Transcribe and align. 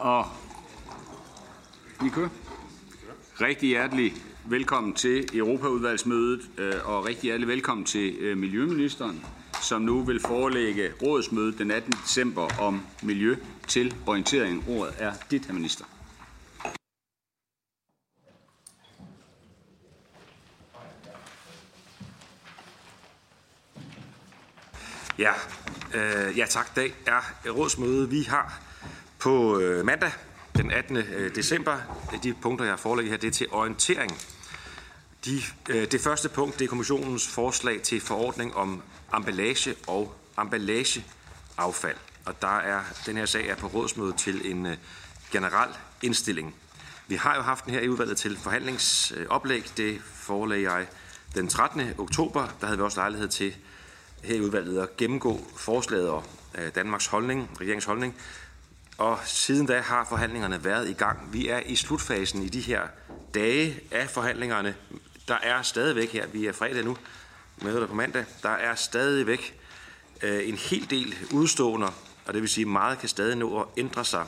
Og 0.00 0.26
vi 2.02 2.08
kører. 2.08 2.28
Rigtig 3.40 3.68
hjertelig 3.68 4.12
velkommen 4.44 4.94
til 4.94 5.38
Europaudvalgsmødet, 5.38 6.40
øh, 6.58 6.74
og 6.84 7.04
rigtig 7.04 7.22
hjertelig 7.22 7.48
velkommen 7.48 7.86
til 7.86 8.16
øh, 8.18 8.38
Miljøministeren, 8.38 9.24
som 9.62 9.82
nu 9.82 10.02
vil 10.02 10.20
forelægge 10.20 10.92
rådsmødet 11.02 11.58
den 11.58 11.70
18. 11.70 11.92
december 11.92 12.60
om 12.60 12.82
miljø 13.02 13.36
til 13.68 13.94
orientering. 14.06 14.64
Ordet 14.68 14.94
er 14.98 15.12
dit, 15.30 15.46
herr 15.46 15.54
minister. 15.54 15.84
Ja, 25.18 25.32
øh, 25.94 26.38
ja 26.38 26.46
tak. 26.48 26.76
Dag 26.76 26.94
er 27.06 27.50
rådsmøde. 27.50 28.10
Vi 28.10 28.22
har 28.22 28.69
på 29.20 29.58
øh, 29.58 29.84
mandag 29.84 30.12
den 30.56 30.70
18. 30.70 30.96
Øh, 30.96 31.34
december. 31.34 31.76
Øh, 32.12 32.22
de 32.22 32.34
punkter, 32.42 32.64
jeg 32.64 32.78
forelægger 32.78 33.12
her, 33.12 33.18
det 33.18 33.28
er 33.28 33.32
til 33.32 33.46
orientering. 33.50 34.18
De, 35.24 35.40
øh, 35.68 35.90
det 35.90 36.00
første 36.00 36.28
punkt, 36.28 36.58
det 36.58 36.64
er 36.64 36.68
kommissionens 36.68 37.28
forslag 37.28 37.82
til 37.82 38.00
forordning 38.00 38.56
om 38.56 38.82
emballage 39.16 39.74
og 39.86 40.14
emballageaffald. 40.40 41.96
Og 42.24 42.42
der 42.42 42.58
er, 42.58 42.80
den 43.06 43.16
her 43.16 43.26
sag 43.26 43.48
er 43.48 43.54
på 43.54 43.66
rådsmødet 43.66 44.16
til 44.16 44.50
en 44.50 44.66
øh, 44.66 44.76
generel 45.32 45.70
indstilling. 46.02 46.54
Vi 47.06 47.14
har 47.14 47.36
jo 47.36 47.42
haft 47.42 47.64
den 47.64 47.74
her 47.74 47.80
i 47.80 47.88
udvalget 47.88 48.16
til 48.16 48.38
forhandlingsoplæg. 48.38 49.70
Det 49.76 50.00
forelag 50.04 50.62
jeg 50.62 50.86
den 51.34 51.48
13. 51.48 51.82
oktober. 51.98 52.48
Der 52.60 52.66
havde 52.66 52.78
vi 52.78 52.84
også 52.84 53.00
lejlighed 53.00 53.28
til 53.28 53.56
her 54.22 54.34
i 54.34 54.40
udvalget 54.40 54.82
at 54.82 54.96
gennemgå 54.96 55.40
forslaget 55.56 56.08
og 56.08 56.24
øh, 56.58 56.74
Danmarks 56.74 57.06
holdning, 57.06 57.50
regeringens 57.60 57.84
holdning. 57.84 58.14
Og 59.00 59.18
siden 59.24 59.66
da 59.66 59.80
har 59.80 60.06
forhandlingerne 60.08 60.64
været 60.64 60.88
i 60.88 60.92
gang. 60.92 61.32
Vi 61.32 61.48
er 61.48 61.60
i 61.66 61.76
slutfasen 61.76 62.42
i 62.42 62.48
de 62.48 62.60
her 62.60 62.82
dage 63.34 63.80
af 63.90 64.10
forhandlingerne. 64.10 64.74
Der 65.28 65.34
er 65.34 65.62
stadigvæk 65.62 66.12
her, 66.12 66.26
vi 66.26 66.46
er 66.46 66.52
fredag 66.52 66.84
nu, 66.84 66.96
møder 67.62 67.86
på 67.86 67.94
mandag, 67.94 68.24
der 68.42 68.50
er 68.50 68.74
stadigvæk 68.74 69.60
øh, 70.22 70.48
en 70.48 70.56
hel 70.56 70.90
del 70.90 71.14
udstående, 71.32 71.86
og 72.26 72.34
det 72.34 72.42
vil 72.42 72.48
sige, 72.48 72.64
at 72.64 72.68
meget 72.68 72.98
kan 72.98 73.08
stadig 73.08 73.36
nå 73.36 73.60
at 73.60 73.66
ændre 73.76 74.04
sig. 74.04 74.26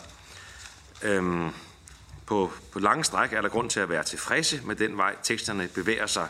Øhm, 1.03 1.51
på, 2.27 2.51
på 2.73 2.79
lange 2.79 3.05
stræk 3.05 3.33
er 3.33 3.41
der 3.41 3.49
grund 3.49 3.71
til 3.71 3.81
at 3.81 3.89
være 3.89 4.03
tilfredse 4.03 4.61
med 4.65 4.77
den 4.77 4.97
vej, 4.97 5.17
teksterne 5.23 5.69
bevæger 5.69 6.07
sig. 6.07 6.29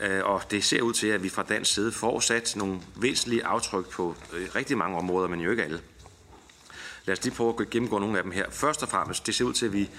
Øh, 0.00 0.24
og 0.24 0.42
det 0.50 0.64
ser 0.64 0.82
ud 0.82 0.92
til, 0.92 1.06
at 1.06 1.22
vi 1.22 1.28
fra 1.28 1.42
dansk 1.42 1.74
side 1.74 1.92
får 1.92 2.20
sat 2.20 2.56
nogle 2.56 2.80
væsentlige 2.96 3.44
aftryk 3.44 3.90
på 3.90 4.16
øh, 4.32 4.48
rigtig 4.54 4.78
mange 4.78 4.96
områder, 4.96 5.28
men 5.28 5.40
jo 5.40 5.50
ikke 5.50 5.64
alle. 5.64 5.80
Lad 7.04 7.18
os 7.18 7.24
lige 7.24 7.34
prøve 7.34 7.54
at 7.60 7.70
gennemgå 7.70 7.98
nogle 7.98 8.18
af 8.18 8.22
dem 8.22 8.32
her. 8.32 8.44
Først 8.50 8.82
og 8.82 8.88
fremmest, 8.88 9.26
det 9.26 9.34
ser 9.34 9.44
ud 9.44 9.52
til, 9.52 9.66
at 9.66 9.72
vi 9.72 9.90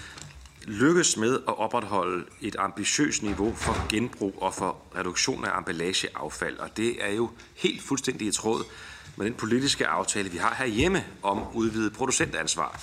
lykkes 0.66 1.18
med 1.18 1.34
at 1.34 1.58
opretholde 1.58 2.26
et 2.42 2.56
ambitiøst 2.60 3.24
niveau 3.24 3.54
for 3.56 3.88
genbrug 3.90 4.38
og 4.42 4.54
for 4.54 4.78
reduktion 4.96 5.46
af 5.46 5.58
emballageaffald. 5.58 6.58
Og 6.58 6.78
det 6.78 7.06
er 7.06 7.14
jo 7.14 7.30
helt 7.56 7.84
fuldstændig 7.84 8.28
i 8.28 8.32
tråd 8.32 8.64
med 9.16 9.26
den 9.26 9.34
politiske 9.34 9.88
aftale, 9.88 10.30
vi 10.30 10.38
har 10.38 10.56
herhjemme 10.56 11.06
om 11.22 11.44
udvidet 11.54 11.94
producentansvar. 11.94 12.82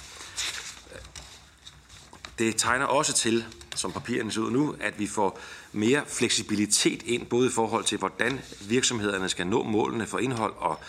Det 2.38 2.56
tegner 2.56 2.86
også 2.86 3.12
til, 3.12 3.44
som 3.74 3.92
papirerne 3.92 4.32
ser 4.32 4.40
ud 4.40 4.50
nu, 4.50 4.76
at 4.80 4.98
vi 4.98 5.06
får 5.06 5.40
mere 5.72 6.02
fleksibilitet 6.06 7.02
ind, 7.02 7.26
både 7.26 7.46
i 7.46 7.50
forhold 7.50 7.84
til, 7.84 7.98
hvordan 7.98 8.40
virksomhederne 8.68 9.28
skal 9.28 9.46
nå 9.46 9.62
målene 9.62 10.06
for 10.06 10.18
indhold 10.18 10.52
og 10.56 10.80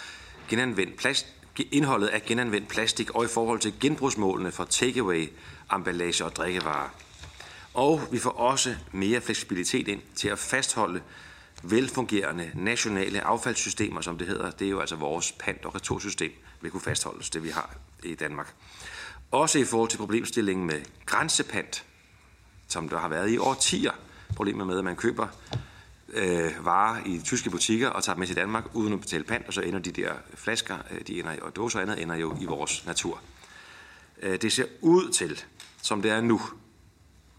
genanvendt 0.50 0.98
plast, 0.98 1.28
indholdet 1.72 2.08
af 2.08 2.24
genanvendt 2.24 2.68
plastik 2.68 3.16
og 3.16 3.26
i 3.26 3.28
forhold 3.28 3.60
til 3.60 3.74
genbrugsmålene 3.80 4.52
for 4.52 4.64
takeaway, 4.64 5.30
emballage 5.74 6.26
og 6.26 6.36
drikkevarer. 6.36 6.90
Og 7.74 8.02
vi 8.12 8.20
får 8.20 8.30
også 8.30 8.76
mere 8.92 9.22
fleksibilitet 9.22 9.88
ind 9.88 10.02
til 10.16 10.30
at 10.30 10.40
fastholde 10.40 11.02
velfungerende 11.64 12.52
nationale 12.54 13.22
affaldssystemer, 13.22 14.02
som 14.02 14.18
det 14.18 14.28
hedder. 14.28 14.52
Det 14.52 14.66
er 14.66 14.72
jo 14.72 14.80
altså 14.80 14.96
vores 14.96 15.32
pant- 15.32 15.66
og 15.66 15.76
retursystem, 15.76 16.32
vil 16.62 16.72
kunne 16.72 16.82
fastholdes, 16.82 17.30
det 17.30 17.44
vi 17.44 17.50
har 17.50 17.76
i 18.04 18.16
Danmark. 18.16 18.54
Også 19.32 19.60
i 19.60 19.66
forhold 19.66 19.90
til 19.90 19.98
problemstillingen 19.98 20.66
med 20.68 20.82
grænsepant, 21.06 21.86
som 22.68 22.90
der 22.90 23.00
har 23.00 23.08
været 23.08 23.30
i 23.30 23.38
årtier. 23.38 23.92
Problemet 24.36 24.68
med, 24.68 24.78
at 24.78 24.84
man 24.84 24.96
køber 24.96 25.28
øh, 26.14 26.66
varer 26.66 27.02
i 27.06 27.22
tyske 27.24 27.50
butikker 27.50 27.90
og 27.90 28.04
tager 28.04 28.14
dem 28.14 28.20
med 28.20 28.28
til 28.28 28.36
Danmark 28.36 28.64
uden 28.74 28.94
at 28.94 29.02
betale 29.02 29.24
pant, 29.24 29.48
og 29.48 29.54
så 29.54 29.62
ender 29.62 29.80
de 29.80 29.92
der 29.92 30.14
flasker, 30.36 30.78
øh, 30.92 31.02
de 31.08 31.20
ender, 31.20 31.36
og 31.42 31.56
dåser 31.56 31.80
og 31.80 31.84
andet 31.84 32.02
ender 32.02 32.16
jo 32.16 32.38
i 32.42 32.46
vores 32.46 32.86
natur. 32.86 33.22
Øh, 34.22 34.42
det 34.42 34.54
ser 34.54 34.66
ud 34.82 35.12
til, 35.12 35.44
som 35.82 36.02
det 36.02 36.12
er 36.12 36.22
nu, 36.22 36.42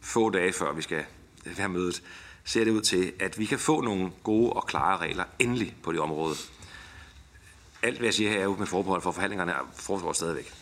få 0.00 0.30
dage 0.30 0.53
før 0.53 0.72
vi 0.72 0.82
skal 0.82 1.04
være 1.44 1.69
mødet, 1.69 2.03
ser 2.44 2.64
det 2.64 2.70
ud 2.70 2.80
til, 2.80 3.12
at 3.20 3.38
vi 3.38 3.44
kan 3.44 3.59
få 3.59 3.80
nogle 3.80 4.10
gode 4.22 4.53
og 4.53 4.66
klare 4.66 4.97
regler 4.97 5.25
endelig 5.38 5.76
på 5.82 5.92
det 5.92 6.00
område. 6.00 6.36
Alt, 7.82 7.98
hvad 7.98 8.06
jeg 8.06 8.14
siger 8.14 8.30
her, 8.30 8.38
er 8.38 8.44
jo 8.44 8.56
med 8.56 8.66
forbehold 8.66 9.03
for 9.03 9.12
forhandlingerne, 9.12 9.54
foregår 9.75 10.12
stadigvæk. 10.12 10.53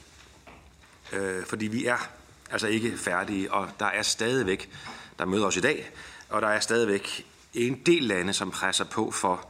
Øh, 1.12 1.46
fordi 1.46 1.66
vi 1.66 1.86
er 1.86 2.08
altså 2.50 2.66
ikke 2.66 2.98
færdige, 2.98 3.52
og 3.52 3.68
der 3.80 3.86
er 3.86 4.02
stadigvæk, 4.02 4.70
der 5.18 5.24
møder 5.24 5.46
os 5.46 5.56
i 5.56 5.60
dag, 5.60 5.90
og 6.28 6.42
der 6.42 6.48
er 6.48 6.60
stadigvæk 6.60 7.26
en 7.54 7.80
del 7.86 8.02
lande, 8.02 8.32
som 8.32 8.50
presser 8.50 8.84
på 8.84 9.10
for 9.10 9.48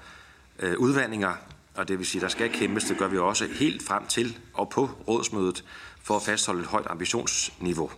øh, 0.58 0.78
udvandinger, 0.78 1.34
og 1.74 1.88
det 1.88 1.98
vil 1.98 2.06
sige, 2.06 2.20
der 2.20 2.28
skal 2.28 2.52
kæmpes, 2.52 2.84
det 2.84 2.98
gør 2.98 3.08
vi 3.08 3.18
også 3.18 3.46
helt 3.46 3.82
frem 3.82 4.06
til 4.06 4.38
og 4.54 4.68
på 4.68 4.90
rådsmødet 5.08 5.64
for 6.02 6.16
at 6.16 6.22
fastholde 6.22 6.60
et 6.60 6.66
højt 6.66 6.86
ambitionsniveau. 6.90 7.90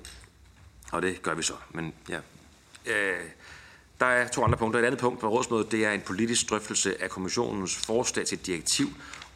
Og 0.92 1.02
det 1.02 1.22
gør 1.22 1.34
vi 1.34 1.42
så. 1.42 1.54
Men 1.70 1.94
ja, 2.08 2.18
øh, 2.86 3.20
der 4.00 4.06
er 4.06 4.28
to 4.28 4.44
andre 4.44 4.58
punkter. 4.58 4.80
Et 4.80 4.84
andet 4.84 5.00
punkt 5.00 5.20
på 5.20 5.28
rådsmødet, 5.28 5.72
det 5.72 5.84
er 5.84 5.92
en 5.92 6.00
politisk 6.00 6.50
drøftelse 6.50 7.02
af 7.02 7.10
kommissionens 7.10 7.76
forslag 7.76 8.26
til 8.26 8.38
direktiv 8.46 8.86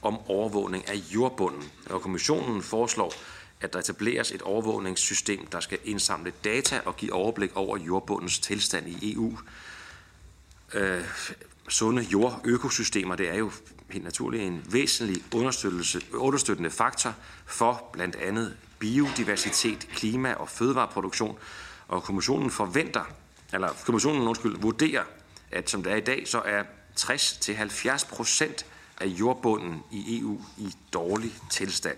om 0.03 0.19
overvågning 0.31 0.89
af 0.89 0.95
jordbunden. 0.95 1.71
Og 1.91 2.03
kommissionen 2.03 2.63
foreslår, 2.63 3.13
at 3.61 3.73
der 3.73 3.79
etableres 3.79 4.33
et 4.33 4.43
overvågningssystem, 4.43 5.47
der 5.47 5.61
skal 5.61 5.79
indsamle 5.85 6.33
data 6.45 6.81
og 6.85 6.97
give 6.97 7.13
overblik 7.13 7.57
over 7.57 7.79
jordbundens 7.79 8.39
tilstand 8.39 8.89
i 8.89 9.15
EU 9.15 9.39
øh, 10.75 11.05
sunde 11.69 12.03
jordøkosystemer, 12.03 13.17
det 13.17 13.31
er 13.31 13.35
jo 13.35 13.53
helt 13.91 14.05
naturligt 14.05 14.43
en 14.43 14.65
væsentlig 14.71 15.23
understøttende 16.13 16.71
faktor 16.71 17.15
for 17.47 17.91
blandt 17.93 18.17
andet 18.17 18.57
biodiversitet, 18.79 19.89
klima 19.95 20.33
og 20.33 20.49
fødevareproduktion. 20.49 21.39
Og 21.89 22.03
kommissionen 22.03 22.51
forventer, 22.51 23.05
eller 23.53 23.69
kommissionen 23.87 24.29
undskyld, 24.29 24.57
vurderer, 24.61 25.03
at 25.51 25.71
som 25.71 25.83
det 25.83 25.93
er 25.93 25.97
i 25.97 26.01
dag, 26.01 26.29
så 26.29 26.43
er 26.45 26.63
60-70 27.01 28.09
procent 28.15 28.67
af 29.01 29.07
jordbunden 29.07 29.83
i 29.93 30.21
EU 30.21 30.41
i 30.59 30.73
dårlig 30.93 31.33
tilstand. 31.51 31.97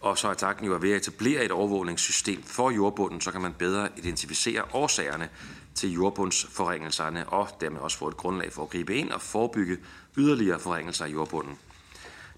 Og 0.00 0.18
så 0.18 0.28
er 0.28 0.34
tanken 0.34 0.66
jo 0.66 0.74
at 0.74 0.82
ved 0.82 0.92
at 0.92 0.96
etablere 0.96 1.44
et 1.44 1.50
overvågningssystem 1.50 2.42
for 2.42 2.70
jordbunden, 2.70 3.20
så 3.20 3.30
kan 3.30 3.40
man 3.40 3.54
bedre 3.54 3.88
identificere 3.96 4.64
årsagerne 4.72 5.28
til 5.74 5.92
jordbundsforringelserne 5.92 7.28
og 7.28 7.48
dermed 7.60 7.80
også 7.80 7.98
få 7.98 8.08
et 8.08 8.16
grundlag 8.16 8.52
for 8.52 8.62
at 8.62 8.70
gribe 8.70 8.96
ind 8.96 9.10
og 9.10 9.20
forebygge 9.20 9.78
yderligere 10.16 10.60
forringelser 10.60 11.04
af 11.04 11.08
jordbunden. 11.08 11.58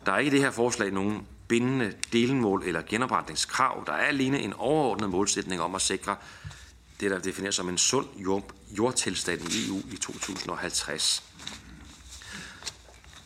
Der 0.06 0.12
er 0.12 0.19
ikke 0.19 0.28
i 0.28 0.34
det 0.34 0.40
her 0.40 0.50
forslag 0.50 0.90
nogen 0.90 1.26
bindende 1.48 1.92
delmål 2.12 2.62
eller 2.66 2.82
genopretningskrav. 2.82 3.82
Der 3.86 3.92
er 3.92 4.06
alene 4.06 4.40
en 4.40 4.52
overordnet 4.52 5.10
målsætning 5.10 5.60
om 5.60 5.75
at 5.75 5.82
sikre 5.82 6.16
det, 7.00 7.10
der 7.10 7.19
defineres 7.19 7.54
som 7.54 7.69
en 7.69 7.78
sund 7.78 8.06
jord, 8.16 8.54
jordtilstand 8.78 9.40
i 9.40 9.69
EU 9.69 9.78
i 9.92 9.96
2050. 9.96 11.25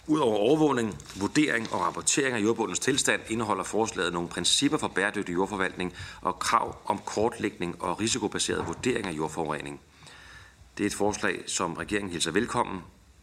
Udover 0.06 0.36
overvågning, 0.36 0.98
vurdering 1.16 1.72
og 1.72 1.80
rapportering 1.80 2.36
af 2.36 2.42
jordbundens 2.42 2.78
tilstand 2.78 3.20
indeholder 3.28 3.64
forslaget 3.64 4.12
nogle 4.12 4.28
principper 4.28 4.78
for 4.78 4.88
bæredygtig 4.88 5.34
jordforvaltning 5.34 5.94
og 6.20 6.38
krav 6.38 6.76
om 6.84 6.98
kortlægning 6.98 7.82
og 7.82 8.00
risikobaseret 8.00 8.66
vurdering 8.66 9.06
af 9.06 9.12
jordforurening. 9.12 9.80
Det 10.78 10.84
er 10.84 10.86
et 10.86 10.94
forslag, 10.94 11.42
som 11.46 11.74
regeringen 11.74 12.12
hilser 12.12 12.30
velkommen 12.30 12.80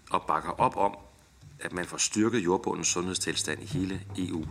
og 0.10 0.24
bakker 0.28 0.50
op 0.50 0.78
om, 0.78 0.98
at 1.60 1.74
man 1.74 1.86
får 1.86 1.98
styrket 1.98 2.40
jordbundens 2.40 2.88
sundhedstilstand 2.88 3.64
i 3.64 3.66
hele 3.66 4.02
EU. 4.18 4.46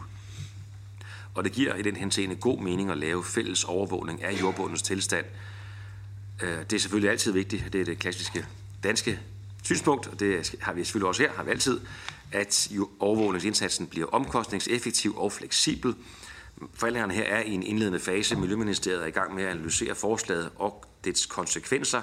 Og 1.35 1.45
det 1.45 1.53
giver 1.53 1.75
i 1.75 1.83
den 1.83 1.97
henseende 1.97 2.37
god 2.37 2.61
mening 2.61 2.91
at 2.91 2.99
lave 2.99 3.25
fælles 3.25 3.65
overvågning 3.65 4.23
af 4.23 4.41
jordbundens 4.41 4.83
tilstand. 4.83 5.27
Øh, 6.43 6.59
det 6.59 6.73
er 6.73 6.79
selvfølgelig 6.79 7.11
altid 7.11 7.33
vigtigt, 7.33 7.73
det 7.73 7.81
er 7.81 7.85
det 7.85 7.99
klassiske 7.99 8.47
danske 8.83 9.21
synspunkt, 9.63 10.07
og 10.07 10.21
det 10.21 10.55
har 10.61 10.73
vi 10.73 10.85
selvfølgelig 10.85 11.09
også 11.09 11.23
her, 11.23 11.33
har 11.33 11.43
vi 11.43 11.51
altid, 11.51 11.81
at 12.33 12.69
overvågningsindsatsen 13.01 13.87
bliver 13.87 14.07
omkostningseffektiv 14.07 15.19
og 15.19 15.33
fleksibel. 15.33 15.95
Forhandlingerne 16.75 17.15
her 17.15 17.25
er 17.25 17.43
i 17.43 17.51
en 17.51 17.63
indledende 17.63 18.01
fase. 18.01 18.37
Miljøministeriet 18.37 19.03
er 19.03 19.07
i 19.07 19.11
gang 19.11 19.35
med 19.35 19.45
at 19.45 19.51
analysere 19.51 19.95
forslaget 19.95 20.51
og 20.57 20.85
dets 21.05 21.27
konsekvenser, 21.27 22.03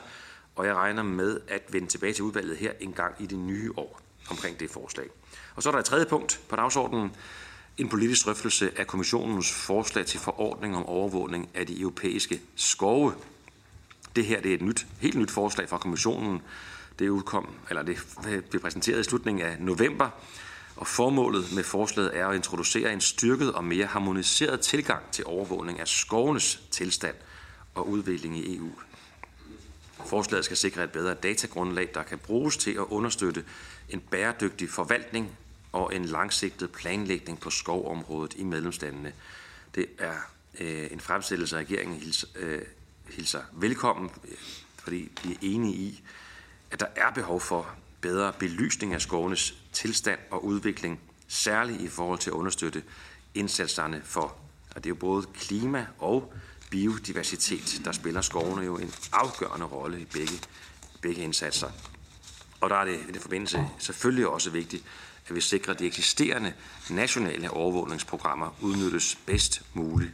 og 0.56 0.66
jeg 0.66 0.76
regner 0.76 1.04
med 1.04 1.40
at 1.48 1.62
vende 1.74 1.88
tilbage 1.88 2.14
til 2.14 2.24
udvalget 2.24 2.58
her 2.58 2.72
en 2.80 2.94
gang 2.94 3.16
i 3.20 3.26
det 3.26 3.40
nye 3.40 3.72
år 3.78 4.02
omkring 4.30 4.60
det 4.60 4.72
forslag. 4.72 5.06
Og 5.56 5.64
så 5.64 5.70
er 5.70 5.72
der 5.72 5.80
et 5.80 5.86
tredje 5.86 6.06
punkt 6.06 6.40
på 6.50 6.56
dagsordenen. 6.56 7.12
en 7.78 7.90
politisk 7.90 8.26
drøftelse 8.26 8.72
af 8.78 8.88
kommissionens 8.88 9.52
forslag 9.52 10.06
til 10.06 10.20
forordning 10.20 10.76
om 10.76 10.86
overvågning 10.86 11.50
af 11.54 11.68
de 11.68 11.80
europæiske 11.82 12.42
skove. 12.56 13.14
Det 14.16 14.26
her 14.26 14.42
det 14.42 14.52
er 14.52 14.56
et 14.56 14.62
nyt, 14.62 14.88
helt 15.00 15.18
nyt 15.18 15.32
forslag 15.32 15.70
fra 15.70 15.78
kommissionen. 15.78 16.42
Det 17.00 17.10
udkom, 17.10 17.50
eller 17.70 17.84
det 17.84 17.98
øh, 18.28 18.42
blev 18.42 18.62
præsenteret 18.62 19.00
i 19.00 19.04
slutningen 19.04 19.46
af 19.46 19.58
november, 19.60 20.10
og 20.76 20.88
formålet 20.88 21.56
med 21.56 21.64
forslaget 21.64 22.18
er 22.18 22.28
at 22.28 22.36
introducere 22.36 22.94
en 22.94 23.02
styrket 23.02 23.54
og 23.54 23.64
mere 23.64 23.86
harmoniseret 23.86 24.60
tilgang 24.60 25.04
til 25.12 25.26
overvågning 25.26 25.80
af 25.80 25.88
skovenes 25.88 26.62
tilstand 26.72 27.16
og 27.76 27.90
udvikling 27.90 28.38
i 28.38 28.58
EU. 28.58 28.70
Forslaget 30.06 30.46
skal 30.46 30.58
sikre 30.58 30.84
et 30.84 30.92
bedre 30.92 31.14
datagrundlag, 31.14 31.90
der 31.94 32.04
kan 32.04 32.20
bruges 32.20 32.58
til 32.58 32.72
at 32.72 32.86
understøtte 32.90 33.46
en 33.90 34.00
bæredygtig 34.00 34.70
forvaltning 34.70 35.38
og 35.72 35.96
en 35.96 36.06
langsigtet 36.06 36.72
planlægning 36.72 37.40
på 37.40 37.50
skovområdet 37.50 38.34
i 38.38 38.44
medlemslandene. 38.44 39.14
Det 39.76 39.86
er 40.00 40.16
øh, 40.60 40.88
en 40.92 41.00
fremsættelse, 41.00 41.58
regeringen 41.58 42.00
hilser, 42.00 42.28
øh, 42.36 42.62
hilser 43.10 43.42
velkommen, 43.54 44.10
fordi 44.78 45.12
vi 45.24 45.32
er 45.32 45.38
enige 45.42 45.76
i, 45.76 46.04
at 46.72 46.80
der 46.80 46.88
er 46.96 47.12
behov 47.12 47.42
for 47.42 47.76
bedre 48.02 48.34
belysning 48.40 48.94
af 48.94 49.02
skovenes 49.02 49.56
tilstand 49.74 50.20
og 50.32 50.46
udvikling, 50.46 51.00
særligt 51.28 51.82
i 51.82 51.88
forhold 51.88 52.20
til 52.20 52.30
at 52.30 52.34
understøtte 52.34 52.84
indsatserne 53.34 54.02
for, 54.04 54.36
og 54.76 54.84
det 54.84 54.86
er 54.86 54.90
jo 54.90 54.96
både 54.96 55.28
klima 55.34 55.88
og 56.00 56.34
biodiversitet, 56.72 57.82
der 57.86 57.92
spiller 57.92 58.22
skovene 58.22 58.66
jo 58.66 58.78
en 58.78 58.94
afgørende 59.14 59.66
rolle 59.66 60.02
i 60.02 60.06
begge, 60.06 60.40
begge 61.02 61.22
indsatser. 61.22 61.70
Og 62.62 62.70
der 62.70 62.76
er 62.76 62.86
det 62.86 63.00
i 63.10 63.12
den 63.12 63.22
forbindelse 63.22 63.68
selvfølgelig 63.78 64.28
også 64.28 64.50
vigtigt, 64.50 64.84
at 65.28 65.36
vi 65.36 65.42
sikrer, 65.42 65.74
at 65.74 65.80
de 65.80 65.86
eksisterende 65.86 66.54
nationale 66.90 67.52
overvågningsprogrammer 67.52 68.56
udnyttes 68.62 69.18
bedst 69.26 69.62
muligt. 69.74 70.12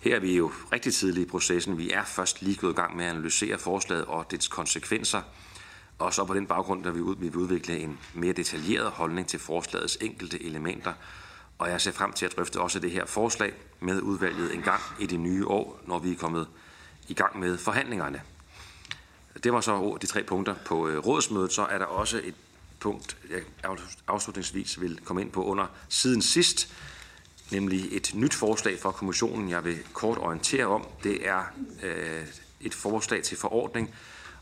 Her 0.00 0.16
er 0.16 0.20
vi 0.20 0.36
jo 0.36 0.52
rigtig 0.72 0.94
tidligt 0.94 1.26
i 1.26 1.30
processen. 1.30 1.78
Vi 1.78 1.90
er 1.90 2.04
først 2.04 2.42
lige 2.42 2.56
gået 2.56 2.72
i 2.72 2.76
gang 2.76 2.96
med 2.96 3.04
at 3.04 3.10
analysere 3.10 3.58
forslaget 3.58 4.04
og 4.04 4.30
dets 4.30 4.48
konsekvenser. 4.48 5.22
Og 5.98 6.14
så 6.14 6.24
på 6.24 6.34
den 6.34 6.46
baggrund, 6.46 6.84
der 6.84 6.90
vi 6.90 7.00
vil 7.00 7.36
udvikle 7.36 7.78
en 7.78 7.98
mere 8.14 8.32
detaljeret 8.32 8.90
holdning 8.90 9.26
til 9.26 9.38
forslagets 9.38 9.98
enkelte 10.00 10.44
elementer. 10.44 10.92
Og 11.58 11.70
jeg 11.70 11.80
ser 11.80 11.92
frem 11.92 12.12
til 12.12 12.26
at 12.26 12.36
drøfte 12.36 12.60
også 12.60 12.78
det 12.78 12.90
her 12.90 13.06
forslag 13.06 13.52
med 13.80 14.00
udvalget 14.00 14.54
en 14.54 14.62
gang 14.62 14.80
i 15.00 15.06
det 15.06 15.20
nye 15.20 15.46
år, 15.46 15.80
når 15.86 15.98
vi 15.98 16.12
er 16.12 16.16
kommet 16.16 16.48
i 17.08 17.14
gang 17.14 17.38
med 17.38 17.58
forhandlingerne. 17.58 18.22
Det 19.44 19.52
var 19.52 19.60
så 19.60 19.98
de 20.00 20.06
tre 20.06 20.22
punkter 20.22 20.54
på 20.64 20.88
øh, 20.88 20.98
rådsmødet. 20.98 21.52
Så 21.52 21.62
er 21.62 21.78
der 21.78 21.84
også 21.84 22.20
et 22.24 22.34
punkt, 22.80 23.16
jeg 23.30 23.42
afslutningsvis 24.08 24.80
vil 24.80 25.00
komme 25.04 25.22
ind 25.22 25.30
på 25.30 25.44
under 25.44 25.66
siden 25.88 26.22
sidst, 26.22 26.74
nemlig 27.50 27.96
et 27.96 28.10
nyt 28.14 28.34
forslag 28.34 28.78
fra 28.78 28.92
kommissionen, 28.92 29.48
jeg 29.48 29.64
vil 29.64 29.78
kort 29.92 30.18
orientere 30.18 30.66
om. 30.66 30.86
Det 31.02 31.28
er 31.28 31.42
øh, 31.82 32.26
et 32.60 32.74
forslag 32.74 33.22
til 33.22 33.36
forordning 33.36 33.94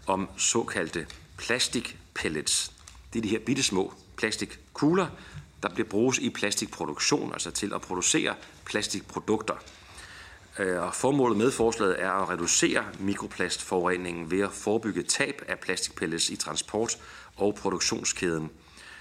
om 0.06 0.28
såkaldte 0.36 1.06
plastikpellets. 1.36 2.72
Det 3.12 3.18
er 3.18 3.22
de 3.22 3.28
her 3.28 3.38
bitte 3.38 3.62
små 3.62 3.94
plastikkugler, 4.16 5.06
der 5.68 5.74
bliver 5.74 5.88
bruges 5.88 6.18
i 6.18 6.30
plastikproduktion, 6.30 7.32
altså 7.32 7.50
til 7.50 7.72
at 7.74 7.80
producere 7.80 8.34
plastikprodukter. 8.64 9.54
Øh, 10.58 10.82
og 10.82 10.94
formålet 10.94 11.38
med 11.38 11.50
forslaget 11.50 12.02
er 12.02 12.10
at 12.10 12.28
reducere 12.28 12.84
mikroplastforureningen 12.98 14.30
ved 14.30 14.40
at 14.40 14.52
forebygge 14.52 15.02
tab 15.02 15.42
af 15.48 15.58
plastikpellets 15.58 16.30
i 16.30 16.36
transport- 16.36 16.98
og 17.36 17.54
produktionskæden. 17.54 18.50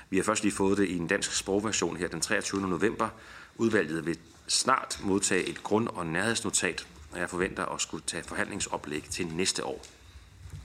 Vi 0.09 0.17
har 0.17 0.23
først 0.23 0.43
lige 0.43 0.53
fået 0.53 0.77
det 0.77 0.87
i 0.87 0.97
en 0.97 1.07
dansk 1.07 1.35
sprogversion 1.35 1.97
her 1.97 2.07
den 2.07 2.21
23. 2.21 2.61
november. 2.61 3.09
Udvalget 3.55 4.05
vil 4.05 4.17
snart 4.47 4.99
modtage 5.03 5.43
et 5.43 5.63
grund- 5.63 5.87
og 5.87 6.05
nærhedsnotat, 6.05 6.87
og 7.11 7.19
jeg 7.19 7.29
forventer 7.29 7.65
at 7.65 7.81
skulle 7.81 8.03
tage 8.07 8.23
forhandlingsoplæg 8.23 9.03
til 9.03 9.27
næste 9.27 9.65
år. 9.65 9.85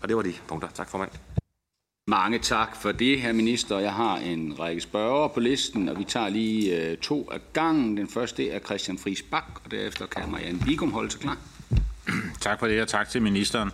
Og 0.03 0.09
det 0.09 0.17
var 0.17 0.23
de 0.23 0.35
punkter. 0.49 0.69
Tak 0.69 0.91
formand. 0.91 1.40
Mange 2.11 2.39
tak 2.39 2.77
for 2.77 2.93
det, 2.93 3.21
her 3.21 3.33
minister. 3.33 3.79
Jeg 3.79 3.93
har 3.93 4.17
en 4.17 4.59
række 4.59 4.81
spørgere 4.81 5.29
på 5.29 5.41
listen, 5.41 5.89
og 5.89 5.99
vi 5.99 6.05
tager 6.05 6.29
lige 6.29 6.77
øh, 6.77 6.97
to 6.97 7.31
af 7.33 7.39
gangen. 7.53 7.97
Den 7.97 8.09
første 8.09 8.51
er 8.51 8.59
Christian 8.59 8.99
Friis 8.99 9.23
Bak, 9.23 9.45
og 9.65 9.71
derefter 9.71 10.07
kan 10.07 10.31
Marianne 10.31 10.59
Bigum 10.67 10.93
holde 10.93 11.11
sig 11.11 11.21
klar. 11.21 11.39
Tak 12.41 12.59
for 12.59 12.67
det, 12.67 12.83
og 12.83 12.89
tak 12.89 13.09
til 13.09 13.23
ministeren. 13.23 13.71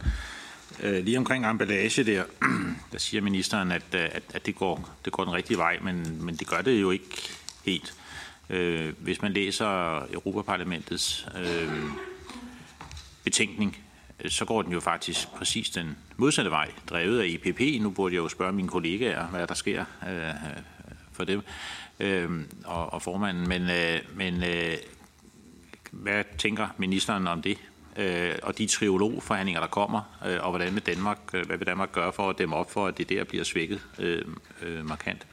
Øh, 0.82 1.04
lige 1.04 1.18
omkring 1.18 1.46
emballage 1.46 2.04
der, 2.04 2.24
der 2.92 2.98
siger 2.98 3.20
ministeren, 3.20 3.72
at, 3.72 3.94
øh, 3.94 4.00
at, 4.12 4.22
at 4.34 4.46
det, 4.46 4.54
går, 4.54 4.90
det 5.04 5.12
går 5.12 5.24
den 5.24 5.32
rigtige 5.32 5.58
vej, 5.58 5.78
men, 5.82 6.24
men 6.24 6.36
det 6.36 6.46
gør 6.46 6.60
det 6.60 6.80
jo 6.80 6.90
ikke 6.90 7.28
helt. 7.64 7.94
Øh, 8.50 8.92
hvis 8.98 9.22
man 9.22 9.32
læser 9.32 9.98
Europaparlamentets 10.12 11.28
øh, 11.38 11.82
betænkning, 13.24 13.76
så 14.28 14.44
går 14.44 14.62
den 14.62 14.72
jo 14.72 14.80
faktisk 14.80 15.28
præcis 15.28 15.70
den 15.70 15.96
modsatte 16.16 16.50
vej, 16.50 16.70
drevet 16.90 17.20
af 17.20 17.26
EPP. 17.26 17.82
Nu 17.82 17.90
burde 17.90 18.14
jeg 18.14 18.22
jo 18.22 18.28
spørge 18.28 18.52
mine 18.52 18.68
kollegaer, 18.68 19.26
hvad 19.26 19.46
der 19.46 19.54
sker 19.54 19.84
øh, 20.08 20.34
for 21.12 21.24
dem 21.24 21.42
øh, 22.00 22.30
og, 22.64 22.92
og 22.92 23.02
formanden. 23.02 23.48
Men, 23.48 23.62
øh, 23.62 23.98
men 24.14 24.42
øh, 24.44 24.76
hvad 25.90 26.24
tænker 26.38 26.68
ministeren 26.78 27.26
om 27.26 27.42
det? 27.42 27.58
Øh, 27.96 28.34
og 28.42 28.58
de 28.58 28.66
triologforhandlinger, 28.66 29.60
der 29.60 29.68
kommer, 29.68 30.00
øh, 30.26 30.38
og 30.40 30.50
hvordan 30.50 30.72
med 30.72 30.82
Danmark, 30.82 31.18
øh, 31.34 31.46
hvad 31.46 31.56
vil 31.56 31.66
Danmark 31.66 31.92
gøre 31.92 32.12
for 32.12 32.30
at 32.30 32.38
dem 32.38 32.52
op 32.52 32.72
for, 32.72 32.86
at 32.86 32.98
det 32.98 33.08
der 33.08 33.24
bliver 33.24 33.44
svækket 33.44 33.80
øh, 33.98 34.24
øh, 34.62 34.88
markant? 34.88 35.26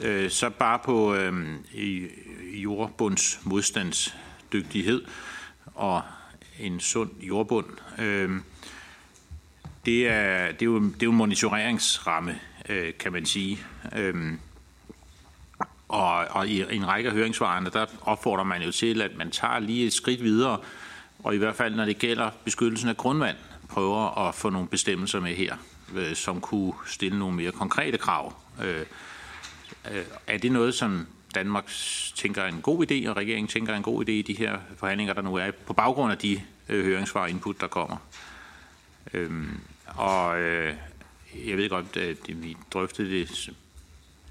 Øh, 0.00 0.30
så 0.30 0.50
bare 0.50 0.78
på 0.78 1.14
øh, 1.14 1.56
i, 1.72 2.08
jordbunds 2.54 3.40
modstandsdygtighed 3.44 5.04
og 5.74 6.02
en 6.58 6.80
sund 6.80 7.10
jordbund. 7.20 7.66
Øh, 7.98 8.30
det, 9.86 10.08
er, 10.08 10.52
det, 10.52 10.62
er 10.62 10.66
jo, 10.66 10.80
det 10.80 11.02
er 11.02 11.06
jo 11.06 11.10
en 11.10 11.16
monitoreringsramme, 11.16 12.38
øh, 12.68 12.92
kan 12.98 13.12
man 13.12 13.26
sige. 13.26 13.58
Øhm, 13.96 14.38
og, 15.88 16.14
og 16.30 16.48
i, 16.48 16.74
en 16.74 16.88
række 16.88 17.08
af 17.08 17.14
høringsvarene, 17.14 17.70
der 17.70 17.86
opfordrer 18.02 18.44
man 18.44 18.62
jo 18.62 18.72
til, 18.72 19.02
at 19.02 19.16
man 19.16 19.30
tager 19.30 19.58
lige 19.58 19.86
et 19.86 19.92
skridt 19.92 20.22
videre, 20.22 20.58
og 21.18 21.34
i 21.34 21.38
hvert 21.38 21.54
fald 21.54 21.74
når 21.74 21.84
det 21.84 21.98
gælder 21.98 22.30
beskyttelsen 22.44 22.88
af 22.88 22.96
grundvand, 22.96 23.36
prøver 23.68 24.28
at 24.28 24.34
få 24.34 24.50
nogle 24.50 24.68
bestemmelser 24.68 25.20
med 25.20 25.34
her, 25.34 25.56
øh, 25.94 26.14
som 26.14 26.40
kunne 26.40 26.72
stille 26.86 27.18
nogle 27.18 27.36
mere 27.36 27.52
konkrete 27.52 27.98
krav. 27.98 28.34
Øh, 28.62 28.86
øh, 29.90 30.04
er 30.26 30.38
det 30.38 30.52
noget, 30.52 30.74
som 30.74 31.06
Danmark 31.34 31.66
tænker 32.14 32.42
er 32.42 32.48
en 32.48 32.62
god 32.62 32.86
idé, 32.90 33.08
og 33.08 33.16
regeringen 33.16 33.48
tænker 33.48 33.72
er 33.72 33.76
en 33.76 33.82
god 33.82 34.04
idé 34.04 34.10
i 34.10 34.22
de 34.22 34.34
her 34.34 34.58
forhandlinger, 34.76 35.14
der 35.14 35.22
nu 35.22 35.34
er, 35.34 35.50
på 35.50 35.72
baggrund 35.72 36.12
af 36.12 36.18
de 36.18 36.40
øh, 36.68 36.84
høringssvar 36.84 37.20
og 37.20 37.30
input, 37.30 37.60
der 37.60 37.66
kommer? 37.66 37.96
Øhm, 39.12 39.60
og 39.96 40.40
øh, 40.40 40.74
jeg 41.46 41.56
ved 41.56 41.68
godt, 41.68 41.96
at 41.96 42.16
øh, 42.28 42.42
vi 42.42 42.56
drøftede 42.72 43.10
det 43.10 43.50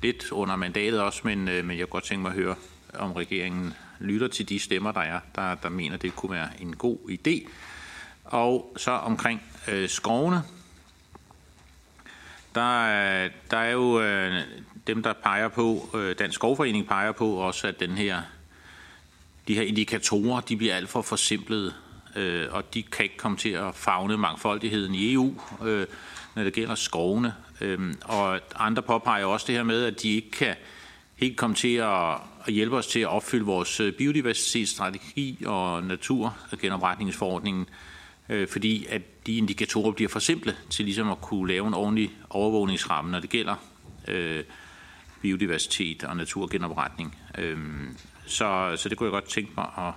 lidt 0.02 0.32
under 0.32 0.56
mandatet 0.56 1.02
også, 1.02 1.22
men, 1.24 1.48
øh, 1.48 1.66
men 1.66 1.78
jeg 1.78 1.86
kunne 1.88 1.92
godt 1.92 2.04
tænke 2.04 2.22
mig 2.22 2.30
at 2.30 2.36
høre, 2.36 2.56
om 2.94 3.12
regeringen 3.12 3.74
lytter 4.00 4.28
til 4.28 4.50
de 4.50 4.60
stemmer, 4.60 4.92
der 4.92 5.02
er, 5.02 5.20
der, 5.36 5.56
der 5.56 5.70
mener, 5.70 5.98
det 5.98 6.16
kunne 6.16 6.32
være 6.32 6.50
en 6.60 6.76
god 6.76 6.98
idé. 7.10 7.50
Og 8.24 8.74
så 8.78 8.92
omkring 8.92 9.42
øh, 9.68 9.90
skovene, 9.90 10.44
der, 12.56 13.30
der 13.52 13.58
er 13.58 13.72
jo 13.72 14.02
øh, 14.02 14.42
dem, 14.88 15.04
der 15.04 15.14
peger 15.14 15.48
på, 15.48 15.90
øh, 15.96 16.16
Dansk 16.20 16.36
Skovforening 16.36 16.88
peger 16.88 17.12
på 17.12 17.34
også, 17.34 17.68
at 17.68 17.80
den 17.80 17.92
her, 17.92 18.22
de 19.48 19.56
her 19.56 19.62
indikatorer, 19.62 20.42
de 20.42 20.58
bliver 20.58 20.76
alt 20.76 20.90
for 20.90 21.02
forsimplede, 21.02 21.74
øh, 22.16 22.48
og 22.52 22.74
de 22.74 22.84
kan 22.84 23.04
ikke 23.04 23.18
komme 23.18 23.38
til 23.38 23.50
at 23.50 23.76
fagne 23.76 24.18
mangfoldigheden 24.18 24.96
i 24.96 25.14
EU, 25.14 25.34
øh, 25.66 25.88
når 26.36 26.44
det 26.44 26.54
gælder 26.54 26.76
skovene. 26.76 27.34
Øh, 27.62 27.94
og 28.02 28.40
andre 28.56 28.82
påpeger 28.82 29.26
også 29.26 29.48
det 29.48 29.56
her 29.56 29.64
med, 29.64 29.86
at 29.86 30.02
de 30.02 30.16
ikke 30.16 30.32
kan 30.32 30.56
helt 31.16 31.38
komme 31.38 31.56
til 31.56 31.76
at, 31.76 32.14
at 32.46 32.54
hjælpe 32.54 32.78
os 32.78 32.88
til 32.88 33.00
at 33.00 33.08
opfylde 33.08 33.46
vores 33.46 33.80
øh, 33.80 33.94
biodiversitetsstrategi 33.94 35.44
og 35.46 35.84
naturgenopretningsforordningen, 35.84 37.66
øh, 38.30 38.48
fordi 38.48 38.86
at 38.90 39.28
de 39.28 39.38
indikatorer 39.38 39.92
bliver 39.92 40.10
for 40.10 40.20
simple 40.20 40.56
til 40.70 40.86
ligesom 40.86 41.12
at 41.12 41.22
kunne 41.22 41.48
lave 41.48 41.68
en 41.68 41.74
ordentlig 41.74 42.12
overvågningsramme, 42.30 43.12
når 43.12 43.20
det 43.20 43.30
gælder 43.30 43.56
øh, 44.08 44.44
biodiversitet 45.22 46.04
og 46.04 46.18
naturgenopretning. 46.18 47.18
Øh, 47.38 47.58
så, 48.26 48.74
så 48.78 48.90
det 48.90 48.98
kunne 48.98 49.08
jeg 49.08 49.12
godt 49.12 49.30
tænke 49.30 49.52
mig 49.58 49.68
at 49.78 49.94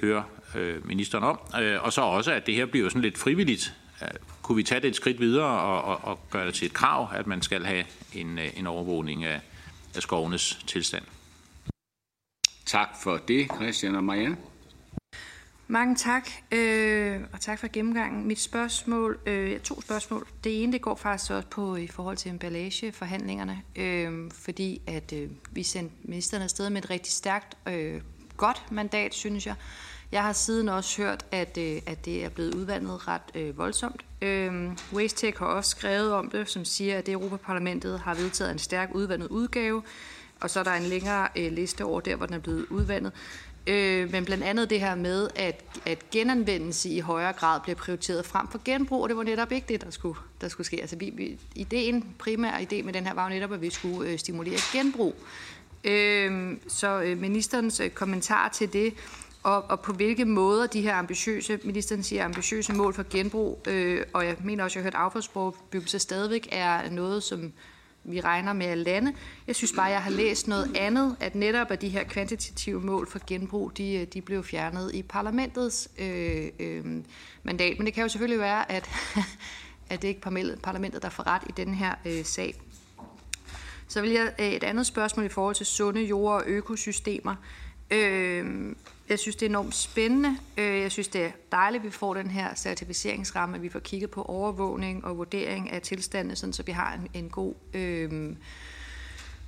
høre 0.00 0.24
øh, 0.54 0.86
ministeren 0.86 1.24
om. 1.24 1.40
Øh, 1.62 1.84
og 1.84 1.92
så 1.92 2.00
også, 2.00 2.32
at 2.32 2.46
det 2.46 2.54
her 2.54 2.66
bliver 2.66 2.88
sådan 2.88 3.02
lidt 3.02 3.18
frivilligt. 3.18 3.74
Øh, 4.02 4.08
kunne 4.42 4.56
vi 4.56 4.62
tage 4.62 4.80
det 4.80 4.88
et 4.88 4.96
skridt 4.96 5.20
videre 5.20 5.60
og, 5.60 5.82
og, 5.82 6.04
og 6.04 6.30
gøre 6.30 6.46
det 6.46 6.54
til 6.54 6.66
et 6.66 6.72
krav, 6.72 7.08
at 7.14 7.26
man 7.26 7.42
skal 7.42 7.64
have 7.64 7.84
en, 8.14 8.38
øh, 8.38 8.58
en 8.58 8.66
overvågning 8.66 9.24
af, 9.24 9.40
af 9.96 10.02
skovenes 10.02 10.64
tilstand? 10.66 11.04
Tak 12.66 12.88
for 13.02 13.16
det, 13.28 13.48
Christian 13.56 13.94
og 13.94 14.04
Marianne. 14.04 14.36
Mange 15.70 15.96
tak, 15.96 16.30
øh, 16.52 17.20
og 17.32 17.40
tak 17.40 17.58
for 17.58 17.68
gennemgangen. 17.72 18.26
Mit 18.26 18.40
spørgsmål, 18.40 19.18
øh, 19.26 19.60
to 19.60 19.80
spørgsmål. 19.80 20.26
Det 20.44 20.62
ene 20.62 20.72
det 20.72 20.82
går 20.82 20.94
faktisk 20.94 21.30
også 21.30 21.48
på 21.48 21.76
i 21.76 21.86
forhold 21.86 22.16
til 22.16 22.30
emballageforhandlingerne, 22.30 23.62
øh, 23.76 24.30
fordi 24.30 24.82
at 24.86 25.12
øh, 25.12 25.30
vi 25.50 25.62
sendte 25.62 25.94
ministeren 26.02 26.42
afsted 26.42 26.70
med 26.70 26.82
et 26.82 26.90
rigtig 26.90 27.12
stærkt, 27.12 27.56
øh, 27.68 28.00
godt 28.36 28.64
mandat, 28.70 29.14
synes 29.14 29.46
jeg. 29.46 29.54
Jeg 30.12 30.22
har 30.22 30.32
siden 30.32 30.68
også 30.68 31.02
hørt, 31.02 31.26
at, 31.30 31.58
øh, 31.58 31.82
at 31.86 32.04
det 32.04 32.24
er 32.24 32.28
blevet 32.28 32.54
udvandet 32.54 33.08
ret 33.08 33.22
øh, 33.34 33.58
voldsomt. 33.58 34.04
Øh, 34.22 34.52
Wastetech 34.92 35.38
har 35.38 35.46
også 35.46 35.70
skrevet 35.70 36.12
om 36.12 36.30
det, 36.30 36.50
som 36.50 36.64
siger, 36.64 36.98
at 36.98 37.06
det 37.06 37.12
Europaparlamentet 37.12 38.00
har 38.00 38.14
vedtaget 38.14 38.52
en 38.52 38.58
stærk 38.58 38.90
udvandet 38.94 39.28
udgave, 39.28 39.82
og 40.40 40.50
så 40.50 40.60
er 40.60 40.64
der 40.64 40.72
en 40.72 40.82
længere 40.82 41.28
øh, 41.36 41.52
liste 41.52 41.84
over 41.84 42.00
der, 42.00 42.16
hvor 42.16 42.26
den 42.26 42.34
er 42.34 42.38
blevet 42.38 42.66
udvandet. 42.70 43.12
Øh, 43.66 44.12
men 44.12 44.24
blandt 44.24 44.44
andet 44.44 44.70
det 44.70 44.80
her 44.80 44.94
med, 44.94 45.28
at, 45.36 45.64
at 45.86 46.10
genanvendelse 46.10 46.88
i 46.88 47.00
højere 47.00 47.32
grad 47.32 47.60
bliver 47.60 47.76
prioriteret 47.76 48.26
frem 48.26 48.48
for 48.48 48.60
genbrug, 48.64 49.02
og 49.02 49.08
det 49.08 49.16
var 49.16 49.22
netop 49.22 49.52
ikke 49.52 49.66
det, 49.68 49.84
der 49.84 49.90
skulle, 49.90 50.18
der 50.40 50.48
skulle 50.48 50.66
ske. 50.66 50.80
Altså, 50.80 50.96
vi, 50.96 51.10
vi, 51.16 51.38
ideen, 51.54 52.14
primær 52.18 52.58
idé 52.58 52.82
med 52.82 52.92
den 52.92 53.06
her 53.06 53.14
var 53.14 53.24
jo 53.24 53.34
netop, 53.34 53.52
at 53.52 53.60
vi 53.60 53.70
skulle 53.70 54.10
øh, 54.10 54.18
stimulere 54.18 54.58
genbrug. 54.72 55.14
Øh, 55.84 56.56
så 56.68 57.00
øh, 57.00 57.18
ministerens 57.18 57.80
øh, 57.80 57.90
kommentar 57.90 58.48
til 58.48 58.72
det, 58.72 58.94
og, 59.42 59.70
og 59.70 59.80
på 59.80 59.92
hvilke 59.92 60.24
måder 60.24 60.66
de 60.66 60.80
her 60.80 60.94
ambitiøse, 60.94 61.58
ministeren 61.64 62.02
siger 62.02 62.24
ambitiøse 62.24 62.72
mål 62.72 62.94
for 62.94 63.04
genbrug, 63.10 63.62
øh, 63.68 64.04
og 64.12 64.26
jeg 64.26 64.36
mener 64.44 64.64
også, 64.64 64.78
at 64.78 64.84
jeg 64.84 64.92
har 64.92 64.98
hørt 64.98 65.06
affaldsbrugbyggelse 65.06 65.98
stadigvæk 65.98 66.48
er 66.52 66.90
noget, 66.90 67.22
som 67.22 67.52
vi 68.04 68.20
regner 68.20 68.52
med 68.52 68.66
at 68.66 68.78
lande. 68.78 69.14
Jeg 69.46 69.56
synes 69.56 69.72
bare, 69.72 69.86
jeg 69.86 70.02
har 70.02 70.10
læst 70.10 70.48
noget 70.48 70.76
andet, 70.76 71.16
at 71.20 71.34
netop 71.34 71.70
at 71.70 71.80
de 71.80 71.88
her 71.88 72.04
kvantitative 72.04 72.80
mål 72.80 73.10
for 73.10 73.20
genbrug, 73.26 73.76
de, 73.76 74.04
de 74.04 74.22
blev 74.22 74.44
fjernet 74.44 74.94
i 74.94 75.02
parlamentets 75.02 75.88
øh, 75.98 76.48
øh, 76.58 76.84
mandat. 77.42 77.78
Men 77.78 77.86
det 77.86 77.94
kan 77.94 78.02
jo 78.02 78.08
selvfølgelig 78.08 78.40
være, 78.40 78.72
at, 78.72 78.90
at 79.90 80.02
det 80.02 80.08
ikke 80.08 80.18
er 80.18 80.56
parlamentet, 80.62 81.02
der 81.02 81.08
får 81.08 81.26
ret 81.26 81.42
i 81.48 81.52
den 81.56 81.74
her 81.74 81.94
øh, 82.04 82.24
sag. 82.24 82.54
Så 83.88 84.00
vil 84.00 84.10
jeg 84.10 84.32
øh, 84.38 84.46
et 84.46 84.64
andet 84.64 84.86
spørgsmål 84.86 85.26
i 85.26 85.28
forhold 85.28 85.54
til 85.54 85.66
sunde 85.66 86.02
jord- 86.02 86.34
og 86.34 86.42
økosystemer. 86.46 87.34
Øh, 87.90 88.74
jeg 89.08 89.18
synes, 89.18 89.36
det 89.36 89.46
er 89.46 89.50
enormt 89.50 89.74
spændende. 89.74 90.36
Øh, 90.56 90.80
jeg 90.80 90.92
synes, 90.92 91.08
det 91.08 91.24
er 91.24 91.30
dejligt, 91.52 91.80
at 91.80 91.86
vi 91.86 91.90
får 91.90 92.14
den 92.14 92.30
her 92.30 92.54
certificeringsramme, 92.54 93.56
at 93.56 93.62
vi 93.62 93.68
får 93.68 93.78
kigget 93.78 94.10
på 94.10 94.22
overvågning 94.22 95.04
og 95.04 95.18
vurdering 95.18 95.70
af 95.70 95.82
tilstande, 95.82 96.36
sådan, 96.36 96.52
så 96.52 96.62
vi 96.62 96.72
har 96.72 96.94
en, 96.94 97.08
en 97.14 97.30
god... 97.30 97.54
Øh, 97.74 98.32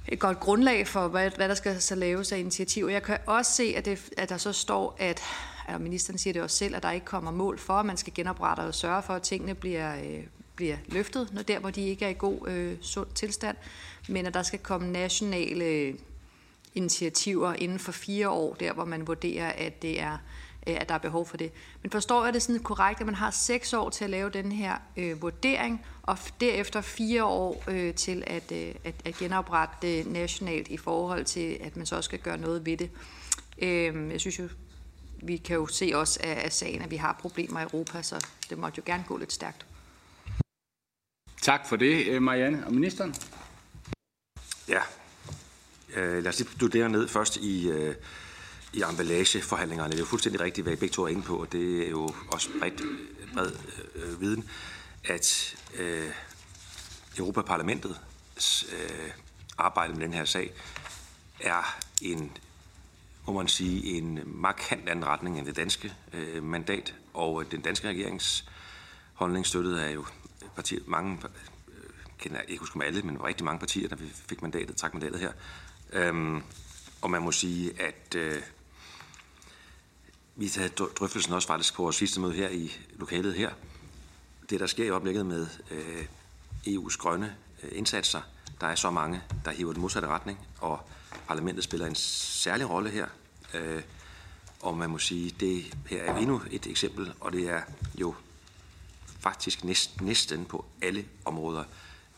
et 0.09 0.19
godt 0.19 0.41
grundlag 0.41 0.89
for, 0.89 1.09
hvad, 1.09 1.31
hvad 1.37 1.49
der 1.49 1.55
skal 1.55 1.81
så 1.81 1.95
laves 1.95 2.33
af 2.33 2.39
initiativer. 2.39 2.91
Jeg 2.91 3.03
kan 3.03 3.19
også 3.27 3.53
se, 3.53 3.75
at, 3.77 3.85
det, 3.85 4.11
at 4.17 4.29
der 4.29 4.37
så 4.37 4.53
står, 4.53 4.97
at, 4.99 5.23
at 5.69 5.81
ministeren 5.81 6.19
siger 6.19 6.33
det 6.33 6.43
også 6.43 6.57
selv, 6.57 6.77
at 6.77 6.83
der 6.83 6.91
ikke 6.91 7.07
kommer 7.07 7.31
mål 7.31 7.59
for, 7.59 7.73
at 7.73 7.87
man 7.87 7.97
skal 7.97 8.15
genoprette 8.15 8.61
og 8.61 8.75
sørge 8.75 9.03
for, 9.03 9.15
at 9.15 9.23
tingene 9.23 9.55
bliver, 9.55 9.97
øh, 9.97 10.25
bliver 10.57 10.77
løftet, 10.87 11.29
når 11.33 11.43
der, 11.43 11.59
hvor 11.59 11.71
de 11.71 11.89
ikke 11.89 12.05
er 12.05 12.09
i 12.09 12.17
god 12.19 12.49
øh, 12.49 12.77
sund 12.81 13.07
tilstand, 13.15 13.57
men 14.09 14.27
at 14.27 14.35
der 14.35 14.43
skal 14.43 14.59
komme 14.59 14.93
nationale 14.93 15.95
initiativer 16.75 17.55
inden 17.55 17.79
for 17.79 17.93
fire 17.93 18.29
år, 18.29 18.55
der 18.55 18.73
hvor 18.73 18.85
man 18.85 19.07
vurderer, 19.07 19.49
at, 19.49 19.83
det 19.83 20.01
er, 20.01 20.19
øh, 20.67 20.77
at 20.81 20.89
der 20.89 20.95
er 20.95 20.99
behov 20.99 21.27
for 21.27 21.37
det. 21.37 21.53
Men 21.83 21.91
forstår 21.91 22.25
jeg 22.25 22.35
det 22.35 22.43
sådan 22.43 22.63
korrekt, 22.63 23.01
at 23.01 23.07
man 23.07 23.15
har 23.15 23.31
seks 23.31 23.73
år 23.73 23.91
til 23.91 24.05
at 24.05 24.11
lave 24.11 24.31
den 24.31 24.53
her 24.53 24.77
øh, 24.97 25.23
vurdering, 25.23 25.87
og 26.03 26.19
derefter 26.41 26.81
fire 26.81 27.25
år 27.25 27.65
øh, 27.69 27.95
til 27.95 28.25
at, 28.27 28.53
øh, 28.53 28.75
at, 28.85 28.95
at 29.05 29.15
genoprette 29.15 29.75
det 29.83 30.07
nationalt 30.07 30.69
i 30.69 30.77
forhold 30.77 31.25
til, 31.25 31.59
at 31.61 31.77
man 31.77 31.87
så 31.87 31.97
også 31.97 32.09
skal 32.09 32.19
gøre 32.19 32.39
noget 32.39 32.67
ved 32.67 32.77
det. 32.77 32.91
Øh, 33.59 34.11
jeg 34.11 34.21
synes 34.21 34.39
jo, 34.39 34.49
vi 35.23 35.37
kan 35.37 35.57
jo 35.57 35.67
se 35.67 35.93
også 35.95 36.21
af, 36.23 36.45
af 36.45 36.53
sagen, 36.53 36.83
at 36.83 36.91
vi 36.91 36.97
har 36.97 37.19
problemer 37.21 37.61
i 37.61 37.63
Europa, 37.63 38.03
så 38.03 38.27
det 38.51 38.59
måtte 38.59 38.77
jo 38.79 38.83
gerne 38.87 39.05
gå 39.09 39.17
lidt 39.17 39.33
stærkt. 39.33 39.67
Tak 41.43 41.69
for 41.69 41.77
det, 41.77 42.07
øh, 42.07 42.23
Marianne. 42.23 42.67
Og 42.67 42.75
ministeren? 42.75 43.15
Ja, 44.69 44.81
Øh, 45.97 46.23
lad 46.23 46.27
os 46.27 46.39
lige 46.39 46.51
studere 46.53 46.89
ned 46.89 47.09
først 47.09 47.37
i, 47.37 47.69
øh, 47.69 47.95
i 48.73 48.83
emballageforhandlingerne. 48.91 49.91
Det 49.91 49.97
er 49.97 50.03
jo 50.03 50.07
fuldstændig 50.07 50.41
rigtigt, 50.41 50.65
hvad 50.65 50.73
I 50.73 50.77
begge 50.77 50.93
to 50.93 51.05
er 51.05 51.09
inde 51.09 51.23
på, 51.23 51.37
og 51.37 51.53
det 51.53 51.87
er 51.87 51.91
jo 51.91 52.15
også 52.33 52.49
bredt, 52.61 52.83
bred 53.35 53.53
øh, 53.95 54.21
viden, 54.21 54.49
at 55.05 55.57
øh, 55.75 56.11
Europaparlamentets 57.19 58.67
øh, 58.73 59.11
arbejde 59.59 59.93
med 59.95 60.01
den 60.01 60.13
her 60.13 60.25
sag 60.25 60.53
er 61.41 61.79
en, 62.01 62.37
må 63.27 63.33
man 63.33 63.49
sige, 63.49 63.97
en 63.97 64.21
markant 64.25 64.89
anden 64.89 65.05
retning 65.05 65.39
end 65.39 65.47
det 65.47 65.57
danske 65.57 65.95
øh, 66.13 66.43
mandat, 66.43 66.95
og 67.15 67.43
øh, 67.43 67.51
den 67.51 67.61
danske 67.61 67.89
regerings 67.89 68.45
holdning 69.15 69.47
støttet 69.47 69.79
af 69.79 69.95
jo 69.95 70.05
partier, 70.55 70.81
mange, 70.87 71.19
øh, 71.69 71.75
kender 72.19 72.39
jeg 72.39 72.51
ikke 72.51 72.61
huske 72.61 72.79
mig 72.79 72.87
alle, 72.87 73.03
men 73.03 73.25
rigtig 73.25 73.45
mange 73.45 73.59
partier, 73.59 73.89
der 73.89 73.97
fik 74.29 74.43
mandatet, 74.43 74.77
trak 74.77 74.95
mandatet 74.95 75.21
her, 75.21 75.33
Øhm, 75.93 76.43
og 77.03 77.11
man 77.11 77.23
må 77.23 77.33
sige, 77.33 77.83
at 77.83 78.15
øh, 78.17 78.43
vi 80.37 80.53
havde 80.57 80.69
drøftelsen 80.69 81.33
også 81.33 81.49
faktisk 81.49 81.75
på 81.75 81.83
vores 81.83 81.97
sidste 81.97 82.21
møde 82.21 82.33
her 82.33 82.49
i 82.49 82.73
lokalet 82.97 83.35
her. 83.35 83.51
Det, 84.51 84.61
der 84.61 84.67
sker 84.67 84.85
i 84.85 84.89
øjeblikket 84.89 85.27
med 85.27 85.47
øh, 85.71 86.05
EU's 86.67 86.97
grønne 86.99 87.37
øh, 87.63 87.71
indsatser, 87.73 88.21
der 88.61 88.67
er 88.67 88.75
så 88.75 88.91
mange, 88.91 89.23
der 89.45 89.51
hiver 89.51 89.73
den 89.73 89.81
modsatte 89.81 90.09
retning, 90.09 90.39
og 90.61 90.81
parlamentet 91.29 91.65
spiller 91.65 91.87
en 91.87 91.95
særlig 91.95 92.71
rolle 92.71 92.91
her. 92.91 93.07
Øh, 93.55 93.83
og 94.61 94.77
man 94.77 94.91
må 94.91 94.99
sige, 94.99 95.35
det 95.41 95.77
her 95.87 96.03
er 96.03 96.17
endnu 96.17 96.43
et 96.51 96.67
eksempel, 96.67 97.13
og 97.21 97.33
det 97.33 97.49
er 97.49 97.63
jo 97.95 98.15
faktisk 99.21 99.65
næsten, 99.65 100.07
næsten 100.07 100.45
på 100.45 100.65
alle 100.83 101.05
områder, 101.25 101.65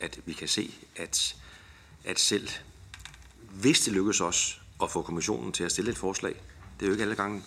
at 0.01 0.21
vi 0.27 0.33
kan 0.33 0.49
se, 0.49 0.75
at, 0.97 1.37
at 2.05 2.21
selv 2.21 2.49
hvis 3.61 3.81
det 3.81 3.93
lykkes 3.93 4.21
os 4.21 4.61
at 4.83 4.91
få 4.91 5.03
kommissionen 5.03 5.53
til 5.53 5.65
at 5.65 5.73
stille 5.73 5.91
et 5.91 5.99
forslag, 5.99 6.35
det 6.81 6.83
er 6.83 6.87
jo 6.87 6.93
ikke 6.93 7.03
alle 7.03 7.15
gange, 7.15 7.43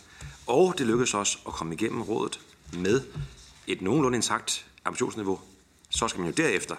og 0.48 0.76
det 0.78 0.88
lykkes 0.88 1.14
os 1.14 1.40
at 1.48 1.54
komme 1.54 1.74
igennem 1.74 2.02
rådet 2.02 2.40
med 2.74 3.02
et 3.68 3.82
nogenlunde 3.82 4.16
intakt 4.16 4.66
ambitionsniveau, 4.86 5.40
så 5.90 6.08
skal 6.08 6.20
man 6.20 6.30
jo 6.30 6.36
derefter 6.36 6.76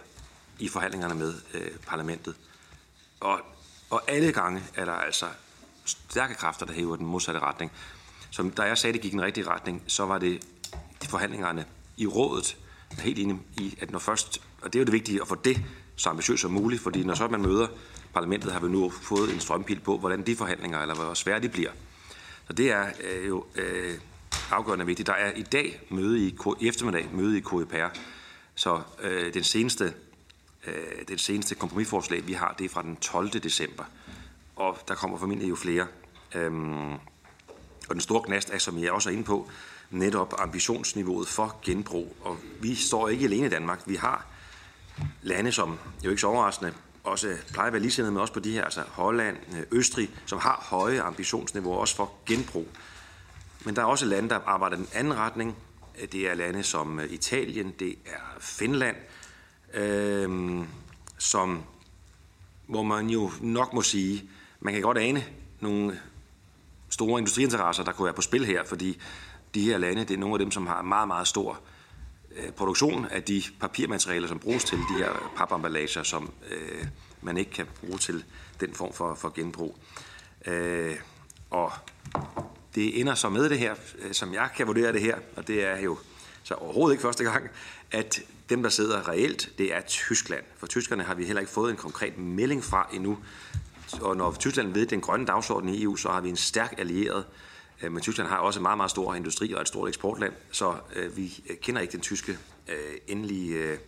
i 0.58 0.68
forhandlingerne 0.68 1.14
med 1.14 1.34
øh, 1.54 1.70
parlamentet. 1.86 2.34
Og, 3.20 3.40
og 3.90 4.02
alle 4.08 4.32
gange 4.32 4.62
er 4.74 4.84
der 4.84 4.92
altså 4.92 5.26
stærke 5.84 6.34
kræfter, 6.34 6.66
der 6.66 6.72
hæver 6.72 6.96
den 6.96 7.06
modsatte 7.06 7.40
retning. 7.40 7.72
Så 8.30 8.50
da 8.56 8.62
jeg 8.62 8.78
sagde, 8.78 8.90
at 8.90 8.94
det 8.94 9.02
gik 9.02 9.12
i 9.12 9.16
den 9.16 9.22
rigtige 9.22 9.48
retning, 9.48 9.82
så 9.86 10.06
var 10.06 10.18
det 10.18 10.46
de 11.02 11.08
forhandlingerne 11.08 11.64
i 11.96 12.06
rådet, 12.06 12.56
helt 12.98 13.18
enig 13.18 13.38
i, 13.56 13.78
at 13.80 13.90
når 13.90 13.98
først, 13.98 14.40
og 14.62 14.72
det 14.72 14.78
er 14.78 14.80
jo 14.80 14.84
det 14.84 14.92
vigtige, 14.92 15.20
at 15.20 15.28
få 15.28 15.34
det 15.34 15.64
så 15.96 16.10
ambitiøst 16.10 16.42
som 16.42 16.50
muligt, 16.50 16.82
fordi 16.82 17.04
når 17.04 17.14
så 17.14 17.28
man 17.28 17.42
møder 17.42 17.66
parlamentet, 18.14 18.52
har 18.52 18.60
vi 18.60 18.68
nu 18.68 18.90
fået 18.90 19.34
en 19.34 19.40
strømpil 19.40 19.80
på, 19.80 19.98
hvordan 19.98 20.26
de 20.26 20.36
forhandlinger, 20.36 20.80
eller 20.80 20.94
hvor 20.94 21.14
svære 21.14 21.40
de 21.40 21.48
bliver. 21.48 21.70
Så 22.46 22.52
det 22.52 22.70
er 22.70 22.86
øh, 23.04 23.28
jo 23.28 23.44
øh, 23.54 23.94
afgørende 24.50 24.86
vigtigt. 24.86 25.06
Der 25.06 25.12
er 25.12 25.32
i 25.32 25.42
dag 25.42 25.80
møde 25.90 26.26
i, 26.26 26.36
i 26.60 26.68
eftermiddag 26.68 27.08
møde 27.12 27.38
i 27.38 27.40
KIPR, 27.40 27.98
så 28.54 28.80
øh, 29.02 29.34
den 29.34 29.44
seneste 29.44 29.94
øh, 30.66 31.08
den 31.08 31.18
seneste 31.18 31.54
kompromisforslag, 31.54 32.26
vi 32.26 32.32
har, 32.32 32.54
det 32.58 32.64
er 32.64 32.68
fra 32.68 32.82
den 32.82 32.96
12. 32.96 33.28
december. 33.28 33.84
Og 34.56 34.78
der 34.88 34.94
kommer 34.94 35.18
formentlig 35.18 35.48
jo 35.48 35.56
flere. 35.56 35.86
Øhm, 36.34 36.92
og 37.88 37.92
den 37.92 38.00
store 38.00 38.22
knast 38.22 38.50
er, 38.50 38.58
som 38.58 38.78
jeg 38.78 38.92
også 38.92 39.08
er 39.08 39.12
inde 39.12 39.24
på, 39.24 39.50
netop 39.90 40.34
ambitionsniveauet 40.38 41.28
for 41.28 41.56
genbrug. 41.64 42.16
Og 42.20 42.38
vi 42.60 42.74
står 42.74 43.08
ikke 43.08 43.24
alene 43.24 43.46
i 43.46 43.50
Danmark. 43.50 43.82
Vi 43.86 43.94
har 43.94 44.26
lande, 45.22 45.52
som 45.52 45.78
jo 46.04 46.10
ikke 46.10 46.20
så 46.20 46.26
overraskende 46.26 46.72
også 47.08 47.36
plejer 47.52 47.66
at 47.66 47.72
være 47.72 47.82
ligesindede 47.82 48.12
med 48.12 48.20
os 48.20 48.30
på 48.30 48.40
de 48.40 48.52
her, 48.52 48.64
altså 48.64 48.80
Holland, 48.88 49.36
øh, 49.56 49.62
Østrig, 49.72 50.10
som 50.26 50.38
har 50.38 50.66
høje 50.70 51.02
ambitionsniveauer 51.02 51.78
også 51.78 51.96
for 51.96 52.12
genbrug. 52.26 52.66
Men 53.64 53.76
der 53.76 53.82
er 53.82 53.86
også 53.86 54.06
lande, 54.06 54.28
der 54.28 54.38
arbejder 54.46 54.76
i 54.76 54.78
den 54.78 54.88
anden 54.94 55.14
retning. 55.14 55.56
Øh, 56.00 56.08
det 56.12 56.30
er 56.30 56.34
lande 56.34 56.62
som 56.62 57.00
øh, 57.00 57.12
Italien, 57.12 57.74
det 57.78 57.94
er 58.06 58.40
Finland, 58.40 58.96
øh, 59.74 60.60
som, 61.18 61.62
hvor 62.66 62.82
man 62.82 63.10
jo 63.10 63.30
nok 63.40 63.72
må 63.72 63.82
sige, 63.82 64.30
man 64.60 64.72
kan 64.72 64.82
godt 64.82 64.98
ane 64.98 65.24
nogle 65.60 66.00
store 66.88 67.18
industriinteresser, 67.18 67.84
der 67.84 67.92
kunne 67.92 68.04
være 68.04 68.14
på 68.14 68.22
spil 68.22 68.44
her, 68.44 68.64
fordi 68.64 69.00
de 69.54 69.62
her 69.62 69.78
lande, 69.78 70.04
det 70.04 70.14
er 70.14 70.18
nogle 70.18 70.34
af 70.34 70.38
dem, 70.38 70.50
som 70.50 70.66
har 70.66 70.82
meget, 70.82 71.08
meget 71.08 71.28
stor 71.28 71.52
Øh, 71.52 71.77
Øh, 72.38 72.52
produktion 72.52 73.06
af 73.06 73.22
de 73.22 73.42
papirmaterialer, 73.60 74.28
som 74.28 74.38
bruges 74.38 74.64
til 74.64 74.78
de 74.78 74.98
her 74.98 75.32
papemballager, 75.36 76.02
som 76.02 76.32
øh, 76.50 76.86
man 77.22 77.36
ikke 77.36 77.50
kan 77.50 77.66
bruge 77.80 77.98
til 77.98 78.24
den 78.60 78.74
form 78.74 78.92
for, 78.92 79.14
for 79.14 79.28
genbrug. 79.34 79.78
Øh, 80.46 80.96
og 81.50 81.72
det 82.74 83.00
ender 83.00 83.14
så 83.14 83.28
med 83.28 83.50
det 83.50 83.58
her, 83.58 83.74
øh, 83.98 84.12
som 84.12 84.34
jeg 84.34 84.48
kan 84.56 84.66
vurdere 84.66 84.92
det 84.92 85.00
her, 85.00 85.16
og 85.36 85.48
det 85.48 85.64
er 85.64 85.80
jo 85.80 85.98
så 86.42 86.54
overhovedet 86.54 86.94
ikke 86.94 87.02
første 87.02 87.24
gang, 87.24 87.48
at 87.90 88.20
dem, 88.48 88.62
der 88.62 88.70
sidder 88.70 89.08
reelt, 89.08 89.52
det 89.58 89.74
er 89.74 89.80
Tyskland. 89.80 90.44
For 90.56 90.66
tyskerne 90.66 91.02
har 91.02 91.14
vi 91.14 91.24
heller 91.24 91.40
ikke 91.40 91.52
fået 91.52 91.70
en 91.70 91.76
konkret 91.76 92.18
melding 92.18 92.64
fra 92.64 92.88
endnu. 92.92 93.18
Og 94.00 94.16
når 94.16 94.32
Tyskland 94.32 94.72
ved 94.72 94.86
den 94.86 95.00
grønne 95.00 95.26
dagsorden 95.26 95.68
i 95.68 95.82
EU, 95.82 95.96
så 95.96 96.08
har 96.08 96.20
vi 96.20 96.28
en 96.28 96.36
stærk 96.36 96.74
allieret 96.78 97.24
Øh, 97.24 97.47
Øh, 97.82 97.92
men 97.92 98.02
Tyskland 98.02 98.28
har 98.28 98.36
også 98.36 98.60
en 98.60 98.62
meget, 98.62 98.76
meget 98.76 98.90
stor 98.90 99.14
industri 99.14 99.52
og 99.52 99.60
et 99.60 99.68
stort 99.68 99.88
eksportland, 99.88 100.32
så 100.50 100.76
øh, 100.96 101.16
vi 101.16 101.44
øh, 101.50 101.56
kender 101.56 101.80
ikke 101.80 101.92
den 101.92 102.00
tyske 102.00 102.38
endelige 103.06 103.78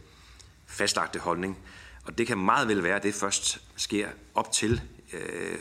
fastlagte 0.67 1.19
holdning. 1.19 1.59
Og 2.05 2.19
det 2.19 2.27
kan 2.27 2.39
meget 2.39 2.69
vel 2.69 2.83
være, 2.83 2.97
at 2.97 3.03
det 3.03 3.15
først 3.15 3.63
sker 3.77 4.09
op 4.35 4.53
til 4.53 4.81
øh, 5.13 5.59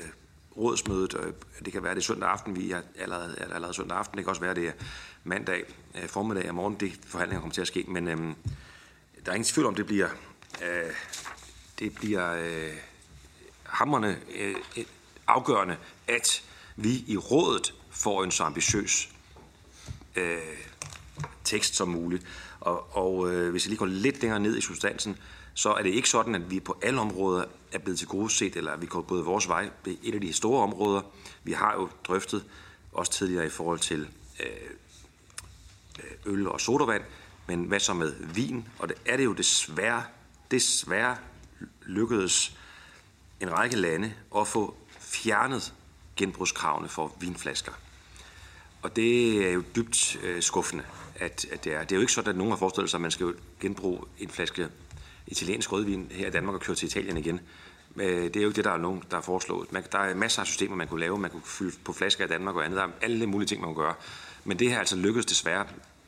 rådsmødet. 0.57 1.35
Det 1.65 1.73
kan 1.73 1.83
være, 1.83 1.95
det 1.95 1.99
er 1.99 2.03
søndag 2.03 2.29
aften, 2.29 2.55
vi 2.55 2.71
er 2.71 2.81
allerede, 2.95 3.35
er 3.37 3.53
allerede 3.53 3.73
søndag 3.73 3.97
aften. 3.97 4.17
Det 4.17 4.25
kan 4.25 4.29
også 4.29 4.41
være, 4.41 4.55
det 4.55 4.67
er 4.67 4.71
mandag 5.23 5.63
øh, 5.95 6.07
formiddag 6.07 6.49
og 6.49 6.55
morgen, 6.55 6.75
det 6.79 6.99
forhandlinger 7.07 7.39
kommer 7.39 7.53
til 7.53 7.61
at 7.61 7.67
ske. 7.67 7.85
Men 7.87 8.07
øh, 8.07 8.17
der 9.25 9.31
er 9.31 9.35
ingen 9.35 9.43
tvivl 9.43 9.67
om, 9.67 9.75
det 9.75 9.85
bliver, 9.85 10.09
øh, 10.63 10.91
det 11.79 11.95
bliver 11.95 12.33
øh, 12.33 12.73
hammerne 13.63 14.19
øh, 14.35 14.55
afgørende, 15.27 15.77
at 16.07 16.43
vi 16.75 17.03
i 17.07 17.17
rådet 17.17 17.73
får 17.99 18.23
en 18.23 18.31
så 18.31 18.43
ambitiøs 18.43 19.09
øh, 20.15 20.37
tekst 21.43 21.75
som 21.75 21.87
muligt. 21.87 22.25
Og, 22.59 22.97
og 22.97 23.31
øh, 23.31 23.51
hvis 23.51 23.65
jeg 23.65 23.69
lige 23.69 23.79
går 23.79 23.85
lidt 23.85 24.21
længere 24.21 24.39
ned 24.39 24.57
i 24.57 24.61
substansen, 24.61 25.17
så 25.53 25.73
er 25.73 25.83
det 25.83 25.89
ikke 25.89 26.09
sådan, 26.09 26.35
at 26.35 26.51
vi 26.51 26.59
på 26.59 26.79
alle 26.81 27.01
områder 27.01 27.45
er 27.71 27.79
blevet 27.79 27.99
til 27.99 28.07
gode 28.07 28.29
set, 28.29 28.55
eller 28.55 28.71
at 28.71 28.81
vi 28.81 28.85
går 28.85 29.01
både 29.01 29.25
vores 29.25 29.47
vej. 29.47 29.69
Det 29.85 29.93
er 29.93 29.97
et 30.03 30.15
af 30.15 30.21
de 30.21 30.33
store 30.33 30.63
områder. 30.63 31.01
Vi 31.43 31.51
har 31.51 31.73
jo 31.73 31.89
drøftet 32.07 32.45
også 32.91 33.11
tidligere 33.11 33.45
i 33.45 33.49
forhold 33.49 33.79
til 33.79 34.07
øh, 34.39 34.47
øh, 35.99 36.33
øl 36.33 36.47
og 36.47 36.61
sodavand, 36.61 37.03
men 37.47 37.63
hvad 37.63 37.79
så 37.79 37.93
med 37.93 38.13
vin? 38.33 38.67
Og 38.79 38.89
det 38.89 38.97
er 39.05 39.17
det 39.17 39.25
jo 39.25 39.33
desværre, 39.33 40.03
desværre 40.51 41.17
lykkedes 41.85 42.57
en 43.39 43.53
række 43.53 43.75
lande 43.75 44.13
at 44.37 44.47
få 44.47 44.75
fjernet 44.99 45.73
genbrugskravene 46.15 46.89
for 46.89 47.15
vinflasker. 47.19 47.71
Og 48.81 48.95
det 48.95 49.37
er 49.47 49.51
jo 49.51 49.63
dybt 49.75 50.19
øh, 50.23 50.41
skuffende, 50.41 50.83
at, 51.15 51.45
at 51.51 51.63
det 51.63 51.73
er. 51.73 51.79
Det 51.79 51.91
er 51.91 51.95
jo 51.95 52.01
ikke 52.01 52.13
sådan, 52.13 52.29
at 52.29 52.37
nogen 52.37 52.51
har 52.51 52.57
forestillet 52.57 52.89
sig, 52.89 52.97
at 52.97 53.01
man 53.01 53.11
skal 53.11 53.33
genbruge 53.59 53.99
en 54.19 54.29
flaske 54.29 54.67
italiensk 55.27 55.71
rødvin 55.71 56.07
her 56.11 56.27
i 56.27 56.31
Danmark 56.31 56.55
og 56.55 56.61
køre 56.61 56.75
til 56.75 56.85
Italien 56.85 57.17
igen. 57.17 57.39
Øh, 57.95 58.23
det 58.23 58.35
er 58.35 58.41
jo 58.41 58.47
ikke 58.47 58.55
det, 58.55 58.65
der 58.65 58.71
er 58.71 58.77
nogen, 58.77 59.03
der 59.09 59.17
har 59.17 59.21
foreslået. 59.21 59.73
Man, 59.73 59.83
der 59.91 59.99
er 59.99 60.15
masser 60.15 60.41
af 60.41 60.47
systemer, 60.47 60.75
man 60.75 60.87
kunne 60.87 60.99
lave. 60.99 61.17
Man 61.17 61.31
kunne 61.31 61.41
fylde 61.45 61.75
på 61.83 61.93
flasker 61.93 62.25
i 62.25 62.27
Danmark 62.27 62.55
og 62.55 62.65
andet. 62.65 62.77
Der 62.77 62.83
er 62.83 62.89
alle 63.01 63.27
mulige 63.27 63.47
ting, 63.47 63.61
man 63.61 63.73
kunne 63.73 63.85
gøre. 63.85 63.95
Men 64.45 64.59
det 64.59 64.71
har 64.71 64.79
altså 64.79 64.95
lykkedes 64.95 65.25
desværre 65.25 65.65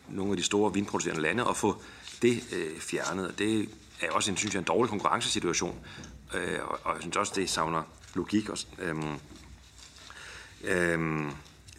nogle 0.10 0.32
af 0.32 0.38
de 0.38 0.44
store 0.44 0.74
vinproducerende 0.74 1.22
lande 1.22 1.46
at 1.50 1.58
få 1.58 1.82
det 2.22 2.44
øh, 2.54 2.80
fjernet. 2.80 3.36
Det 3.38 3.70
er 4.02 4.12
også 4.12 4.32
en, 4.32 4.38
synes 4.38 4.54
jeg, 4.54 4.60
en 4.60 4.66
dårlig 4.66 4.90
konkurrencesituation. 4.90 5.80
Øh, 6.34 6.60
og, 6.64 6.80
og 6.84 6.94
jeg 6.94 7.02
synes 7.02 7.18
også, 7.18 7.34
det 7.36 7.50
savner 7.50 7.84
logik. 8.14 8.50
Og, 8.50 8.58
øh, 8.80 8.96
øh, 10.64 11.32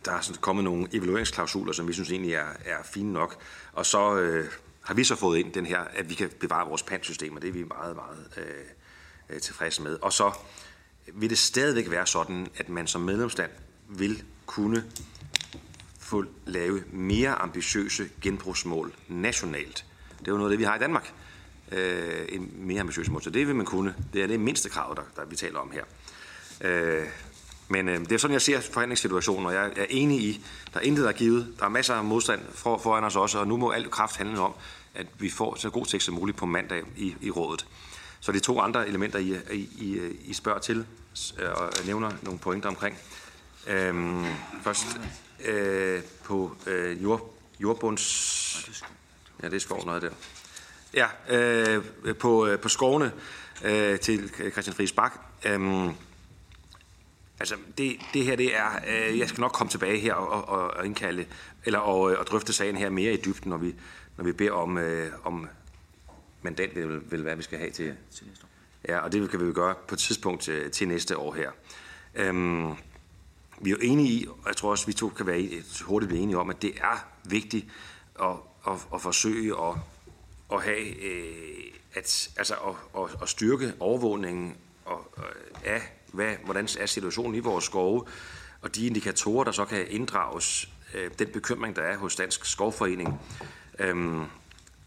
der 0.04 0.12
er 0.12 0.20
sådan 0.20 0.40
kommet 0.40 0.64
nogle 0.64 0.88
evalueringsklausuler, 0.92 1.72
som 1.72 1.88
vi 1.88 1.92
synes 1.92 2.10
egentlig 2.10 2.34
er, 2.34 2.46
er 2.64 2.82
fine 2.84 3.12
nok. 3.12 3.36
Og 3.72 3.86
så 3.86 4.16
øh, 4.16 4.50
har 4.82 4.94
vi 4.94 5.04
så 5.04 5.16
fået 5.16 5.38
ind 5.38 5.52
den 5.52 5.66
her, 5.66 5.80
at 5.80 6.10
vi 6.10 6.14
kan 6.14 6.30
bevare 6.40 6.68
vores 6.68 6.82
pantsystem, 6.82 7.36
og 7.36 7.42
det 7.42 7.48
er 7.48 7.52
vi 7.52 7.64
meget, 7.64 7.96
meget 7.96 8.28
øh, 8.36 8.44
øh, 9.30 9.40
tilfredse 9.40 9.82
med. 9.82 9.98
Og 10.02 10.12
så 10.12 10.32
vil 11.14 11.30
det 11.30 11.38
stadigvæk 11.38 11.90
være 11.90 12.06
sådan, 12.06 12.46
at 12.56 12.68
man 12.68 12.86
som 12.86 13.00
medlemsland 13.00 13.50
vil 13.88 14.22
kunne 14.46 14.84
få 15.98 16.24
lave 16.46 16.84
mere 16.92 17.34
ambitiøse 17.34 18.08
genbrugsmål 18.20 18.92
nationalt. 19.08 19.84
Det 20.18 20.28
er 20.28 20.32
jo 20.32 20.38
noget 20.38 20.50
af 20.50 20.52
det, 20.52 20.58
vi 20.58 20.64
har 20.64 20.76
i 20.76 20.78
Danmark. 20.78 21.12
Øh, 21.72 22.24
en 22.28 22.52
mere 22.54 22.80
ambitiøs 22.80 23.10
mål. 23.10 23.22
Så 23.22 23.30
det 23.30 23.46
vil 23.46 23.56
man 23.56 23.66
kunne. 23.66 23.94
Det 24.12 24.22
er 24.22 24.26
det 24.26 24.40
mindste 24.40 24.68
krav, 24.68 24.94
der, 24.96 25.02
der 25.16 25.28
vi 25.28 25.36
taler 25.36 25.58
om 25.58 25.70
her. 25.70 25.84
Øh, 26.60 27.06
men 27.72 27.88
øh, 27.88 28.00
det 28.00 28.12
er 28.12 28.16
sådan, 28.16 28.32
jeg 28.32 28.42
ser 28.42 28.60
forhandlingssituationen, 28.60 29.46
og 29.46 29.54
jeg 29.54 29.70
er 29.76 29.86
enig 29.90 30.20
i, 30.20 30.44
der 30.74 30.80
er 30.80 30.84
intet, 30.84 31.02
der 31.02 31.08
er 31.08 31.14
givet. 31.14 31.54
Der 31.58 31.64
er 31.64 31.68
masser 31.68 31.94
af 31.94 32.04
modstand 32.04 32.40
for, 32.54 32.78
foran 32.78 33.04
os 33.04 33.16
også, 33.16 33.38
og 33.38 33.46
nu 33.46 33.56
må 33.56 33.70
alt 33.70 33.90
kraft 33.90 34.16
handle 34.16 34.40
om, 34.40 34.54
at 34.94 35.06
vi 35.18 35.30
får 35.30 35.54
så 35.54 35.70
god 35.70 35.86
tekst 35.86 36.06
som 36.06 36.14
muligt 36.14 36.38
på 36.38 36.46
mandag 36.46 36.82
i, 36.96 37.14
i 37.20 37.30
rådet. 37.30 37.66
Så 38.20 38.32
de 38.32 38.40
to 38.40 38.60
andre 38.60 38.88
elementer, 38.88 39.18
I, 39.18 39.36
I, 39.78 39.98
I, 40.24 40.32
spørger 40.32 40.58
til, 40.58 40.86
øh, 41.38 41.50
og 41.54 41.70
nævner 41.86 42.10
nogle 42.22 42.38
pointer 42.38 42.68
omkring. 42.68 42.96
Øhm, 43.66 44.24
først 44.62 44.86
øh, 45.44 46.02
på 46.24 46.56
øh, 46.66 47.02
jord, 47.02 47.34
jordbunds... 47.60 48.82
Ja, 49.42 49.48
det 49.48 49.56
er 49.56 49.60
skov 49.60 49.84
noget 49.86 50.02
der. 50.02 50.10
Ja, 50.94 51.06
øh, 51.28 51.84
på, 52.14 52.46
øh, 52.46 52.58
på 52.58 52.68
skovene 52.68 53.12
øh, 53.64 53.98
til 53.98 54.30
Christian 54.52 54.76
Friis 54.76 54.92
Bak. 54.92 55.12
Øh, 55.44 55.90
Altså, 57.42 57.56
det, 57.78 57.96
det 58.14 58.24
her, 58.24 58.36
det 58.36 58.56
er, 58.56 58.70
øh, 58.88 59.18
jeg 59.18 59.28
skal 59.28 59.40
nok 59.40 59.52
komme 59.52 59.70
tilbage 59.70 59.98
her 59.98 60.14
og, 60.14 60.48
og, 60.48 60.70
og 60.70 60.86
indkalde, 60.86 61.26
eller 61.64 61.78
og, 61.78 62.00
og 62.00 62.26
drøfte 62.26 62.52
sagen 62.52 62.76
her 62.76 62.90
mere 62.90 63.12
i 63.12 63.16
dybden, 63.16 63.50
når 63.50 63.56
vi, 63.56 63.74
når 64.16 64.24
vi 64.24 64.32
beder 64.32 64.52
om, 64.52 64.78
øh, 64.78 65.12
om 65.24 65.48
mandat, 66.42 66.76
vil, 66.76 67.00
vil 67.10 67.24
være, 67.24 67.36
vi 67.36 67.42
skal 67.42 67.58
have 67.58 67.70
til, 67.70 67.94
til 68.10 68.26
næste 68.26 68.44
år. 68.44 68.48
Ja, 68.88 68.98
og 68.98 69.12
det 69.12 69.30
kan 69.30 69.40
vi 69.40 69.44
jo 69.44 69.52
gøre 69.54 69.74
på 69.88 69.94
et 69.94 69.98
tidspunkt 69.98 70.42
til, 70.42 70.70
til 70.70 70.88
næste 70.88 71.18
år 71.18 71.34
her. 71.34 71.50
Øhm, 72.14 72.70
vi 73.60 73.70
er 73.70 73.74
jo 73.74 73.78
enige 73.80 74.08
i, 74.08 74.26
og 74.26 74.46
jeg 74.46 74.56
tror 74.56 74.70
også, 74.70 74.86
vi 74.86 74.92
to 74.92 75.08
kan 75.08 75.26
være 75.26 75.62
hurtigt 75.84 76.08
blive 76.08 76.22
enige 76.22 76.38
om, 76.38 76.50
at 76.50 76.62
det 76.62 76.72
er 76.76 77.06
vigtigt 77.24 77.66
at, 78.20 78.36
at, 78.66 78.86
at 78.94 79.00
forsøge 79.00 79.54
at, 79.62 79.74
at 80.52 80.62
have, 80.62 81.04
øh, 81.04 81.72
at, 81.94 82.30
altså 82.36 82.54
at, 82.54 83.02
at, 83.02 83.22
at 83.22 83.28
styrke 83.28 83.72
overvågningen 83.80 84.56
og, 84.84 85.12
af 85.64 85.82
hvad, 86.12 86.34
hvordan 86.44 86.68
er 86.78 86.86
situationen 86.86 87.34
i 87.34 87.40
vores 87.40 87.64
skove, 87.64 88.04
og 88.60 88.74
de 88.74 88.86
indikatorer, 88.86 89.44
der 89.44 89.52
så 89.52 89.64
kan 89.64 89.86
inddrages, 89.90 90.68
øh, 90.94 91.10
den 91.18 91.28
bekymring, 91.28 91.76
der 91.76 91.82
er 91.82 91.96
hos 91.96 92.16
Dansk 92.16 92.44
Skovforening, 92.44 93.20
Øhm, 93.78 94.24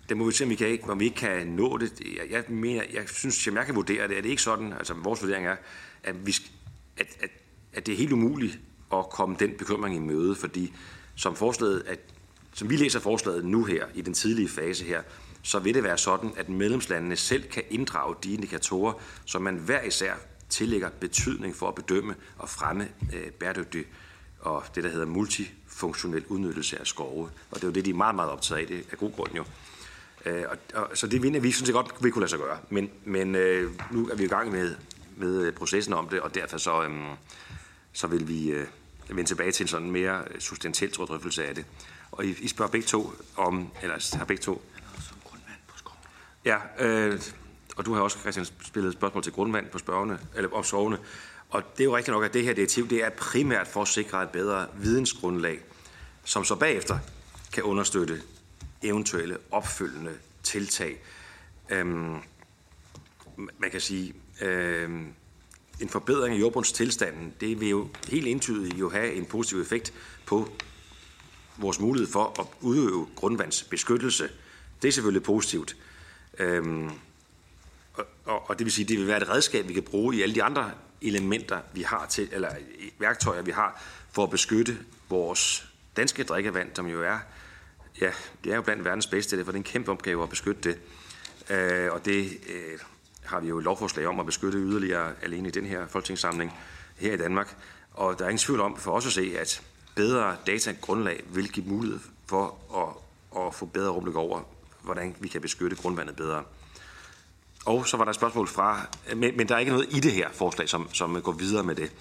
det 0.10 0.18
må 0.18 0.26
vi 0.26 0.32
se, 0.32 0.44
om 0.44 0.50
vi, 0.50 0.56
kan 0.56 0.80
om 0.90 1.00
vi 1.00 1.06
ikke 1.06 1.18
kan 1.18 1.48
nå 1.48 1.78
det. 1.78 2.02
Jeg, 2.18 2.32
jeg, 2.32 2.44
mener, 2.48 2.84
jeg 2.94 3.04
synes, 3.10 3.48
at 3.48 3.54
jeg 3.54 3.66
kan 3.66 3.76
vurdere 3.76 4.08
det. 4.08 4.18
Er 4.18 4.22
det 4.22 4.30
ikke 4.30 4.42
sådan, 4.42 4.74
altså 4.74 4.94
vores 4.94 5.22
vurdering 5.22 5.48
er, 5.48 5.56
at, 6.04 6.28
vi, 6.28 6.36
at, 6.98 7.08
at, 7.22 7.30
at 7.74 7.86
det 7.86 7.94
er 7.94 7.98
helt 7.98 8.12
umuligt 8.12 8.60
at 8.94 9.10
komme 9.10 9.36
den 9.40 9.52
bekymring 9.58 9.96
i 9.96 10.00
møde, 10.00 10.36
fordi 10.36 10.74
som, 11.16 11.36
forslaget, 11.36 11.84
at, 11.88 12.00
som 12.54 12.70
vi 12.70 12.78
læser 12.78 13.00
forslaget 13.00 13.46
nu 13.46 13.64
her, 13.64 13.86
i 13.94 14.02
den 14.02 14.14
tidlige 14.14 14.50
fase 14.50 14.86
her, 14.86 15.02
så 15.44 15.60
vil 15.60 15.74
det 15.74 15.84
være 15.84 15.98
sådan, 15.98 16.34
at 16.38 16.50
medlemslandene 16.50 17.16
selv 17.16 17.44
kan 17.44 17.64
inddrage 17.70 18.16
de 18.24 18.34
indikatorer, 18.34 18.94
som 19.26 19.42
man 19.42 19.56
hver 19.56 19.82
især 19.82 20.14
tillægger 20.56 20.90
betydning 20.90 21.56
for 21.56 21.68
at 21.68 21.76
bedømme 21.76 22.16
og 22.38 22.50
fremme 22.50 22.90
øh, 23.14 23.32
bæredygtig 23.32 23.86
og 24.40 24.64
det, 24.76 24.84
der 24.84 24.90
hedder 24.90 25.06
multifunktionel 25.06 26.26
udnyttelse 26.28 26.80
af 26.80 26.88
skove. 26.88 27.30
Og 27.52 27.56
det 27.56 27.64
er 27.64 27.68
jo 27.68 27.74
det, 27.74 27.86
de 27.86 27.90
er 27.90 27.94
meget, 27.94 28.16
meget 28.16 28.32
optaget 28.32 28.62
af, 28.62 28.68
det 28.68 28.86
er 28.92 28.96
god 28.96 29.12
grund 29.12 29.32
jo. 29.36 29.46
Øh, 30.26 30.44
og, 30.50 30.58
og, 30.74 30.98
så 30.98 31.08
det 31.08 31.24
vinder 31.24 31.40
vi 31.40 31.52
synes 31.52 31.68
jeg 31.68 31.74
godt 31.74 31.94
vi 32.02 32.10
kunne 32.10 32.22
lade 32.22 32.30
sig 32.30 32.40
gøre. 32.40 32.58
Men, 32.70 32.90
men 33.06 33.36
øh, 33.36 33.72
nu 33.92 34.10
er 34.10 34.16
vi 34.16 34.24
i 34.24 34.28
gang 34.28 34.52
med, 34.52 34.76
med 35.18 35.52
processen 35.52 35.94
om 35.94 36.10
det, 36.10 36.22
og 36.22 36.36
derfor 36.36 36.58
så, 36.58 36.84
øh, 36.84 36.92
så 37.94 38.08
vil 38.08 38.28
vi 38.28 38.50
øh, 38.50 38.68
vende 39.10 39.30
tilbage 39.30 39.52
til 39.52 39.64
en 39.64 39.68
sådan 39.68 39.92
mere 39.92 40.24
substantiel 40.40 40.92
drøftelse 40.92 41.46
af 41.46 41.56
det. 41.56 41.66
Og 42.12 42.26
I, 42.26 42.36
I 42.42 42.48
spørger 42.48 42.72
begge 42.72 42.88
to 42.88 43.14
om, 43.36 43.72
eller 43.82 44.18
har 44.18 44.26
begge 44.26 44.44
to... 44.44 44.62
Ja, 46.46 46.58
øh, 46.80 47.22
og 47.76 47.86
du 47.86 47.94
har 47.94 48.02
også, 48.02 48.20
Christian, 48.20 48.46
spillet 48.46 48.94
spørgsmål 48.94 49.24
til 49.24 49.34
grundvand 49.34 49.70
på 49.70 49.78
spørgene, 49.78 50.20
eller 50.36 50.50
op 50.50 50.66
sovende. 50.66 50.98
Og 51.50 51.64
det 51.74 51.80
er 51.80 51.86
jo 51.86 51.98
rigtigt 51.98 52.14
nok, 52.14 52.24
at 52.24 52.34
det 52.34 52.44
her 52.44 52.54
direktiv 52.54 52.90
det 52.90 53.04
er 53.04 53.10
primært 53.10 53.68
for 53.68 53.82
at 53.82 53.88
sikre 53.88 54.24
et 54.24 54.30
bedre 54.30 54.68
vidensgrundlag, 54.78 55.60
som 56.24 56.44
så 56.44 56.56
bagefter 56.56 57.00
kan 57.54 57.64
understøtte 57.64 58.22
eventuelle 58.84 59.38
opfølgende 59.52 60.14
tiltag. 60.44 61.02
Øhm, 61.70 62.18
man 63.38 63.72
kan 63.72 63.82
sige, 63.82 64.14
øhm, 64.42 65.08
en 65.82 65.90
forbedring 65.90 66.36
af 66.36 66.40
jordbundstilstanden, 66.40 67.34
det 67.40 67.60
vil 67.60 67.70
jo 67.70 67.88
helt 68.08 68.28
entydigt 68.28 68.80
jo 68.80 68.90
have 68.90 69.14
en 69.14 69.26
positiv 69.26 69.62
effekt 69.62 69.94
på 70.26 70.50
vores 71.58 71.80
mulighed 71.80 72.12
for 72.12 72.40
at 72.40 72.48
udøve 72.62 73.08
grundvandsbeskyttelse. 73.16 74.30
Det 74.82 74.88
er 74.88 74.92
selvfølgelig 74.92 75.24
positivt. 75.24 75.76
Øhm, 76.40 76.92
og, 78.26 78.50
og 78.50 78.60
det 78.60 78.66
vil 78.66 78.72
sige, 78.72 78.86
det 78.86 79.00
vil 79.00 79.08
være 79.08 79.22
et 79.22 79.30
redskab, 79.30 79.68
vi 79.68 79.74
kan 79.74 79.84
bruge 79.84 80.16
i 80.16 80.22
alle 80.22 80.36
de 80.36 80.44
andre 80.44 80.72
elementer, 81.02 81.60
vi 81.74 81.82
har 81.82 82.06
til, 82.06 82.30
eller 82.32 82.50
værktøjer, 83.00 83.42
vi 83.42 83.52
har 83.52 83.84
for 84.12 84.24
at 84.24 84.30
beskytte 84.30 84.78
vores 85.10 85.68
danske 85.98 86.24
drikkevand, 86.24 86.70
som 86.76 86.88
jo 86.88 87.04
er, 87.04 87.18
ja, 88.02 88.12
det 88.44 88.52
er 88.52 88.56
jo 88.56 88.62
blandt 88.62 88.86
verdens 88.86 89.08
bedste, 89.08 89.38
det 89.38 89.48
er 89.48 89.52
en 89.52 89.64
kæmpe 89.64 89.92
opgave 89.92 90.24
at 90.24 90.30
beskytte 90.30 90.62
det. 90.70 90.80
Øh, 91.50 91.92
og 91.92 92.06
det 92.06 92.32
øh, 92.50 92.80
har 93.24 93.40
vi 93.40 93.48
jo 93.48 93.58
et 93.58 93.64
lovforslag 93.64 94.08
om 94.08 94.20
at 94.20 94.26
beskytte 94.26 94.58
yderligere 94.58 95.14
alene 95.22 95.48
i 95.48 95.52
den 95.52 95.66
her 95.66 95.88
folketingssamling 95.88 96.54
her 96.98 97.14
i 97.14 97.18
Danmark. 97.18 97.56
Og 97.94 98.20
der 98.20 98.26
er 98.26 98.30
ingen 98.30 98.38
tvivl 98.38 98.60
om 98.60 98.78
for 98.78 98.92
os 98.92 99.06
at 99.06 99.12
se, 99.12 99.36
at 99.40 99.62
bedre 99.96 100.38
datagrundlag 100.48 101.24
vil 101.28 101.52
give 101.52 101.66
mulighed 101.66 102.00
for 102.26 102.58
at, 102.76 103.46
at 103.46 103.54
få 103.54 103.66
bedre 103.66 103.90
overblik 103.90 104.16
over, 104.16 104.42
hvordan 104.82 105.16
vi 105.20 105.28
kan 105.28 105.42
beskytte 105.42 105.76
grundvandet 105.76 106.16
bedre. 106.16 106.44
Og 107.66 107.88
så 107.88 107.98
var 107.98 108.04
der 108.04 108.10
et 108.10 108.16
spørgsmål 108.16 108.48
fra, 108.48 108.88
men, 109.16 109.38
men 109.38 109.48
der 109.48 109.56
er 109.56 109.60
ikke 109.60 109.72
noget 109.72 109.88
i 109.92 110.00
det 110.00 110.12
her 110.12 110.30
forslag, 110.34 110.70
som, 110.70 110.94
som 110.94 111.22
går 111.22 111.32
videre 111.32 111.64
med 111.64 111.76
det. 111.76 111.92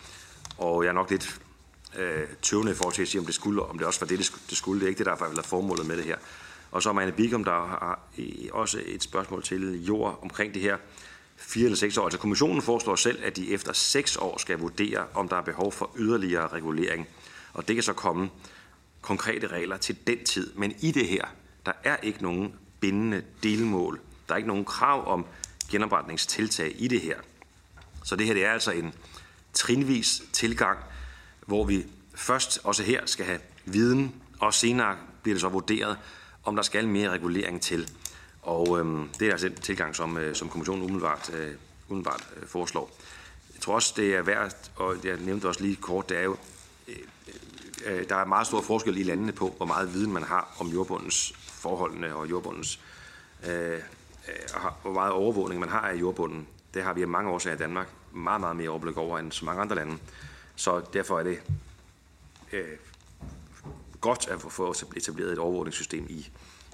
Og 0.59 0.85
jeg 0.85 0.89
er 0.89 0.95
nok 0.95 1.11
lidt 1.11 1.41
øh, 1.97 2.23
tøvende 2.43 2.73
i 2.73 2.75
forhold 2.75 2.95
til 2.95 3.03
at 3.03 3.09
sige, 3.09 3.21
om 3.21 3.27
det, 3.27 3.35
skulle, 3.35 3.63
om 3.63 3.79
det 3.79 3.87
også 3.87 4.01
var 4.01 4.07
det, 4.07 4.19
det 4.51 4.57
skulle. 4.57 4.81
Det 4.81 4.87
er 4.87 4.89
ikke 4.89 4.99
det, 4.99 5.07
der 5.07 5.17
har 5.17 5.29
været 5.29 5.47
formålet 5.47 5.87
med 5.87 5.97
det 5.97 6.05
her. 6.05 6.17
Og 6.71 6.83
så 6.83 6.89
er 6.89 6.93
Marianne 6.93 7.17
Bigum, 7.17 7.45
der 7.45 7.53
har 7.53 8.01
også 8.53 8.83
et 8.87 9.03
spørgsmål 9.03 9.43
til 9.43 9.85
jord 9.85 10.19
omkring 10.23 10.55
det 10.55 10.63
her 10.63 10.77
4 11.37 11.65
eller 11.65 11.77
6 11.77 11.99
år. 11.99 12.05
Altså 12.05 12.19
kommissionen 12.19 12.63
foreslår 12.63 12.97
selv, 12.97 13.19
at 13.25 13.37
de 13.37 13.53
efter 13.53 13.73
6 13.73 14.17
år 14.17 14.39
skal 14.39 14.59
vurdere, 14.59 15.07
om 15.15 15.29
der 15.29 15.37
er 15.37 15.43
behov 15.43 15.73
for 15.73 15.91
yderligere 15.99 16.49
regulering. 16.49 17.09
Og 17.53 17.69
det 17.69 17.77
kan 17.77 17.83
så 17.83 17.93
komme 17.93 18.31
konkrete 19.01 19.47
regler 19.47 19.77
til 19.77 19.97
den 20.07 20.25
tid. 20.25 20.53
Men 20.55 20.75
i 20.81 20.93
det 20.93 21.09
her, 21.09 21.25
der 21.67 21.73
er 21.85 21.97
ikke 21.97 22.23
nogen 22.23 22.55
bindende 22.81 23.23
delmål. 23.43 24.01
Der 24.29 24.35
er 24.35 24.37
ikke 24.37 24.49
nogen 24.49 24.65
krav 24.65 25.13
om 25.13 25.27
genopretningstiltag 25.71 26.73
i 26.79 26.89
det 26.89 27.01
her. 27.01 27.17
Så 28.05 28.17
det 28.17 28.27
her 28.27 28.35
det 28.35 28.45
er 28.45 28.53
altså 28.53 28.71
en 28.71 28.95
trinvis 29.53 30.23
tilgang, 30.33 30.79
hvor 31.47 31.65
vi 31.65 31.87
først 32.15 32.59
også 32.65 32.83
her 32.83 33.07
skal 33.07 33.27
have 33.27 33.41
viden, 33.65 34.15
og 34.39 34.55
senere 34.55 34.97
bliver 35.23 35.35
det 35.35 35.41
så 35.41 35.49
vurderet, 35.49 35.99
om 36.45 36.57
der 36.57 36.63
skal 36.63 36.89
mere 36.89 37.11
regulering 37.11 37.63
til. 37.63 37.91
Og 38.43 38.79
øhm, 38.79 39.09
det 39.19 39.29
er 39.29 39.33
altså 39.33 39.49
den 39.49 39.57
tilgang, 39.57 39.97
som, 39.97 40.17
øh, 40.17 40.35
som 40.35 40.49
kommissionen 40.49 40.83
umiddelbart, 40.83 41.31
øh, 41.35 41.55
umiddelbart 41.89 42.29
øh, 42.37 42.49
foreslår. 42.49 42.97
Jeg 43.55 43.61
tror 43.61 43.75
også, 43.75 43.95
det 43.97 44.15
er 44.15 44.23
værd, 44.23 44.55
og 44.77 44.97
jeg 45.05 45.17
nævnte 45.17 45.49
også 45.49 45.63
lige 45.63 45.77
kort, 45.77 46.09
det 46.09 46.19
er 46.19 46.23
jo, 46.23 46.37
øh, 46.89 46.97
øh, 47.85 48.09
der 48.09 48.17
er 48.17 48.25
meget 48.25 48.47
stor 48.47 48.61
forskel 48.63 48.97
i 48.97 49.03
landene 49.03 49.33
på, 49.33 49.55
hvor 49.57 49.67
meget 49.67 49.95
viden 49.95 50.13
man 50.13 50.23
har 50.23 50.57
om 50.59 50.69
jordbundens 50.69 51.33
forholdene 51.37 52.15
og 52.15 52.31
jordbundens, 52.31 52.81
øh, 53.47 53.79
øh, 54.29 54.63
hvor 54.83 54.93
meget 54.93 55.13
overvågning 55.13 55.61
man 55.61 55.69
har 55.69 55.81
af 55.81 55.95
jordbunden. 55.95 56.47
Det 56.75 56.83
har 56.83 56.93
vi 56.93 57.03
af 57.03 57.09
mange 57.09 57.31
årsager 57.31 57.57
i 57.57 57.59
Danmark 57.59 57.89
meget, 58.13 58.41
meget 58.41 58.57
mere 58.57 58.69
overblik 58.69 58.97
over 58.97 59.19
end 59.19 59.33
så 59.33 59.45
mange 59.45 59.63
andre 59.63 59.77
lande. 59.77 59.99
Så 60.57 60.83
derfor 60.93 61.19
er 61.19 61.23
det 61.23 61.41
øh, 62.53 62.65
godt 64.01 64.29
at 64.29 64.41
få 64.41 64.75
etableret 64.97 65.33
et 65.33 65.39
overvågningssystem 65.39 66.07
i, 66.09 66.31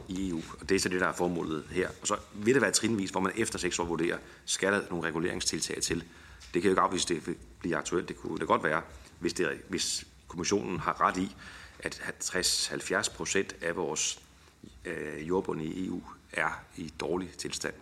i 0.09 0.29
EU. 0.29 0.41
Og 0.61 0.69
det 0.69 0.75
er 0.75 0.81
så 0.81 0.89
det, 0.89 1.01
der 1.01 1.07
er 1.07 1.13
formålet 1.13 1.65
her. 1.71 1.89
Og 2.01 2.07
så 2.07 2.17
vil 2.35 2.55
det 2.55 2.63
være 2.63 2.73
trinvis, 2.73 3.11
hvor 3.11 3.21
man 3.21 3.33
efter 3.37 3.59
seks 3.59 3.79
år 3.79 3.85
vurderer, 3.85 4.19
skal 4.45 4.73
der 4.73 4.81
nogle 4.91 5.09
reguleringstiltag 5.09 5.83
til. 5.83 6.05
Det 6.55 6.63
kan 6.63 6.69
jo 6.69 6.71
ikke 6.71 6.81
afvise, 6.81 7.09
det 7.09 7.37
bliver 7.61 7.79
aktuelt. 7.79 8.09
Det 8.09 8.17
kunne 8.17 8.39
det 8.39 8.47
godt 8.47 8.65
være, 8.65 8.83
hvis, 9.19 9.33
det, 9.33 9.61
hvis 9.69 10.07
kommissionen 10.29 10.79
har 10.79 11.01
ret 11.01 11.17
i, 11.17 11.37
at 11.79 12.03
60-70 12.25 13.17
procent 13.17 13.57
af 13.63 13.77
vores 13.77 14.21
øh, 14.85 15.29
jordbund 15.29 15.63
i 15.63 15.87
EU 15.87 16.03
er 16.33 16.65
i 16.77 16.93
dårlig 17.01 17.31
tilstand. 17.39 17.75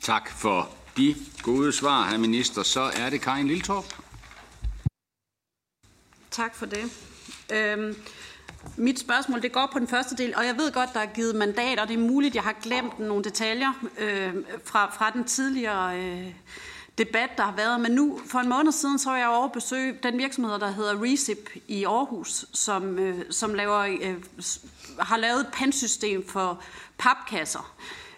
Tak 0.00 0.30
for 0.30 0.70
de 0.96 1.14
gode 1.42 1.72
svar, 1.72 2.08
herr 2.08 2.18
minister. 2.18 2.62
Så 2.62 2.80
er 2.80 3.10
det 3.10 3.20
Karin 3.20 3.46
Liltorp. 3.46 3.84
Tak 6.30 6.54
for 6.54 6.66
det. 6.66 6.84
Øhm, 7.52 7.94
mit 8.76 8.98
spørgsmål 8.98 9.42
det 9.42 9.52
går 9.52 9.68
på 9.72 9.78
den 9.78 9.88
første 9.88 10.16
del, 10.16 10.34
og 10.36 10.46
jeg 10.46 10.56
ved 10.56 10.72
godt, 10.72 10.90
der 10.94 11.00
er 11.00 11.14
givet 11.14 11.34
mandat, 11.34 11.78
og 11.78 11.88
det 11.88 11.94
er 11.94 11.98
muligt, 11.98 12.34
jeg 12.34 12.42
har 12.42 12.56
glemt 12.62 12.98
nogle 12.98 13.24
detaljer 13.24 13.72
øh, 13.98 14.34
fra, 14.64 14.90
fra 14.90 15.10
den 15.10 15.24
tidligere 15.24 16.00
øh, 16.00 16.34
debat, 16.98 17.30
der 17.36 17.42
har 17.42 17.56
været. 17.56 17.80
Men 17.80 17.92
nu, 17.92 18.20
for 18.26 18.38
en 18.38 18.48
måned 18.48 18.72
siden, 18.72 18.98
så 18.98 19.10
var 19.10 19.16
jeg 19.16 19.28
over 19.28 19.48
besøg 19.48 19.98
den 20.02 20.18
virksomhed, 20.18 20.58
der 20.58 20.70
hedder 20.70 21.02
Recip 21.02 21.50
i 21.68 21.84
Aarhus, 21.84 22.44
som, 22.52 22.98
øh, 22.98 23.24
som 23.30 23.54
laver, 23.54 23.78
øh, 23.78 24.14
har 24.98 25.16
lavet 25.16 25.40
et 25.40 25.48
pansystem 25.52 26.28
for 26.28 26.62
papkasser. 26.98 27.74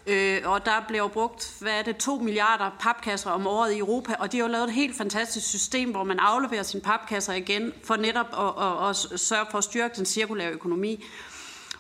Øh, 0.07 0.41
og 0.45 0.67
der 0.67 0.85
bliver 0.89 1.09
brugt, 1.09 1.57
hvad 1.61 1.73
er 1.73 1.83
det, 1.83 1.97
2 1.97 2.19
milliarder 2.19 2.71
papkasser 2.81 3.31
om 3.31 3.47
året 3.47 3.73
i 3.73 3.79
Europa, 3.79 4.15
og 4.19 4.33
de 4.33 4.37
har 4.37 4.45
jo 4.45 4.51
lavet 4.53 4.65
et 4.65 4.75
helt 4.75 4.97
fantastisk 4.97 5.47
system, 5.47 5.91
hvor 5.91 6.05
man 6.05 6.19
afleverer 6.19 6.63
sine 6.63 6.83
papkasser 6.83 7.33
igen, 7.33 7.73
for 7.85 7.97
netop 7.97 8.27
at, 8.33 8.65
at, 8.65 9.13
at 9.13 9.21
sørge 9.21 9.47
for 9.51 9.59
at 9.59 9.65
styrke 9.65 9.97
den 9.97 10.07
cirkulære 10.07 10.51
økonomi. 10.51 11.05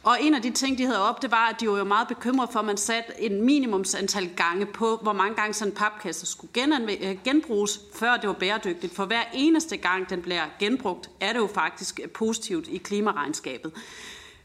Og 0.04 0.18
en 0.20 0.34
af 0.34 0.42
de 0.42 0.50
ting, 0.50 0.78
de 0.78 0.86
havde 0.86 1.08
op, 1.08 1.22
det 1.22 1.30
var, 1.30 1.48
at 1.48 1.60
de 1.60 1.68
var 1.68 1.78
jo 1.78 1.84
meget 1.84 2.08
bekymrede 2.08 2.52
for, 2.52 2.58
at 2.58 2.64
man 2.64 2.76
satte 2.76 3.20
en 3.20 3.42
minimumsantal 3.42 4.30
gange 4.36 4.66
på, 4.66 4.98
hvor 5.02 5.12
mange 5.12 5.34
gange 5.34 5.54
sådan 5.54 5.72
en 5.72 5.76
papkasse 5.76 6.26
skulle 6.26 6.52
øh, 7.00 7.16
genbruges, 7.24 7.80
før 7.94 8.16
det 8.16 8.28
var 8.28 8.34
bæredygtigt. 8.34 8.94
For 8.94 9.04
hver 9.04 9.22
eneste 9.34 9.76
gang, 9.76 10.10
den 10.10 10.22
bliver 10.22 10.44
genbrugt, 10.58 11.10
er 11.20 11.32
det 11.32 11.38
jo 11.38 11.46
faktisk 11.54 12.00
positivt 12.14 12.68
i 12.68 12.76
klimaregnskabet. 12.76 13.72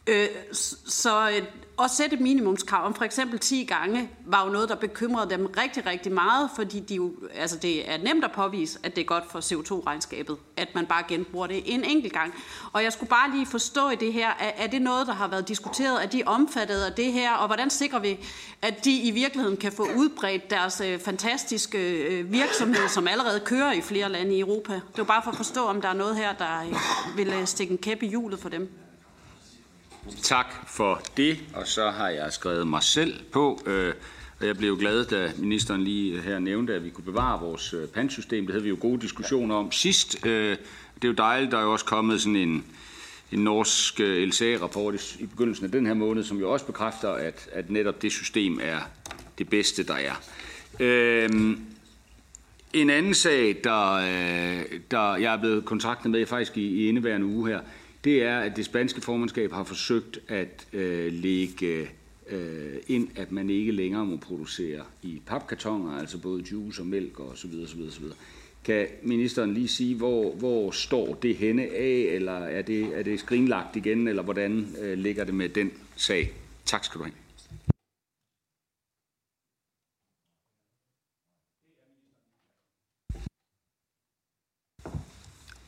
Øh, 0.07 0.27
så 0.85 1.29
øh, 1.29 1.43
at 1.83 1.91
sætte 1.91 2.17
minimumskrav 2.17 2.85
om 2.85 2.93
for 2.93 3.03
eksempel 3.03 3.39
10 3.39 3.63
gange, 3.63 4.09
var 4.25 4.45
jo 4.45 4.51
noget, 4.51 4.69
der 4.69 4.75
bekymrede 4.75 5.29
dem 5.29 5.45
rigtig, 5.45 5.85
rigtig 5.85 6.11
meget, 6.11 6.49
fordi 6.55 6.79
de 6.79 6.95
jo, 6.95 7.13
altså 7.35 7.57
det 7.57 7.91
er 7.91 7.97
nemt 7.97 8.23
at 8.23 8.31
påvise, 8.31 8.79
at 8.83 8.95
det 8.95 9.01
er 9.01 9.05
godt 9.05 9.31
for 9.31 9.39
CO2-regnskabet, 9.39 10.37
at 10.57 10.67
man 10.75 10.85
bare 10.85 11.03
genbruger 11.07 11.47
det 11.47 11.63
en 11.65 11.83
enkelt 11.83 12.13
gang. 12.13 12.33
Og 12.73 12.83
jeg 12.83 12.93
skulle 12.93 13.09
bare 13.09 13.31
lige 13.31 13.45
forstå 13.45 13.89
i 13.89 13.95
det 13.95 14.13
her, 14.13 14.29
er, 14.29 14.51
er 14.57 14.67
det 14.67 14.81
noget, 14.81 15.07
der 15.07 15.13
har 15.13 15.27
været 15.27 15.47
diskuteret, 15.47 15.99
at 15.99 16.13
de 16.13 16.23
omfattet 16.25 16.81
af 16.81 16.93
det 16.93 17.13
her, 17.13 17.33
og 17.33 17.47
hvordan 17.47 17.69
sikrer 17.69 17.99
vi, 17.99 18.19
at 18.61 18.85
de 18.85 18.99
i 18.99 19.11
virkeligheden 19.11 19.57
kan 19.57 19.71
få 19.71 19.87
udbredt 19.95 20.49
deres 20.49 20.81
øh, 20.81 20.99
fantastiske 20.99 22.03
øh, 22.03 22.31
virksomhed, 22.31 22.87
som 22.89 23.07
allerede 23.07 23.39
kører 23.39 23.73
i 23.73 23.81
flere 23.81 24.09
lande 24.09 24.35
i 24.35 24.39
Europa? 24.39 24.73
Det 24.73 24.97
var 24.97 25.03
bare 25.03 25.21
for 25.23 25.31
at 25.31 25.37
forstå, 25.37 25.65
om 25.65 25.81
der 25.81 25.89
er 25.89 25.93
noget 25.93 26.15
her, 26.15 26.33
der 26.33 26.61
øh, 26.61 27.17
vil 27.17 27.27
øh, 27.27 27.45
stikke 27.45 27.71
en 27.71 27.77
kæp 27.77 28.03
i 28.03 28.07
hjulet 28.07 28.39
for 28.39 28.49
dem. 28.49 28.88
Tak 30.23 30.67
for 30.67 31.01
det, 31.17 31.39
og 31.53 31.67
så 31.67 31.89
har 31.89 32.09
jeg 32.09 32.33
skrevet 32.33 32.67
mig 32.67 32.83
selv 32.83 33.19
på. 33.31 33.61
Øh, 33.65 33.93
og 34.39 34.47
jeg 34.47 34.57
blev 34.57 34.77
glad, 34.77 35.05
da 35.05 35.31
ministeren 35.37 35.83
lige 35.83 36.21
her 36.21 36.39
nævnte, 36.39 36.73
at 36.73 36.83
vi 36.83 36.89
kunne 36.89 37.03
bevare 37.03 37.39
vores 37.39 37.73
øh, 37.73 37.87
pantsystem. 37.87 38.45
Det 38.45 38.53
havde 38.53 38.63
vi 38.63 38.69
jo 38.69 38.77
gode 38.79 39.01
diskussioner 39.01 39.55
om 39.55 39.71
sidst. 39.71 40.25
Øh, 40.25 40.57
det 40.95 41.03
er 41.03 41.07
jo 41.07 41.13
dejligt, 41.13 41.51
der 41.51 41.57
er 41.57 41.63
jo 41.63 41.71
også 41.71 41.85
kommet 41.85 42.21
sådan 42.21 42.35
en, 42.35 42.65
en 43.31 43.39
norsk 43.39 43.99
øh, 43.99 44.27
LCA-rapport 44.27 45.15
i 45.19 45.25
begyndelsen 45.25 45.65
af 45.65 45.71
den 45.71 45.85
her 45.85 45.93
måned, 45.93 46.23
som 46.23 46.39
jo 46.39 46.51
også 46.51 46.65
bekræfter, 46.65 47.09
at, 47.09 47.49
at 47.51 47.69
netop 47.69 48.01
det 48.01 48.11
system 48.11 48.59
er 48.61 48.79
det 49.37 49.49
bedste, 49.49 49.83
der 49.83 49.93
er. 49.95 50.21
Øhm, 50.79 51.61
en 52.73 52.89
anden 52.89 53.13
sag, 53.13 53.57
der, 53.63 53.93
øh, 53.93 54.79
der 54.91 55.15
jeg 55.15 55.33
er 55.33 55.37
blevet 55.37 55.65
kontaktet 55.65 56.11
med 56.11 56.25
faktisk 56.25 56.57
i, 56.57 56.67
i 56.67 56.87
indeværende 56.87 57.27
uge 57.27 57.49
her, 57.49 57.59
det 58.03 58.23
er, 58.23 58.39
at 58.39 58.55
det 58.55 58.65
spanske 58.65 59.01
formandskab 59.01 59.51
har 59.51 59.63
forsøgt 59.63 60.19
at 60.27 60.67
øh, 60.73 61.13
lægge 61.13 61.89
øh, 62.29 62.75
ind, 62.87 63.07
at 63.15 63.31
man 63.31 63.49
ikke 63.49 63.71
længere 63.71 64.05
må 64.05 64.17
producere 64.17 64.83
i 65.03 65.21
papkartoner, 65.25 65.91
altså 65.91 66.17
både 66.17 66.43
juice 66.51 66.81
og 66.81 66.85
mælk 66.85 67.19
og 67.19 67.37
så 67.37 67.47
videre, 67.47 67.67
så 67.67 67.75
videre, 67.75 67.91
så 67.91 67.99
videre. 67.99 68.15
Kan 68.63 68.87
ministeren 69.03 69.53
lige 69.53 69.67
sige, 69.67 69.95
hvor, 69.95 70.35
hvor 70.35 70.71
står 70.71 71.13
det 71.13 71.35
henne 71.35 71.63
af, 71.63 72.07
eller 72.11 72.37
er 72.37 72.61
det, 72.61 72.99
er 72.99 73.03
det 73.03 73.19
skrinlagt 73.19 73.75
igen, 73.75 74.07
eller 74.07 74.23
hvordan 74.23 74.67
øh, 74.81 74.97
ligger 74.97 75.23
det 75.23 75.33
med 75.33 75.49
den 75.49 75.71
sag? 75.95 76.33
Tak 76.65 76.83
skal 76.83 76.99
du 76.99 77.03
have. 77.03 77.28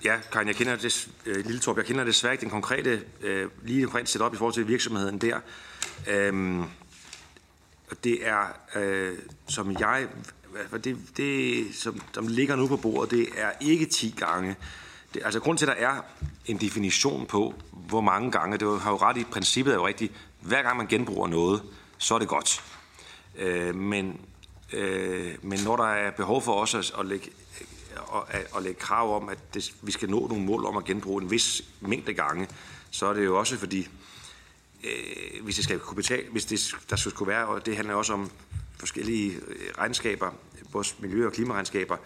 Ja, 0.03 0.19
Karin, 0.31 0.47
jeg 0.47 0.55
kender 0.55 0.75
det, 0.75 1.09
øh, 1.25 1.45
Lille 1.45 1.59
Torb, 1.59 1.77
jeg 1.77 1.85
kender 1.85 2.03
desværre 2.03 2.33
ikke 2.33 2.41
den 2.41 2.49
konkrete, 2.49 3.01
øh, 3.21 3.49
lige 3.63 3.83
konkret 3.83 4.09
setup 4.09 4.33
i 4.33 4.37
forhold 4.37 4.53
til 4.53 4.67
virksomheden 4.67 5.17
der. 5.17 5.39
Øhm, 6.07 6.63
det 8.03 8.27
er, 8.27 8.45
øh, 8.75 9.17
som 9.47 9.71
jeg, 9.79 10.07
det, 10.83 10.97
det 11.17 11.65
som, 11.75 12.01
som 12.13 12.27
ligger 12.27 12.55
nu 12.55 12.67
på 12.67 12.77
bordet, 12.77 13.11
det 13.11 13.27
er 13.37 13.51
ikke 13.61 13.85
10 13.85 14.15
gange. 14.17 14.55
Det, 15.13 15.21
altså 15.25 15.39
grund 15.39 15.57
til, 15.57 15.65
at 15.65 15.77
der 15.77 15.87
er 15.87 16.01
en 16.45 16.57
definition 16.57 17.25
på, 17.25 17.53
hvor 17.71 18.01
mange 18.01 18.31
gange, 18.31 18.57
det 18.57 18.81
har 18.81 18.91
jo 18.91 18.97
ret 18.97 19.17
i, 19.17 19.23
princippet 19.23 19.71
er 19.71 19.75
jo 19.75 19.87
rigtigt, 19.87 20.13
hver 20.39 20.61
gang 20.61 20.77
man 20.77 20.87
genbruger 20.87 21.27
noget, 21.27 21.61
så 21.97 22.15
er 22.15 22.19
det 22.19 22.27
godt. 22.27 22.63
Øh, 23.37 23.75
men, 23.75 24.21
øh, 24.73 25.35
men 25.41 25.59
når 25.63 25.75
der 25.75 25.87
er 25.87 26.11
behov 26.11 26.41
for 26.41 26.53
også 26.53 26.77
at, 26.77 26.93
at 26.99 27.05
lægge 27.05 27.31
at, 28.29 28.47
at 28.57 28.63
lægge 28.63 28.79
krav 28.79 29.15
om, 29.15 29.29
at 29.29 29.53
det, 29.53 29.73
vi 29.81 29.91
skal 29.91 30.09
nå 30.09 30.27
nogle 30.27 30.45
mål 30.45 30.65
om 30.65 30.77
at 30.77 30.85
genbruge 30.85 31.23
en 31.23 31.31
vis 31.31 31.61
mængde 31.81 32.13
gange, 32.13 32.47
så 32.91 33.05
er 33.05 33.13
det 33.13 33.25
jo 33.25 33.39
også 33.39 33.57
fordi, 33.57 33.87
øh, 34.83 35.43
hvis 35.43 35.55
det 35.55 35.63
skal 35.63 35.79
kunne 35.79 35.95
betale, 35.95 36.29
hvis 36.31 36.45
det, 36.45 36.75
der 36.89 36.95
skulle 36.95 37.15
kunne 37.15 37.27
være, 37.27 37.47
og 37.47 37.65
det 37.65 37.75
handler 37.75 37.93
også 37.93 38.13
om 38.13 38.31
forskellige 38.79 39.31
øh, 39.31 39.73
regnskaber, 39.77 40.31
både 40.71 40.87
miljø- 40.99 41.25
og 41.25 41.33
klimaregnskaber, 41.33 41.97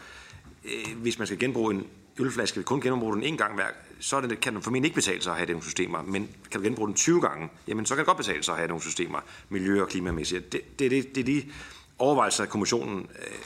øh, 0.66 0.98
hvis 0.98 1.18
man 1.18 1.28
skal 1.28 1.40
genbruge 1.40 1.76
en 1.76 1.88
ølflaske, 2.20 2.64
kun 2.64 2.82
genbruge 2.82 3.16
den 3.16 3.24
en 3.24 3.38
gang 3.38 3.56
hver, 3.56 3.68
så 4.00 4.22
det, 4.22 4.40
kan 4.40 4.54
den 4.54 4.62
formentlig 4.62 4.88
ikke 4.88 4.96
betale 4.96 5.22
sig 5.22 5.32
at 5.32 5.38
have 5.38 5.48
nogle 5.48 5.64
systemer, 5.64 6.02
men 6.02 6.30
kan 6.52 6.62
du 6.62 6.66
genbruge 6.66 6.88
den 6.88 6.96
20 6.96 7.22
gange, 7.22 7.50
jamen 7.68 7.86
så 7.86 7.96
kan 7.96 8.00
det 8.00 8.06
godt 8.06 8.18
betale 8.18 8.44
sig 8.44 8.52
at 8.54 8.58
have 8.58 8.68
nogle 8.68 8.82
systemer, 8.82 9.20
miljø- 9.50 9.82
og 9.82 9.88
klimamæssigt. 9.88 10.52
Det, 10.52 10.80
det, 10.80 10.92
det, 10.92 11.16
det 11.16 11.22
er 11.22 11.26
de 11.26 11.52
overvejelser, 12.00 12.46
kommissionen 12.46 13.08
øh, 13.20 13.38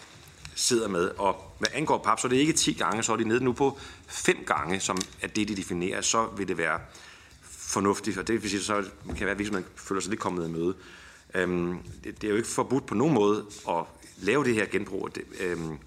sidder 0.59 0.87
med. 0.87 1.11
Og 1.17 1.53
hvad 1.59 1.69
angår 1.73 1.97
pap, 1.97 2.19
så 2.19 2.27
er 2.27 2.29
det 2.29 2.37
ikke 2.37 2.53
10 2.53 2.73
gange, 2.73 3.03
så 3.03 3.13
er 3.13 3.17
de 3.17 3.23
nede 3.23 3.43
nu 3.43 3.53
på 3.53 3.79
5 4.07 4.43
gange, 4.45 4.79
som 4.79 4.97
er 5.21 5.27
det, 5.27 5.47
de 5.47 5.55
definerer. 5.55 6.01
Så 6.01 6.27
vil 6.37 6.47
det 6.47 6.57
være 6.57 6.79
fornuftigt, 7.41 8.17
og 8.17 8.27
det 8.27 8.43
vil 8.43 8.49
sige, 8.49 8.63
så 8.63 8.83
kan 9.07 9.19
være, 9.19 9.31
at 9.31 9.39
virksomheden 9.39 9.69
føler 9.75 10.01
sig 10.01 10.09
lidt 10.09 10.21
kommet 10.21 10.47
i 10.47 10.51
møde. 10.51 10.75
Øhm, 11.33 11.77
det, 12.03 12.21
det, 12.21 12.27
er 12.27 12.31
jo 12.31 12.37
ikke 12.37 12.49
forbudt 12.49 12.85
på 12.85 12.95
nogen 12.95 13.13
måde 13.13 13.45
at 13.69 13.83
lave 14.17 14.43
det 14.43 14.55
her 14.55 14.65
genbrug. 14.65 15.15
Det, 15.15 15.23
øhm, 15.39 15.77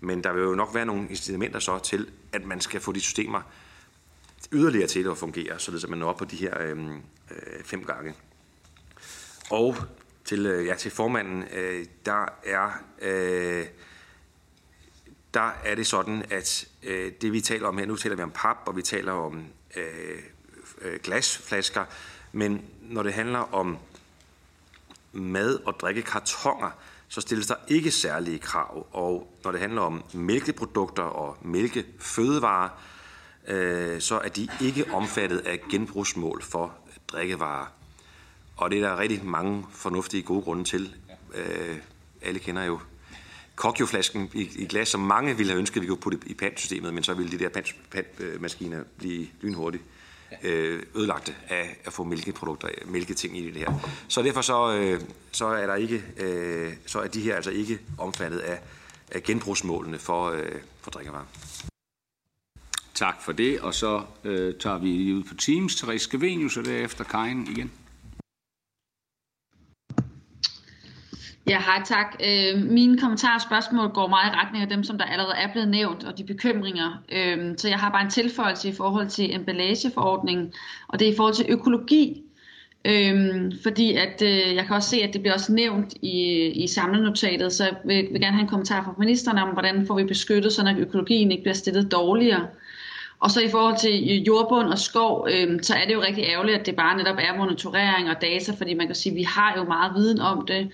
Men 0.00 0.24
der 0.24 0.32
vil 0.32 0.42
jo 0.42 0.54
nok 0.54 0.74
være 0.74 0.86
nogle 0.86 1.08
incitamenter 1.10 1.58
så 1.58 1.78
til, 1.78 2.08
at 2.32 2.44
man 2.44 2.60
skal 2.60 2.80
få 2.80 2.92
de 2.92 3.00
systemer 3.00 3.42
yderligere 4.52 4.86
til 4.86 5.08
at 5.08 5.18
fungere, 5.18 5.58
således 5.58 5.84
at 5.84 5.90
man 5.90 5.98
når 5.98 6.06
op 6.06 6.16
på 6.16 6.24
de 6.24 6.36
her 6.36 6.62
øhm, 6.62 6.96
øh, 7.30 7.64
fem 7.64 7.84
gange. 7.84 8.14
Og 9.50 9.76
til, 10.24 10.46
øh, 10.46 10.66
ja, 10.66 10.74
til 10.74 10.90
formanden, 10.90 11.44
øh, 11.54 11.86
der 12.06 12.26
er... 12.44 12.70
Øh, 13.02 13.66
der 15.34 15.50
er 15.64 15.74
det 15.74 15.86
sådan, 15.86 16.24
at 16.30 16.68
øh, 16.82 17.12
det 17.20 17.32
vi 17.32 17.40
taler 17.40 17.68
om 17.68 17.78
her, 17.78 17.86
nu 17.86 17.96
taler 17.96 18.16
vi 18.16 18.22
om 18.22 18.30
pap, 18.30 18.56
og 18.66 18.76
vi 18.76 18.82
taler 18.82 19.12
om 19.12 19.44
øh, 19.76 20.18
øh, 20.80 21.00
glasflasker, 21.02 21.84
men 22.32 22.62
når 22.80 23.02
det 23.02 23.12
handler 23.12 23.54
om 23.54 23.78
mad- 25.12 25.60
og 25.64 25.80
drikkekartoner, 25.80 26.70
så 27.08 27.20
stilles 27.20 27.46
der 27.46 27.54
ikke 27.68 27.90
særlige 27.90 28.38
krav. 28.38 28.86
Og 28.92 29.36
når 29.44 29.52
det 29.52 29.60
handler 29.60 29.80
om 29.80 30.04
mælkeprodukter 30.14 31.02
og 31.02 31.36
mælkefødevarer, 31.42 32.68
øh, 33.48 34.00
så 34.00 34.18
er 34.18 34.28
de 34.28 34.48
ikke 34.60 34.90
omfattet 34.92 35.38
af 35.38 35.60
genbrugsmål 35.70 36.42
for 36.42 36.74
drikkevarer. 37.08 37.66
Og 38.56 38.70
det 38.70 38.82
er 38.82 38.88
der 38.88 38.98
rigtig 38.98 39.24
mange 39.24 39.66
fornuftige 39.70 40.22
gode 40.22 40.42
grunde 40.42 40.64
til. 40.64 40.94
Øh, 41.34 41.76
alle 42.22 42.38
kender 42.38 42.64
jo 42.64 42.80
kokjoflasken 43.58 44.30
i, 44.34 44.50
i 44.56 44.66
glas, 44.66 44.88
som 44.88 45.00
mange 45.00 45.36
ville 45.36 45.52
have 45.52 45.58
ønsket, 45.58 45.76
at 45.76 45.82
vi 45.82 45.86
kunne 45.86 46.00
putte 46.00 46.18
i 46.26 46.34
pantsystemet, 46.34 46.94
men 46.94 47.02
så 47.02 47.14
ville 47.14 47.38
de 47.38 47.44
der 47.44 47.48
pantmaskiner 47.90 48.84
blive 48.98 49.26
lynhurtigt 49.40 49.84
øh, 50.42 50.82
ødelagte 50.94 51.34
af 51.48 51.76
at 51.84 51.92
få 51.92 52.04
mælkeprodukter, 52.04 52.68
mælketing 52.86 53.38
i 53.38 53.50
det 53.50 53.56
her. 53.56 53.72
Så 54.08 54.22
derfor 54.22 54.40
så, 54.40 54.76
øh, 54.76 55.00
så 55.32 55.46
er 55.46 55.66
der 55.66 55.74
ikke, 55.74 56.02
øh, 56.16 56.72
så 56.86 57.00
er 57.00 57.06
de 57.06 57.20
her 57.20 57.36
altså 57.36 57.50
ikke 57.50 57.78
omfattet 57.98 58.38
af, 58.38 58.60
af 59.10 59.22
genbrugsmålene 59.22 59.98
for, 59.98 60.30
øh, 60.30 60.52
for 60.80 60.90
drikkevarer. 60.90 61.26
Tak 62.94 63.22
for 63.22 63.32
det, 63.32 63.60
og 63.60 63.74
så 63.74 64.02
øh, 64.24 64.54
tager 64.60 64.78
vi 64.78 65.12
ud 65.12 65.24
på 65.24 65.34
Teams. 65.34 65.76
Therese 65.76 66.04
Skavenius, 66.04 66.56
og 66.56 66.64
derefter 66.64 67.04
Karin 67.04 67.48
igen. 67.50 67.72
Ja, 71.48 71.60
hej 71.60 71.82
tak. 71.84 72.20
Øh, 72.24 72.62
mine 72.62 72.98
kommentarer 72.98 73.34
og 73.34 73.40
spørgsmål 73.40 73.88
går 73.88 74.08
meget 74.08 74.32
i 74.32 74.36
retning 74.36 74.62
af 74.62 74.68
dem, 74.68 74.84
som 74.84 74.98
der 74.98 75.04
allerede 75.04 75.34
er 75.36 75.52
blevet 75.52 75.68
nævnt, 75.68 76.04
og 76.04 76.18
de 76.18 76.24
bekymringer. 76.24 77.02
Øh, 77.12 77.54
så 77.56 77.68
jeg 77.68 77.78
har 77.78 77.90
bare 77.90 78.04
en 78.04 78.10
tilføjelse 78.10 78.68
i 78.68 78.72
forhold 78.72 79.08
til 79.08 79.34
emballageforordningen, 79.34 80.52
og 80.88 80.98
det 80.98 81.08
er 81.08 81.12
i 81.12 81.16
forhold 81.16 81.34
til 81.34 81.46
økologi. 81.48 82.22
Øhm, 82.84 83.52
fordi 83.62 83.94
at 83.94 84.22
øh, 84.22 84.54
jeg 84.54 84.66
kan 84.66 84.76
også 84.76 84.90
se, 84.90 84.96
at 84.96 85.12
det 85.12 85.20
bliver 85.20 85.34
også 85.34 85.52
nævnt 85.52 85.94
i, 86.02 86.46
i 86.46 86.66
samlenotatet, 86.66 87.52
så 87.52 87.64
jeg 87.64 87.74
vil, 87.84 88.08
vil 88.12 88.20
gerne 88.20 88.36
have 88.36 88.42
en 88.42 88.48
kommentar 88.48 88.84
fra 88.84 88.94
ministeren 88.98 89.38
om, 89.38 89.48
hvordan 89.48 89.86
får 89.86 89.96
vi 89.96 90.04
beskyttet, 90.04 90.52
så 90.52 90.62
at 90.62 90.78
økologien 90.78 91.30
ikke 91.30 91.42
bliver 91.42 91.54
stillet 91.54 91.92
dårligere. 91.92 92.46
Og 93.20 93.30
så 93.30 93.40
i 93.40 93.48
forhold 93.48 93.78
til 93.78 94.10
øh, 94.10 94.26
jordbund 94.26 94.68
og 94.68 94.78
skov, 94.78 95.28
øh, 95.30 95.58
så 95.62 95.74
er 95.74 95.86
det 95.86 95.94
jo 95.94 96.02
rigtig 96.02 96.24
ærgerligt, 96.24 96.58
at 96.58 96.66
det 96.66 96.76
bare 96.76 96.96
netop 96.96 97.16
er 97.18 97.36
monitorering 97.36 98.10
og 98.10 98.22
data, 98.22 98.52
fordi 98.52 98.74
man 98.74 98.86
kan 98.86 98.96
sige, 98.96 99.12
at 99.12 99.16
vi 99.16 99.22
har 99.22 99.54
jo 99.56 99.64
meget 99.64 99.94
viden 99.94 100.20
om 100.20 100.46
det. 100.46 100.70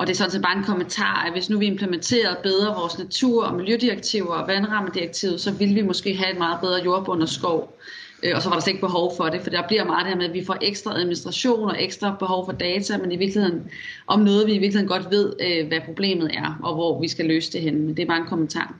Og 0.00 0.06
det 0.06 0.12
er 0.12 0.16
sådan 0.16 0.30
set 0.30 0.42
bare 0.42 0.58
en 0.58 0.64
kommentar, 0.64 1.24
at 1.26 1.32
hvis 1.32 1.50
nu 1.50 1.58
vi 1.58 1.66
implementerede 1.66 2.36
bedre 2.42 2.74
vores 2.74 2.98
natur- 2.98 3.44
og 3.44 3.54
miljødirektiver 3.54 4.34
og 4.34 4.48
vandrammedirektivet, 4.48 5.40
så 5.40 5.52
ville 5.52 5.74
vi 5.74 5.82
måske 5.82 6.16
have 6.16 6.32
et 6.32 6.38
meget 6.38 6.60
bedre 6.60 6.82
jordbund 6.84 7.22
og 7.22 7.28
skov. 7.28 7.78
Øh, 8.22 8.32
og 8.34 8.42
så 8.42 8.48
var 8.48 8.56
der 8.56 8.62
slet 8.62 8.72
ikke 8.72 8.86
behov 8.86 9.12
for 9.16 9.28
det, 9.28 9.40
for 9.42 9.50
der 9.50 9.66
bliver 9.68 9.84
meget 9.84 10.04
det 10.04 10.12
her 10.12 10.16
med, 10.16 10.26
at 10.26 10.34
vi 10.34 10.44
får 10.44 10.56
ekstra 10.62 10.94
administration 10.94 11.68
og 11.68 11.82
ekstra 11.82 12.16
behov 12.18 12.46
for 12.46 12.52
data, 12.52 12.98
men 12.98 13.12
i 13.12 13.16
virkeligheden 13.16 13.70
om 14.06 14.20
noget, 14.20 14.46
vi 14.46 14.52
i 14.52 14.58
virkeligheden 14.58 14.88
godt 14.88 15.10
ved, 15.10 15.32
øh, 15.40 15.68
hvad 15.68 15.80
problemet 15.84 16.30
er, 16.34 16.58
og 16.62 16.74
hvor 16.74 17.00
vi 17.00 17.08
skal 17.08 17.26
løse 17.26 17.52
det 17.52 17.60
henne. 17.60 17.80
Men 17.80 17.96
det 17.96 18.02
er 18.02 18.06
bare 18.06 18.20
en 18.20 18.26
kommentar. 18.26 18.74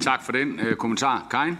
Tak 0.00 0.24
for 0.24 0.32
den 0.32 0.60
øh, 0.60 0.76
kommentar. 0.76 1.26
Karin? 1.30 1.54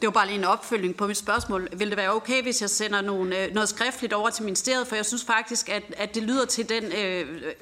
Det 0.00 0.06
var 0.06 0.10
bare 0.10 0.26
lige 0.26 0.38
en 0.38 0.44
opfølging 0.44 0.96
på 0.96 1.06
mit 1.06 1.16
spørgsmål. 1.16 1.68
Vil 1.72 1.88
det 1.88 1.96
være 1.96 2.14
okay, 2.14 2.42
hvis 2.42 2.62
jeg 2.62 2.70
sender 2.70 3.00
nogle, 3.00 3.44
øh, 3.44 3.54
noget 3.54 3.68
skriftligt 3.68 4.12
over 4.12 4.30
til 4.30 4.44
ministeriet? 4.44 4.86
For 4.86 4.96
jeg 4.96 5.06
synes 5.06 5.24
faktisk, 5.24 5.68
at, 5.68 5.82
at 5.96 6.14
det 6.14 6.22
lyder 6.22 6.44
til 6.44 6.68
den 6.68 6.84
øh, 6.84 7.52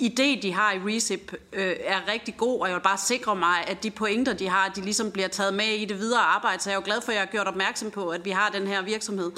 idé, 0.00 0.42
de 0.42 0.52
har 0.52 0.72
i 0.72 0.78
RECIP, 0.78 1.34
øh, 1.52 1.76
er 1.80 2.08
rigtig 2.08 2.36
god, 2.36 2.60
og 2.60 2.68
jeg 2.68 2.74
vil 2.76 2.82
bare 2.82 2.98
sikre 2.98 3.36
mig, 3.36 3.64
at 3.66 3.82
de 3.82 3.90
pointer, 3.90 4.32
de 4.32 4.48
har, 4.48 4.68
de 4.68 4.80
ligesom 4.80 5.10
bliver 5.10 5.28
taget 5.28 5.54
med 5.54 5.66
i 5.66 5.84
det 5.84 5.98
videre 5.98 6.20
arbejde. 6.20 6.62
Så 6.62 6.70
jeg 6.70 6.74
er 6.74 6.80
jo 6.80 6.84
glad 6.84 7.00
for, 7.00 7.12
at 7.12 7.14
jeg 7.14 7.22
har 7.22 7.30
gjort 7.30 7.46
opmærksom 7.46 7.90
på, 7.90 8.08
at 8.08 8.24
vi 8.24 8.30
har 8.30 8.48
den 8.50 8.66
her 8.66 8.82
virksomhed. 8.82 9.32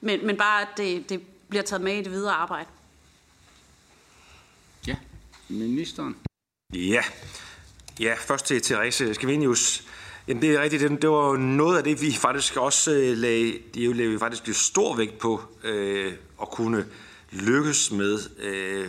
Men, 0.00 0.26
men 0.26 0.36
bare, 0.36 0.62
at 0.62 0.68
det, 0.76 1.08
det 1.08 1.22
bliver 1.48 1.62
taget 1.62 1.82
med 1.82 1.94
i 1.94 2.02
det 2.02 2.12
videre 2.12 2.34
arbejde. 2.34 2.68
Ja, 4.86 4.96
ministeren. 5.48 6.16
Ja, 6.74 7.02
ja 8.00 8.14
først 8.18 8.46
til 8.46 8.62
Therese 8.62 9.14
Skavenius. 9.14 9.82
Jamen 10.28 10.42
det 10.42 10.54
er 10.54 10.62
rigtigt, 10.62 10.82
det, 10.82 11.02
det 11.02 11.10
var 11.10 11.36
noget 11.36 11.78
af 11.78 11.84
det, 11.84 12.02
vi 12.02 12.12
faktisk 12.12 12.56
også 12.56 12.92
øh, 12.92 13.16
lagde, 13.16 13.58
det 13.74 13.96
lagde 13.96 14.10
vi 14.10 14.18
faktisk 14.18 14.66
stor 14.66 14.96
vægt 14.96 15.18
på 15.18 15.40
øh, 15.64 16.12
at 16.42 16.50
kunne 16.50 16.86
lykkes 17.30 17.90
med 17.90 18.18
øh, 18.38 18.88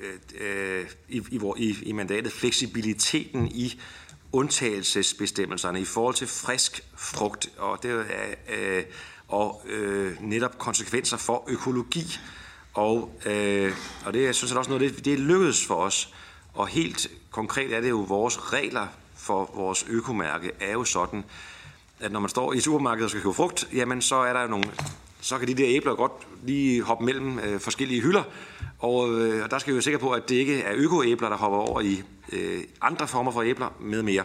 øh, 0.00 0.14
øh 0.40 0.86
i, 1.08 1.22
i, 1.30 1.40
i, 1.56 1.76
i 1.82 1.92
mandatet, 1.92 2.32
fleksibiliteten 2.32 3.48
i 3.48 3.80
undtagelsesbestemmelserne 4.32 5.80
i 5.80 5.84
forhold 5.84 6.14
til 6.14 6.26
frisk 6.26 6.84
frugt, 6.96 7.48
og, 7.58 7.78
det, 7.82 8.06
øh, 8.58 8.84
og 9.28 9.62
øh, 9.68 10.22
netop 10.22 10.58
konsekvenser 10.58 11.16
for 11.16 11.44
økologi. 11.48 12.18
Og, 12.74 13.20
øh, 13.26 13.72
og 14.06 14.14
det 14.14 14.22
jeg 14.22 14.34
synes 14.34 14.50
set 14.50 14.58
også 14.58 14.70
noget, 14.70 14.96
det, 14.96 15.04
det 15.04 15.12
er 15.12 15.18
lykkedes 15.18 15.66
for 15.66 15.74
os. 15.74 16.14
Og 16.54 16.68
helt 16.68 17.10
konkret 17.30 17.72
er 17.72 17.80
det 17.80 17.90
jo 17.90 18.00
vores 18.00 18.52
regler 18.52 18.86
for 19.24 19.50
vores 19.54 19.86
økomærke 19.88 20.50
er 20.60 20.72
jo 20.72 20.84
sådan, 20.84 21.24
at 22.00 22.12
når 22.12 22.20
man 22.20 22.28
står 22.28 22.52
i 22.52 22.60
supermarkedet 22.60 23.04
og 23.04 23.10
skal 23.10 23.22
købe 23.22 23.34
frugt, 23.34 23.68
jamen 23.72 24.02
så 24.02 24.16
er 24.16 24.32
der 24.32 24.42
jo 24.42 24.48
nogle 24.48 24.64
så 25.24 25.38
kan 25.38 25.48
de 25.48 25.54
der 25.54 25.68
æbler 25.68 25.94
godt 25.94 26.12
lige 26.42 26.82
hoppe 26.82 27.04
mellem 27.04 27.38
øh, 27.38 27.60
forskellige 27.60 28.00
hylder. 28.00 28.22
Og, 28.78 29.20
øh, 29.20 29.44
og 29.44 29.50
der 29.50 29.58
skal 29.58 29.70
vi 29.70 29.74
være 29.74 29.82
sikre 29.82 29.98
på, 29.98 30.10
at 30.10 30.28
det 30.28 30.34
ikke 30.34 30.62
er 30.62 30.72
økoæbler, 30.74 31.28
der 31.28 31.36
hopper 31.36 31.58
over 31.58 31.80
i 31.80 32.02
øh, 32.32 32.60
andre 32.80 33.08
former 33.08 33.32
for 33.32 33.42
æbler 33.42 33.68
med 33.80 34.02
mere. 34.02 34.24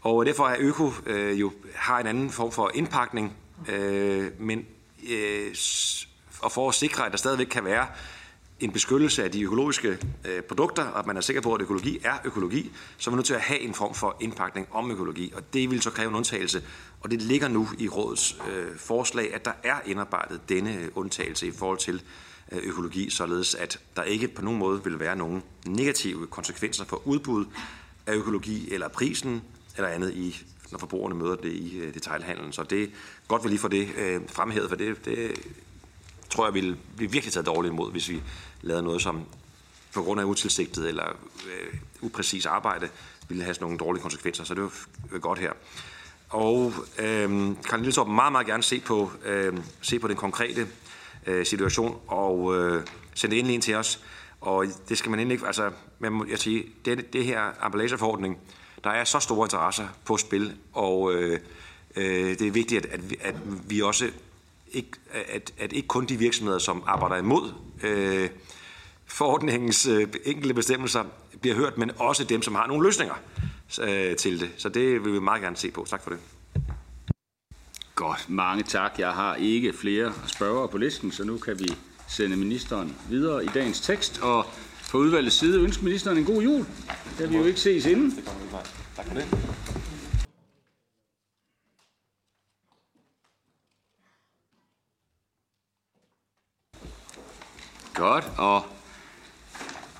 Og 0.00 0.26
derfor 0.26 0.48
er 0.48 0.56
øko 0.58 0.92
øh, 1.06 1.40
jo 1.40 1.52
har 1.74 1.98
en 1.98 2.06
anden 2.06 2.30
form 2.30 2.52
for 2.52 2.70
indpakning, 2.74 3.36
øh, 3.68 4.30
men 4.38 4.66
øh, 5.10 5.54
og 6.40 6.52
for 6.52 6.68
at 6.68 6.74
sikre, 6.74 7.06
at 7.06 7.12
der 7.12 7.18
stadigvæk 7.18 7.46
kan 7.46 7.64
være 7.64 7.86
en 8.60 8.72
beskyttelse 8.72 9.24
af 9.24 9.30
de 9.30 9.42
økologiske 9.42 9.98
øh, 10.24 10.42
produkter, 10.42 10.84
og 10.84 10.98
at 10.98 11.06
man 11.06 11.16
er 11.16 11.20
sikker 11.20 11.42
på, 11.42 11.54
at 11.54 11.60
økologi 11.60 11.98
er 12.04 12.14
økologi, 12.24 12.70
så 12.98 13.10
er 13.10 13.12
man 13.12 13.16
nødt 13.16 13.26
til 13.26 13.34
at 13.34 13.40
have 13.40 13.60
en 13.60 13.74
form 13.74 13.94
for 13.94 14.16
indpakning 14.20 14.68
om 14.70 14.90
økologi, 14.90 15.32
og 15.36 15.52
det 15.52 15.70
vil 15.70 15.82
så 15.82 15.90
kræve 15.90 16.08
en 16.08 16.14
undtagelse. 16.14 16.62
Og 17.00 17.10
det 17.10 17.22
ligger 17.22 17.48
nu 17.48 17.68
i 17.78 17.88
rådets 17.88 18.36
øh, 18.52 18.76
forslag, 18.76 19.34
at 19.34 19.44
der 19.44 19.52
er 19.62 19.76
indarbejdet 19.86 20.40
denne 20.48 20.74
øh, 20.74 20.88
undtagelse 20.94 21.46
i 21.46 21.50
forhold 21.50 21.78
til 21.78 22.02
øh, 22.52 22.58
økologi, 22.62 23.10
således 23.10 23.54
at 23.54 23.80
der 23.96 24.02
ikke 24.02 24.28
på 24.28 24.42
nogen 24.42 24.58
måde 24.58 24.84
vil 24.84 25.00
være 25.00 25.16
nogen 25.16 25.42
negative 25.66 26.26
konsekvenser 26.26 26.84
for 26.84 27.02
udbud 27.06 27.44
af 28.06 28.14
økologi 28.14 28.74
eller 28.74 28.88
prisen 28.88 29.42
eller 29.76 29.88
andet 29.88 30.14
i 30.14 30.44
når 30.70 30.78
forbrugerne 30.78 31.14
møder 31.14 31.36
det 31.36 31.52
i 31.52 31.78
øh, 31.78 31.94
detailhandlen. 31.94 32.52
Så 32.52 32.62
det 32.62 32.82
er 32.82 32.86
godt, 33.28 33.44
vi 33.44 33.48
lige 33.48 33.58
får 33.58 33.68
det 33.68 33.88
øh, 33.96 34.20
fremhævet, 34.28 34.68
for 34.68 34.76
det, 34.76 35.04
det 35.04 35.30
tror 36.30 36.46
jeg 36.46 36.54
ville 36.54 36.76
blive 36.96 37.10
virkelig 37.10 37.32
taget 37.32 37.46
dårligt 37.46 37.72
imod, 37.72 37.90
hvis 37.90 38.08
vi 38.08 38.22
lavede 38.62 38.82
noget, 38.82 39.02
som 39.02 39.24
på 39.94 40.02
grund 40.02 40.20
af 40.20 40.24
utilsigtet 40.24 40.88
eller 40.88 41.04
øh, 41.46 41.78
upræcis 42.00 42.46
arbejde 42.46 42.88
ville 43.28 43.42
have 43.42 43.54
sådan 43.54 43.64
nogle 43.64 43.78
dårlige 43.78 44.02
konsekvenser. 44.02 44.44
Så 44.44 44.54
det 44.54 44.62
var 45.10 45.18
godt 45.18 45.38
her. 45.38 45.52
Og 46.28 46.72
øh, 46.98 47.56
Karin 47.64 47.82
Lilletorp 47.82 48.08
meget, 48.08 48.32
meget 48.32 48.46
gerne 48.46 48.62
se 48.62 48.80
på, 48.80 49.10
øh, 49.24 49.58
se 49.80 49.98
på 49.98 50.08
den 50.08 50.16
konkrete 50.16 50.66
øh, 51.26 51.46
situation 51.46 52.00
og 52.06 52.56
øh, 52.56 52.82
sende 53.14 53.34
det 53.34 53.38
endelig 53.38 53.54
ind 53.54 53.62
til 53.62 53.74
os. 53.74 54.00
Og 54.40 54.66
det 54.88 54.98
skal 54.98 55.10
man 55.10 55.20
endelig 55.20 55.34
ikke, 55.34 55.46
altså, 55.46 55.70
man 55.98 56.12
må 56.12 56.26
jeg 56.30 56.38
sige, 56.38 56.64
det, 56.84 57.12
det 57.12 57.24
her 57.24 57.66
emballageforordning, 57.66 58.38
der 58.84 58.90
er 58.90 59.04
så 59.04 59.18
store 59.18 59.46
interesser 59.46 59.88
på 60.04 60.16
spil, 60.16 60.56
og 60.72 61.14
øh, 61.14 61.40
øh, 61.96 62.38
det 62.38 62.46
er 62.46 62.50
vigtigt, 62.50 62.86
at, 62.86 62.94
at, 62.94 63.00
at 63.20 63.34
vi 63.70 63.82
også 63.82 64.10
ikke, 64.72 64.90
at, 65.28 65.52
at 65.58 65.72
ikke 65.72 65.88
kun 65.88 66.06
de 66.06 66.16
virksomheder, 66.16 66.58
som 66.58 66.82
arbejder 66.86 67.16
imod 67.16 67.52
øh, 67.82 68.30
forordningens 69.06 69.86
øh, 69.86 70.08
enkelte 70.24 70.54
bestemmelser, 70.54 71.04
bliver 71.40 71.56
hørt, 71.56 71.78
men 71.78 71.90
også 71.96 72.24
dem, 72.24 72.42
som 72.42 72.54
har 72.54 72.66
nogle 72.66 72.86
løsninger 72.86 73.14
øh, 73.82 74.16
til 74.16 74.40
det. 74.40 74.50
Så 74.56 74.68
det 74.68 75.04
vil 75.04 75.12
vi 75.12 75.18
meget 75.18 75.42
gerne 75.42 75.56
se 75.56 75.70
på. 75.70 75.86
Tak 75.88 76.02
for 76.02 76.10
det. 76.10 76.18
Godt, 77.94 78.30
mange 78.30 78.62
tak. 78.62 78.92
Jeg 78.98 79.12
har 79.12 79.34
ikke 79.34 79.72
flere 79.72 80.12
spørgere 80.26 80.68
på 80.68 80.78
listen, 80.78 81.12
så 81.12 81.24
nu 81.24 81.38
kan 81.38 81.58
vi 81.58 81.68
sende 82.08 82.36
ministeren 82.36 82.96
videre 83.10 83.44
i 83.44 83.48
dagens 83.54 83.80
tekst. 83.80 84.20
Og 84.22 84.46
på 84.90 84.98
udvalgets 84.98 85.36
side 85.36 85.60
ønsker 85.60 85.84
ministeren 85.84 86.18
en 86.18 86.24
god 86.24 86.42
jul. 86.42 86.58
Det 86.58 86.66
har 87.18 87.26
vi 87.26 87.36
jo 87.36 87.44
ikke 87.44 87.60
ses 87.60 87.86
inden. 87.86 88.24
Tak 88.96 89.06
for 89.06 89.14
det. 89.14 89.28
Godt, 97.98 98.24
og 98.36 98.62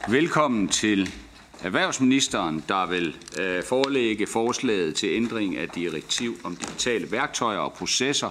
velkommen 0.08 0.68
til 0.68 1.14
erhvervsministeren, 1.62 2.64
der 2.68 2.86
vil 2.86 3.16
øh, 3.40 3.62
forelægge 3.62 4.26
forslaget 4.26 4.94
til 4.94 5.08
ændring 5.08 5.56
af 5.56 5.68
direktiv 5.68 6.36
om 6.44 6.56
digitale 6.56 7.12
værktøjer 7.12 7.58
og 7.58 7.72
processer 7.72 8.30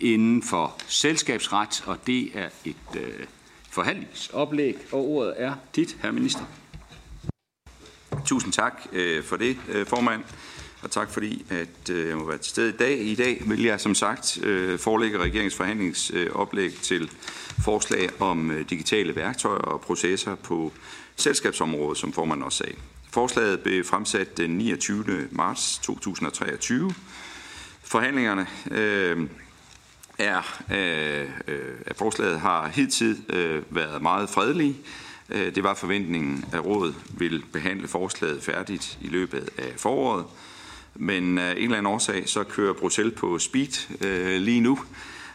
inden 0.00 0.42
for 0.42 0.76
selskabsret, 0.86 1.84
og 1.86 2.06
det 2.06 2.30
er 2.34 2.48
et 2.64 2.76
øh, 2.96 3.26
forhandlingsoplæg, 3.70 4.76
og 4.92 5.08
ordet 5.08 5.34
er 5.36 5.54
dit, 5.76 5.96
herr 6.02 6.12
minister. 6.12 6.44
Tusind 8.24 8.52
tak 8.52 8.82
øh, 8.92 9.24
for 9.24 9.36
det, 9.36 9.56
øh, 9.68 9.86
formand. 9.86 10.24
Og 10.82 10.90
tak 10.90 11.10
fordi, 11.10 11.46
at 11.50 11.90
øh, 11.90 12.08
jeg 12.08 12.16
må 12.16 12.26
være 12.26 12.38
til 12.38 12.50
stede 12.50 12.68
i 12.68 12.76
dag. 12.76 12.98
I 13.00 13.14
dag 13.14 13.42
vil 13.46 13.62
jeg 13.62 13.80
som 13.80 13.94
sagt 13.94 14.38
øh, 14.42 14.78
forelægge 14.78 15.18
regeringens 15.18 15.54
forhandlingsoplæg 15.54 16.74
til 16.74 17.10
forslag 17.64 18.08
om 18.20 18.50
øh, 18.50 18.70
digitale 18.70 19.16
værktøjer 19.16 19.58
og 19.58 19.80
processer 19.80 20.34
på 20.34 20.72
selskabsområdet, 21.16 21.98
som 21.98 22.12
formanden 22.12 22.44
også 22.44 22.58
sagde. 22.58 22.74
Forslaget 23.10 23.60
blev 23.60 23.84
fremsat 23.84 24.36
den 24.36 24.50
29. 24.50 25.28
marts 25.30 25.78
2023. 25.78 26.94
Forhandlingerne 27.82 28.46
øh, 28.70 29.28
er, 30.18 30.62
øh, 30.72 31.30
øh 31.48 31.74
at 31.86 31.96
forslaget 31.96 32.40
har 32.40 32.68
hidtil 32.68 33.16
øh, 33.28 33.62
været 33.70 34.02
meget 34.02 34.30
fredelige. 34.30 34.76
Det 35.28 35.62
var 35.64 35.74
forventningen, 35.74 36.44
at 36.52 36.64
rådet 36.64 36.94
ville 37.10 37.42
behandle 37.52 37.88
forslaget 37.88 38.42
færdigt 38.42 38.98
i 39.00 39.08
løbet 39.08 39.50
af 39.58 39.72
foråret. 39.76 40.24
Men 41.00 41.38
af 41.38 41.50
en 41.52 41.56
eller 41.56 41.76
anden 41.76 41.92
årsag, 41.92 42.28
så 42.28 42.44
kører 42.44 42.72
Bruxelles 42.72 43.14
på 43.16 43.38
speed 43.38 44.02
øh, 44.04 44.40
lige 44.40 44.60
nu. 44.60 44.78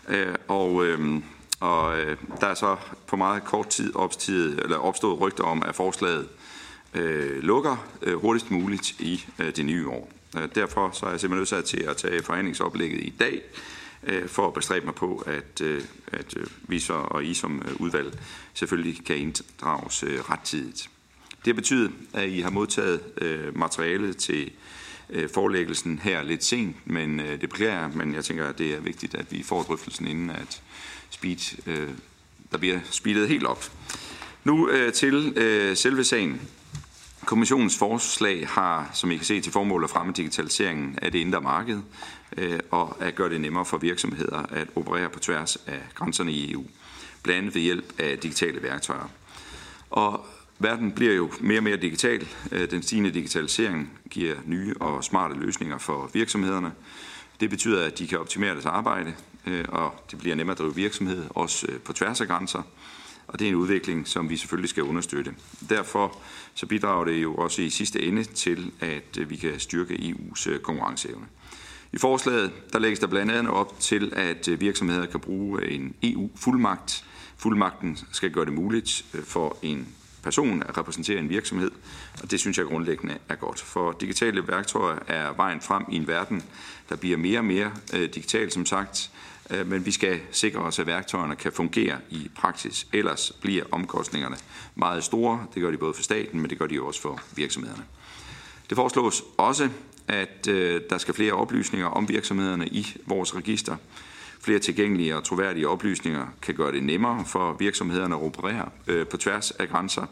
Øh, 0.10 0.36
og, 0.48 0.86
øh, 0.86 1.22
og 1.60 2.00
øh, 2.00 2.18
der 2.42 2.48
er 2.48 2.54
så 2.54 2.78
på 3.08 3.16
meget 3.16 3.44
kort 3.44 3.70
tid 3.70 3.96
opstået, 3.96 4.60
eller 4.64 4.78
opstået 4.78 5.22
rygter 5.22 5.44
om, 5.44 5.64
at 5.64 5.76
forslaget 5.76 6.28
øh, 6.94 7.44
lukker 7.44 7.88
øh, 8.02 8.16
hurtigst 8.16 8.52
muligt 8.52 8.92
i 9.00 9.26
øh, 9.40 9.56
det 9.56 9.66
nye 9.66 9.88
år. 9.88 10.12
Øh, 10.38 10.50
derfor 10.56 10.92
så 10.94 11.06
er 11.06 11.10
jeg 11.10 11.20
simpelthen 11.20 11.56
nødt 11.56 11.66
til 11.66 11.84
at 11.84 11.98
tage 11.98 12.24
forhandlingsoplægget 12.24 13.00
i 13.00 13.14
dag, 13.20 13.42
øh, 14.04 14.28
for 14.28 14.48
at 14.48 14.54
bestræbe 14.54 14.86
mig 14.86 14.96
på, 14.96 15.24
at, 15.28 15.62
øh, 15.62 15.82
at 16.08 16.38
øh, 16.38 16.48
vi 16.68 16.80
så 16.80 16.94
og 16.94 17.26
I 17.26 17.34
som 17.34 17.64
øh, 17.68 17.82
udvalg 17.82 18.20
selvfølgelig 18.54 19.06
kan 19.06 19.18
inddrages 19.18 20.04
øh, 20.04 20.20
rettidigt. 20.20 20.90
Det 21.46 21.56
betyder, 21.56 21.90
at 22.14 22.30
I 22.30 22.40
har 22.40 22.50
modtaget 22.50 23.02
øh, 23.22 23.58
materialet 23.58 24.18
til 24.18 24.52
øh, 25.10 25.30
forelæggelsen 25.34 26.00
her 26.04 26.24
lidt 26.24 26.44
sent, 26.44 26.76
men 26.86 27.20
øh, 27.20 27.42
det 27.42 27.50
beklager 27.50 27.88
men 27.88 28.16
jeg 28.16 28.26
tænker, 28.26 28.48
at 28.48 28.58
det 28.58 28.74
er 28.74 28.80
vigtigt, 28.80 29.16
at 29.16 29.32
vi 29.32 29.44
får 29.44 29.64
drøftelsen 29.64 30.08
inden, 30.08 30.30
at 30.30 30.62
speed, 31.10 31.68
øh, 31.68 31.90
der 32.52 32.58
bliver 32.58 32.80
speedet 32.92 33.28
helt 33.30 33.46
op. 33.46 33.72
Nu 34.44 34.70
øh, 34.70 34.94
til 34.94 35.34
øh, 35.36 35.78
selve 35.78 36.04
sagen. 36.04 36.42
Kommissionens 37.26 37.78
forslag 37.78 38.48
har, 38.48 38.90
som 38.94 39.12
I 39.12 39.16
kan 39.16 39.26
se, 39.26 39.42
til 39.42 39.52
formål 39.52 39.84
at 39.84 39.90
fremme 39.90 40.14
digitaliseringen 40.14 41.00
af 41.02 41.12
det 41.12 41.20
indre 41.20 41.42
marked 41.42 41.82
øh, 42.38 42.60
og 42.72 42.98
at 43.00 43.16
gøre 43.16 43.30
det 43.30 43.42
nemmere 43.42 43.66
for 43.66 43.78
virksomheder 43.78 44.38
at 44.38 44.68
operere 44.76 45.10
på 45.10 45.20
tværs 45.20 45.58
af 45.68 45.82
grænserne 45.94 46.32
i 46.32 46.52
EU, 46.52 46.66
blandt 47.24 47.38
andet 47.38 47.56
ved 47.56 47.62
hjælp 47.62 48.00
af 48.00 48.20
digitale 48.20 48.64
værktøjer. 48.64 49.10
Og 49.90 50.26
verden 50.60 50.92
bliver 50.92 51.14
jo 51.14 51.32
mere 51.42 51.60
og 51.60 51.64
mere 51.64 51.78
digital. 51.78 52.28
Øh, 52.52 52.72
den 52.72 52.84
stigende 52.84 53.12
digitalisering 53.12 54.00
giver 54.10 54.36
nye 54.46 54.74
og 54.80 55.04
smarte 55.04 55.36
løsninger 55.36 55.78
for 55.78 56.10
virksomhederne. 56.14 56.72
Det 57.40 57.50
betyder, 57.50 57.86
at 57.86 58.00
de 58.00 58.08
kan 58.08 58.20
optimere 58.20 58.54
deres 58.54 58.66
arbejde, 58.66 59.14
øh, 59.48 59.66
og 59.70 59.94
det 60.12 60.20
bliver 60.20 60.36
nemmere 60.36 60.54
at 60.54 60.60
drive 60.60 60.76
virksomhed, 60.76 61.24
også 61.30 61.68
øh, 61.70 61.80
på 61.80 61.94
tværs 61.94 62.22
af 62.22 62.28
grænser. 62.28 62.62
Og 63.28 63.40
det 63.40 63.46
er 63.46 63.50
en 63.50 63.56
udvikling, 63.56 64.08
som 64.08 64.30
vi 64.30 64.38
selvfølgelig 64.38 64.70
skal 64.70 64.84
understøtte. 64.84 65.34
Derfor 65.70 66.18
så 66.54 66.66
bidrager 66.66 67.06
det 67.06 67.24
jo 67.24 67.36
også 67.36 67.62
i 67.62 67.70
sidste 67.70 68.02
ende 68.02 68.24
til, 68.24 68.72
at 68.80 69.30
vi 69.30 69.36
kan 69.36 69.60
styrke 69.60 69.94
EU's 69.94 70.58
konkurrenceevne. 70.58 71.26
I 71.94 71.98
forslaget 71.98 72.52
der 72.74 72.80
lægges 72.80 73.00
der 73.00 73.08
blandt 73.08 73.32
andet 73.32 73.54
op 73.54 73.80
til, 73.80 74.14
at 74.16 74.50
virksomheder 74.60 75.06
kan 75.06 75.20
bruge 75.20 75.72
en 75.72 75.94
EU-fuldmagt. 76.04 77.06
Fuldmagten 77.38 77.98
skal 78.12 78.32
gøre 78.32 78.46
det 78.46 78.54
muligt 78.54 79.06
for 79.24 79.58
en 79.62 79.88
person 80.24 80.64
at 80.64 80.78
repræsentere 80.78 81.20
en 81.20 81.30
virksomhed, 81.30 81.72
og 82.22 82.32
det 82.32 82.40
synes 82.40 82.58
jeg 82.58 82.66
grundlæggende 82.66 83.18
er 83.30 83.36
godt. 83.36 83.62
For 83.62 83.92
digitale 83.92 84.48
værktøjer 84.48 85.00
er 85.08 85.34
vejen 85.34 85.62
frem 85.62 85.86
i 85.92 85.96
en 85.96 86.08
verden, 86.08 86.44
der 86.90 86.96
bliver 86.96 87.18
mere 87.18 87.40
og 87.40 87.46
mere 87.46 87.72
øh, 87.94 88.02
digital, 88.02 88.52
som 88.52 88.66
sagt, 88.66 89.12
Øh, 89.50 89.68
men 89.68 89.86
vi 89.86 89.92
skal 89.92 90.20
sikre 90.32 90.60
os, 90.60 90.80
at 90.80 90.88
værktøjerne 90.88 91.36
kan 91.36 91.52
fungere 91.52 91.98
i 92.10 92.32
praksis. 92.36 92.88
Ellers 92.94 93.32
bliver 93.42 93.64
omkostningerne 93.72 94.38
meget 94.76 95.04
store. 95.04 95.46
Det 95.54 95.62
gør 95.62 95.72
de 95.72 95.78
både 95.78 95.94
for 95.94 96.04
staten, 96.04 96.40
men 96.40 96.50
det 96.50 96.60
gør 96.60 96.68
de 96.68 96.82
også 96.82 97.02
for 97.02 97.20
virksomhederne. 97.36 97.84
Det 98.70 98.76
foreslås 98.76 99.24
også, 99.38 99.70
at 100.08 100.48
øh, 100.48 100.82
der 100.90 100.98
skal 100.98 101.14
flere 101.14 101.34
oplysninger 101.34 101.88
om 101.88 102.10
virksomhederne 102.10 102.68
i 102.68 102.88
vores 103.06 103.36
register. 103.36 103.78
Flere 104.44 104.60
tilgængelige 104.60 105.16
og 105.16 105.24
troværdige 105.24 105.68
oplysninger 105.68 106.28
kan 106.42 106.56
gøre 106.56 106.72
det 106.72 106.84
nemmere 106.84 107.26
for 107.26 107.56
virksomhederne 107.60 108.16
at 108.16 108.22
operere 108.22 108.70
øh, 108.88 109.08
på 109.08 109.18
tværs 109.18 109.52
af 109.52 109.70
grænser, 109.70 110.06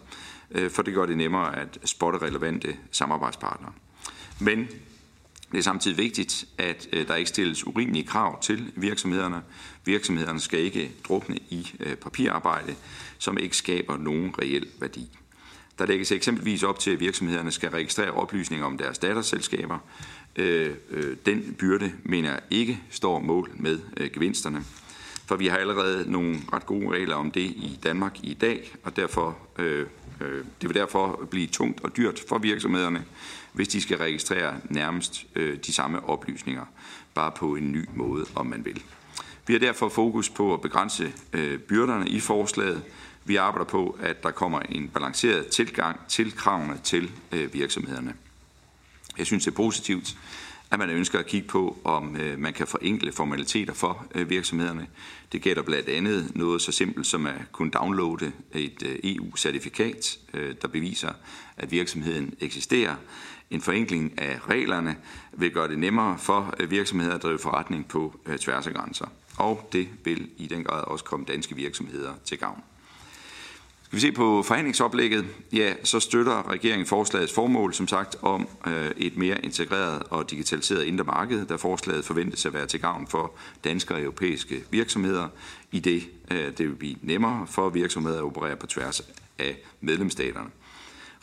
øh, 0.52 0.72
for 0.72 0.82
det 0.82 0.94
gør 0.94 1.06
det 1.06 1.18
nemmere 1.18 1.60
at 1.60 1.78
spotte 1.86 2.20
relevante 2.20 2.78
samarbejdspartnere. 2.92 3.72
Men 4.40 4.68
det 5.52 5.58
er 5.58 5.62
samtidig 5.62 5.98
vigtigt, 5.98 6.46
at 6.58 6.88
øh, 6.94 7.08
der 7.08 7.16
ikke 7.16 7.30
stilles 7.30 7.68
urimelige 7.68 8.08
krav 8.08 8.42
til 8.42 8.72
virksomhederne. 8.76 9.42
Virksomhederne 9.86 10.40
skal 10.40 10.60
ikke 10.60 10.92
drukne 11.08 11.38
i 11.50 11.72
øh, 11.80 11.96
papirarbejde, 11.96 12.76
som 13.18 13.38
ikke 13.38 13.58
skaber 13.58 13.98
nogen 13.98 14.34
reel 14.42 14.68
værdi. 14.80 15.10
Der 15.80 15.86
lægges 15.86 16.12
eksempelvis 16.12 16.64
op 16.64 16.80
til, 16.80 16.92
at 16.92 17.00
virksomhederne 17.00 17.52
skal 17.52 17.70
registrere 17.70 18.12
oplysninger 18.12 18.66
om 18.66 18.78
deres 18.78 18.98
datterselskaber. 18.98 19.80
Øh, 20.36 20.76
øh, 20.90 21.18
den 21.26 21.56
byrde 21.60 21.92
mener 22.04 22.30
jeg 22.30 22.42
ikke 22.50 22.80
står 22.90 23.20
mål 23.20 23.52
med 23.56 23.80
øh, 23.98 24.12
gevinsterne. 24.14 24.64
For 25.26 25.36
vi 25.36 25.48
har 25.48 25.58
allerede 25.58 26.12
nogle 26.12 26.38
ret 26.54 26.66
gode 26.66 26.90
regler 26.90 27.16
om 27.16 27.32
det 27.32 27.42
i 27.42 27.80
Danmark 27.84 28.18
i 28.24 28.34
dag, 28.34 28.72
og 28.84 28.96
derfor, 28.96 29.38
øh, 29.60 29.86
øh, 30.22 30.46
det 30.62 30.70
vil 30.70 30.74
derfor 30.74 31.28
blive 31.32 31.48
tungt 31.48 31.84
og 31.84 31.98
dyrt 31.98 32.22
for 32.30 32.38
virksomhederne, 32.38 33.06
hvis 33.54 33.68
de 33.68 33.82
skal 33.82 33.98
registrere 33.98 34.56
nærmest 34.70 35.26
øh, 35.36 35.58
de 35.66 35.74
samme 35.74 36.10
oplysninger, 36.10 36.66
bare 37.14 37.32
på 37.32 37.56
en 37.56 37.72
ny 37.72 37.86
måde, 37.96 38.26
om 38.36 38.46
man 38.46 38.66
vil. 38.66 38.84
Vi 39.48 39.54
har 39.54 39.60
derfor 39.60 39.90
fokus 39.90 40.30
på 40.30 40.54
at 40.54 40.62
begrænse 40.62 41.14
øh, 41.34 41.60
byrderne 41.60 42.10
i 42.10 42.20
forslaget. 42.20 42.84
Vi 43.26 43.36
arbejder 43.36 43.66
på, 43.66 43.98
at 44.02 44.24
der 44.24 44.32
kommer 44.32 44.60
en 44.60 44.88
balanceret 44.88 45.48
tilgang 45.48 46.00
til 46.08 46.36
kravene 46.36 46.80
til 46.84 47.12
øh, 47.32 47.54
virksomhederne. 47.54 48.14
Jeg 49.22 49.28
synes, 49.28 49.46
det 49.46 49.52
er 49.52 49.56
positivt, 49.56 50.18
at 50.72 50.80
man 50.80 50.90
ønsker 50.90 51.20
at 51.20 51.26
kigge 51.26 51.48
på, 51.48 51.78
om 51.84 52.16
øh, 52.16 52.40
man 52.40 52.54
kan 52.54 52.68
forenkle 52.68 53.12
formaliteter 53.12 53.74
for 53.74 54.06
øh, 54.16 54.30
virksomhederne. 54.30 54.88
Det 55.32 55.42
gælder 55.42 55.62
blandt 55.62 55.90
andet 55.90 56.36
noget 56.36 56.62
så 56.62 56.72
simpelt 56.72 57.08
som 57.08 57.26
at 57.26 57.36
kunne 57.52 57.72
downloade 57.72 58.32
et 58.54 58.84
øh, 58.86 59.00
EU-certifikat, 59.04 60.18
øh, 60.34 60.56
der 60.62 60.68
beviser, 60.68 61.12
at 61.58 61.72
virksomheden 61.72 62.34
eksisterer. 62.40 62.96
En 63.50 63.62
forenkling 63.62 64.20
af 64.20 64.40
reglerne 64.50 64.96
vil 65.34 65.52
gøre 65.52 65.68
det 65.68 65.80
nemmere 65.80 66.18
for 66.18 66.54
øh, 66.60 66.72
virksomheder 66.72 67.16
at 67.16 67.24
drive 67.24 67.40
forretning 67.40 67.88
på 67.88 68.20
øh, 68.26 68.38
tværs 68.38 68.68
af 68.68 68.74
grænser. 68.74 69.06
Og 69.38 69.70
det 69.74 69.88
vil 70.04 70.30
i 70.38 70.48
den 70.48 70.64
grad 70.64 70.84
også 70.84 71.06
komme 71.06 71.26
danske 71.26 71.56
virksomheder 71.56 72.14
til 72.26 72.38
gavn. 72.38 72.64
Skal 73.92 73.98
vi 73.98 74.02
se 74.02 74.12
på 74.12 74.44
forhandlingsoplægget, 74.44 75.26
ja, 75.54 75.74
så 75.84 76.00
støtter 76.00 76.50
regeringen 76.50 76.86
forslagets 76.86 77.34
formål, 77.34 77.74
som 77.74 77.88
sagt, 77.88 78.16
om 78.22 78.48
øh, 78.68 78.92
et 78.98 79.18
mere 79.18 79.46
integreret 79.46 80.04
og 80.10 80.32
digitaliseret 80.32 80.84
indre 80.84 81.04
marked, 81.04 81.46
der 81.46 81.58
forslaget 81.58 82.06
forventes 82.06 82.46
at 82.46 82.54
være 82.54 82.66
til 82.66 82.82
gavn 82.82 83.08
for 83.08 83.34
danske 83.64 83.94
og 83.94 84.02
europæiske 84.02 84.64
virksomheder, 84.70 85.28
i 85.72 85.80
det 85.80 86.04
øh, 86.32 86.58
det 86.58 86.60
vil 86.60 86.76
blive 86.76 86.96
nemmere 87.02 87.48
for 87.48 87.70
virksomheder 87.70 88.18
at 88.18 88.24
operere 88.24 88.56
på 88.56 88.68
tværs 88.68 89.02
af 89.40 89.58
medlemsstaterne. 89.82 90.50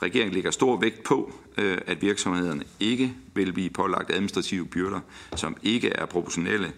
Regeringen 0.02 0.34
lægger 0.34 0.50
stor 0.50 0.76
vægt 0.76 1.02
på, 1.02 1.32
øh, 1.58 1.78
at 1.86 2.02
virksomhederne 2.02 2.64
ikke 2.80 3.14
vil 3.34 3.52
blive 3.52 3.70
pålagt 3.70 4.10
administrative 4.10 4.66
byrder, 4.66 5.00
som 5.36 5.56
ikke 5.62 5.88
er 5.88 6.06
proportionelle 6.06 6.72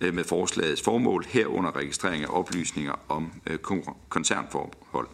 øh, 0.00 0.14
med 0.14 0.24
forslagets 0.24 0.82
formål, 0.82 1.24
herunder 1.28 1.76
registrering 1.76 2.24
af 2.24 2.28
oplysninger 2.30 2.94
om 3.08 3.32
øh, 3.46 3.58
koncernforhold. 4.08 5.08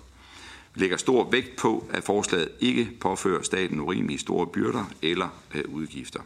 Vi 0.75 0.81
lægger 0.81 0.97
stor 0.97 1.31
vægt 1.31 1.57
på, 1.57 1.87
at 1.93 2.05
forslaget 2.05 2.49
ikke 2.61 2.91
påfører 3.01 3.43
staten 3.43 3.81
urimelige 3.81 4.19
store 4.19 4.47
byrder 4.47 4.85
eller 5.03 5.29
øh, 5.55 5.65
udgifter. 5.69 6.21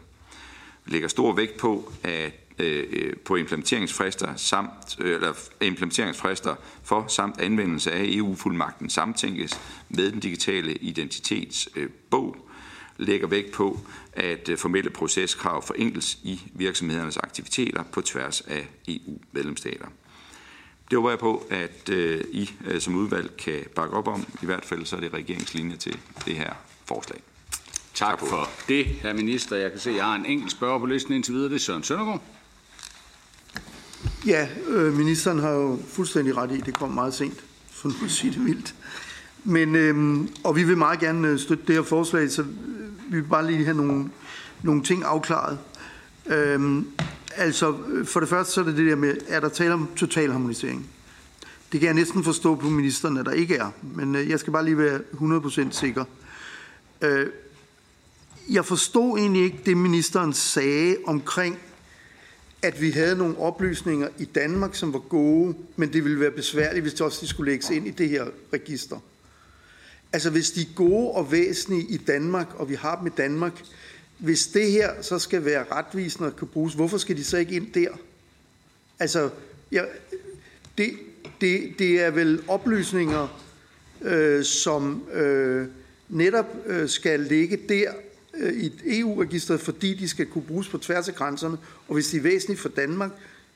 Vi 0.85 0.91
lægger 0.91 1.07
stor 1.07 1.33
vægt 1.33 1.57
på, 1.57 1.91
at 2.03 2.33
øh, 2.59 2.83
øh, 2.89 3.15
på 3.25 3.35
implementeringsfrister 3.35 4.35
samt 4.35 4.99
eller 4.99 5.33
implementeringsfrister 5.61 6.55
for 6.83 7.07
samt 7.07 7.39
anvendelse 7.39 7.91
af 7.91 8.03
EU-fuldmagten 8.03 8.89
samtænkes 8.89 9.59
med 9.89 10.11
den 10.11 10.19
digitale 10.19 10.73
identitetsbog 10.73 12.37
lægger 12.97 13.27
vægt 13.27 13.51
på, 13.51 13.79
at 14.13 14.49
formelle 14.57 14.89
proceskrav 14.89 15.61
forenkles 15.61 16.19
i 16.23 16.41
virksomhedernes 16.53 17.17
aktiviteter 17.17 17.83
på 17.83 18.01
tværs 18.01 18.41
af 18.41 18.67
EU-medlemsstater. 18.87 19.87
Det 20.89 20.95
håber 20.95 21.09
jeg 21.09 21.19
på, 21.19 21.47
at 21.49 21.89
øh, 21.91 22.23
I 22.31 22.51
øh, 22.65 22.81
som 22.81 22.95
udvalg 22.95 23.37
kan 23.37 23.63
bakke 23.75 23.95
op 23.95 24.07
om. 24.07 24.25
I 24.41 24.45
hvert 24.45 24.65
fald 24.65 24.85
så 24.85 24.95
er 24.95 24.99
det 24.99 25.13
regeringslinje 25.13 25.75
til 25.75 25.97
det 26.25 26.35
her 26.35 26.53
forslag. 26.85 27.19
Tak 27.93 28.19
for 28.19 28.49
det, 28.67 28.85
herr 28.85 29.13
minister. 29.13 29.55
Jeg 29.55 29.71
kan 29.71 29.79
se, 29.79 29.89
at 29.89 29.95
jeg 29.95 30.05
har 30.05 30.15
en 30.15 30.25
enkelt 30.25 30.51
spørger 30.51 30.79
på 30.79 30.85
listen 30.85 31.13
indtil 31.13 31.33
videre. 31.33 31.49
Det 31.49 31.55
er 31.55 31.59
Søren 31.59 31.83
Søndergaard. 31.83 32.21
Ja, 34.27 34.47
øh, 34.67 34.93
ministeren 34.93 35.39
har 35.39 35.49
jo 35.49 35.79
fuldstændig 35.87 36.37
ret 36.37 36.51
i, 36.51 36.57
det 36.57 36.73
kom 36.73 36.89
meget 36.89 37.13
sent, 37.13 37.43
for 37.71 37.87
nu 37.87 37.95
at 38.05 38.11
sige 38.11 38.33
det 38.33 38.45
vildt. 38.45 38.75
Men, 39.43 39.75
øh, 39.75 40.27
og 40.43 40.55
vi 40.55 40.63
vil 40.63 40.77
meget 40.77 40.99
gerne 40.99 41.27
øh, 41.27 41.39
støtte 41.39 41.63
det 41.67 41.75
her 41.75 41.83
forslag, 41.83 42.31
så 42.31 42.43
vi 43.09 43.19
vil 43.19 43.23
bare 43.23 43.47
lige 43.47 43.65
have 43.65 43.77
nogle, 43.77 44.09
nogle 44.63 44.83
ting 44.83 45.03
afklaret. 45.03 45.59
Øh, 46.25 46.83
altså, 47.37 47.77
for 48.05 48.19
det 48.19 48.29
første 48.29 48.53
så 48.53 48.61
er 48.61 48.65
det 48.65 48.77
det 48.77 48.89
der 48.89 48.95
med, 48.95 49.17
er 49.27 49.39
der 49.39 49.49
tale 49.49 49.73
om 49.73 49.89
total 49.95 50.31
harmonisering? 50.31 50.89
Det 51.71 51.79
kan 51.79 51.87
jeg 51.87 51.95
næsten 51.95 52.23
forstå 52.23 52.55
på 52.55 52.69
ministeren, 52.69 53.17
at 53.17 53.25
der 53.25 53.31
ikke 53.31 53.55
er, 53.55 53.71
men 53.95 54.15
øh, 54.15 54.29
jeg 54.29 54.39
skal 54.39 54.53
bare 54.53 54.65
lige 54.65 54.77
være 54.77 54.99
100% 55.13 55.71
sikker. 55.71 56.05
Øh, 57.01 57.27
jeg 58.49 58.65
forstod 58.65 59.17
egentlig 59.17 59.43
ikke 59.43 59.59
det, 59.65 59.77
ministeren 59.77 60.33
sagde 60.33 60.97
omkring 61.05 61.59
at 62.61 62.81
vi 62.81 62.91
havde 62.91 63.17
nogle 63.17 63.39
oplysninger 63.39 64.07
i 64.17 64.25
Danmark, 64.25 64.75
som 64.75 64.93
var 64.93 64.99
gode, 64.99 65.55
men 65.75 65.93
det 65.93 66.03
ville 66.03 66.19
være 66.19 66.31
besværligt, 66.31 66.83
hvis 66.83 66.93
det 66.93 67.01
også 67.01 67.19
de 67.21 67.27
skulle 67.27 67.51
lægges 67.51 67.69
ind 67.69 67.87
i 67.87 67.91
det 67.91 68.09
her 68.09 68.25
register. 68.53 68.99
Altså 70.13 70.29
hvis 70.29 70.51
de 70.51 70.61
er 70.61 70.73
gode 70.75 71.11
og 71.11 71.31
væsentlige 71.31 71.87
i 71.89 71.97
Danmark, 71.97 72.47
og 72.55 72.69
vi 72.69 72.75
har 72.75 72.97
dem 72.97 73.07
i 73.07 73.15
Danmark, 73.17 73.63
hvis 74.17 74.47
det 74.47 74.71
her 74.71 75.01
så 75.01 75.19
skal 75.19 75.45
være 75.45 75.65
retvisende 75.71 76.27
og 76.27 76.35
kan 76.35 76.47
bruges, 76.47 76.73
hvorfor 76.73 76.97
skal 76.97 77.17
de 77.17 77.23
så 77.23 77.37
ikke 77.37 77.55
ind 77.55 77.73
der? 77.73 77.89
Altså, 78.99 79.29
ja, 79.71 79.83
det, 80.77 80.91
det, 81.41 81.73
det 81.79 82.01
er 82.01 82.11
vel 82.11 82.41
oplysninger, 82.47 83.41
øh, 84.01 84.43
som 84.43 85.03
øh, 85.13 85.67
netop 86.09 86.45
øh, 86.65 86.89
skal 86.89 87.19
ligge 87.19 87.57
der, 87.69 87.91
Øh, 88.39 88.53
i 88.53 88.99
EU-registret, 88.99 89.55
e 89.55 89.63
fordi 89.63 89.93
de 89.93 90.09
skal 90.09 90.25
kunne 90.25 90.43
bruges 90.43 90.69
på 90.69 90.77
tværs 90.77 91.07
af 91.07 91.15
grænserne. 91.15 91.57
Og 91.87 91.93
hvis 91.93 92.07
de 92.07 92.17
er 92.17 92.21
væsentlige 92.21 92.59
for 92.59 92.69
Danmark, 92.69 93.11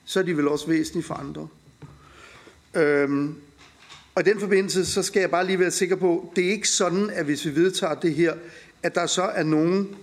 så 0.06 0.20
er 0.20 0.24
de 0.24 0.38
vel 0.38 0.48
også 0.48 0.68
væsentlige 0.68 1.04
for 1.04 1.14
andre. 1.14 1.48
Øhm, 2.74 3.36
og 4.16 4.22
i 4.22 4.30
den 4.30 4.40
forbindelse, 4.40 4.86
så 4.86 5.04
skal 5.04 5.20
jeg 5.20 5.32
bare 5.32 5.46
lige 5.46 5.60
være 5.60 5.72
sikker 5.72 5.96
på, 5.96 6.34
det 6.36 6.46
er 6.46 6.52
ikke 6.52 6.70
sådan, 6.70 7.10
at 7.10 7.26
hvis 7.26 7.46
vi 7.46 7.56
vedtager 7.56 7.96
det 7.96 8.16
her, 8.16 8.34
at 8.84 8.96
der 8.96 9.06
så 9.06 9.24
er 9.24 9.44
nogen, 9.44 9.96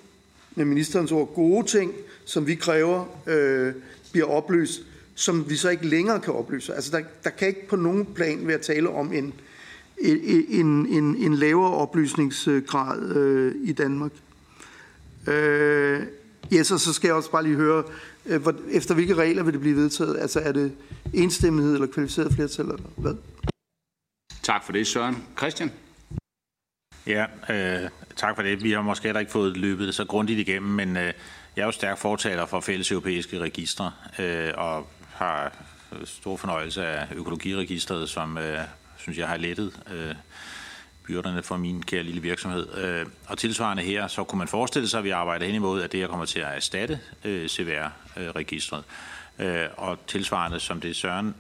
med 0.59 0.67
ministerens 0.67 1.13
ord, 1.13 1.35
gode 1.35 1.67
ting, 1.67 1.93
som 2.25 2.47
vi 2.47 2.55
kræver 2.55 3.05
øh, 3.27 3.75
bliver 4.13 4.27
oplyst, 4.27 4.83
som 5.15 5.51
vi 5.51 5.57
så 5.57 5.69
ikke 5.69 5.87
længere 5.87 6.21
kan 6.21 6.35
oplyse. 6.35 6.75
Altså 6.75 6.91
der, 6.91 7.05
der 7.25 7.31
kan 7.31 7.49
ikke 7.49 7.69
på 7.69 7.77
nogen 7.77 8.07
plan 8.07 8.47
være 8.47 8.59
tale 8.59 8.89
om 8.89 9.13
en, 9.13 9.35
en, 9.99 10.87
en, 10.87 11.17
en 11.17 11.35
lavere 11.35 11.75
oplysningsgrad 11.75 13.17
øh, 13.17 13.55
i 13.65 13.73
Danmark. 13.73 14.13
Øh, 15.27 16.03
ja, 16.53 16.63
så, 16.63 16.79
så 16.79 16.93
skal 16.93 17.09
jeg 17.09 17.15
også 17.15 17.31
bare 17.31 17.43
lige 17.43 17.57
høre, 17.57 17.83
øh, 18.27 18.43
hvor, 18.43 18.55
efter 18.71 18.95
hvilke 18.95 19.15
regler 19.15 19.43
vil 19.43 19.53
det 19.53 19.61
blive 19.61 19.77
vedtaget? 19.77 20.19
Altså 20.19 20.41
er 20.41 20.53
det 20.53 20.73
enstemmighed 21.15 21.75
eller 21.75 21.87
kvalificeret 21.87 22.33
flertal 22.33 22.65
eller 22.65 22.79
hvad? 22.97 23.15
Tak 24.43 24.65
for 24.65 24.73
det, 24.73 24.87
Søren. 24.87 25.17
Christian? 25.39 25.71
Ja, 27.09 27.27
øh, 27.49 27.91
tak 28.17 28.37
for 28.37 28.43
det. 28.43 28.63
Vi 28.63 28.73
har 28.73 28.83
måske 28.83 29.05
heller 29.05 29.21
ikke 29.21 29.33
fået 29.33 29.57
løbet 29.57 29.87
det 29.87 29.95
så 29.95 30.05
grundigt 30.05 30.41
igennem, 30.41 30.71
men 30.71 30.97
øh, 30.97 31.13
jeg 31.57 31.63
er 31.63 31.67
jo 31.67 31.73
stærk 31.73 31.99
fortaler 31.99 32.47
for 32.47 32.61
fælles 32.61 32.91
europæiske 32.91 33.39
registre, 33.39 33.93
øh, 34.19 34.53
og 34.57 34.89
har 35.15 35.53
øh, 35.93 36.07
stor 36.07 36.37
fornøjelse 36.37 36.87
af 36.87 37.07
økologiregistret, 37.15 38.09
som 38.09 38.39
øh, 38.39 38.59
synes 38.97 39.19
jeg 39.19 39.29
har 39.29 39.37
lettet 39.37 39.81
øh, 39.93 40.15
byrderne 41.07 41.43
for 41.43 41.57
min 41.57 41.83
kære 41.83 42.03
lille 42.03 42.23
virksomhed. 42.23 42.79
Øh, 42.79 43.07
og 43.27 43.39
tilsvarende 43.39 43.83
her, 43.83 44.07
så 44.07 44.25
kunne 44.25 44.39
man 44.39 44.49
forestille 44.49 44.89
sig, 44.89 44.99
at 44.99 45.05
vi 45.05 45.11
arbejder 45.11 45.47
hen 45.47 45.55
imod, 45.55 45.83
at 45.83 45.93
det 45.93 46.01
her 46.01 46.07
kommer 46.07 46.27
til 46.27 46.41
at 46.41 46.57
erstatte 46.57 47.01
øh, 47.25 47.49
CVR-registret. 47.49 48.85
Øh, 49.39 49.67
og 49.77 49.99
tilsvarende, 50.07 50.61
som 50.61 50.81
det 50.81 50.97
Søren 50.97 51.35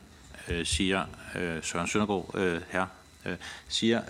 øh, 0.48 0.66
siger, 0.66 1.04
øh, 1.34 1.62
Søren 1.62 1.86
Søndergaard 1.86 2.60
her, 2.70 2.86
siger, 3.68 4.02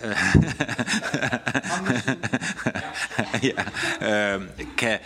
ja, 3.47 3.51
kan, 4.77 4.99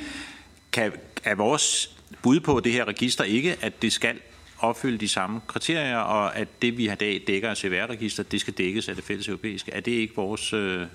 kan, 0.71 0.91
er 1.23 1.35
vores 1.35 1.95
bud 2.21 2.39
på 2.39 2.59
det 2.59 2.71
her 2.71 2.85
register 2.85 3.23
ikke, 3.23 3.57
at 3.61 3.81
det 3.81 3.93
skal 3.93 4.19
opfylde 4.59 4.97
de 4.97 5.07
samme 5.07 5.41
kriterier, 5.47 5.97
og 5.97 6.37
at 6.37 6.61
det, 6.61 6.77
vi 6.77 6.87
har 6.87 6.95
dag 6.95 7.23
dækker 7.27 7.49
af 7.49 7.57
CVR-register, 7.57 8.23
det 8.23 8.41
skal 8.41 8.53
dækkes 8.53 8.89
af 8.89 8.95
det 8.95 9.03
fælles 9.03 9.27
europæiske. 9.27 9.71
Er 9.71 9.79
det 9.79 9.91
ikke 9.91 10.15
vores, 10.15 10.53
øh, 10.53 10.87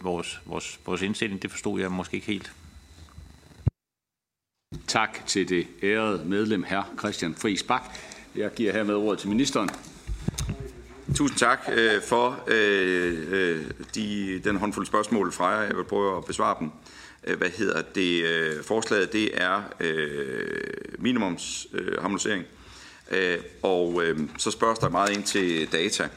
vores, 0.00 0.40
vores, 0.44 0.80
vores 0.86 1.02
indstilling? 1.02 1.42
Det 1.42 1.50
forstod 1.50 1.80
jeg 1.80 1.92
måske 1.92 2.14
ikke 2.14 2.26
helt. 2.26 2.52
Tak 4.86 5.26
til 5.26 5.48
det 5.48 5.66
ærede 5.82 6.24
medlem, 6.24 6.62
her 6.62 6.94
Christian 6.98 7.34
Friis 7.34 7.62
Bak. 7.62 7.82
Jeg 8.36 8.54
giver 8.54 8.72
hermed 8.72 8.94
ordet 8.94 9.18
til 9.18 9.28
ministeren. 9.28 9.70
Tusind 11.14 11.38
tak 11.38 11.60
øh, 11.72 12.02
for 12.02 12.44
øh, 12.46 13.26
øh 13.30 13.70
de, 13.94 14.40
den 14.44 14.56
håndfuld 14.56 14.86
spørgsmål 14.86 15.32
fra 15.32 15.46
jer. 15.48 15.62
Jeg 15.62 15.76
vil 15.76 15.84
prøve 15.84 16.16
at 16.18 16.24
besvare 16.24 16.56
dem. 16.60 16.70
Øh, 17.24 17.38
hvad 17.38 17.50
hedder 17.50 17.82
det? 17.82 18.24
Øh, 18.24 18.64
forslaget 18.64 19.12
det 19.12 19.42
er 19.42 19.62
øh, 19.80 20.94
minimumsharmonisering. 20.98 22.42
Øh, 22.42 22.48
Øh, 23.10 23.38
og 23.62 24.02
øh, 24.04 24.18
så 24.38 24.50
spørges 24.50 24.78
der 24.78 24.88
meget 24.88 25.16
ind 25.16 25.24
til 25.24 25.72
data, 25.72 26.08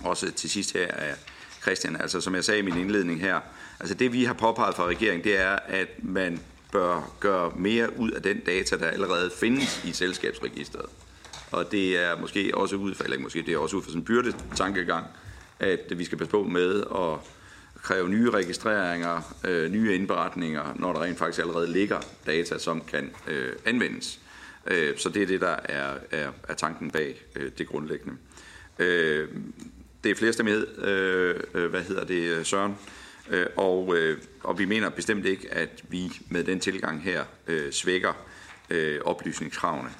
også 0.00 0.30
til 0.32 0.50
sidst 0.50 0.72
her 0.72 0.86
af 0.86 1.14
Christian. 1.62 2.00
Altså 2.00 2.20
som 2.20 2.34
jeg 2.34 2.44
sagde 2.44 2.58
i 2.58 2.62
min 2.62 2.76
indledning 2.76 3.20
her, 3.20 3.40
altså 3.80 3.94
det 3.94 4.12
vi 4.12 4.24
har 4.24 4.34
påpeget 4.34 4.74
fra 4.74 4.86
regeringen, 4.86 5.24
det 5.24 5.40
er, 5.40 5.58
at 5.66 5.88
man 6.02 6.40
bør 6.72 7.12
gøre 7.20 7.52
mere 7.56 7.98
ud 7.98 8.10
af 8.10 8.22
den 8.22 8.40
data, 8.40 8.76
der 8.76 8.88
allerede 8.88 9.30
findes 9.40 9.84
i 9.84 9.92
selskabsregisteret. 9.92 10.86
Og 11.50 11.72
det 11.72 11.98
er 11.98 12.16
måske 12.20 12.50
også 12.54 12.76
ud 12.76 12.94
fra, 12.94 13.04
eller 13.04 13.18
måske 13.18 13.42
det 13.42 13.54
er 13.54 13.58
også 13.58 13.76
ud 13.76 13.82
fra 13.82 13.90
sådan 13.90 14.00
en 14.00 14.04
byrde 14.04 14.32
tankegang, 14.56 15.06
at 15.58 15.92
vi 15.96 16.04
skal 16.04 16.18
passe 16.18 16.30
på 16.30 16.42
med 16.42 16.80
at 16.80 17.18
kræve 17.82 18.08
nye 18.08 18.30
registreringer, 18.30 19.34
øh, 19.44 19.72
nye 19.72 19.94
indberetninger, 19.94 20.74
når 20.76 20.92
der 20.92 21.02
rent 21.02 21.18
faktisk 21.18 21.40
allerede 21.40 21.72
ligger 21.72 22.00
data, 22.26 22.58
som 22.58 22.80
kan 22.80 23.10
øh, 23.28 23.52
anvendes. 23.64 24.20
Øh, 24.66 24.98
så 24.98 25.08
det 25.08 25.22
er 25.22 25.26
det, 25.26 25.40
der 25.40 25.56
er, 25.64 25.94
er, 26.10 26.30
er 26.48 26.54
tanken 26.54 26.90
bag 26.90 27.22
øh, 27.36 27.50
det 27.58 27.68
grundlæggende. 27.68 28.16
Øh, 28.78 29.28
det 30.04 30.10
er 30.10 30.14
flerstemmighed, 30.14 30.78
øh, 30.78 31.40
øh, 31.54 31.70
hvad 31.70 31.82
hedder 31.82 32.04
det, 32.04 32.46
Søren, 32.46 32.76
Øh, 33.30 33.46
og, 33.56 33.96
øh, 33.96 34.18
og 34.42 34.58
vi 34.58 34.64
mener 34.64 34.88
bestemt 34.88 35.26
ikke, 35.26 35.54
at 35.54 35.82
vi 35.88 36.12
med 36.28 36.44
den 36.44 36.60
tilgang 36.60 37.02
her 37.02 37.24
svækker 37.70 38.12
oplysningskravene. 39.04 39.90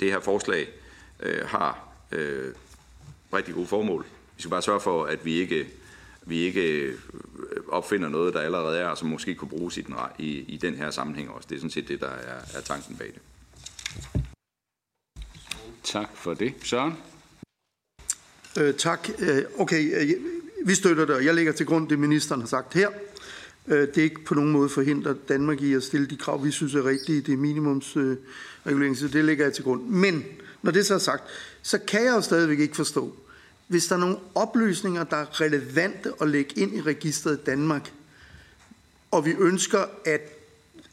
Det 0.00 0.10
her 0.10 0.20
forslag 0.20 0.68
har 1.44 1.88
rigtig 3.32 3.54
gode 3.54 3.66
formål. 3.66 4.04
Vi 4.36 4.42
skal 4.42 4.50
bare 4.50 4.62
sørge 4.62 4.80
for, 4.80 5.04
at 5.04 5.24
vi 5.24 5.34
ikke 5.34 5.66
vi 6.26 6.38
ikke 6.38 6.94
opfinder 7.68 8.08
noget, 8.08 8.34
der 8.34 8.40
allerede 8.40 8.78
er, 8.78 8.86
og 8.86 8.98
som 8.98 9.08
måske 9.08 9.34
kunne 9.34 9.48
bruges 9.48 9.76
i 9.76 9.80
den, 9.80 9.94
i, 10.18 10.38
i 10.38 10.56
den 10.56 10.74
her 10.74 10.90
sammenhæng 10.90 11.30
også. 11.30 11.46
Det 11.48 11.54
er 11.54 11.58
sådan 11.58 11.70
set 11.70 11.88
det, 11.88 12.00
der 12.00 12.08
er, 12.08 12.40
er 12.54 12.60
tanken 12.60 12.96
bag 12.96 13.12
det. 13.14 13.22
Tak 15.82 16.08
for 16.14 16.34
det. 16.34 16.54
Søren? 16.62 16.92
Øh, 18.58 18.74
tak. 18.74 19.08
Øh, 19.18 19.42
okay, 19.58 20.00
øh, 20.00 20.10
vi 20.66 20.74
støtter 20.74 21.04
det, 21.04 21.14
og 21.14 21.24
jeg 21.24 21.34
lægger 21.34 21.52
til 21.52 21.66
grund 21.66 21.88
det, 21.88 21.98
ministeren 21.98 22.40
har 22.40 22.48
sagt 22.48 22.74
her. 22.74 22.88
Øh, 23.68 23.88
det 23.94 23.96
ikke 23.96 24.24
på 24.24 24.34
nogen 24.34 24.52
måde 24.52 24.68
forhindrer 24.68 25.14
Danmark 25.28 25.60
i 25.60 25.74
at 25.74 25.82
stille 25.82 26.06
de 26.06 26.16
krav, 26.16 26.44
vi 26.44 26.50
synes 26.50 26.74
er 26.74 26.84
rigtige. 26.84 27.20
Det 27.20 27.32
er 27.32 27.36
minimumsregulering, 27.36 28.96
så 28.96 29.08
det 29.08 29.24
ligger 29.24 29.44
jeg 29.44 29.54
til 29.54 29.64
grund. 29.64 29.82
Men 29.82 30.24
når 30.62 30.70
det 30.70 30.86
så 30.86 30.94
er 30.94 30.98
sagt, 30.98 31.22
så 31.62 31.78
kan 31.78 32.04
jeg 32.04 32.10
jo 32.10 32.20
stadigvæk 32.20 32.58
ikke 32.58 32.76
forstå, 32.76 33.16
hvis 33.68 33.86
der 33.86 33.94
er 33.94 34.00
nogle 34.00 34.16
oplysninger, 34.34 35.04
der 35.04 35.16
er 35.16 35.40
relevante 35.40 36.12
at 36.20 36.28
lægge 36.28 36.60
ind 36.60 36.76
i 36.76 36.80
registret 36.80 37.46
Danmark, 37.46 37.92
og 39.10 39.26
vi 39.26 39.34
ønsker 39.38 39.84
at 40.04 40.20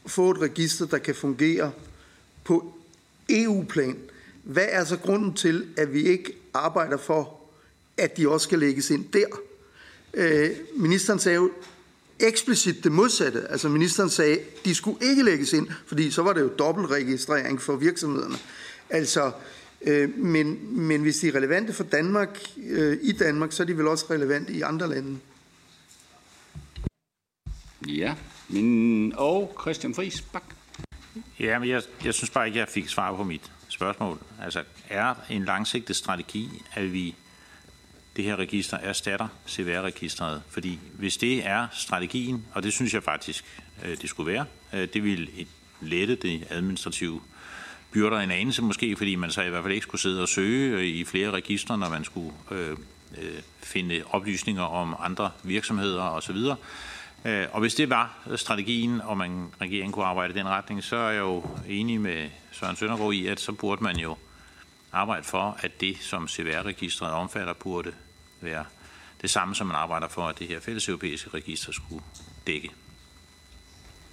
få 0.06 0.30
et 0.30 0.38
register, 0.40 0.86
der 0.86 0.98
kan 0.98 1.14
fungere 1.14 1.72
på 2.44 2.74
EU-plan, 3.28 3.96
hvad 4.42 4.66
er 4.68 4.84
så 4.84 4.96
grunden 4.96 5.34
til, 5.34 5.66
at 5.76 5.92
vi 5.92 6.02
ikke 6.02 6.36
arbejder 6.54 6.96
for, 6.96 7.40
at 7.96 8.16
de 8.16 8.28
også 8.28 8.44
skal 8.44 8.58
lægges 8.58 8.90
ind 8.90 9.04
der? 9.12 9.26
Øh, 10.14 10.50
ministeren 10.76 11.18
sagde 11.18 11.36
jo 11.36 11.50
eksplicit 12.20 12.84
det 12.84 12.92
modsatte. 12.92 13.50
Altså 13.50 13.68
ministeren 13.68 14.10
sagde, 14.10 14.38
at 14.38 14.64
de 14.64 14.74
skulle 14.74 14.98
ikke 15.02 15.22
lægges 15.22 15.52
ind, 15.52 15.68
fordi 15.86 16.10
så 16.10 16.22
var 16.22 16.32
det 16.32 16.40
jo 16.40 16.48
dobbeltregistrering 16.58 17.62
for 17.62 17.76
virksomhederne. 17.76 18.36
Altså, 18.90 19.32
øh, 19.82 20.18
men, 20.18 20.76
men 20.78 21.02
hvis 21.02 21.18
de 21.18 21.28
er 21.28 21.34
relevante 21.34 21.72
for 21.72 21.84
Danmark, 21.84 22.38
øh, 22.68 22.98
i 23.02 23.12
Danmark, 23.12 23.52
så 23.52 23.62
er 23.62 23.66
de 23.66 23.78
vel 23.78 23.88
også 23.88 24.06
relevante 24.10 24.52
i 24.52 24.60
andre 24.62 24.88
lande. 24.88 25.18
Ja, 27.88 28.14
men, 28.48 29.12
og 29.16 29.56
Christian 29.60 29.94
Friis, 29.94 30.20
bak. 30.20 30.44
Ja, 31.40 31.58
men 31.58 31.68
jeg, 31.68 31.82
jeg 32.04 32.14
synes 32.14 32.30
bare 32.30 32.46
ikke, 32.46 32.58
jeg 32.58 32.68
fik 32.68 32.88
svar 32.88 33.16
på 33.16 33.24
mit 33.24 33.52
spørgsmål. 33.68 34.18
Altså, 34.42 34.64
er 34.88 35.14
en 35.30 35.44
langsigtet 35.44 35.96
strategi, 35.96 36.48
at 36.74 36.92
vi 36.92 37.14
det 38.20 38.28
her 38.28 38.36
register 38.36 38.76
erstatter 38.76 39.28
CVR-registret. 39.48 40.42
Fordi 40.48 40.78
hvis 40.92 41.16
det 41.16 41.46
er 41.46 41.66
strategien, 41.72 42.46
og 42.52 42.62
det 42.62 42.72
synes 42.72 42.94
jeg 42.94 43.02
faktisk, 43.02 43.44
øh, 43.84 43.96
det 44.00 44.10
skulle 44.10 44.32
være, 44.32 44.44
øh, 44.72 44.88
det 44.94 45.04
vil 45.04 45.46
lette 45.80 46.14
det 46.14 46.46
administrative 46.50 47.20
byrder 47.92 48.18
en 48.18 48.30
anelse 48.30 48.62
måske, 48.62 48.96
fordi 48.96 49.14
man 49.14 49.30
så 49.30 49.42
i 49.42 49.48
hvert 49.48 49.62
fald 49.62 49.74
ikke 49.74 49.82
skulle 49.84 50.00
sidde 50.00 50.22
og 50.22 50.28
søge 50.28 50.76
øh, 50.76 50.84
i 50.84 51.04
flere 51.04 51.30
registre, 51.30 51.78
når 51.78 51.88
man 51.88 52.04
skulle 52.04 52.32
øh, 52.50 52.76
finde 53.62 54.02
oplysninger 54.10 54.62
om 54.62 54.96
andre 54.98 55.30
virksomheder 55.42 56.02
osv. 56.02 56.36
Og 57.52 57.60
hvis 57.60 57.74
det 57.74 57.90
var 57.90 58.18
strategien, 58.36 59.00
og 59.00 59.16
man 59.16 59.46
regeringen 59.60 59.92
kunne 59.92 60.04
arbejde 60.04 60.34
i 60.34 60.36
den 60.36 60.48
retning, 60.48 60.84
så 60.84 60.96
er 60.96 61.10
jeg 61.10 61.20
jo 61.20 61.44
enig 61.68 62.00
med 62.00 62.28
Søren 62.52 62.76
Søndergaard 62.76 63.12
i, 63.12 63.26
at 63.26 63.40
så 63.40 63.52
burde 63.52 63.82
man 63.82 63.96
jo 63.96 64.16
arbejde 64.92 65.24
for, 65.24 65.58
at 65.60 65.80
det, 65.80 65.96
som 66.00 66.28
CVR-registret 66.28 67.12
omfatter, 67.12 67.52
burde 67.52 67.92
være 68.40 68.64
det 69.22 69.30
samme, 69.30 69.54
som 69.54 69.66
man 69.66 69.76
arbejder 69.76 70.08
for, 70.08 70.28
at 70.28 70.38
det 70.38 70.48
her 70.48 70.60
fælles 70.60 70.88
europæiske 70.88 71.30
register 71.30 71.72
skulle 71.72 72.04
dække. 72.46 72.70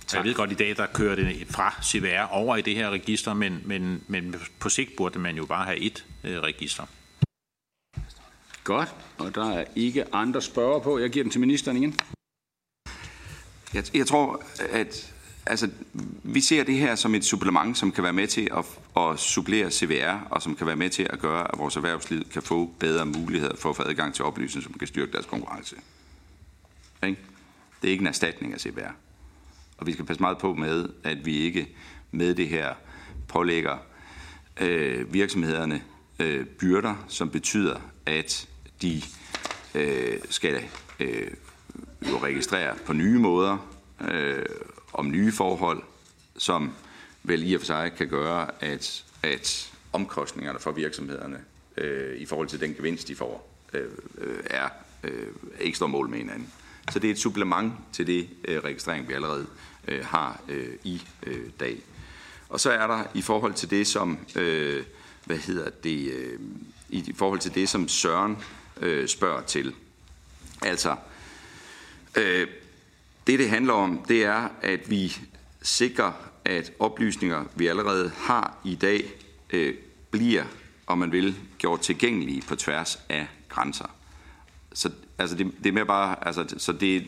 Så 0.08 0.18
jeg 0.18 0.26
ved 0.26 0.34
godt, 0.34 0.52
at 0.52 0.62
i 0.62 0.64
dag 0.64 0.76
der 0.76 0.86
kører 0.86 1.16
det 1.16 1.48
fra 1.50 1.84
CVR 1.84 2.28
over 2.32 2.56
i 2.56 2.62
det 2.62 2.76
her 2.76 2.90
register, 2.90 3.34
men, 3.34 3.62
men, 3.66 4.04
men 4.08 4.36
på 4.60 4.70
sigt 4.70 4.96
burde 4.98 5.20
man 5.20 5.38
jo 5.38 5.46
bare 5.46 5.66
have 5.66 5.78
et 5.78 6.06
øh, 6.24 6.40
register. 6.40 6.86
Godt, 8.64 8.96
og 9.18 9.36
der 9.36 9.52
er 9.52 9.66
ikke 9.76 10.16
andre 10.16 10.42
spørger 10.42 10.80
på. 10.80 11.00
Jeg 11.00 11.10
giver 11.10 11.24
den 11.24 11.32
til 11.32 11.40
ministeren 11.40 11.78
igen. 11.78 12.00
Jeg, 13.74 13.84
jeg 13.94 14.08
tror, 14.08 14.44
at 14.72 15.14
altså, 15.50 15.70
vi 16.24 16.42
ser 16.42 16.64
det 16.64 16.76
her 16.76 16.96
som 16.96 17.16
et 17.16 17.26
supplement, 17.26 17.78
som 17.78 17.92
kan 17.92 18.04
være 18.04 18.14
med 18.14 18.28
til 18.28 18.50
at, 18.58 18.66
at 19.04 19.20
supplere 19.20 19.72
CVR, 19.72 20.28
og 20.30 20.42
som 20.42 20.56
kan 20.56 20.68
være 20.68 20.76
med 20.76 20.90
til 20.90 21.08
at 21.10 21.20
gøre, 21.20 21.52
at 21.54 21.60
vores 21.60 21.76
erhvervsliv 21.76 22.24
kan 22.30 22.42
få 22.42 22.72
bedre 22.80 23.06
muligheder 23.06 23.56
for 23.56 23.70
at 23.70 23.76
få 23.76 23.84
adgang 23.84 24.14
til 24.14 24.26
oplysninger, 24.26 24.64
som 24.64 24.80
kan 24.80 24.88
styrke 24.88 25.12
deres 25.12 25.26
konkurrence. 25.26 25.76
Ikke? 27.04 27.22
Det 27.82 27.88
er 27.88 27.92
ikke 27.92 28.02
en 28.02 28.08
erstatning 28.08 28.54
af 28.54 28.60
CVR. 28.60 28.92
Og 29.78 29.88
vi 29.88 29.94
skal 29.94 30.06
passe 30.06 30.22
meget 30.22 30.38
på 30.38 30.54
med, 30.54 30.90
at 31.04 31.26
vi 31.26 31.38
ikke 31.38 31.68
med 32.12 32.36
det 32.36 32.50
her 32.50 32.74
pålægger 33.28 33.78
øh, 34.62 35.14
virksomhederne 35.14 35.82
øh, 36.20 36.46
byrder, 36.46 37.06
som 37.08 37.30
betyder, 37.30 37.80
at 38.06 38.48
de 38.82 39.02
øh, 39.76 40.20
skal 40.30 40.64
øh, 41.00 41.32
jo 42.10 42.18
registrere 42.24 42.76
på 42.86 42.94
nye 42.94 43.20
måder 43.20 43.58
øh, 44.02 44.46
om 44.98 45.12
nye 45.12 45.32
forhold, 45.32 45.84
som 46.38 46.72
vel 47.24 47.52
i 47.52 47.54
og 47.54 47.62
for 47.62 47.66
sig 47.66 47.92
kan 47.98 48.08
gøre, 48.08 48.48
at, 48.60 49.04
at 49.24 49.72
omkostningerne 49.94 50.60
for 50.60 50.72
virksomhederne 50.72 51.40
øh, 51.78 52.18
i 52.18 52.26
forhold 52.26 52.48
til 52.48 52.60
den 52.60 52.74
gevinst, 52.74 53.08
de 53.08 53.16
får, 53.16 53.54
øh, 53.74 53.92
øh, 54.18 54.44
er 54.46 54.70
øh, 55.04 55.28
ikke 55.60 55.76
står 55.76 55.88
mål 55.88 56.10
med 56.10 56.18
hinanden. 56.18 56.52
Så 56.92 57.00
det 57.00 57.08
er 57.08 57.12
et 57.12 57.20
supplement 57.20 57.74
til 57.94 58.08
det 58.08 58.30
øh, 58.46 58.64
registrering, 58.64 59.08
vi 59.08 59.14
allerede 59.14 59.46
øh, 59.88 60.06
har 60.06 60.42
øh, 60.48 60.74
i 60.84 61.02
øh, 61.24 61.50
dag. 61.60 61.78
Og 62.50 62.60
så 62.60 62.72
er 62.72 62.88
der 62.88 63.04
i 63.14 63.22
forhold 63.22 63.54
til 63.54 63.70
det, 63.70 63.88
som 63.88 64.20
øh, 64.36 64.84
hvad 65.26 65.38
hedder 65.38 65.70
det, 65.70 66.12
øh, 66.12 66.40
i 66.90 67.14
forhold 67.16 67.40
til 67.40 67.56
det, 67.56 67.70
som 67.70 67.88
Søren 67.88 68.38
øh, 68.82 69.08
spørger 69.08 69.42
til. 69.42 69.76
Altså, 70.62 70.96
øh, 72.18 72.48
det 73.28 73.40
det 73.40 73.50
handler 73.50 73.74
om, 73.74 74.06
det 74.08 74.24
er, 74.24 74.50
at 74.62 74.90
vi 74.90 75.18
sikrer, 75.62 76.12
at 76.46 76.72
oplysninger, 76.80 77.46
vi 77.56 77.68
allerede 77.68 78.12
har 78.18 78.58
i 78.66 78.76
dag, 78.76 79.04
øh, 79.50 79.74
bliver, 80.12 80.44
om 80.88 80.98
man 80.98 81.12
vil, 81.12 81.36
gjort 81.58 81.80
tilgængelige 81.80 82.42
på 82.42 82.56
tværs 82.56 83.00
af 83.10 83.28
grænser. 83.50 83.96
Så 84.74 84.92
altså 85.18 85.36
det, 85.36 85.52
det 85.64 85.70
er 85.70 85.74
mere 85.74 85.86
bare, 85.86 86.28
altså, 86.28 86.56
så 86.58 86.72
det, 86.72 87.08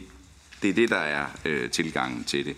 det 0.61 0.69
er 0.69 0.73
det, 0.73 0.89
der 0.89 0.97
er 0.97 1.25
øh, 1.45 1.69
tilgangen 1.69 2.23
til 2.23 2.45
det. 2.45 2.55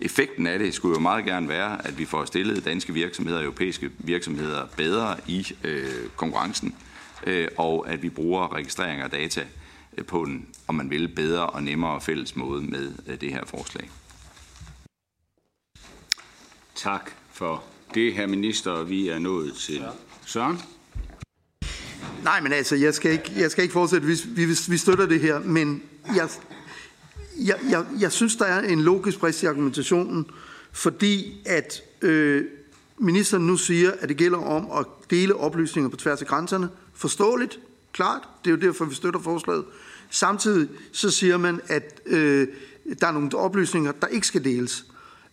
Effekten 0.00 0.46
af 0.46 0.58
det 0.58 0.74
skulle 0.74 0.94
jo 0.94 1.00
meget 1.00 1.24
gerne 1.24 1.48
være, 1.48 1.86
at 1.86 1.98
vi 1.98 2.04
får 2.04 2.24
stillet 2.24 2.64
danske 2.64 2.92
virksomheder 2.92 3.38
og 3.38 3.44
europæiske 3.44 3.90
virksomheder 3.98 4.66
bedre 4.76 5.16
i 5.26 5.46
øh, 5.64 6.08
konkurrencen, 6.16 6.74
øh, 7.26 7.48
og 7.56 7.88
at 7.88 8.02
vi 8.02 8.08
bruger 8.08 8.54
registrering 8.54 9.02
af 9.02 9.10
data 9.10 9.40
øh, 9.40 9.61
på 10.06 10.22
en, 10.22 10.48
om 10.66 10.74
man 10.74 10.90
vil, 10.90 11.08
bedre 11.08 11.46
og 11.46 11.62
nemmere 11.62 12.00
fælles 12.00 12.36
måde 12.36 12.62
med 12.62 12.92
øh, 13.06 13.20
det 13.20 13.32
her 13.32 13.44
forslag. 13.46 13.90
Tak 16.74 17.10
for 17.32 17.64
det, 17.94 18.14
her 18.14 18.26
minister. 18.26 18.82
Vi 18.82 19.08
er 19.08 19.18
nået 19.18 19.54
til 19.54 19.84
Søren. 20.26 20.58
Nej, 22.24 22.40
men 22.40 22.52
altså, 22.52 22.76
jeg 22.76 22.94
skal 22.94 23.12
ikke, 23.12 23.32
jeg 23.36 23.50
skal 23.50 23.62
ikke 23.62 23.72
fortsætte, 23.72 24.06
vi, 24.06 24.16
vi, 24.26 24.44
vi 24.68 24.76
støtter 24.76 25.06
det 25.06 25.20
her, 25.20 25.38
men 25.38 25.82
jeg, 26.16 26.28
jeg, 27.38 27.58
jeg, 27.70 27.86
jeg 28.00 28.12
synes, 28.12 28.36
der 28.36 28.44
er 28.44 28.68
en 28.68 28.80
logisk 28.80 29.18
brist 29.18 29.42
i 29.42 29.46
argumentationen, 29.46 30.26
fordi 30.72 31.42
at 31.46 31.82
øh, 32.02 32.44
ministeren 32.98 33.46
nu 33.46 33.56
siger, 33.56 33.92
at 34.00 34.08
det 34.08 34.16
gælder 34.16 34.38
om 34.38 34.78
at 34.78 34.86
dele 35.10 35.34
oplysninger 35.34 35.88
på 35.88 35.96
tværs 35.96 36.20
af 36.20 36.26
grænserne. 36.26 36.68
Forståeligt, 36.94 37.58
klart, 37.92 38.22
det 38.44 38.50
er 38.50 38.54
jo 38.54 38.60
derfor, 38.60 38.84
vi 38.84 38.94
støtter 38.94 39.20
forslaget. 39.20 39.64
Samtidig 40.10 40.68
så 40.92 41.10
siger 41.10 41.36
man, 41.36 41.60
at 41.68 42.00
øh, 42.06 42.48
der 43.00 43.06
er 43.06 43.12
nogle 43.12 43.30
oplysninger, 43.34 43.92
der 43.92 44.06
ikke 44.06 44.26
skal 44.26 44.44
deles, 44.44 44.84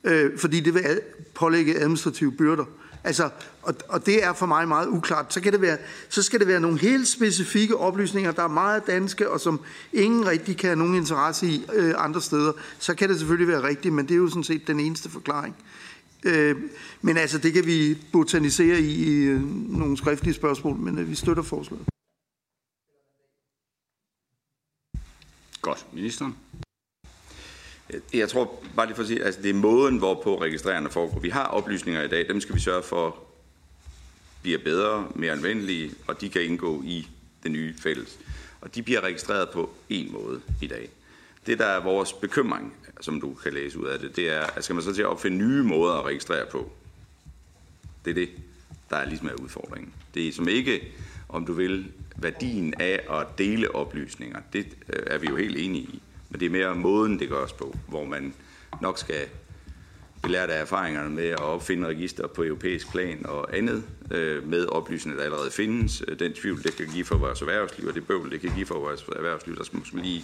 øh, 0.03 0.38
fordi 0.38 0.60
det 0.60 0.74
vil 0.74 1.01
pålægge 1.36 1.80
administrative 1.80 2.32
byrder. 2.32 2.66
Altså, 3.03 3.30
og, 3.62 3.76
og 3.89 4.05
det 4.05 4.24
er 4.24 4.34
for 4.34 4.45
mig 4.45 4.68
meget 4.68 4.88
uklart. 4.88 5.34
Så, 5.34 5.41
kan 5.41 5.53
det 5.53 5.62
være, 5.62 5.78
så 6.10 6.24
skal 6.24 6.39
det 6.39 6.47
være 6.47 6.60
nogle 6.60 6.80
helt 6.80 7.07
specifikke 7.07 7.78
oplysninger, 7.78 8.32
der 8.32 8.43
er 8.43 8.47
meget 8.47 8.88
danske, 8.88 9.30
og 9.30 9.39
som 9.39 9.60
ingen 9.93 10.26
rigtig 10.26 10.57
kan 10.57 10.68
have 10.68 10.80
nogen 10.80 10.95
interesse 10.95 11.47
i 11.47 11.66
øh, 11.74 11.93
andre 11.97 12.22
steder. 12.22 12.51
Så 12.80 12.93
kan 12.93 13.10
det 13.10 13.18
selvfølgelig 13.18 13.47
være 13.47 13.64
rigtigt, 13.64 13.93
men 13.93 14.05
det 14.05 14.14
er 14.14 14.18
jo 14.18 14.30
sådan 14.30 14.43
set 14.43 14.68
den 14.68 14.80
eneste 14.80 15.10
forklaring. 15.10 15.55
Øh, 16.24 16.55
men 17.01 17.18
altså, 17.18 17.38
det 17.38 17.53
kan 17.53 17.66
vi 17.66 17.97
botanisere 18.12 18.80
i, 18.80 18.93
i 18.93 19.24
øh, 19.24 19.41
nogle 19.78 19.97
skriftlige 19.97 20.34
spørgsmål, 20.34 20.76
men 20.76 20.97
øh, 20.97 21.10
vi 21.10 21.16
støtter 21.16 21.43
forslaget. 21.43 21.86
Godt. 25.62 25.86
Ministeren. 25.93 26.38
Jeg 28.14 28.30
tror 28.30 28.64
bare 28.76 28.86
lige 28.86 28.95
for 28.95 29.03
at 29.03 29.07
sige, 29.07 29.24
altså 29.24 29.41
det 29.41 29.49
er 29.49 29.53
måden, 29.53 29.97
hvorpå 29.97 30.41
registrerende 30.41 30.89
foregår. 30.89 31.20
Vi 31.20 31.30
har 31.30 31.45
oplysninger 31.45 32.01
i 32.03 32.07
dag, 32.07 32.28
dem 32.28 32.41
skal 32.41 32.55
vi 32.55 32.60
sørge 32.60 32.84
for 32.84 33.30
bliver 34.41 34.60
bedre, 34.60 35.07
mere 35.16 35.32
anvendelige, 35.32 35.91
og 36.07 36.22
de 36.22 36.30
kan 36.30 36.41
indgå 36.41 36.84
i 36.84 37.07
det 37.43 37.51
nye 37.51 37.76
fælles. 37.78 38.20
Og 38.62 38.76
de 38.76 38.84
bliver 38.84 39.01
registreret 39.01 39.49
på 39.49 39.70
en 39.89 40.12
måde 40.12 40.41
i 40.62 40.68
dag. 40.68 40.89
Det, 41.45 41.60
der 41.60 41.66
er 41.66 41.84
vores 41.84 42.14
bekymring, 42.14 42.74
som 43.01 43.22
du 43.22 43.34
kan 43.34 43.53
læse 43.53 43.80
ud 43.80 43.88
af 43.88 43.99
det, 43.99 44.16
det 44.16 44.30
er, 44.30 44.41
at 44.41 44.64
skal 44.64 44.74
man 44.74 44.84
så 44.84 44.93
til 44.93 45.01
at 45.01 45.07
opfinde 45.07 45.38
nye 45.38 45.64
måder 45.64 45.93
at 45.93 46.05
registrere 46.05 46.45
på? 46.45 46.72
Det 48.05 48.12
er 48.12 48.16
det, 48.16 48.30
der 48.89 48.97
er 48.97 49.05
ligesom 49.05 49.28
er 49.28 49.34
udfordringen. 49.34 49.93
Det 50.14 50.28
er 50.28 50.34
som 50.34 50.47
ikke, 50.47 50.93
om 51.30 51.45
du 51.45 51.53
vil, 51.53 51.91
værdien 52.22 52.74
af 52.80 53.20
at 53.20 53.38
dele 53.38 53.76
oplysninger. 53.76 54.39
Det 54.53 54.67
øh, 54.89 55.03
er 55.07 55.17
vi 55.17 55.28
jo 55.28 55.36
helt 55.36 55.57
enige 55.57 55.84
i. 55.84 56.01
Men 56.30 56.39
det 56.39 56.45
er 56.45 56.49
mere 56.49 56.76
måden, 56.76 57.20
det 57.20 57.30
gøres 57.30 57.53
på, 57.53 57.78
hvor 57.88 58.05
man 58.05 58.34
nok 58.82 58.97
skal 58.97 59.28
belært 60.22 60.49
af 60.49 60.61
erfaringerne 60.61 61.09
med 61.09 61.28
at 61.28 61.39
opfinde 61.39 61.88
register 61.88 62.28
på 62.28 62.43
europæisk 62.43 62.91
plan 62.91 63.26
og 63.26 63.57
andet 63.57 63.84
øh, 64.11 64.47
med 64.47 64.65
oplysninger, 64.65 65.17
der 65.17 65.26
allerede 65.26 65.51
findes. 65.51 66.03
Øh, 66.07 66.20
den 66.20 66.34
tvivl, 66.34 66.63
det 66.63 66.76
kan 66.76 66.88
give 66.88 67.05
for 67.05 67.17
vores 67.17 67.41
erhvervsliv, 67.41 67.88
og 67.88 67.93
det 67.93 68.07
bøvl, 68.07 68.32
det 68.32 68.41
kan 68.41 68.55
give 68.55 68.65
for 68.65 68.80
vores 68.80 69.03
erhvervsliv, 69.15 69.55
der 69.55 69.63
skal 69.63 69.80
man 69.93 70.05
lige, 70.05 70.24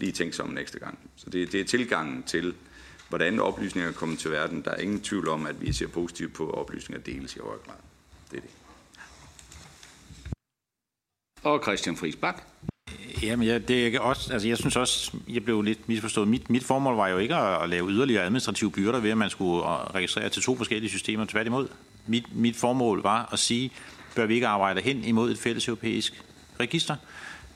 lige 0.00 0.12
tænke 0.12 0.36
sig 0.36 0.44
om 0.44 0.50
næste 0.50 0.78
gang. 0.78 0.98
Så 1.16 1.30
det, 1.30 1.52
det 1.52 1.60
er 1.60 1.64
tilgangen 1.64 2.22
til, 2.22 2.54
hvordan 3.08 3.40
oplysninger 3.40 3.92
kommer 3.92 4.16
til 4.16 4.30
verden. 4.30 4.62
Der 4.62 4.70
er 4.70 4.80
ingen 4.80 5.00
tvivl 5.00 5.28
om, 5.28 5.46
at 5.46 5.60
vi 5.60 5.72
ser 5.72 5.86
positivt 5.86 6.34
på, 6.34 6.48
at 6.48 6.54
oplysninger 6.54 7.02
deles 7.04 7.36
i 7.36 7.38
høj 7.38 7.56
grad. 7.66 7.74
Det 8.30 8.36
er 8.36 8.40
det. 8.40 8.50
Og 11.42 11.62
Christian 11.62 11.96
Friis 11.96 12.16
Bak. 12.16 12.42
Jamen, 13.22 13.48
jeg, 13.48 13.68
det 13.68 13.94
er 13.94 14.00
også, 14.00 14.32
altså 14.32 14.48
jeg 14.48 14.58
synes 14.58 14.76
også, 14.76 15.12
jeg 15.28 15.44
blev 15.44 15.62
lidt 15.62 15.88
misforstået. 15.88 16.28
Mit, 16.28 16.50
mit 16.50 16.64
formål 16.64 16.96
var 16.96 17.08
jo 17.08 17.18
ikke 17.18 17.34
at, 17.34 17.62
at 17.62 17.68
lave 17.68 17.90
yderligere 17.90 18.24
administrative 18.24 18.70
byrder 18.70 19.00
ved, 19.00 19.10
at 19.10 19.18
man 19.18 19.30
skulle 19.30 19.64
øh, 19.64 19.94
registrere 19.94 20.28
til 20.28 20.42
to 20.42 20.56
forskellige 20.56 20.90
systemer. 20.90 21.24
Tværtimod, 21.24 21.68
mit, 22.06 22.36
mit 22.36 22.56
formål 22.56 23.02
var 23.02 23.28
at 23.32 23.38
sige, 23.38 23.70
bør 24.16 24.26
vi 24.26 24.34
ikke 24.34 24.46
arbejde 24.46 24.80
hen 24.80 25.04
imod 25.04 25.30
et 25.30 25.38
fælles 25.38 25.68
europæisk 25.68 26.22
register, 26.60 26.96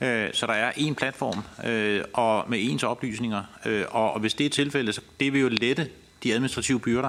øh, 0.00 0.28
så 0.32 0.46
der 0.46 0.52
er 0.52 0.72
én 0.72 0.94
platform 0.94 1.42
øh, 1.70 2.04
og 2.12 2.44
med 2.48 2.58
ens 2.60 2.82
oplysninger. 2.82 3.42
Øh, 3.66 3.84
og, 3.90 4.12
og 4.12 4.20
hvis 4.20 4.34
det 4.34 4.46
er 4.46 4.50
tilfældet, 4.50 4.94
så 4.94 5.00
det 5.20 5.32
vil 5.32 5.40
jo 5.40 5.48
lette 5.48 5.88
de 6.22 6.34
administrative 6.34 6.80
byrder. 6.80 7.08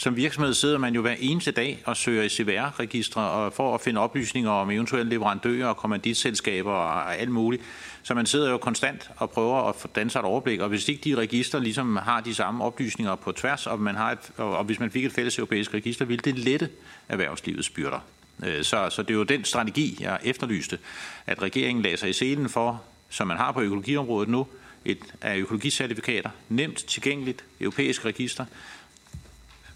Som 0.00 0.16
virksomhed 0.16 0.54
sidder 0.54 0.78
man 0.78 0.94
jo 0.94 1.00
hver 1.00 1.14
eneste 1.18 1.50
dag 1.50 1.82
og 1.84 1.96
søger 1.96 2.22
i 2.22 2.28
CVR-registre 2.28 3.50
for 3.50 3.74
at 3.74 3.80
finde 3.80 4.00
oplysninger 4.00 4.50
om 4.50 4.70
eventuelle 4.70 5.10
leverandører 5.10 5.68
og 5.68 5.76
kommanditselskaber 5.76 6.72
og 6.72 7.16
alt 7.16 7.30
muligt. 7.30 7.62
Så 8.02 8.14
man 8.14 8.26
sidder 8.26 8.50
jo 8.50 8.58
konstant 8.58 9.10
og 9.16 9.30
prøver 9.30 9.68
at 9.68 9.74
få 9.76 9.88
danset 9.88 10.18
et 10.18 10.24
overblik, 10.24 10.60
og 10.60 10.68
hvis 10.68 10.88
ikke 10.88 11.10
de 11.10 11.14
register 11.14 11.58
ligesom 11.58 11.96
har 11.96 12.20
de 12.20 12.34
samme 12.34 12.64
oplysninger 12.64 13.14
på 13.14 13.32
tværs, 13.32 13.66
og, 13.66 13.80
man 13.80 13.94
har 13.94 14.12
et, 14.12 14.30
og 14.36 14.64
hvis 14.64 14.80
man 14.80 14.90
fik 14.90 15.04
et 15.04 15.12
fælles 15.12 15.38
europæisk 15.38 15.74
register, 15.74 16.04
ville 16.04 16.22
det 16.24 16.38
lette 16.38 16.68
erhvervslivets 17.08 17.70
byrder. 17.70 18.00
Øh, 18.46 18.64
så, 18.64 18.90
så 18.90 19.02
det 19.02 19.10
er 19.10 19.14
jo 19.14 19.22
den 19.22 19.44
strategi, 19.44 19.96
jeg 20.00 20.18
efterlyste, 20.24 20.78
at 21.26 21.42
regeringen 21.42 21.82
lagde 21.82 21.96
sig 21.96 22.08
i 22.08 22.12
selen 22.12 22.48
for, 22.48 22.82
som 23.08 23.26
man 23.26 23.36
har 23.36 23.52
på 23.52 23.60
økologiområdet 23.60 24.28
nu, 24.28 24.46
et 24.84 24.98
af 25.20 25.36
økologicertifikater, 25.36 26.30
nemt 26.48 26.76
tilgængeligt, 26.76 27.44
europæisk 27.60 28.04
register. 28.04 28.44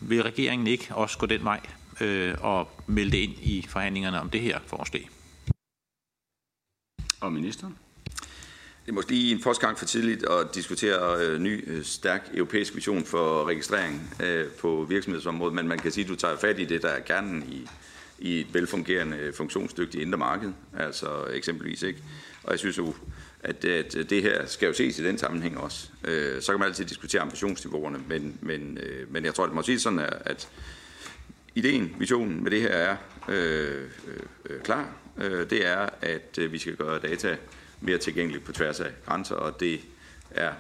Vil 0.09 0.23
regeringen 0.23 0.67
ikke 0.67 0.89
også 0.91 1.19
gå 1.19 1.27
den 1.27 1.45
vej 1.45 1.61
øh, 2.01 2.35
og 2.41 2.69
melde 2.87 3.11
det 3.11 3.19
ind 3.19 3.33
i 3.33 3.67
forhandlingerne 3.69 4.21
om 4.21 4.31
det 4.31 4.41
her 4.41 4.59
forslag? 4.67 5.11
Og 7.21 7.33
ministeren? 7.33 7.79
Det 8.85 8.89
er 8.89 8.93
måske 8.93 9.11
lige 9.11 9.35
en 9.35 9.43
første 9.43 9.67
gang 9.67 9.79
for 9.79 9.87
tidligt 9.87 10.25
at 10.25 10.55
diskutere 10.55 11.27
øh, 11.27 11.39
ny, 11.39 11.65
øh, 11.67 11.85
stærk 11.85 12.31
europæisk 12.35 12.75
vision 12.75 13.05
for 13.05 13.49
registrering 13.49 14.15
øh, 14.23 14.47
på 14.47 14.87
virksomhedsområdet, 14.89 15.55
men 15.55 15.69
man 15.69 15.79
kan 15.79 15.91
sige, 15.91 16.05
at 16.05 16.11
du 16.11 16.17
tager 16.17 16.37
fat 16.37 16.59
i 16.59 16.65
det, 16.65 16.83
der 16.83 16.89
er 16.89 17.01
kernen 17.01 17.43
i, 17.53 17.69
i 18.19 18.41
et 18.41 18.55
velfungerende, 18.55 19.33
funktionsdygtigt 19.37 20.03
indre 20.03 20.19
marked, 20.19 20.53
altså 20.79 21.27
eksempelvis 21.33 21.83
ikke. 21.83 22.03
Og 22.43 22.51
jeg 22.51 22.59
synes 22.59 22.79
jo, 22.79 22.95
at, 23.43 23.65
at 23.65 23.93
det 24.11 24.23
her 24.23 24.47
skal 24.47 24.67
jo 24.67 24.73
ses 24.73 24.99
i 24.99 25.05
den 25.05 25.19
sammenhæng 25.19 25.59
også. 25.59 25.89
Øh, 26.05 26.43
så 26.43 26.53
kan 26.53 26.59
man 26.59 26.69
altid 26.69 26.85
diskutere 26.85 27.23
ambitionsniveauerne, 27.23 27.99
men, 28.09 28.39
men, 28.41 28.79
øh, 28.83 29.13
men 29.13 29.25
jeg 29.25 29.35
tror, 29.35 29.47
det 29.47 29.55
må 29.55 29.63
sige 29.63 29.81
sådan, 29.81 29.99
at 30.25 30.49
ideen, 31.55 31.97
visionen 31.99 32.43
med 32.43 32.51
det 32.51 32.61
her 32.61 32.69
er 32.69 32.97
øh, 33.29 33.85
øh, 34.51 34.61
klar. 34.63 34.89
Øh, 35.19 35.51
det 35.51 35.67
er, 35.67 35.89
at 36.01 36.39
øh, 36.39 36.53
vi 36.53 36.59
skal 36.59 36.77
gøre 36.77 36.99
data 36.99 37.37
mere 37.81 37.99
tilgængeligt 37.99 38.45
på 38.45 38.53
tværs 38.53 38.81
af 38.81 38.91
grænser, 39.07 39.35
og 39.35 39.61
det 39.61 39.81
er, 40.31 40.53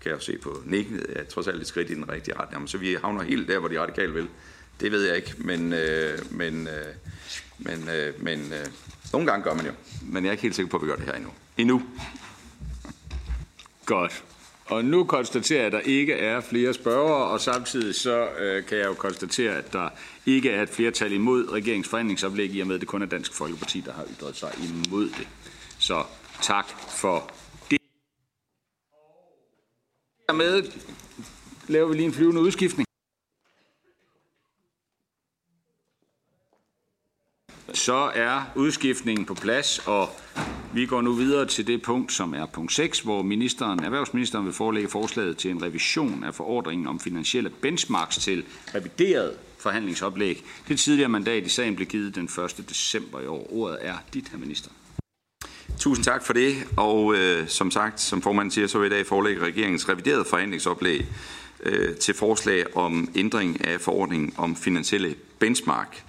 kan 0.00 0.10
jeg 0.10 0.14
jo 0.14 0.20
se 0.20 0.38
på 0.38 0.62
nikken, 0.66 1.00
er 1.08 1.24
trods 1.24 1.48
alt 1.48 1.60
et 1.60 1.66
skridt 1.66 1.90
i 1.90 1.94
den 1.94 2.08
rigtige 2.08 2.38
retning. 2.38 2.68
Så 2.68 2.78
vi 2.78 2.94
havner 2.94 3.22
helt 3.22 3.48
der, 3.48 3.58
hvor 3.58 3.68
de 3.68 3.80
radikale 3.80 4.12
vil. 4.12 4.28
Det 4.80 4.92
ved 4.92 5.06
jeg 5.06 5.16
ikke, 5.16 5.34
men, 5.38 5.72
øh, 5.72 6.18
men, 6.30 6.68
øh, 6.68 6.94
men, 7.58 7.88
øh, 7.88 8.22
men 8.22 8.52
øh, 8.52 8.66
nogle 9.12 9.30
gange 9.30 9.44
gør 9.44 9.54
man 9.54 9.66
jo. 9.66 9.72
Men 10.02 10.24
jeg 10.24 10.28
er 10.28 10.32
ikke 10.32 10.42
helt 10.42 10.54
sikker 10.54 10.70
på, 10.70 10.76
at 10.76 10.82
vi 10.82 10.86
gør 10.86 10.96
det 10.96 11.04
her 11.04 11.12
endnu. 11.12 11.30
Endnu. 11.58 11.82
Godt. 13.86 14.24
Og 14.64 14.84
nu 14.84 15.04
konstaterer 15.04 15.58
jeg, 15.58 15.66
at 15.66 15.72
der 15.72 15.80
ikke 15.80 16.12
er 16.12 16.40
flere 16.40 16.74
spørgere, 16.74 17.30
og 17.30 17.40
samtidig 17.40 17.94
så 17.94 18.28
øh, 18.38 18.66
kan 18.66 18.78
jeg 18.78 18.86
jo 18.86 18.94
konstatere, 18.94 19.54
at 19.54 19.72
der 19.72 19.88
ikke 20.26 20.50
er 20.50 20.62
et 20.62 20.68
flertal 20.68 21.12
imod 21.12 21.52
regeringens 21.52 21.88
forhandlingsoplæg, 21.88 22.54
i 22.54 22.60
og 22.60 22.66
med 22.66 22.74
at 22.74 22.80
det 22.80 22.88
kun 22.88 23.02
er 23.02 23.06
Dansk 23.06 23.34
Folkeparti, 23.34 23.80
der 23.80 23.92
har 23.92 24.06
ytret 24.16 24.36
sig 24.36 24.52
imod 24.58 25.08
det. 25.08 25.28
Så 25.78 26.04
tak 26.42 26.68
for 26.88 27.30
det. 27.70 27.78
Dermed 30.28 30.72
laver 31.68 31.88
vi 31.88 31.94
lige 31.94 32.06
en 32.06 32.12
flyvende 32.12 32.40
udskiftning. 32.40 32.86
Så 37.74 38.10
er 38.14 38.52
udskiftningen 38.56 39.26
på 39.26 39.34
plads, 39.34 39.78
og 39.86 40.08
vi 40.74 40.86
går 40.86 41.00
nu 41.00 41.12
videre 41.12 41.46
til 41.46 41.66
det 41.66 41.82
punkt, 41.82 42.12
som 42.12 42.34
er 42.34 42.46
punkt 42.46 42.72
6, 42.72 43.00
hvor 43.00 43.22
ministeren, 43.22 43.84
erhvervsministeren 43.84 44.44
vil 44.44 44.52
forelægge 44.52 44.88
forslaget 44.88 45.36
til 45.36 45.50
en 45.50 45.62
revision 45.62 46.24
af 46.24 46.34
forordringen 46.34 46.86
om 46.86 47.00
finansielle 47.00 47.50
benchmarks 47.50 48.16
til 48.16 48.44
revideret 48.74 49.32
forhandlingsoplæg. 49.58 50.44
Det 50.68 50.78
tidligere 50.78 51.08
mandat 51.08 51.46
i 51.46 51.48
sagen 51.48 51.76
blev 51.76 51.88
givet 51.88 52.14
den 52.14 52.24
1. 52.24 52.64
december 52.68 53.20
i 53.20 53.26
år. 53.26 53.52
Ordet 53.52 53.78
er 53.80 53.94
dit, 54.14 54.28
herr 54.28 54.38
minister. 54.38 54.70
Tusind 55.78 56.04
tak 56.04 56.26
for 56.26 56.32
det, 56.32 56.54
og 56.76 57.14
øh, 57.14 57.48
som 57.48 57.70
sagt, 57.70 58.00
som 58.00 58.22
formanden 58.22 58.50
siger, 58.50 58.66
så 58.66 58.78
vil 58.78 58.86
i 58.86 58.94
dag 58.94 59.06
forelægge 59.06 59.42
regeringens 59.42 59.88
revideret 59.88 60.26
forhandlingsoplæg 60.26 61.06
øh, 61.62 61.96
til 61.96 62.14
forslag 62.14 62.76
om 62.76 63.08
ændring 63.14 63.64
af 63.64 63.80
forordningen 63.80 64.34
om 64.36 64.56
finansielle 64.56 65.14
benchmark. 65.38 66.04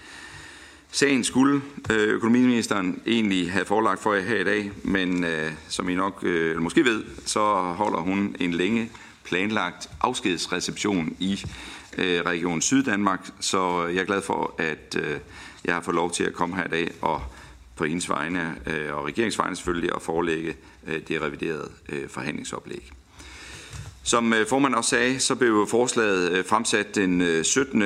Sagen 0.95 1.23
skulle 1.23 1.61
øh, 1.91 2.07
økonomiministeren 2.07 3.01
egentlig 3.07 3.51
have 3.51 3.65
forelagt 3.65 4.01
for 4.01 4.13
jer 4.13 4.21
her 4.21 4.35
i 4.39 4.43
dag, 4.43 4.71
men 4.83 5.23
øh, 5.23 5.51
som 5.67 5.89
I 5.89 5.95
nok 5.95 6.23
øh, 6.23 6.61
måske 6.61 6.85
ved, 6.85 7.03
så 7.25 7.39
holder 7.55 7.99
hun 7.99 8.35
en 8.39 8.53
længe 8.53 8.91
planlagt 9.23 9.89
afskedsreception 10.01 11.15
i 11.19 11.45
øh, 11.97 12.21
Region 12.21 12.61
Syddanmark, 12.61 13.29
så 13.39 13.85
jeg 13.85 14.01
er 14.01 14.05
glad 14.05 14.21
for, 14.21 14.55
at 14.57 14.97
øh, 14.99 15.19
jeg 15.65 15.73
har 15.73 15.81
fået 15.81 15.95
lov 15.95 16.11
til 16.11 16.23
at 16.23 16.33
komme 16.33 16.55
her 16.55 16.65
i 16.65 16.69
dag 16.69 16.91
og 17.01 17.21
på 17.75 17.85
hendes 17.85 18.09
vegne 18.09 18.55
øh, 18.67 18.95
og 18.95 19.05
regeringsvegne 19.05 19.55
selvfølgelig 19.55 19.95
at 19.95 20.01
forelægge 20.01 20.55
øh, 20.87 21.01
det 21.07 21.21
reviderede 21.21 21.71
øh, 21.89 22.09
forhandlingsoplæg. 22.09 22.91
Som 24.05 24.33
øh, 24.33 24.47
formand 24.47 24.75
også 24.75 24.89
sagde, 24.89 25.19
så 25.19 25.35
blev 25.35 25.67
forslaget 25.69 26.31
øh, 26.31 26.45
fremsat 26.45 26.95
den 26.95 27.21
øh, 27.21 27.43
17. 27.43 27.83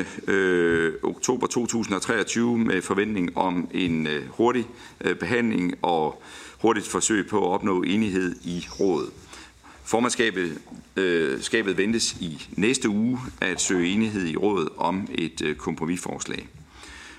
oktober 1.03 1.47
2023 1.47 2.57
med 2.57 2.82
forventning 2.82 3.38
om 3.38 3.70
en 3.74 4.07
hurtig 4.30 4.65
behandling 5.20 5.74
og 5.82 6.24
hurtigt 6.61 6.88
forsøg 6.88 7.28
på 7.28 7.45
at 7.47 7.53
opnå 7.53 7.84
enighed 7.84 8.36
i 8.43 8.68
rådet. 8.80 9.09
Formandskabet 9.84 10.57
øh, 10.95 11.41
skabet 11.41 11.78
ventes 11.78 12.13
i 12.13 12.47
næste 12.51 12.89
uge 12.89 13.20
at 13.41 13.61
søge 13.61 13.89
enighed 13.89 14.28
i 14.28 14.36
rådet 14.36 14.70
om 14.78 15.07
et 15.11 15.55
kompromisforslag. 15.57 16.47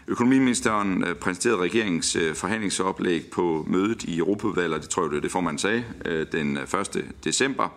Økonomiministeren 0.08 1.04
øh, 1.04 1.14
præsenterede 1.14 1.58
regeringens 1.58 2.16
øh, 2.16 2.34
forhandlingsoplæg 2.34 3.26
på 3.32 3.66
mødet 3.68 4.04
i 4.04 4.18
Europaudvalget, 4.18 4.82
det 4.82 4.90
tror 4.90 5.02
jeg, 5.02 5.12
det 5.12 5.22
det 5.22 5.32
formand 5.32 5.58
sagde, 5.58 5.84
øh, 6.04 6.26
den 6.32 6.56
1. 6.56 7.04
december, 7.24 7.68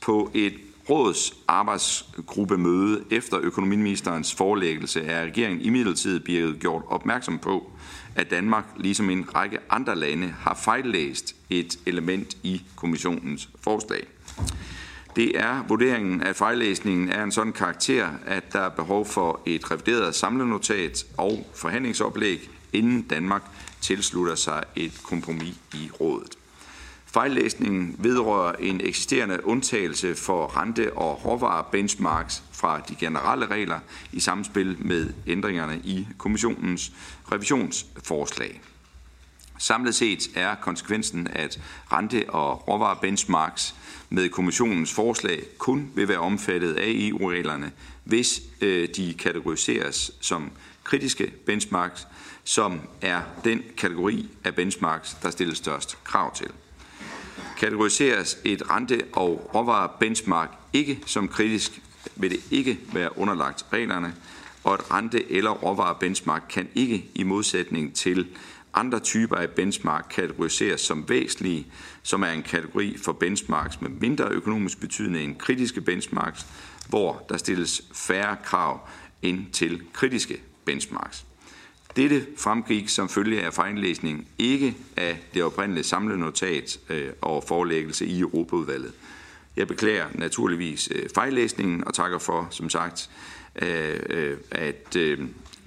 på 0.00 0.30
et 0.34 0.54
råds 0.90 1.34
arbejdsgruppemøde 1.48 3.04
efter 3.10 3.38
økonomiministerens 3.42 4.34
forelæggelse 4.34 5.02
er 5.02 5.24
regeringen 5.24 5.60
imidlertid 5.60 6.20
blevet 6.20 6.60
gjort 6.60 6.82
opmærksom 6.88 7.38
på, 7.38 7.70
at 8.14 8.30
Danmark, 8.30 8.64
ligesom 8.76 9.10
en 9.10 9.34
række 9.34 9.58
andre 9.70 9.96
lande, 9.96 10.34
har 10.40 10.54
fejllæst 10.54 11.36
et 11.50 11.78
element 11.86 12.36
i 12.42 12.62
kommissionens 12.76 13.48
forslag. 13.60 14.06
Det 15.16 15.38
er 15.38 15.64
vurderingen, 15.68 16.22
at 16.22 16.36
fejllæsningen 16.36 17.08
er 17.08 17.24
en 17.24 17.32
sådan 17.32 17.52
karakter, 17.52 18.08
at 18.26 18.52
der 18.52 18.60
er 18.60 18.68
behov 18.68 19.06
for 19.06 19.40
et 19.46 19.70
revideret 19.70 20.14
samlenotat 20.14 21.06
og 21.16 21.46
forhandlingsoplæg, 21.54 22.50
inden 22.72 23.02
Danmark 23.02 23.42
tilslutter 23.80 24.34
sig 24.34 24.62
et 24.76 25.00
kompromis 25.02 25.54
i 25.74 25.90
rådet. 26.00 26.39
Fejllæsningen 27.12 27.96
vedrører 27.98 28.52
en 28.52 28.80
eksisterende 28.80 29.46
undtagelse 29.46 30.14
for 30.14 30.56
rente- 30.56 30.92
og 30.96 31.24
råvarebenchmarks 31.24 32.42
fra 32.52 32.80
de 32.88 32.94
generelle 32.94 33.46
regler 33.46 33.78
i 34.12 34.20
samspil 34.20 34.76
med 34.78 35.12
ændringerne 35.26 35.80
i 35.84 36.06
kommissionens 36.18 36.92
revisionsforslag. 37.32 38.60
Samlet 39.58 39.94
set 39.94 40.30
er 40.34 40.54
konsekvensen, 40.54 41.28
at 41.32 41.60
rente- 41.92 42.30
og 42.30 42.68
råvarebenchmarks 42.68 43.74
med 44.10 44.28
kommissionens 44.28 44.92
forslag 44.92 45.42
kun 45.58 45.90
vil 45.94 46.08
være 46.08 46.18
omfattet 46.18 46.74
af 46.74 46.86
EU-reglerne, 46.86 47.72
hvis 48.04 48.42
øh, 48.60 48.88
de 48.96 49.14
kategoriseres 49.14 50.10
som 50.20 50.50
kritiske 50.84 51.32
benchmarks, 51.46 52.06
som 52.44 52.80
er 53.00 53.20
den 53.44 53.62
kategori 53.76 54.28
af 54.44 54.54
benchmarks, 54.54 55.16
der 55.22 55.30
stilles 55.30 55.58
størst 55.58 56.04
krav 56.04 56.34
til. 56.34 56.50
Kategoriseres 57.60 58.38
et 58.44 58.70
rente- 58.70 59.04
og 59.12 59.50
råvarebenchmark 59.54 60.50
ikke 60.72 61.00
som 61.06 61.28
kritisk, 61.28 61.82
vil 62.16 62.30
det 62.30 62.40
ikke 62.50 62.78
være 62.92 63.18
underlagt 63.18 63.66
reglerne, 63.72 64.14
og 64.64 64.74
et 64.74 64.90
rente- 64.90 65.32
eller 65.32 65.50
råvarebenchmark 65.50 66.42
kan 66.50 66.68
ikke 66.74 67.04
i 67.14 67.22
modsætning 67.22 67.94
til 67.94 68.26
andre 68.74 69.00
typer 69.00 69.36
af 69.36 69.50
benchmark 69.50 70.06
kategoriseres 70.10 70.80
som 70.80 71.08
væsentlige, 71.08 71.66
som 72.02 72.22
er 72.22 72.30
en 72.30 72.42
kategori 72.42 72.96
for 73.04 73.12
benchmarks 73.12 73.80
med 73.80 73.90
mindre 73.90 74.28
økonomisk 74.28 74.80
betydning 74.80 75.24
end 75.24 75.36
kritiske 75.36 75.80
benchmarks, 75.80 76.46
hvor 76.88 77.26
der 77.28 77.36
stilles 77.36 77.82
færre 77.94 78.36
krav 78.44 78.88
end 79.22 79.52
til 79.52 79.82
kritiske 79.92 80.42
benchmarks. 80.64 81.24
Dette 81.96 82.26
fremgik 82.36 82.88
som 82.88 83.08
følge 83.08 83.42
af 83.42 83.54
fejllæsning 83.54 84.28
ikke 84.38 84.76
af 84.96 85.18
det 85.34 85.42
oprindelige 85.42 85.84
samlenotat 85.84 86.78
øh, 86.88 87.10
og 87.20 87.44
forelæggelse 87.48 88.06
i 88.06 88.20
Europaudvalget. 88.20 88.92
Jeg 89.56 89.68
beklager 89.68 90.06
naturligvis 90.14 90.88
øh, 90.94 91.08
fejllæsningen 91.14 91.84
og 91.86 91.94
takker 91.94 92.18
for, 92.18 92.48
som 92.50 92.70
sagt, 92.70 93.10
øh, 93.62 94.00
øh, 94.10 94.36
at 94.50 94.96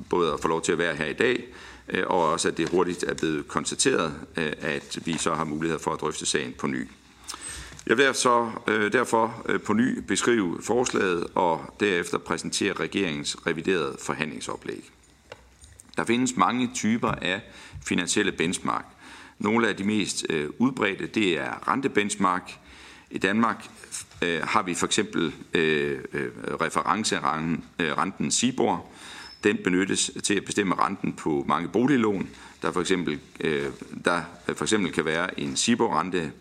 både 0.10 0.34
at 0.34 0.40
få 0.40 0.48
lov 0.48 0.62
til 0.62 0.72
at 0.72 0.78
være 0.78 0.96
her 0.96 1.06
i 1.06 1.14
dag, 1.14 1.46
og 2.06 2.32
også 2.32 2.48
at 2.48 2.58
det 2.58 2.70
hurtigt 2.70 3.04
er 3.04 3.14
blevet 3.14 3.48
konstateret, 3.48 4.14
at 4.62 5.00
vi 5.06 5.18
så 5.18 5.34
har 5.34 5.44
mulighed 5.44 5.80
for 5.80 5.92
at 5.92 6.02
drøfte 6.02 6.26
sagen 6.26 6.54
på 6.58 6.68
ny. 6.68 6.88
Jeg 7.88 7.98
vil 7.98 8.14
så 8.14 8.52
derfor 8.94 9.46
på 9.66 9.74
ny 9.74 10.00
beskrive 10.00 10.58
forslaget 10.62 11.28
og 11.36 11.76
derefter 11.80 12.18
præsentere 12.18 12.74
regeringens 12.74 13.38
reviderede 13.48 13.98
forhandlingsoplæg. 14.00 14.93
Der 15.98 16.06
findes 16.06 16.38
mange 16.38 16.70
typer 16.74 17.12
af 17.12 17.42
finansielle 17.86 18.32
benchmark. 18.32 18.86
Nogle 19.40 19.68
af 19.68 19.76
de 19.76 19.84
mest 19.84 20.26
øh, 20.30 20.50
udbredte, 20.58 21.08
det 21.08 21.40
er 21.40 21.68
rentebenchmark. 21.68 22.52
I 23.12 23.18
Danmark 23.18 23.70
øh, 24.22 24.42
har 24.44 24.64
vi 24.64 24.74
for 24.74 24.86
eksempel 24.86 25.34
øh, 25.54 26.00
referencerenten 26.62 28.32
Sibor, 28.32 28.86
Den 29.44 29.58
benyttes 29.64 30.12
til 30.24 30.36
at 30.36 30.46
bestemme 30.46 30.76
renten 30.76 31.14
på 31.14 31.46
mange 31.48 31.70
boliglån, 31.70 32.30
der 32.62 32.72
for 32.72 32.82
eksempel, 32.82 33.20
der 34.06 34.22
for 34.54 34.64
eksempel 34.64 34.92
kan 34.92 35.06
være 35.06 35.40
en 35.40 35.56
SIBOR-rente 35.56 36.32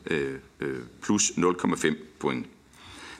plus 1.03 1.30
0,5 1.30 1.94
point. 2.20 2.46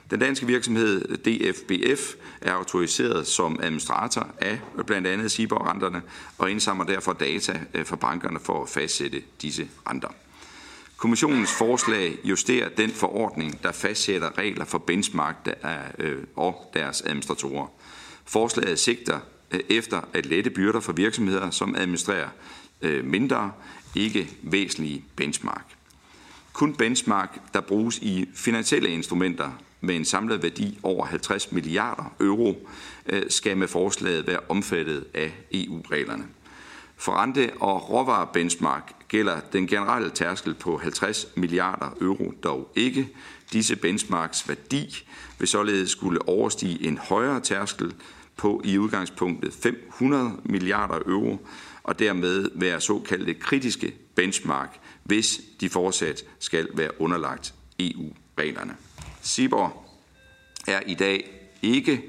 Den 0.09 0.19
danske 0.19 0.47
virksomhed 0.47 1.17
DFBF 1.17 2.15
er 2.41 2.53
autoriseret 2.53 3.27
som 3.27 3.59
administrator 3.63 4.27
af 4.41 4.59
blandt 4.87 5.07
andet 5.07 5.31
SIBOR-renterne 5.31 6.01
og 6.37 6.51
indsamler 6.51 6.85
derfor 6.85 7.13
data 7.13 7.59
øh, 7.73 7.85
fra 7.85 7.95
bankerne 7.95 8.39
for 8.39 8.63
at 8.63 8.69
fastsætte 8.69 9.21
disse 9.41 9.67
renter. 9.89 10.07
Kommissionens 10.97 11.53
forslag 11.57 12.17
justerer 12.23 12.69
den 12.69 12.89
forordning, 12.89 13.63
der 13.63 13.71
fastsætter 13.71 14.37
regler 14.37 14.65
for 14.65 14.77
benchmark 14.77 15.35
øh, 15.99 16.17
og 16.35 16.71
deres 16.73 17.01
administratorer. 17.01 17.67
Forslaget 18.25 18.79
sigter 18.79 19.19
øh, 19.51 19.59
efter 19.69 20.01
at 20.13 20.25
lette 20.25 20.49
byrder 20.49 20.79
for 20.79 20.93
virksomheder, 20.93 21.49
som 21.49 21.75
administrerer 21.75 22.27
mindre, 23.03 23.51
ikke 23.95 24.29
væsentlige 24.41 25.05
benchmark. 25.15 25.65
Kun 26.53 26.75
benchmark, 26.75 27.53
der 27.53 27.61
bruges 27.61 27.97
i 27.97 28.29
finansielle 28.35 28.89
instrumenter 28.89 29.51
med 29.83 29.95
en 29.95 30.05
samlet 30.05 30.43
værdi 30.43 30.79
over 30.83 31.05
50 31.05 31.51
milliarder 31.51 32.15
euro, 32.19 32.69
øh, 33.05 33.23
skal 33.29 33.57
med 33.57 33.67
forslaget 33.67 34.27
være 34.27 34.39
omfattet 34.49 35.05
af 35.13 35.33
EU-reglerne. 35.51 36.23
For 36.97 37.23
rente- 37.23 37.51
og 37.59 37.89
råvarebenchmark 37.89 38.93
gælder 39.07 39.39
den 39.53 39.67
generelle 39.67 40.09
tærskel 40.09 40.53
på 40.53 40.77
50 40.77 41.27
milliarder 41.35 41.97
euro 42.01 42.33
dog 42.43 42.71
ikke. 42.75 43.09
Disse 43.53 43.75
benchmarks 43.75 44.49
værdi 44.49 45.05
vil 45.39 45.47
således 45.47 45.89
skulle 45.89 46.27
overstige 46.27 46.87
en 46.87 46.97
højere 46.97 47.39
tærskel 47.39 47.93
på 48.37 48.61
i 48.63 48.77
udgangspunktet 48.77 49.53
500 49.53 50.31
milliarder 50.43 50.99
euro, 51.05 51.47
og 51.83 51.99
dermed 51.99 52.49
være 52.55 52.81
såkaldte 52.81 53.33
kritiske 53.33 53.93
benchmark, 54.15 54.79
hvis 55.03 55.41
de 55.61 55.69
fortsat 55.69 56.25
skal 56.39 56.67
være 56.73 57.01
underlagt 57.01 57.53
EU-reglerne. 57.79 58.75
Sibor 59.23 59.85
er 60.67 60.79
i 60.87 60.93
dag 60.93 61.29
ikke 61.61 62.01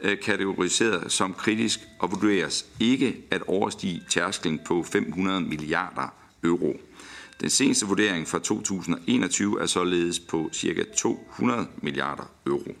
øh, 0.00 0.20
kategoriseret 0.20 1.12
som 1.12 1.34
kritisk 1.34 1.80
og 1.98 2.12
vurderes 2.12 2.66
ikke 2.80 3.16
at 3.30 3.42
overstige 3.42 4.02
tærsklen 4.08 4.60
på 4.66 4.82
500 4.82 5.40
milliarder 5.40 6.14
euro. 6.44 6.80
Den 7.40 7.50
seneste 7.50 7.86
vurdering 7.86 8.28
fra 8.28 8.38
2021 8.38 9.62
er 9.62 9.66
således 9.66 10.20
på 10.20 10.50
ca. 10.54 10.84
200 10.96 11.66
milliarder 11.82 12.30
euro. 12.46 12.76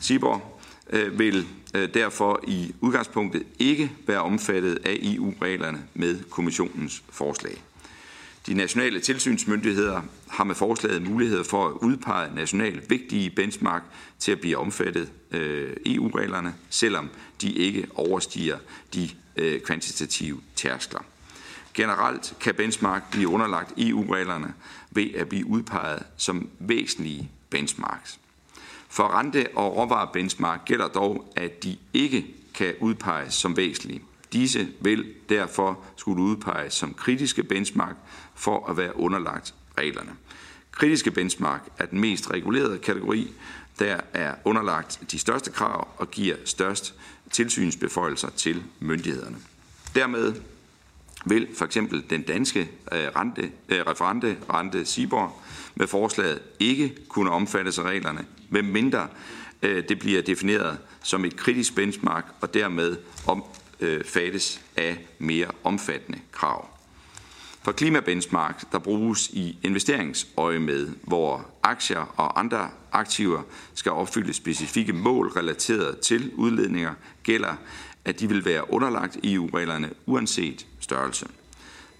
Sibor 0.00 0.60
øh, 0.90 1.18
vil 1.18 1.46
øh, 1.74 1.94
derfor 1.94 2.40
i 2.46 2.74
udgangspunktet 2.80 3.42
ikke 3.58 3.92
være 4.06 4.22
omfattet 4.22 4.78
af 4.84 4.98
EU-reglerne 5.02 5.84
med 5.94 6.20
kommissionens 6.30 7.02
forslag. 7.10 7.62
De 8.48 8.54
nationale 8.54 9.00
tilsynsmyndigheder 9.00 10.02
har 10.28 10.44
med 10.44 10.54
forslaget 10.54 11.02
mulighed 11.02 11.44
for 11.44 11.68
at 11.68 11.72
udpege 11.72 12.34
nationalt 12.34 12.90
vigtige 12.90 13.30
benchmark 13.30 13.82
til 14.18 14.32
at 14.32 14.40
blive 14.40 14.56
omfattet 14.58 15.10
øh, 15.30 15.76
EU-reglerne, 15.86 16.54
selvom 16.70 17.10
de 17.40 17.52
ikke 17.52 17.86
overstiger 17.94 18.58
de 18.94 19.10
øh, 19.36 19.60
kvantitative 19.60 20.40
tærskler. 20.56 21.00
Generelt 21.74 22.34
kan 22.40 22.54
benchmark 22.54 23.10
blive 23.10 23.28
underlagt 23.28 23.72
EU-reglerne 23.76 24.54
ved 24.90 25.14
at 25.14 25.28
blive 25.28 25.46
udpeget 25.46 26.02
som 26.16 26.48
væsentlige 26.58 27.30
benchmarks. 27.50 28.18
For 28.88 29.20
rente- 29.20 29.56
og 29.56 29.76
råvarebenchmark 29.76 30.64
gælder 30.64 30.88
dog, 30.88 31.32
at 31.36 31.64
de 31.64 31.76
ikke 31.92 32.26
kan 32.54 32.74
udpeges 32.80 33.34
som 33.34 33.56
væsentlige. 33.56 34.02
Disse 34.32 34.68
vil 34.80 35.14
derfor 35.28 35.78
skulle 35.96 36.22
udpeges 36.22 36.74
som 36.74 36.94
kritiske 36.94 37.42
benchmark 37.42 37.96
for 38.34 38.70
at 38.70 38.76
være 38.76 38.96
underlagt 38.96 39.54
reglerne. 39.78 40.10
Kritiske 40.70 41.10
benchmark 41.10 41.68
er 41.78 41.86
den 41.86 42.00
mest 42.00 42.30
regulerede 42.30 42.78
kategori, 42.78 43.32
der 43.78 44.00
er 44.12 44.34
underlagt 44.44 45.00
de 45.10 45.18
største 45.18 45.50
krav 45.50 45.88
og 45.96 46.10
giver 46.10 46.36
størst 46.44 46.94
tilsynsbeføjelser 47.30 48.30
til 48.30 48.62
myndighederne. 48.80 49.36
Dermed 49.94 50.34
vil 51.26 51.48
for 51.54 51.64
eksempel 51.64 52.04
den 52.10 52.22
danske 52.22 52.60
øh, 52.92 52.98
rente, 53.16 53.52
øh, 53.68 53.80
referente 53.80 54.36
rente 54.50 54.84
Sibor 54.84 55.36
med 55.74 55.86
forslaget 55.86 56.40
ikke 56.58 56.94
kunne 57.08 57.30
omfattes 57.30 57.78
af 57.78 57.82
reglerne, 57.82 58.26
medmindre 58.48 59.08
øh, 59.62 59.84
det 59.88 59.98
bliver 59.98 60.22
defineret 60.22 60.78
som 61.02 61.24
et 61.24 61.36
kritisk 61.36 61.74
benchmark 61.74 62.24
og 62.40 62.54
dermed 62.54 62.96
Øh, 63.80 64.04
fattes 64.04 64.60
af 64.76 65.06
mere 65.18 65.50
omfattende 65.64 66.18
krav. 66.32 66.68
For 67.62 67.72
klimabenchmark, 67.72 68.72
der 68.72 68.78
bruges 68.78 69.28
i 69.28 69.58
investeringsøje 69.62 70.58
med, 70.58 70.88
hvor 71.02 71.46
aktier 71.62 72.14
og 72.16 72.40
andre 72.40 72.70
aktiver 72.92 73.42
skal 73.74 73.92
opfylde 73.92 74.32
specifikke 74.32 74.92
mål 74.92 75.28
relateret 75.28 75.98
til 76.00 76.32
udledninger, 76.34 76.94
gælder, 77.22 77.54
at 78.04 78.20
de 78.20 78.28
vil 78.28 78.44
være 78.44 78.72
underlagt 78.72 79.18
EU-reglerne 79.24 79.90
uanset 80.06 80.66
størrelse. 80.80 81.26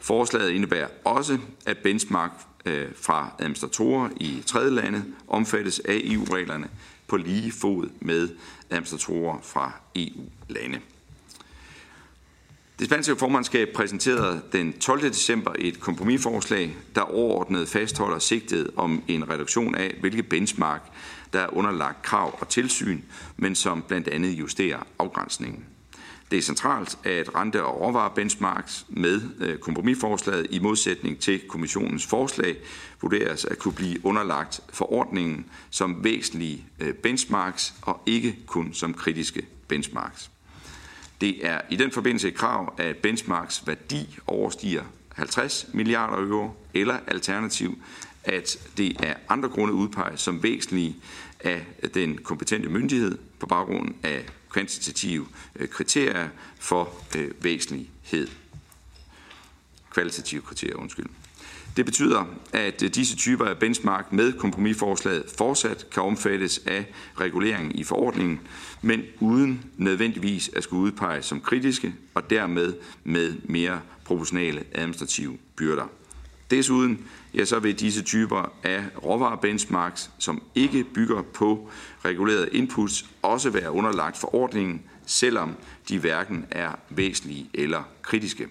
Forslaget 0.01 0.51
indebærer 0.51 0.89
også, 1.05 1.39
at 1.67 1.79
benchmark 1.79 2.31
øh, 2.65 2.89
fra 2.97 3.33
administratorer 3.39 4.09
i 4.17 4.43
tredje 4.47 4.71
lande 4.71 5.05
omfattes 5.29 5.79
af 5.79 6.01
EU-reglerne 6.05 6.69
på 7.07 7.17
lige 7.17 7.53
fod 7.53 7.89
med 8.01 8.29
administratorer 8.71 9.41
fra 9.43 9.73
EU-lande. 9.97 10.81
Det 12.79 12.87
spanske 12.87 13.17
formandskab 13.17 13.69
præsenterede 13.75 14.43
den 14.53 14.73
12. 14.73 15.03
december 15.03 15.53
et 15.59 15.81
kompromisforslag, 15.81 16.77
der 16.95 17.01
overordnet 17.01 17.69
fastholder 17.69 18.19
sigtet 18.19 18.71
om 18.77 19.03
en 19.09 19.31
reduktion 19.31 19.75
af, 19.75 19.97
hvilke 20.01 20.23
benchmark, 20.23 20.83
der 21.33 21.41
er 21.41 21.57
underlagt 21.57 22.03
krav 22.03 22.39
og 22.41 22.49
tilsyn, 22.49 23.01
men 23.37 23.55
som 23.55 23.83
blandt 23.89 24.09
andet 24.09 24.31
justerer 24.31 24.79
afgrænsningen. 24.99 25.65
Det 26.31 26.39
er 26.39 26.43
centralt, 26.43 26.99
at 27.05 27.35
rente- 27.35 27.65
og 27.65 27.81
råvarebenchmarks 27.81 28.87
med 28.89 29.21
øh, 29.41 29.59
kompromisforslaget 29.59 30.47
i 30.51 30.59
modsætning 30.59 31.19
til 31.19 31.41
kommissionens 31.49 32.07
forslag 32.07 32.57
vurderes 33.03 33.45
at 33.45 33.59
kunne 33.59 33.75
blive 33.75 34.07
underlagt 34.07 34.61
forordningen 34.73 35.47
som 35.71 36.05
væsentlige 36.05 36.65
øh, 36.81 36.95
benchmarks 36.95 37.75
og 37.83 38.01
ikke 38.07 38.37
kun 38.47 38.75
som 38.75 38.95
kritiske 38.95 39.47
benchmarks. 39.69 40.31
Det 41.21 41.47
er 41.47 41.61
i 41.71 41.77
den 41.77 41.91
forbindelse 41.91 42.29
et 42.29 42.35
krav, 42.35 42.75
at 42.79 42.97
benchmarks 42.97 43.67
værdi 43.67 44.19
overstiger 44.27 44.85
50 45.13 45.67
milliarder 45.73 46.17
euro, 46.17 46.51
eller 46.75 46.99
alternativ, 47.07 47.79
at 48.25 48.59
det 48.77 49.01
af 49.05 49.17
andre 49.29 49.49
grunde 49.49 49.75
udpeges 49.75 50.21
som 50.21 50.43
væsentlige 50.43 50.97
af 51.41 51.65
den 51.95 52.19
kompetente 52.19 52.69
myndighed 52.69 53.19
på 53.39 53.47
baggrund 53.47 53.95
af 54.03 54.27
kvantitative 54.51 55.27
øh, 55.57 55.69
kriterier 55.69 56.29
for 56.59 56.95
øh, 57.17 57.31
væsentlighed. 57.45 58.29
Kvalitative 59.91 60.43
kriterier, 60.43 60.77
undskyld. 60.77 61.07
Det 61.79 61.87
betyder, 61.87 62.25
at 62.53 62.81
disse 62.81 63.17
typer 63.17 63.45
af 63.45 63.59
benchmark 63.59 64.13
med 64.13 64.33
kompromisforslaget 64.33 65.25
fortsat 65.39 65.87
kan 65.91 66.03
omfattes 66.03 66.61
af 66.67 66.85
reguleringen 67.21 67.73
i 67.73 67.85
forordningen, 67.85 68.41
men 68.83 69.03
uden 69.21 69.65
nødvendigvis 69.77 70.51
at 70.57 70.63
skulle 70.63 70.83
udpeges 70.83 71.27
som 71.27 71.41
kritiske 71.41 71.95
og 72.15 72.31
dermed 72.31 72.75
med 73.05 73.35
mere 73.45 73.81
proportionale 74.05 74.65
administrative 74.73 75.39
byrder. 75.57 75.91
Desuden 76.51 77.07
ja, 77.35 77.45
så 77.45 77.59
vil 77.59 77.81
disse 77.81 78.03
typer 78.03 78.53
af 78.63 78.85
råvarebenchmarks, 79.05 80.11
som 80.19 80.43
ikke 80.55 80.85
bygger 80.85 81.23
på 81.23 81.71
regulerede 82.05 82.49
inputs, 82.53 83.07
også 83.23 83.51
være 83.51 83.73
underlagt 83.73 84.17
forordningen, 84.17 84.83
selvom 85.07 85.55
de 85.89 85.99
hverken 85.99 86.47
er 86.51 86.71
væsentlige 86.91 87.51
eller 87.55 87.83
kritiske. 88.03 88.49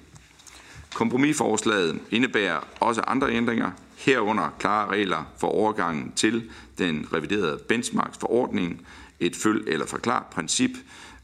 Kompromisforslaget 0.94 2.00
indebærer 2.12 2.60
også 2.80 3.02
andre 3.02 3.32
ændringer, 3.32 3.72
herunder 3.98 4.56
klare 4.60 4.88
regler 4.88 5.34
for 5.38 5.48
overgangen 5.48 6.12
til 6.16 6.50
den 6.78 7.08
reviderede 7.14 7.60
benchmarks-forordning, 7.68 8.88
et 9.20 9.36
følg- 9.36 9.68
eller 9.68 9.86
forklar 9.86 10.28
princip 10.32 10.72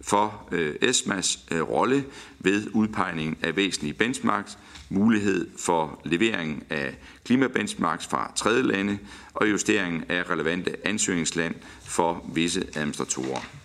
for 0.02 0.48
øh, 0.52 0.76
ESMAs 0.82 1.40
øh, 1.52 1.62
rolle 1.62 2.06
ved 2.40 2.68
udpegning 2.74 3.38
af 3.42 3.56
væsentlige 3.56 3.94
benchmarks, 3.94 4.58
mulighed 4.90 5.48
for 5.58 6.02
levering 6.06 6.64
af 6.70 6.96
klimabenchmarks 7.26 8.08
fra 8.08 8.32
tredje 8.36 8.62
lande 8.62 8.98
og 9.34 9.50
justering 9.52 10.10
af 10.10 10.30
relevante 10.30 10.88
ansøgningsland 10.88 11.56
for 11.86 12.26
visse 12.34 12.68
administratorer. 12.76 13.63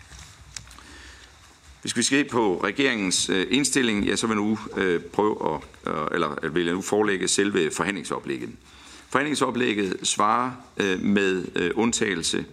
Hvis 1.83 1.97
vi 1.97 2.03
skal 2.03 2.25
på 2.25 2.61
regeringens 2.65 3.29
øh, 3.29 3.47
indstilling, 3.51 4.05
ja, 4.05 4.17
så 4.17 4.27
vil 4.27 4.35
jeg 4.35 4.45
nu 4.45 4.59
øh, 4.77 5.01
prøve 5.01 5.55
at, 5.55 5.93
øh, 5.93 6.07
eller 6.13 6.39
øh, 6.43 6.55
vil 6.55 6.65
jeg 6.65 6.75
nu 6.75 6.81
forelægge 6.81 7.29
selve 7.29 7.71
forhandlingsoplægget. 7.71 8.51
Forhandlingsoplægget 9.11 9.97
svarer 10.03 10.51
øh, 10.77 11.03
med 11.03 11.45
øh, 11.55 11.71
undtagelse 11.75 12.45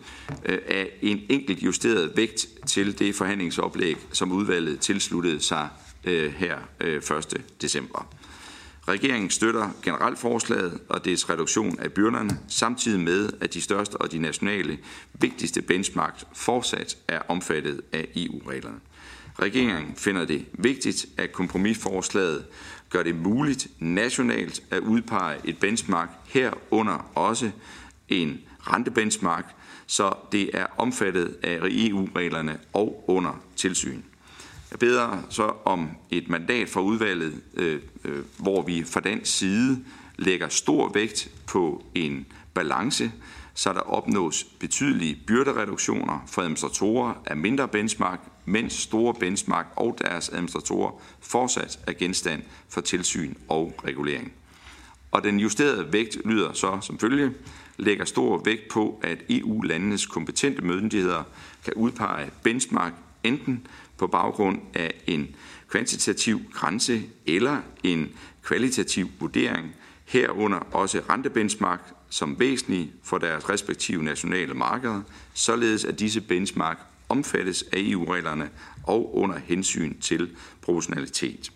øh, 0.45 0.57
af 0.67 0.89
en 1.01 1.21
enkelt 1.29 1.63
justeret 1.63 2.11
vægt 2.15 2.47
til 2.67 2.99
det 2.99 3.15
forhandlingsoplæg, 3.15 3.97
som 4.11 4.31
udvalget 4.31 4.79
tilsluttede 4.79 5.41
sig 5.41 5.69
øh, 6.03 6.33
her 6.33 6.57
øh, 6.81 6.95
1. 6.95 7.43
december. 7.61 8.07
Regeringen 8.87 9.29
støtter 9.29 9.69
generelt 9.83 10.19
forslaget 10.19 10.79
og 10.89 11.05
dets 11.05 11.29
reduktion 11.29 11.79
af 11.79 11.93
byrderne, 11.93 12.39
samtidig 12.47 12.99
med, 12.99 13.29
at 13.41 13.53
de 13.53 13.61
største 13.61 13.95
og 13.95 14.11
de 14.11 14.19
nationale 14.19 14.77
vigtigste 15.13 15.61
benchmarks 15.61 16.25
fortsat 16.33 16.97
er 17.07 17.19
omfattet 17.27 17.81
af 17.93 18.07
EU-reglerne. 18.15 18.79
Regeringen 19.39 19.95
finder 19.95 20.25
det 20.25 20.45
vigtigt, 20.53 21.05
at 21.17 21.31
kompromisforslaget 21.31 22.45
gør 22.89 23.03
det 23.03 23.15
muligt 23.15 23.67
nationalt 23.79 24.63
at 24.71 24.79
udpege 24.79 25.37
et 25.43 25.57
benchmark 25.57 26.09
herunder 26.25 27.11
også 27.15 27.51
en 28.09 28.41
rentebenchmark, 28.59 29.55
så 29.87 30.13
det 30.31 30.49
er 30.53 30.65
omfattet 30.77 31.37
af 31.43 31.59
EU-reglerne 31.61 32.57
og 32.73 33.03
under 33.07 33.41
tilsyn. 33.55 34.01
Jeg 34.71 34.79
beder 34.79 35.25
så 35.29 35.53
om 35.65 35.89
et 36.11 36.29
mandat 36.29 36.69
fra 36.69 36.81
udvalget, 36.81 37.41
øh, 37.53 37.79
øh, 38.03 38.23
hvor 38.37 38.61
vi 38.61 38.83
fra 38.83 38.99
den 38.99 39.25
side 39.25 39.85
lægger 40.17 40.49
stor 40.49 40.91
vægt 40.93 41.31
på 41.47 41.85
en 41.95 42.25
balance, 42.53 43.11
så 43.53 43.73
der 43.73 43.79
opnås 43.79 44.43
betydelige 44.43 45.21
byrdereduktioner 45.27 46.23
for 46.27 46.41
administratorer 46.41 47.13
af 47.25 47.37
mindre 47.37 47.67
benchmark, 47.67 48.19
mens 48.45 48.73
store 48.73 49.13
benchmark 49.13 49.67
og 49.75 49.97
deres 50.01 50.29
administratorer 50.29 50.91
fortsat 51.19 51.79
er 51.87 51.93
genstand 51.93 52.43
for 52.69 52.81
tilsyn 52.81 53.33
og 53.47 53.73
regulering. 53.85 54.33
Og 55.11 55.23
den 55.23 55.39
justerede 55.39 55.93
vægt 55.93 56.17
lyder 56.25 56.53
så 56.53 56.77
som 56.81 56.99
følge, 56.99 57.31
lægger 57.77 58.05
stor 58.05 58.41
vægt 58.45 58.67
på, 58.67 58.99
at 59.03 59.17
EU-landenes 59.29 60.05
kompetente 60.05 60.61
myndigheder 60.61 61.23
kan 61.63 61.73
udpege 61.73 62.31
benchmark 62.43 62.93
enten 63.23 63.67
på 63.97 64.07
baggrund 64.07 64.59
af 64.73 64.93
en 65.07 65.35
kvantitativ 65.69 66.41
grænse 66.53 67.03
eller 67.25 67.61
en 67.83 68.11
kvalitativ 68.43 69.09
vurdering, 69.19 69.75
herunder 70.05 70.59
også 70.59 71.01
rentebenchmark 71.09 71.93
som 72.09 72.39
væsentlige 72.39 72.91
for 73.03 73.17
deres 73.17 73.49
respektive 73.49 74.03
nationale 74.03 74.53
markeder, 74.53 75.01
således 75.33 75.85
at 75.85 75.99
disse 75.99 76.21
benchmark 76.21 76.79
omfattes 77.09 77.63
af 77.63 77.77
EU-reglerne 77.77 78.49
og 78.83 79.17
under 79.17 79.39
hensyn 79.39 79.99
til 79.99 80.35
proportionalitet. 80.61 81.51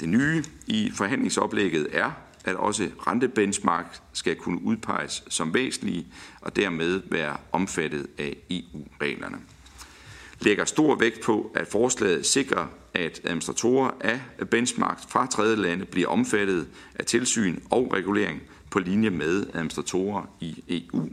Det 0.00 0.08
nye 0.08 0.44
i 0.66 0.90
forhandlingsoplægget 0.94 1.88
er, 1.92 2.10
at 2.44 2.56
også 2.56 2.88
rentebenchmark 3.06 3.98
skal 4.12 4.36
kunne 4.36 4.62
udpeges 4.62 5.24
som 5.28 5.54
væsentlige 5.54 6.06
og 6.40 6.56
dermed 6.56 7.02
være 7.10 7.36
omfattet 7.52 8.06
af 8.18 8.36
EU-reglerne 8.50 9.38
lægger 10.40 10.64
stor 10.64 10.96
vægt 10.96 11.20
på, 11.20 11.52
at 11.54 11.66
forslaget 11.66 12.26
sikrer, 12.26 12.66
at 12.94 13.20
administratorer 13.24 13.90
af 14.00 14.20
benchmark 14.50 15.00
fra 15.08 15.26
tredje 15.26 15.56
lande 15.56 15.84
bliver 15.84 16.08
omfattet 16.08 16.68
af 16.94 17.04
tilsyn 17.04 17.60
og 17.70 17.92
regulering 17.92 18.42
på 18.70 18.78
linje 18.78 19.10
med 19.10 19.46
administratorer 19.54 20.24
i 20.40 20.64
EU, 20.68 21.08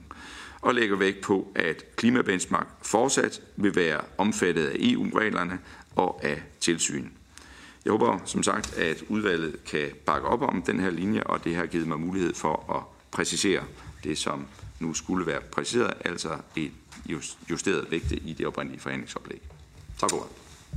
og 0.66 0.76
lægger 0.76 0.98
vægt 0.98 1.22
på, 1.22 1.52
at 1.56 1.96
klimabenchmark 1.96 2.68
fortsat 2.82 3.42
vil 3.56 3.76
være 3.76 4.02
omfattet 4.18 4.66
af 4.66 4.76
EU-reglerne 4.80 5.60
og 5.96 6.20
af 6.24 6.42
tilsyn. 6.60 7.10
Jeg 7.86 7.92
håber 7.92 8.20
som 8.26 8.44
sagt, 8.44 8.78
at 8.78 9.04
udvalget 9.10 9.64
kan 9.66 9.90
bakke 10.06 10.28
op 10.28 10.42
om 10.42 10.62
den 10.62 10.80
her 10.80 10.90
linje, 10.90 11.24
og 11.24 11.44
det 11.44 11.56
har 11.56 11.66
givet 11.66 11.88
mig 11.88 12.00
mulighed 12.00 12.34
for 12.34 12.76
at 12.76 13.12
præcisere 13.12 13.64
det, 14.04 14.18
som 14.18 14.46
nu 14.80 14.94
skulle 14.94 15.26
være 15.26 15.42
præciseret, 15.42 15.94
altså 16.06 16.38
et 16.56 16.72
justeret 17.50 17.92
vægte 17.92 18.16
i 18.16 18.34
det 18.34 18.48
oprindelige 18.48 18.82
forhandlingsoplæg. 18.82 19.42
Tak 19.98 20.10
for 20.10 20.28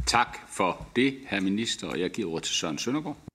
Tak 0.07 0.39
for 0.53 0.87
det, 0.97 1.19
herr 1.27 1.41
minister, 1.41 1.89
og 1.89 2.01
jeg 2.01 2.11
giver 2.11 2.31
ordet 2.31 2.45
til 2.45 2.55
Søren 2.55 2.79
Søndergaard. 2.79 3.28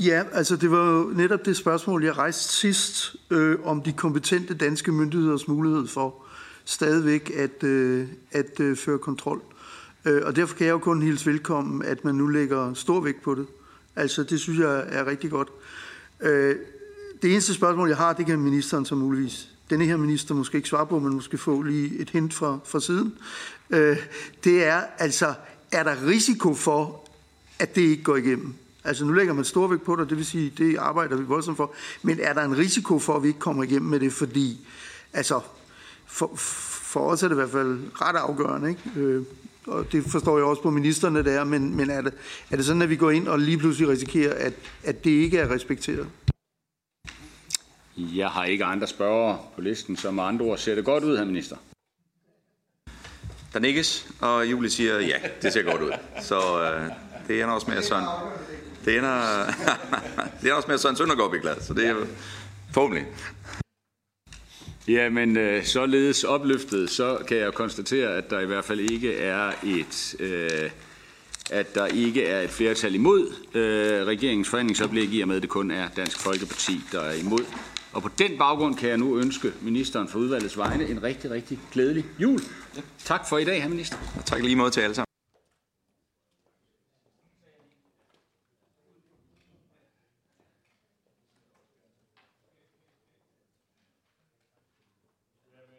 Ja, 0.00 0.22
altså 0.32 0.56
det 0.56 0.70
var 0.70 0.90
jo 0.90 1.12
netop 1.14 1.46
det 1.46 1.56
spørgsmål, 1.56 2.04
jeg 2.04 2.18
rejste 2.18 2.52
sidst, 2.52 3.16
øh, 3.30 3.58
om 3.64 3.82
de 3.82 3.92
kompetente 3.92 4.54
danske 4.54 4.92
myndigheders 4.92 5.48
mulighed 5.48 5.86
for 5.86 6.14
stadigvæk 6.64 7.30
at, 7.36 7.64
øh, 7.64 8.08
at 8.30 8.60
øh, 8.60 8.76
føre 8.76 8.98
kontrol. 8.98 9.42
Øh, 10.04 10.22
og 10.24 10.36
derfor 10.36 10.56
kan 10.56 10.66
jeg 10.66 10.72
jo 10.72 10.78
kun 10.78 11.02
hilse 11.02 11.26
velkommen, 11.26 11.82
at 11.82 12.04
man 12.04 12.14
nu 12.14 12.26
lægger 12.26 12.74
stor 12.74 13.00
vægt 13.00 13.22
på 13.22 13.34
det. 13.34 13.46
Altså 13.96 14.22
det 14.22 14.40
synes 14.40 14.58
jeg 14.58 14.84
er 14.88 15.06
rigtig 15.06 15.30
godt. 15.30 15.48
Øh, 16.20 16.56
det 17.22 17.32
eneste 17.32 17.54
spørgsmål, 17.54 17.88
jeg 17.88 17.96
har, 17.96 18.12
det 18.12 18.26
kan 18.26 18.38
ministeren 18.38 18.84
så 18.84 18.94
muligvis 18.94 19.48
denne 19.70 19.84
her 19.84 19.96
minister 19.96 20.34
måske 20.34 20.56
ikke 20.56 20.68
svare 20.68 20.86
på, 20.86 20.98
men 20.98 21.14
måske 21.14 21.38
få 21.38 21.62
lige 21.62 21.98
et 21.98 22.10
hint 22.10 22.34
fra, 22.34 22.58
fra 22.64 22.80
siden. 22.80 23.14
Øh, 23.70 23.96
det 24.44 24.64
er 24.64 24.82
altså, 24.98 25.34
er 25.72 25.82
der 25.82 26.06
risiko 26.06 26.54
for, 26.54 27.08
at 27.58 27.74
det 27.74 27.82
ikke 27.82 28.02
går 28.02 28.16
igennem? 28.16 28.54
Altså 28.88 29.04
nu 29.04 29.12
lægger 29.12 29.34
man 29.34 29.44
stor 29.44 29.66
vægt 29.66 29.84
på 29.84 29.96
det, 29.96 30.10
det 30.10 30.16
vil 30.16 30.26
sige, 30.26 30.52
det 30.58 30.76
arbejder 30.76 31.16
vi 31.16 31.24
voldsomt 31.24 31.56
for. 31.56 31.74
Men 32.02 32.20
er 32.20 32.32
der 32.32 32.42
en 32.42 32.58
risiko 32.58 32.98
for, 32.98 33.16
at 33.16 33.22
vi 33.22 33.28
ikke 33.28 33.40
kommer 33.40 33.64
igennem 33.64 33.90
med 33.90 34.00
det? 34.00 34.12
Fordi, 34.12 34.66
altså, 35.12 35.40
for, 36.06 36.30
for 36.36 37.00
os 37.00 37.22
er 37.22 37.28
det 37.28 37.34
i 37.34 37.36
hvert 37.36 37.50
fald 37.50 37.78
ret 37.94 38.16
afgørende, 38.16 38.68
ikke? 38.68 38.82
Øh, 38.96 39.22
og 39.66 39.92
det 39.92 40.04
forstår 40.04 40.38
jeg 40.38 40.46
også 40.46 40.62
på 40.62 40.70
ministerne 40.70 41.24
der, 41.24 41.44
men, 41.44 41.76
men 41.76 41.90
er, 41.90 42.00
det, 42.00 42.12
er 42.50 42.56
det 42.56 42.64
sådan, 42.64 42.82
at 42.82 42.90
vi 42.90 42.96
går 42.96 43.10
ind 43.10 43.28
og 43.28 43.38
lige 43.38 43.58
pludselig 43.58 43.88
risikerer, 43.88 44.34
at, 44.34 44.52
at 44.84 45.04
det 45.04 45.10
ikke 45.10 45.38
er 45.38 45.50
respekteret? 45.50 46.06
Jeg 47.96 48.28
har 48.28 48.44
ikke 48.44 48.64
andre 48.64 48.86
spørgere 48.86 49.38
på 49.54 49.60
listen, 49.60 49.96
så 49.96 50.10
med 50.10 50.24
andre 50.24 50.44
ord 50.44 50.58
ser 50.58 50.74
det 50.74 50.84
godt 50.84 51.04
ud, 51.04 51.16
herr 51.16 51.24
minister. 51.24 51.56
Der 53.52 53.58
nikkes, 53.58 54.08
og 54.20 54.50
Julie 54.50 54.70
siger, 54.70 55.00
ja, 55.00 55.16
det 55.42 55.52
ser 55.52 55.62
godt 55.62 55.82
ud. 55.82 55.92
Så 56.22 56.62
øh, 56.62 56.90
det 57.28 57.42
ender 57.42 57.54
også 57.54 57.66
med, 57.70 57.76
at 57.76 57.84
Søren, 57.84 58.06
det 58.84 58.98
ender, 58.98 59.46
det 60.40 60.42
ender 60.42 60.54
også 60.54 60.68
med, 60.68 60.74
at 60.74 60.80
Søren 60.80 60.96
Søndergaard 60.96 61.30
bliver 61.30 61.42
glad, 61.42 61.60
så 61.60 61.74
det 61.74 61.86
er 61.86 61.94
forhåbentlig. 62.72 63.06
Ja, 64.88 65.08
men 65.10 65.36
øh, 65.36 65.64
således 65.64 66.24
opløftet, 66.24 66.90
så 66.90 67.18
kan 67.28 67.36
jeg 67.36 67.54
konstatere, 67.54 68.16
at 68.16 68.30
der 68.30 68.40
i 68.40 68.46
hvert 68.46 68.64
fald 68.64 68.80
ikke 68.80 69.16
er 69.16 69.52
et... 69.64 70.14
Øh, 70.20 70.70
at 71.50 71.74
der 71.74 71.86
ikke 71.86 72.24
er 72.26 72.40
et 72.40 72.50
flertal 72.50 72.94
imod 72.94 73.32
øh, 73.54 74.06
regeringens 74.06 74.48
forhandlingsoplæg, 74.48 75.12
i 75.12 75.20
og 75.20 75.28
med 75.28 75.36
at 75.36 75.42
det 75.42 75.50
kun 75.50 75.70
er 75.70 75.88
Dansk 75.96 76.20
Folkeparti, 76.20 76.80
der 76.92 77.00
er 77.00 77.12
imod. 77.12 77.44
Og 77.92 78.02
på 78.02 78.08
den 78.18 78.38
baggrund 78.38 78.76
kan 78.76 78.88
jeg 78.88 78.98
nu 78.98 79.18
ønske 79.18 79.52
ministeren 79.62 80.08
for 80.08 80.18
udvalgets 80.18 80.58
vegne 80.58 80.88
en 80.88 81.02
rigtig, 81.02 81.30
rigtig 81.30 81.58
glædelig 81.72 82.04
jul. 82.18 82.40
Tak 83.04 83.28
for 83.28 83.38
i 83.38 83.44
dag, 83.44 83.62
herr 83.62 83.70
minister. 83.70 83.96
Og 84.16 84.24
tak 84.24 84.42
lige 84.42 84.56
måde 84.56 84.70
til 84.70 84.80
alle 84.80 84.94
sammen. 84.94 85.07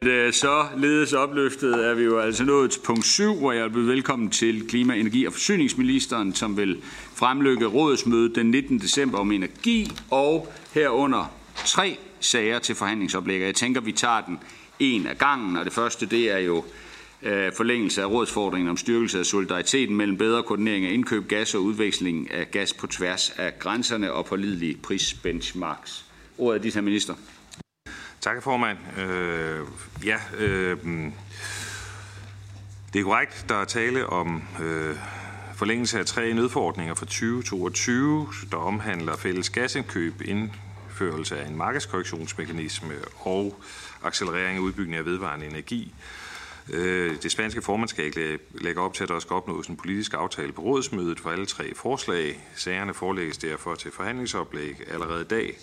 Øh, 0.10 0.34
så 0.34 0.66
ledes 0.78 1.14
opløftet 1.14 1.86
er 1.86 1.94
vi 1.94 2.04
jo 2.04 2.20
altså 2.20 2.44
nået 2.44 2.72
til 2.72 2.80
punkt 2.80 3.06
7, 3.06 3.36
hvor 3.36 3.52
jeg 3.52 3.64
vil 3.64 3.70
byde 3.70 3.88
velkommen 3.88 4.30
til 4.30 4.68
klima-, 4.68 4.96
energi- 4.96 5.26
og 5.26 5.34
forsyningsministeren, 5.34 6.36
som 6.36 6.58
vil 6.58 6.78
fremlægge 7.16 7.66
rådsmødet 7.66 8.36
den 8.36 8.52
19. 8.52 8.80
december 8.80 9.18
om 9.18 9.32
energi 9.32 9.92
og 10.12 10.54
herunder 10.74 11.32
tre 11.66 11.98
sager 12.20 12.60
til 12.60 12.76
forhandlingsoplæg. 12.76 13.42
Jeg 13.42 13.56
tænker, 13.56 13.82
vi 13.82 13.92
tager 13.92 14.22
den 14.22 14.40
en 14.80 15.08
af 15.08 15.18
gangen, 15.18 15.58
og 15.58 15.66
det 15.66 15.74
første 15.74 16.06
det 16.06 16.32
er 16.32 16.38
jo 16.38 16.64
øh, 17.22 17.52
forlængelse 17.58 18.02
af 18.02 18.06
rådsfordringen 18.06 18.70
om 18.70 18.78
styrkelse 18.78 19.20
af 19.20 19.26
solidariteten 19.26 19.96
mellem 19.96 20.18
bedre 20.18 20.44
koordinering 20.44 20.86
af 20.86 20.94
indkøb, 20.94 21.28
gas 21.28 21.56
og 21.56 21.62
udveksling 21.62 22.32
af 22.32 22.52
gas 22.52 22.74
på 22.74 22.88
tværs 22.88 23.34
af 23.38 23.60
grænserne 23.60 24.14
og 24.14 24.26
pålidelige 24.26 24.78
prisbenchmarks. 24.84 26.06
Ordet 26.38 26.60
er 26.60 26.64
dit, 26.64 26.74
her 26.74 26.82
minister. 26.82 27.14
Tak, 28.22 28.44
formand. 28.44 28.78
Øh, 28.98 29.68
ja, 30.06 30.18
øh, 30.38 30.78
det 32.94 33.00
er 33.00 33.04
korrekt, 33.04 33.46
der 33.50 33.56
er 33.56 33.66
tale 33.66 34.08
om 34.08 34.44
øh, 34.62 34.96
forlængelse 35.56 36.00
af 36.00 36.06
tre 36.06 36.34
nødforordninger 36.34 36.94
fra 36.94 37.06
2022, 37.06 38.28
der 38.52 38.58
omhandler 38.58 39.18
fælles 39.18 39.50
gasindkøb, 39.50 40.22
indførelse 40.26 41.40
af 41.40 41.48
en 41.48 41.56
markedskorrektionsmekanisme 41.56 42.94
og 43.20 43.60
accelerering 44.04 44.58
af 44.58 44.62
udbygning 44.62 44.96
af 44.96 45.06
vedvarende 45.06 45.46
energi. 45.46 45.94
Øh, 46.70 47.22
det 47.24 47.32
spanske 47.32 47.62
formandskab 47.62 48.14
lægger 48.54 48.82
op 48.82 48.94
til, 48.94 49.04
at 49.04 49.10
der 49.10 49.20
skal 49.20 49.34
opnås 49.34 49.68
en 49.68 49.78
politisk 49.78 50.14
aftale 50.14 50.52
på 50.52 50.62
rådsmødet 50.62 51.20
for 51.20 51.30
alle 51.30 51.46
tre 51.46 51.76
forslag. 51.76 52.40
Sagerne 52.56 52.94
forelægges 52.94 53.38
derfor 53.38 53.76
til 53.76 53.92
forhandlingsoplæg 53.92 54.76
allerede 54.92 55.22
i 55.22 55.28
dag. 55.28 55.58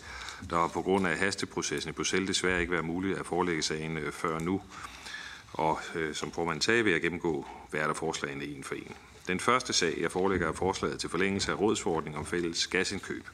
Der 0.50 0.56
har 0.56 0.68
på 0.68 0.82
grund 0.82 1.06
af 1.06 1.18
hasteprocessen 1.18 1.90
i 1.90 1.92
Bruxelles 1.92 2.28
desværre 2.28 2.60
ikke 2.60 2.72
været 2.72 2.84
muligt 2.84 3.18
at 3.18 3.26
forelægge 3.26 3.62
sagen 3.62 3.98
øh, 3.98 4.12
før 4.12 4.38
nu. 4.38 4.62
Og 5.52 5.80
øh, 5.94 6.14
som 6.14 6.32
formand 6.32 6.62
sagde, 6.62 6.84
vil 6.84 6.92
jeg 6.92 7.00
gennemgå 7.00 7.46
hver 7.70 7.88
af 7.88 7.96
forslagene 7.96 8.44
en 8.44 8.64
for 8.64 8.74
en. 8.74 8.94
Den 9.28 9.40
første 9.40 9.72
sag, 9.72 9.98
jeg 10.00 10.12
forelægger, 10.12 10.48
er 10.48 10.52
forslaget 10.52 11.00
til 11.00 11.10
forlængelse 11.10 11.52
af 11.52 11.60
rådsforordning 11.60 12.16
om 12.16 12.26
fælles 12.26 12.66
gasindkøb. 12.66 13.28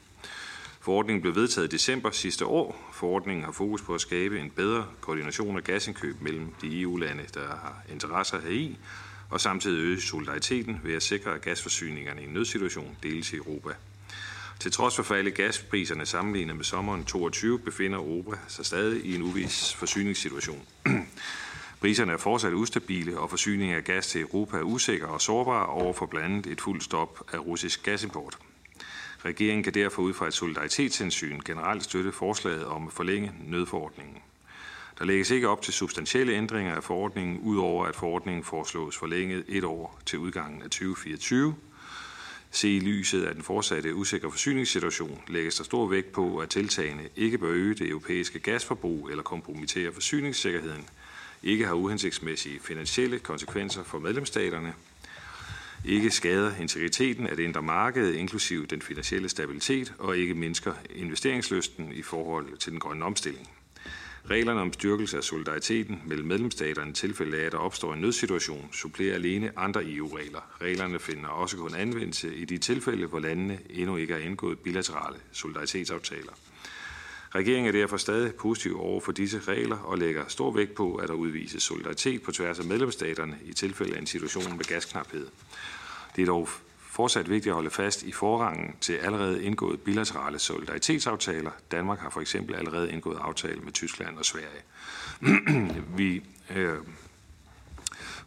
Forordningen 0.79 1.21
blev 1.21 1.35
vedtaget 1.35 1.67
i 1.67 1.75
december 1.75 2.11
sidste 2.11 2.45
år. 2.45 2.89
Forordningen 2.93 3.45
har 3.45 3.51
fokus 3.51 3.81
på 3.81 3.95
at 3.95 4.01
skabe 4.01 4.39
en 4.39 4.49
bedre 4.49 4.85
koordination 5.01 5.57
af 5.57 5.63
gasindkøb 5.63 6.21
mellem 6.21 6.53
de 6.61 6.81
EU-lande, 6.81 7.23
der 7.33 7.47
har 7.47 7.83
interesser 7.91 8.41
heri, 8.41 8.77
og 9.29 9.41
samtidig 9.41 9.79
øge 9.79 10.01
solidariteten 10.01 10.81
ved 10.83 10.93
at 10.93 11.03
sikre, 11.03 11.35
at 11.35 11.41
gasforsyningerne 11.41 12.21
i 12.21 12.25
en 12.25 12.33
nødsituation 12.33 12.97
deles 13.03 13.33
i 13.33 13.35
Europa. 13.35 13.69
Til 14.63 14.71
trods 14.71 14.95
for 14.95 15.03
faldet 15.03 15.33
gaspriserne 15.33 16.05
sammenlignet 16.05 16.55
med 16.55 16.63
sommeren 16.63 17.05
22 17.05 17.59
befinder 17.59 17.97
Europa 17.97 18.37
sig 18.47 18.65
stadig 18.65 19.05
i 19.05 19.15
en 19.15 19.21
uvis 19.21 19.73
forsyningssituation. 19.73 20.61
Priserne 21.81 22.11
er 22.11 22.17
fortsat 22.17 22.53
ustabile, 22.53 23.19
og 23.19 23.29
forsyningen 23.29 23.75
af 23.75 23.83
gas 23.83 24.07
til 24.07 24.21
Europa 24.21 24.57
er 24.57 24.61
usikker 24.61 25.07
og 25.07 25.21
sårbar 25.21 25.63
over 25.63 25.93
for 25.93 26.05
blandt 26.05 26.25
andet 26.25 26.47
et 26.47 26.61
fuldt 26.61 26.83
stop 26.83 27.33
af 27.33 27.37
russisk 27.37 27.83
gasimport. 27.83 28.37
Regeringen 29.25 29.63
kan 29.63 29.73
derfor 29.73 30.01
ud 30.01 30.13
fra 30.13 30.27
et 30.27 30.33
solidaritetshensyn 30.33 31.39
generelt 31.45 31.83
støtte 31.83 32.11
forslaget 32.11 32.65
om 32.65 32.87
at 32.87 32.93
forlænge 32.93 33.31
nødforordningen. 33.47 34.17
Der 34.99 35.05
lægges 35.05 35.31
ikke 35.31 35.49
op 35.49 35.61
til 35.61 35.73
substantielle 35.73 36.33
ændringer 36.33 36.75
af 36.75 36.83
forordningen, 36.83 37.39
udover 37.39 37.85
at 37.85 37.95
forordningen 37.95 38.43
foreslås 38.43 38.97
forlænget 38.97 39.45
et 39.47 39.63
år 39.63 39.99
til 40.05 40.19
udgangen 40.19 40.61
af 40.61 40.69
2024. 40.69 41.55
Se 42.55 42.69
i 42.75 42.79
lyset 42.79 43.23
af 43.23 43.33
den 43.33 43.43
fortsatte 43.43 43.95
usikre 43.95 44.31
forsyningssituation 44.31 45.21
lægges 45.27 45.55
der 45.55 45.63
stor 45.63 45.87
vægt 45.87 46.11
på, 46.11 46.37
at 46.37 46.49
tiltagene 46.49 47.09
ikke 47.15 47.37
bør 47.37 47.49
øge 47.49 47.73
det 47.73 47.89
europæiske 47.89 48.39
gasforbrug 48.39 49.09
eller 49.09 49.23
kompromittere 49.23 49.93
forsyningssikkerheden, 49.93 50.89
ikke 51.43 51.65
har 51.65 51.73
uhensigtsmæssige 51.73 52.59
finansielle 52.59 53.19
konsekvenser 53.19 53.83
for 53.83 53.99
medlemsstaterne, 53.99 54.73
ikke 55.85 56.11
skader 56.11 56.55
integriteten 56.61 57.27
af 57.27 57.35
det 57.35 57.43
indre 57.43 57.61
marked, 57.61 58.13
inklusive 58.13 58.65
den 58.65 58.81
finansielle 58.81 59.29
stabilitet, 59.29 59.93
og 59.97 60.17
ikke 60.17 60.33
mindsker 60.33 60.73
investeringslysten 60.95 61.91
i 61.93 62.01
forhold 62.01 62.57
til 62.57 62.71
den 62.71 62.79
grønne 62.79 63.05
omstilling. 63.05 63.49
Reglerne 64.29 64.61
om 64.61 64.73
styrkelse 64.73 65.17
af 65.17 65.23
solidariteten 65.23 66.01
mellem 66.05 66.27
medlemsstaterne 66.27 66.89
i 66.89 66.93
tilfælde 66.93 67.37
af, 67.37 67.45
at 67.45 67.51
der 67.51 67.57
opstår 67.57 67.93
en 67.93 68.01
nødsituation, 68.01 68.69
supplerer 68.73 69.15
alene 69.15 69.59
andre 69.59 69.81
EU-regler. 69.85 70.39
Reglerne 70.61 70.99
finder 70.99 71.29
også 71.29 71.57
kun 71.57 71.75
anvendelse 71.75 72.35
i 72.35 72.45
de 72.45 72.57
tilfælde, 72.57 73.07
hvor 73.07 73.19
landene 73.19 73.59
endnu 73.69 73.97
ikke 73.97 74.13
har 74.13 74.19
indgået 74.19 74.59
bilaterale 74.59 75.17
solidaritetsaftaler. 75.31 76.31
Regeringen 77.35 77.67
er 77.67 77.79
derfor 77.79 77.97
stadig 77.97 78.35
positiv 78.35 78.79
over 78.79 79.01
for 79.01 79.11
disse 79.11 79.39
regler 79.39 79.77
og 79.77 79.97
lægger 79.97 80.23
stor 80.27 80.51
vægt 80.51 80.75
på, 80.75 80.95
at 80.95 81.07
der 81.07 81.13
udvises 81.13 81.63
solidaritet 81.63 82.21
på 82.21 82.31
tværs 82.31 82.59
af 82.59 82.65
medlemsstaterne 82.65 83.37
i 83.45 83.53
tilfælde 83.53 83.95
af 83.95 83.99
en 83.99 84.07
situation 84.07 84.57
med 84.57 84.65
gasknaphed. 84.65 85.27
Det 86.15 86.21
er 86.21 86.25
dog 86.25 86.49
fortsat 86.93 87.29
vigtigt 87.29 87.51
at 87.51 87.53
holde 87.53 87.69
fast 87.69 88.03
i 88.03 88.11
forrangen 88.11 88.75
til 88.81 88.93
allerede 88.93 89.43
indgået 89.43 89.81
bilaterale 89.81 90.39
solidaritetsaftaler. 90.39 91.51
Danmark 91.71 91.99
har 91.99 92.09
for 92.09 92.21
eksempel 92.21 92.55
allerede 92.55 92.91
indgået 92.91 93.17
aftale 93.21 93.61
med 93.61 93.71
Tyskland 93.71 94.17
og 94.17 94.25
Sverige. 94.25 94.63
Vi 95.97 96.23
øh, 96.55 96.77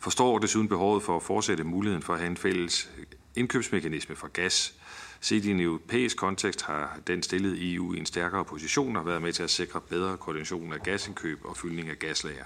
forstår 0.00 0.38
desuden 0.38 0.68
behovet 0.68 1.02
for 1.02 1.16
at 1.16 1.22
fortsætte 1.22 1.64
muligheden 1.64 2.02
for 2.02 2.12
at 2.12 2.18
have 2.18 2.30
en 2.30 2.36
fælles 2.36 2.90
indkøbsmekanisme 3.36 4.16
for 4.16 4.28
gas. 4.28 4.74
Set 5.20 5.44
i 5.44 5.50
en 5.50 5.60
europæisk 5.60 6.16
kontekst 6.16 6.62
har 6.62 6.98
den 7.06 7.22
stillet 7.22 7.74
EU 7.74 7.94
i 7.94 7.98
en 7.98 8.06
stærkere 8.06 8.44
position 8.44 8.96
og 8.96 9.06
været 9.06 9.22
med 9.22 9.32
til 9.32 9.42
at 9.42 9.50
sikre 9.50 9.80
bedre 9.80 10.16
koordination 10.16 10.72
af 10.72 10.82
gasindkøb 10.82 11.44
og 11.44 11.56
fyldning 11.56 11.88
af 11.88 11.98
gaslager. 11.98 12.44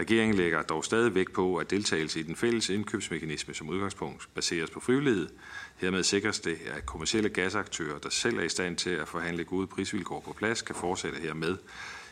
Regeringen 0.00 0.36
lægger 0.36 0.62
dog 0.62 0.84
stadig 0.84 1.14
vægt 1.14 1.32
på, 1.32 1.56
at 1.56 1.70
deltagelse 1.70 2.20
i 2.20 2.22
den 2.22 2.36
fælles 2.36 2.68
indkøbsmekanisme 2.68 3.54
som 3.54 3.68
udgangspunkt 3.68 4.28
baseres 4.34 4.70
på 4.70 4.80
frivillighed. 4.80 5.28
Hermed 5.76 6.02
sikres 6.02 6.40
det, 6.40 6.58
at 6.66 6.86
kommersielle 6.86 7.28
gasaktører, 7.28 7.98
der 7.98 8.10
selv 8.10 8.38
er 8.38 8.42
i 8.42 8.48
stand 8.48 8.76
til 8.76 8.90
at 8.90 9.08
forhandle 9.08 9.44
gode 9.44 9.66
prisvilkår 9.66 10.20
på 10.20 10.32
plads, 10.32 10.62
kan 10.62 10.74
fortsætte 10.74 11.18
hermed. 11.18 11.56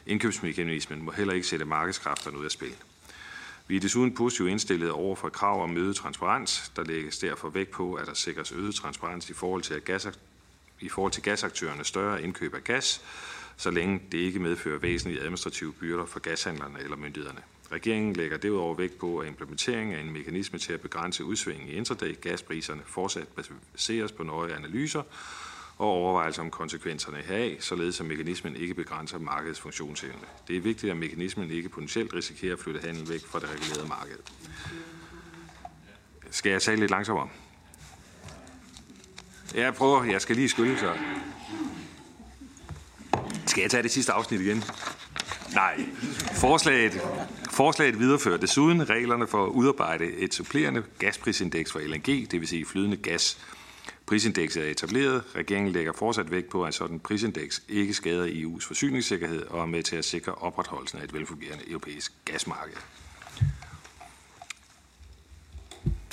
Indkøbsmekanismen 0.07 1.03
må 1.03 1.11
heller 1.11 1.35
ikke 1.35 1.47
sætte 1.47 1.65
markedskræfterne 1.65 2.39
ud 2.39 2.45
af 2.45 2.51
spil. 2.51 2.75
Vi 3.69 3.77
er 3.77 3.81
desuden 3.81 4.15
positivt 4.15 4.51
indstillet 4.51 4.91
over 4.91 5.17
for 5.17 5.29
krav 5.29 5.63
om 5.63 5.77
øget 5.77 5.97
transparens. 5.97 6.73
Der 6.77 6.85
lægges 6.85 7.19
derfor 7.19 7.49
vægt 7.49 7.71
på, 7.71 7.95
at 7.95 8.07
der 8.07 8.15
sikres 8.15 8.53
øget 8.53 8.75
transparens 8.75 9.31
i 9.31 9.35
forhold 9.35 9.63
til, 9.63 9.75
at 9.75 9.85
gas, 9.85 10.09
i 10.81 10.89
forhold 10.89 11.13
til 11.13 11.23
gasaktørernes 11.23 11.87
større 11.87 12.23
indkøb 12.23 12.55
af 12.55 12.65
gas, 12.65 13.03
så 13.57 13.71
længe 13.71 14.01
det 14.13 14.19
ikke 14.19 14.39
medfører 14.39 14.79
væsentlige 14.79 15.21
administrative 15.21 15.73
byrder 15.73 16.07
for 16.07 16.21
gashandlerne 16.21 16.81
eller 16.81 16.97
myndighederne. 16.97 17.41
Regeringen 17.73 18.13
lægger 18.13 18.37
derudover 18.37 18.75
vægt 18.75 18.99
på, 18.99 19.19
at 19.19 19.29
implementeringen 19.29 19.97
af 19.97 20.01
en 20.01 20.13
mekanisme 20.13 20.59
til 20.59 20.73
at 20.73 20.81
begrænse 20.81 21.25
udsving 21.25 21.71
i 21.71 21.73
intraday 21.73 22.21
gaspriserne 22.21 22.83
fortsat 22.87 23.29
baseres 23.73 24.13
på 24.13 24.23
nøje 24.23 24.55
analyser 24.55 25.03
og 25.79 25.87
overvejelser 25.87 26.43
om 26.43 26.51
konsekvenserne 26.51 27.19
heraf, 27.19 27.57
således 27.61 28.01
at 28.01 28.07
mekanismen 28.07 28.57
ikke 28.57 28.75
begrænser 28.75 29.19
markedets 29.19 29.61
funktionsevne. 29.61 30.27
Det 30.49 30.57
er 30.57 30.61
vigtigt, 30.61 30.91
at 30.91 30.97
mekanismen 30.97 31.51
ikke 31.51 31.69
potentielt 31.69 32.15
risikerer 32.15 32.53
at 32.53 32.59
flytte 32.59 32.81
handel 32.81 33.09
væk 33.09 33.27
fra 33.27 33.41
det 33.41 33.49
regulerede 33.49 33.89
marked. 33.89 34.19
Skal 36.31 36.53
jeg 36.53 36.63
tale 36.63 36.81
lidt 36.81 36.91
langsommere? 36.91 37.29
Jeg 39.55 39.75
prøver, 39.75 40.05
jeg 40.05 40.21
skal 40.21 40.37
lige 40.37 40.49
skylde 40.49 40.79
så. 40.79 40.97
Skal 43.47 43.61
jeg 43.61 43.71
tage 43.71 43.83
det 43.83 43.91
sidste 43.91 44.13
afsnit 44.13 44.41
igen? 44.41 44.65
Nej. 45.55 45.85
Forslaget, 46.35 47.01
forslaget 47.51 47.99
viderefører 47.99 48.37
desuden 48.37 48.91
reglerne 48.91 49.27
for 49.27 49.45
at 49.45 49.49
udarbejde 49.49 50.13
et 50.13 50.35
supplerende 50.35 50.83
gasprisindeks 50.99 51.73
for 51.73 51.79
LNG, 51.79 52.07
det 52.07 52.41
vil 52.41 52.49
sige 52.49 52.67
flydende 52.67 52.97
gas. 52.97 53.39
Prisindekset 54.07 54.67
er 54.67 54.71
etableret. 54.71 55.25
Regeringen 55.37 55.73
lægger 55.73 55.93
fortsat 55.93 56.31
vægt 56.31 56.51
på, 56.51 56.65
at 56.65 56.75
sådan 56.75 57.01
prisindeks 57.01 57.63
ikke 57.69 57.95
skader 57.95 58.27
EU's 58.27 58.67
forsyningssikkerhed 58.67 59.43
og 59.43 59.63
er 59.63 59.67
med 59.67 59.83
til 59.83 59.97
at 59.97 60.05
sikre 60.05 60.35
opretholdelsen 60.35 60.99
af 60.99 61.05
et 61.05 61.15
velfungerende 61.15 61.71
europæisk 61.71 62.13
gasmarked. 62.25 62.77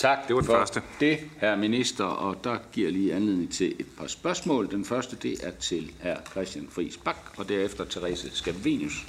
Tak 0.05 0.27
det 0.27 0.35
var 0.35 0.41
den 0.41 0.45
for 0.45 0.57
første. 0.57 0.81
det, 0.99 1.19
herr 1.37 1.55
minister, 1.55 2.03
og 2.03 2.43
der 2.43 2.57
giver 2.73 2.91
lige 2.91 3.13
anledning 3.13 3.53
til 3.53 3.75
et 3.79 3.87
par 3.97 4.07
spørgsmål. 4.07 4.71
Den 4.71 4.85
første, 4.85 5.15
det 5.15 5.47
er 5.47 5.51
til 5.51 5.91
herr 5.99 6.17
Christian 6.31 6.67
Friis 6.71 6.97
Bak, 6.97 7.15
og 7.37 7.49
derefter 7.49 7.85
Therese 7.85 8.35
Scavenius. 8.35 9.05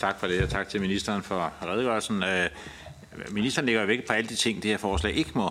Tak 0.00 0.20
for 0.20 0.26
det, 0.26 0.42
og 0.42 0.48
tak 0.48 0.68
til 0.68 0.80
ministeren 0.80 1.22
for 1.22 1.52
redegørelsen. 1.62 2.22
Øh, 2.22 2.48
ministeren 3.30 3.66
lægger 3.66 3.86
vægt 3.86 4.06
på 4.06 4.12
alle 4.12 4.28
de 4.28 4.34
ting, 4.34 4.62
det 4.62 4.70
her 4.70 4.78
forslag 4.78 5.14
ikke 5.14 5.30
må 5.34 5.50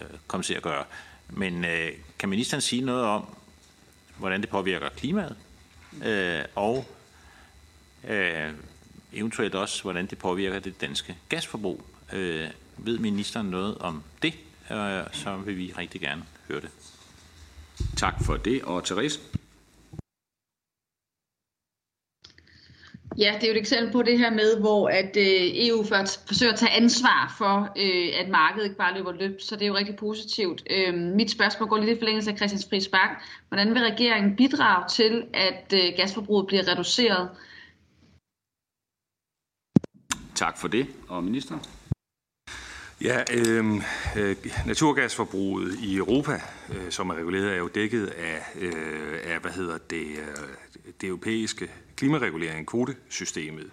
øh, 0.00 0.06
komme 0.26 0.44
til 0.44 0.54
at 0.54 0.62
gøre. 0.62 0.84
Men 1.28 1.64
øh, 1.64 1.88
kan 2.18 2.28
ministeren 2.28 2.60
sige 2.60 2.82
noget 2.82 3.04
om, 3.04 3.36
hvordan 4.18 4.40
det 4.40 4.48
påvirker 4.48 4.88
klimaet, 4.88 5.36
og 6.54 6.86
eventuelt 9.12 9.54
også, 9.54 9.82
hvordan 9.82 10.06
det 10.06 10.18
påvirker 10.18 10.58
det 10.58 10.80
danske 10.80 11.16
gasforbrug? 11.28 11.82
Ved 12.78 12.98
ministeren 12.98 13.46
noget 13.46 13.78
om 13.78 14.02
det, 14.22 14.34
så 15.12 15.36
vil 15.44 15.56
vi 15.56 15.72
rigtig 15.78 16.00
gerne 16.00 16.22
høre 16.48 16.60
det. 16.60 16.70
Tak 17.96 18.24
for 18.24 18.36
det, 18.36 18.62
og 18.62 18.84
Therese? 18.84 19.20
Ja, 23.18 23.32
det 23.34 23.42
er 23.42 23.48
jo 23.48 23.52
et 23.52 23.58
eksempel 23.58 23.92
på 23.92 24.02
det 24.02 24.18
her 24.18 24.30
med, 24.30 24.60
hvor 24.60 24.88
at 24.88 25.16
øh, 25.16 25.66
EU 25.66 25.84
forsøger 26.26 26.52
at 26.52 26.58
tage 26.58 26.70
ansvar 26.70 27.34
for, 27.38 27.72
øh, 27.76 28.20
at 28.20 28.28
markedet 28.28 28.64
ikke 28.64 28.76
bare 28.76 28.94
løber 28.96 29.12
løb, 29.12 29.40
så 29.40 29.56
det 29.56 29.62
er 29.62 29.66
jo 29.66 29.76
rigtig 29.76 29.96
positivt. 29.96 30.62
Øh, 30.70 30.94
mit 30.94 31.30
spørgsmål 31.30 31.68
går 31.68 31.76
lidt 31.76 31.96
i 31.96 32.00
forlængelse 32.00 32.30
af 32.30 32.36
Christians 32.36 32.66
Friis 32.70 32.88
Bak. 32.88 33.10
Hvordan 33.48 33.74
vil 33.74 33.82
regeringen 33.82 34.36
bidrage 34.36 34.88
til, 34.88 35.24
at 35.34 35.72
øh, 35.74 35.92
gasforbruget 35.96 36.46
bliver 36.46 36.68
reduceret? 36.68 37.30
Tak 40.34 40.58
for 40.58 40.68
det, 40.68 40.86
og 41.08 41.24
ministeren? 41.24 41.62
Ja, 43.00 43.22
øhm, 43.32 43.82
øh, 44.16 44.36
naturgasforbruget 44.66 45.78
i 45.82 45.96
Europa, 45.96 46.40
øh, 46.68 46.90
som 46.90 47.10
er 47.10 47.14
reguleret, 47.14 47.52
er 47.52 47.56
jo 47.56 47.68
dækket 47.68 48.06
af, 48.06 48.42
øh, 48.60 49.18
af 49.24 49.40
hvad 49.40 49.50
hedder 49.50 49.78
det, 49.78 50.06
øh, 50.06 50.92
det 51.00 51.06
europæiske 51.06 51.70
klimaregulering, 51.96 52.66
kvotesystemet. 52.66 53.70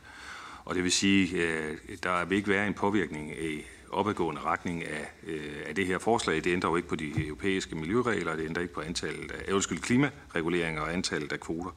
Og 0.66 0.76
det 0.76 0.84
vil 0.84 0.92
sige, 0.92 1.38
øh, 1.38 1.78
der 2.04 2.26
vil 2.26 2.36
ikke 2.36 2.50
være 2.50 2.68
en 2.68 2.74
påvirkning 2.74 3.32
i 3.44 3.66
opadgående 3.92 4.42
retning 4.42 4.86
af, 4.86 5.12
øh, 5.28 5.54
af 5.68 5.76
det 5.76 5.88
her 5.88 5.98
forslag. 5.98 6.36
Det 6.44 6.48
ændrer 6.48 6.70
jo 6.70 6.76
ikke 6.76 6.88
på 6.88 6.96
de 6.96 7.28
europæiske 7.28 7.76
miljøregler, 7.76 8.36
det 8.36 8.46
ændrer 8.46 8.62
ikke 8.62 8.74
på 8.74 8.82
antallet 8.82 9.32
af 9.32 9.44
øh, 9.48 9.56
undskyld, 9.56 9.80
klimareguleringer 9.80 10.82
og 10.82 10.94
antallet 10.94 11.32
af 11.32 11.40
kvoter. 11.40 11.72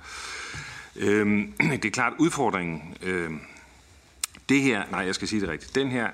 Øh, 0.96 1.48
det 1.82 1.84
er 1.84 1.90
klart 1.90 2.12
udfordringen. 2.18 2.96
Øh, 3.02 3.30
det 4.48 4.62
her, 4.62 4.84
nej, 4.90 5.00
jeg 5.00 5.14
skal 5.14 5.28
sige 5.28 5.40
det 5.40 5.48
rigtigt. 5.48 5.74
Den 5.74 5.88
her 5.90 6.10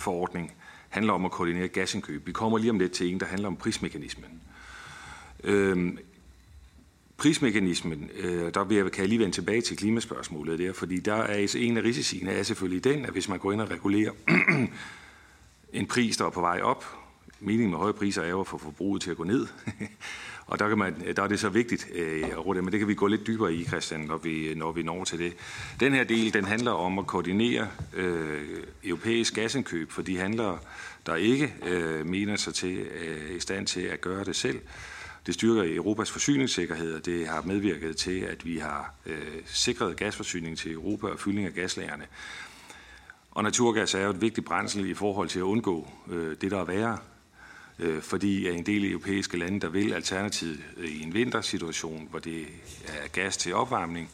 forordning 0.00 0.52
handler 0.88 1.12
om 1.12 1.24
at 1.24 1.30
koordinere 1.30 1.68
gasindkøb. 1.68 2.26
Vi 2.26 2.32
kommer 2.32 2.58
lige 2.58 2.70
om 2.70 2.78
lidt 2.78 2.92
til 2.92 3.12
en, 3.12 3.20
der 3.20 3.26
handler 3.26 3.48
om 3.48 3.56
prismekanismen. 3.56 4.40
Øhm, 5.44 5.98
prismekanismen, 7.16 8.10
øh, 8.16 8.54
der 8.54 8.64
vil 8.64 8.76
jeg, 8.76 8.92
kan 8.92 9.00
jeg 9.00 9.08
lige 9.08 9.18
vende 9.18 9.34
tilbage 9.34 9.60
til 9.60 9.76
klimaspørgsmålet 9.76 10.58
der, 10.58 10.72
fordi 10.72 11.00
der 11.00 11.14
er 11.14 11.22
altså 11.22 11.58
en 11.58 11.76
af 11.76 11.82
risiciene 11.82 12.30
er 12.30 12.42
selvfølgelig 12.42 12.84
den, 12.84 13.04
at 13.04 13.10
hvis 13.10 13.28
man 13.28 13.38
går 13.38 13.52
ind 13.52 13.60
og 13.60 13.70
regulerer 13.70 14.12
en 15.72 15.86
pris, 15.86 16.16
der 16.16 16.26
er 16.26 16.30
på 16.30 16.40
vej 16.40 16.60
op, 16.60 16.84
meningen 17.40 17.70
med 17.70 17.78
høje 17.78 17.92
priser 17.92 18.22
er 18.22 18.28
jo 18.28 18.40
at 18.40 18.46
få 18.46 18.58
forbruget 18.58 19.02
til 19.02 19.10
at 19.10 19.16
gå 19.16 19.24
ned. 19.24 19.46
og 20.46 20.58
der, 20.58 20.68
kan 20.68 20.78
man, 20.78 21.16
der 21.16 21.22
er 21.22 21.28
det 21.28 21.40
så 21.40 21.48
vigtigt 21.48 21.88
øh, 21.94 22.24
at 22.30 22.46
råde, 22.46 22.62
men 22.62 22.72
det 22.72 22.78
kan 22.78 22.88
vi 22.88 22.94
gå 22.94 23.06
lidt 23.06 23.26
dybere 23.26 23.54
i, 23.54 23.64
Christian, 23.64 24.00
når 24.00 24.16
vi, 24.16 24.54
når 24.56 24.72
vi 24.72 24.82
når 24.82 25.04
til 25.04 25.18
det. 25.18 25.32
Den 25.80 25.92
her 25.92 26.04
del, 26.04 26.34
den 26.34 26.44
handler 26.44 26.70
om 26.70 26.98
at 26.98 27.06
koordinere 27.06 27.68
øh, 27.94 28.62
europæisk 28.84 29.34
gasindkøb 29.34 29.90
for 29.90 30.02
de 30.02 30.18
handlere, 30.18 30.58
der 31.06 31.14
ikke 31.14 31.54
øh, 31.66 32.06
mener 32.06 32.36
sig 32.36 32.54
til 32.54 32.78
øh, 32.78 33.36
i 33.36 33.40
stand 33.40 33.66
til 33.66 33.80
at 33.80 34.00
gøre 34.00 34.24
det 34.24 34.36
selv. 34.36 34.60
Det 35.26 35.34
styrker 35.34 35.76
Europas 35.76 36.10
forsyningssikkerhed, 36.10 36.94
og 36.94 37.06
det 37.06 37.26
har 37.26 37.42
medvirket 37.42 37.96
til, 37.96 38.20
at 38.20 38.44
vi 38.44 38.58
har 38.58 38.94
øh, 39.06 39.42
sikret 39.46 39.96
gasforsyning 39.96 40.58
til 40.58 40.72
Europa 40.72 41.06
og 41.06 41.18
fyldning 41.18 41.46
af 41.46 41.54
gaslagerne. 41.54 42.06
Og 43.30 43.42
naturgas 43.42 43.94
er 43.94 44.04
jo 44.04 44.10
et 44.10 44.20
vigtigt 44.20 44.46
brændsel 44.46 44.90
i 44.90 44.94
forhold 44.94 45.28
til 45.28 45.38
at 45.38 45.42
undgå 45.42 45.88
øh, 46.10 46.36
det, 46.40 46.50
der 46.50 46.60
er 46.60 46.64
værre. 46.64 46.98
Øh, 47.78 48.02
fordi 48.02 48.48
en 48.48 48.66
del 48.66 48.90
europæiske 48.90 49.38
lande, 49.38 49.60
der 49.60 49.68
vil 49.68 49.92
alternativet 49.92 50.64
øh, 50.76 50.90
i 50.90 51.02
en 51.02 51.14
vintersituation, 51.14 52.06
hvor 52.10 52.18
det 52.18 52.46
er 52.86 53.08
gas 53.08 53.36
til 53.36 53.54
opvarmning, 53.54 54.10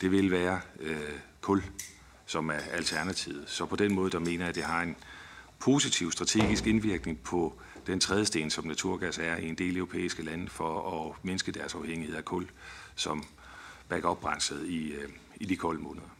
det 0.00 0.10
vil 0.10 0.30
være 0.30 0.60
øh, 0.80 0.98
kul, 1.40 1.62
som 2.26 2.48
er 2.48 2.58
alternativet. 2.72 3.44
Så 3.46 3.66
på 3.66 3.76
den 3.76 3.94
måde, 3.94 4.10
der 4.10 4.18
mener 4.18 4.40
jeg, 4.44 4.48
at 4.48 4.54
det 4.54 4.64
har 4.64 4.82
en 4.82 4.96
positiv 5.58 6.12
strategisk 6.12 6.66
indvirkning 6.66 7.18
på 7.18 7.60
den 7.86 8.00
tredje 8.00 8.24
sten, 8.24 8.50
som 8.50 8.66
naturgas 8.66 9.18
er 9.18 9.36
i 9.36 9.48
en 9.48 9.54
del 9.54 9.76
europæiske 9.76 10.22
lande, 10.22 10.48
for 10.48 11.08
at 11.08 11.24
mindske 11.24 11.52
deres 11.52 11.74
afhængighed 11.74 12.16
af 12.16 12.24
kul 12.24 12.46
som 12.94 13.24
backup-brændsel 13.88 14.70
i, 14.70 14.92
øh, 14.92 15.08
i 15.36 15.44
de 15.44 15.56
kolde 15.56 15.82
måneder. 15.82 16.19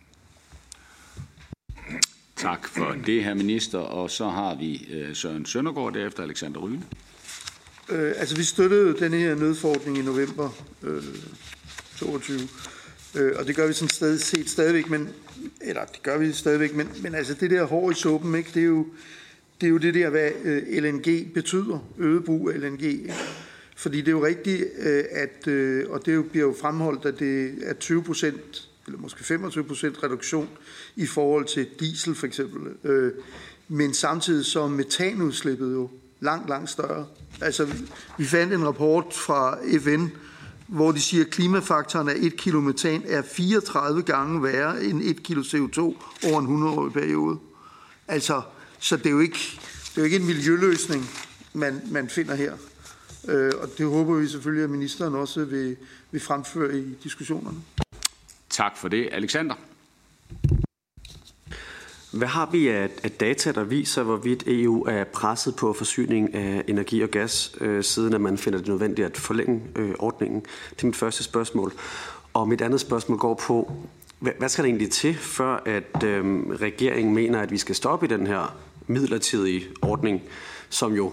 Tak 2.41 2.69
for 2.69 2.97
det, 3.07 3.25
her 3.25 3.35
minister. 3.35 3.79
Og 3.79 4.11
så 4.11 4.29
har 4.29 4.55
vi 4.55 4.89
øh, 4.93 5.15
Søren 5.15 5.47
Søndergaard, 5.47 5.93
derefter 5.93 6.23
Alexander 6.23 6.61
Ryne. 6.61 6.83
Øh, 7.89 8.13
altså, 8.17 8.37
vi 8.37 8.43
støttede 8.43 8.99
den 8.99 9.13
her 9.13 9.35
nødforordning 9.35 9.99
i 9.99 10.03
november 10.03 10.51
øh, 10.83 11.03
22, 11.97 12.39
øh, 13.19 13.33
og 13.39 13.47
det 13.47 13.57
gør 13.57 13.67
vi 13.67 13.73
sådan 13.73 13.89
sted, 13.89 14.19
set 14.19 14.51
stadigvæk, 14.51 14.91
men, 14.91 15.09
eller 15.61 15.85
det 15.85 16.03
gør 16.03 16.19
vi 16.19 16.33
stadigvæk, 16.33 16.75
men, 16.75 16.89
men 17.03 17.15
altså 17.15 17.35
det 17.35 17.51
der 17.51 17.65
hår 17.65 17.91
i 17.91 17.95
suppen, 17.95 18.35
ikke, 18.35 18.51
det 18.55 18.63
er 18.63 18.67
jo 18.67 18.87
det, 19.61 19.67
er 19.67 19.71
jo 19.71 19.79
det 19.79 19.95
der, 19.95 20.11
hvad 20.11 20.31
øh, 20.45 20.83
LNG 20.83 21.33
betyder, 21.35 21.79
øget 21.99 22.25
brug 22.25 22.51
af 22.51 22.61
LNG. 22.61 23.11
Fordi 23.77 23.99
det 23.99 24.09
er 24.09 24.13
jo 24.13 24.27
rigtigt, 24.27 24.65
øh, 24.79 25.05
at, 25.11 25.49
øh, 25.49 25.91
og 25.91 26.07
det 26.07 26.31
bliver 26.31 26.47
jo 26.47 26.55
fremholdt, 26.61 27.05
at 27.05 27.19
det 27.19 27.55
er 27.63 27.75
20 27.75 28.03
procent 28.03 28.70
eller 28.87 28.99
måske 28.99 29.25
25 29.25 29.65
procent 29.65 30.03
reduktion 30.03 30.49
i 30.97 31.07
forhold 31.07 31.45
til 31.45 31.67
diesel 31.81 32.15
for 32.15 32.27
eksempel. 32.27 32.91
Øh, 32.91 33.13
men 33.69 33.95
samtidig 33.95 34.47
så 34.47 34.63
er 34.63 34.69
metanudslippet 34.69 35.73
jo 35.73 35.91
langt, 36.21 36.49
langt 36.49 36.71
større. 36.71 37.07
Altså, 37.41 37.75
vi 38.19 38.25
fandt 38.25 38.53
en 38.53 38.67
rapport 38.67 39.05
fra 39.13 39.59
FN, 39.81 40.07
hvor 40.67 40.93
de 40.93 41.01
siger, 41.01 41.25
at 41.25 41.31
klimafaktoren 41.31 42.09
af 42.09 42.15
1 42.17 42.37
kilo 42.37 42.61
metan 42.61 43.03
er 43.07 43.23
34 43.23 44.03
gange 44.03 44.43
værre 44.43 44.85
end 44.85 45.03
1 45.03 45.23
kilo 45.23 45.43
CO2 45.43 45.81
over 46.29 46.41
en 46.41 46.65
100-årig 46.65 46.93
periode. 46.93 47.39
Altså, 48.09 48.43
så 48.79 48.97
det 48.97 49.07
er 49.07 49.11
jo 49.11 49.21
ikke, 49.21 49.61
det 49.91 49.97
er 49.97 50.01
jo 50.01 50.05
ikke 50.05 50.17
en 50.17 50.27
miljøløsning, 50.27 51.11
man, 51.53 51.81
man 51.91 52.09
finder 52.09 52.35
her. 52.35 52.53
Øh, 53.29 53.53
og 53.63 53.69
det 53.79 53.87
håber 53.87 54.15
vi 54.15 54.29
selvfølgelig, 54.29 54.65
at 54.65 54.71
ministeren 54.71 55.15
også 55.15 55.45
vil, 55.45 55.77
vil 56.11 56.21
fremføre 56.21 56.79
i 56.79 56.95
diskussionerne. 57.03 57.59
Tak 58.51 58.77
for 58.77 58.89
det. 58.89 59.09
Alexander? 59.13 59.55
Hvad 62.13 62.29
har 62.29 62.49
vi 62.53 62.69
af, 62.69 62.89
af 63.05 63.11
data, 63.11 63.53
der 63.53 63.65
viser, 63.65 64.03
hvorvidt 64.03 64.45
EU 64.47 64.85
er 64.85 65.05
presset 65.05 65.57
på 65.57 65.73
forsyning 65.73 66.35
af 66.35 66.65
energi 66.69 67.01
og 67.03 67.09
gas, 67.09 67.57
øh, 67.61 67.85
siden 67.85 68.15
at 68.15 68.21
man 68.21 68.39
finder 68.39 68.59
det 68.59 68.69
nødvendigt 68.69 69.07
at 69.07 69.17
forlænge 69.17 69.63
øh, 69.77 69.95
ordningen? 69.99 70.41
Det 70.71 70.83
er 70.83 70.87
mit 70.87 70.97
første 70.97 71.23
spørgsmål. 71.23 71.73
Og 72.35 72.49
mit 72.49 72.61
andet 72.61 72.81
spørgsmål 72.81 73.19
går 73.19 73.35
på, 73.35 73.73
hvad, 74.19 74.33
hvad 74.39 74.49
skal 74.49 74.65
der 74.65 74.69
egentlig 74.69 74.91
til, 74.91 75.15
før 75.15 75.63
at 75.67 76.05
øh, 76.05 76.25
regeringen 76.51 77.15
mener, 77.15 77.41
at 77.41 77.51
vi 77.51 77.59
skal 77.59 77.75
stoppe 77.75 78.07
i 78.07 78.09
den 78.09 78.27
her 78.27 78.57
midlertidige 78.87 79.65
ordning, 79.83 80.23
som 80.69 80.93
jo 80.93 81.13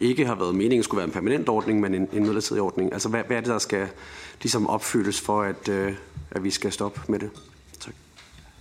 ikke 0.00 0.26
har 0.26 0.34
været 0.34 0.54
meningen 0.54 0.82
skulle 0.82 0.98
være 0.98 1.06
en 1.06 1.12
permanent 1.12 1.48
ordning, 1.48 1.80
men 1.80 1.94
en, 1.94 2.08
en 2.12 2.22
midlertidig 2.22 2.62
ordning. 2.62 2.92
Altså, 2.92 3.08
hvad, 3.08 3.22
hvad 3.26 3.36
er 3.36 3.40
det, 3.40 3.50
der 3.50 3.58
skal 3.58 3.88
ligesom 4.44 4.66
opfyldes 4.66 5.20
for, 5.20 5.42
at, 5.42 5.68
øh, 5.68 5.96
at 6.30 6.44
vi 6.44 6.50
skal 6.50 6.72
stoppe 6.72 7.00
med 7.08 7.18
det? 7.18 7.30
Tak. 7.80 7.94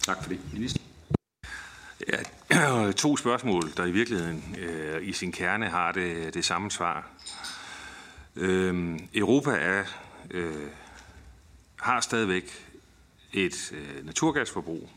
Tak 0.01 0.23
for 0.23 0.29
det. 0.29 0.39
Minister. 0.53 0.79
Ja, 2.07 2.91
to 3.03 3.17
spørgsmål, 3.17 3.71
der 3.77 3.85
i 3.85 3.91
virkeligheden 3.91 4.55
øh, 4.59 5.07
i 5.07 5.13
sin 5.13 5.31
kerne 5.31 5.69
har 5.69 5.91
det, 5.91 6.33
det 6.33 6.45
samme 6.45 6.71
svar. 6.71 7.07
Øh, 8.35 8.99
Europa 9.13 9.51
er, 9.51 9.83
øh, 10.31 10.67
har 11.75 12.01
stadigvæk 12.01 12.67
et 13.33 13.71
øh, 13.71 14.05
naturgasforbrug. 14.05 14.89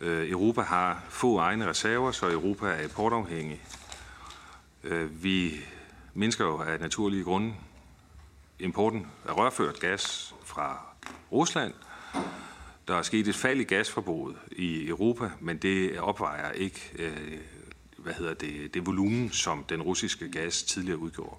Øh, 0.00 0.30
Europa 0.30 0.60
har 0.60 1.02
få 1.08 1.38
egne 1.38 1.68
reserver, 1.68 2.12
så 2.12 2.30
Europa 2.30 2.66
er 2.66 2.82
importafhængig. 2.82 3.60
Øh, 4.84 5.24
vi 5.24 5.60
mennesker 6.14 6.44
jo 6.44 6.58
af 6.58 6.80
naturlige 6.80 7.24
grunde 7.24 7.54
importen 8.60 9.06
af 9.28 9.36
rørført 9.36 9.80
gas 9.80 10.34
fra 10.44 10.86
Rusland. 11.32 11.74
Der 12.88 12.94
er 12.94 13.02
sket 13.02 13.28
et 13.28 13.34
fald 13.34 13.60
i 13.60 13.64
gasforbruget 13.64 14.36
i 14.52 14.88
Europa, 14.88 15.30
men 15.40 15.56
det 15.56 16.00
opvejer 16.00 16.52
ikke 16.52 16.92
øh, 16.98 17.38
hvad 17.98 18.12
hedder 18.14 18.34
det, 18.34 18.74
det 18.74 18.86
volumen, 18.86 19.30
som 19.30 19.64
den 19.64 19.82
russiske 19.82 20.30
gas 20.30 20.62
tidligere 20.62 20.98
udgjorde. 20.98 21.36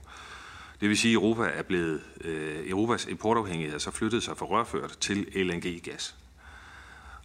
Det 0.81 0.89
vil 0.89 0.97
sige, 0.97 1.11
at 1.11 1.15
Europa 1.15 1.43
er 1.43 1.61
blevet, 1.61 2.01
øh, 2.21 2.69
Europas 2.69 3.05
importafhængighed 3.05 3.75
er 3.75 3.79
så 3.79 3.91
flyttet 3.91 4.23
sig 4.23 4.37
fra 4.37 4.45
rørført 4.45 4.97
til 4.99 5.27
LNG-gas. 5.35 6.15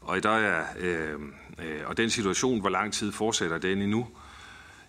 Og, 0.01 0.23
der 0.23 0.31
er, 0.31 0.65
øh, 0.79 1.21
øh, 1.59 1.81
og 1.87 1.97
den 1.97 2.11
situation, 2.11 2.61
hvor 2.61 2.69
lang 2.69 2.93
tid 2.93 3.13
fortsætter 3.13 3.59
den 3.59 3.83
endnu? 3.83 4.09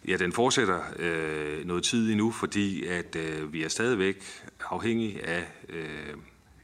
Ja, 0.07 0.17
den 0.17 0.31
fortsætter 0.31 0.81
øh, 0.99 1.65
noget 1.65 1.83
tid 1.83 2.11
endnu, 2.11 2.31
fordi 2.31 2.85
at 2.85 3.15
øh, 3.15 3.53
vi 3.53 3.63
er 3.63 3.67
stadigvæk 3.67 4.23
afhængige 4.69 5.25
af 5.25 5.47
øh, 5.69 6.13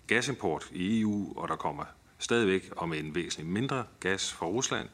gasimport 0.08 0.70
i 0.72 1.02
EU, 1.02 1.34
og 1.36 1.48
der 1.48 1.56
kommer 1.56 1.84
stadigvæk 2.20 2.70
om 2.78 2.94
en 2.94 3.16
væsentlig 3.16 3.52
mindre 3.52 3.84
gas 4.00 4.34
fra 4.34 4.46
Rusland. 4.46 4.88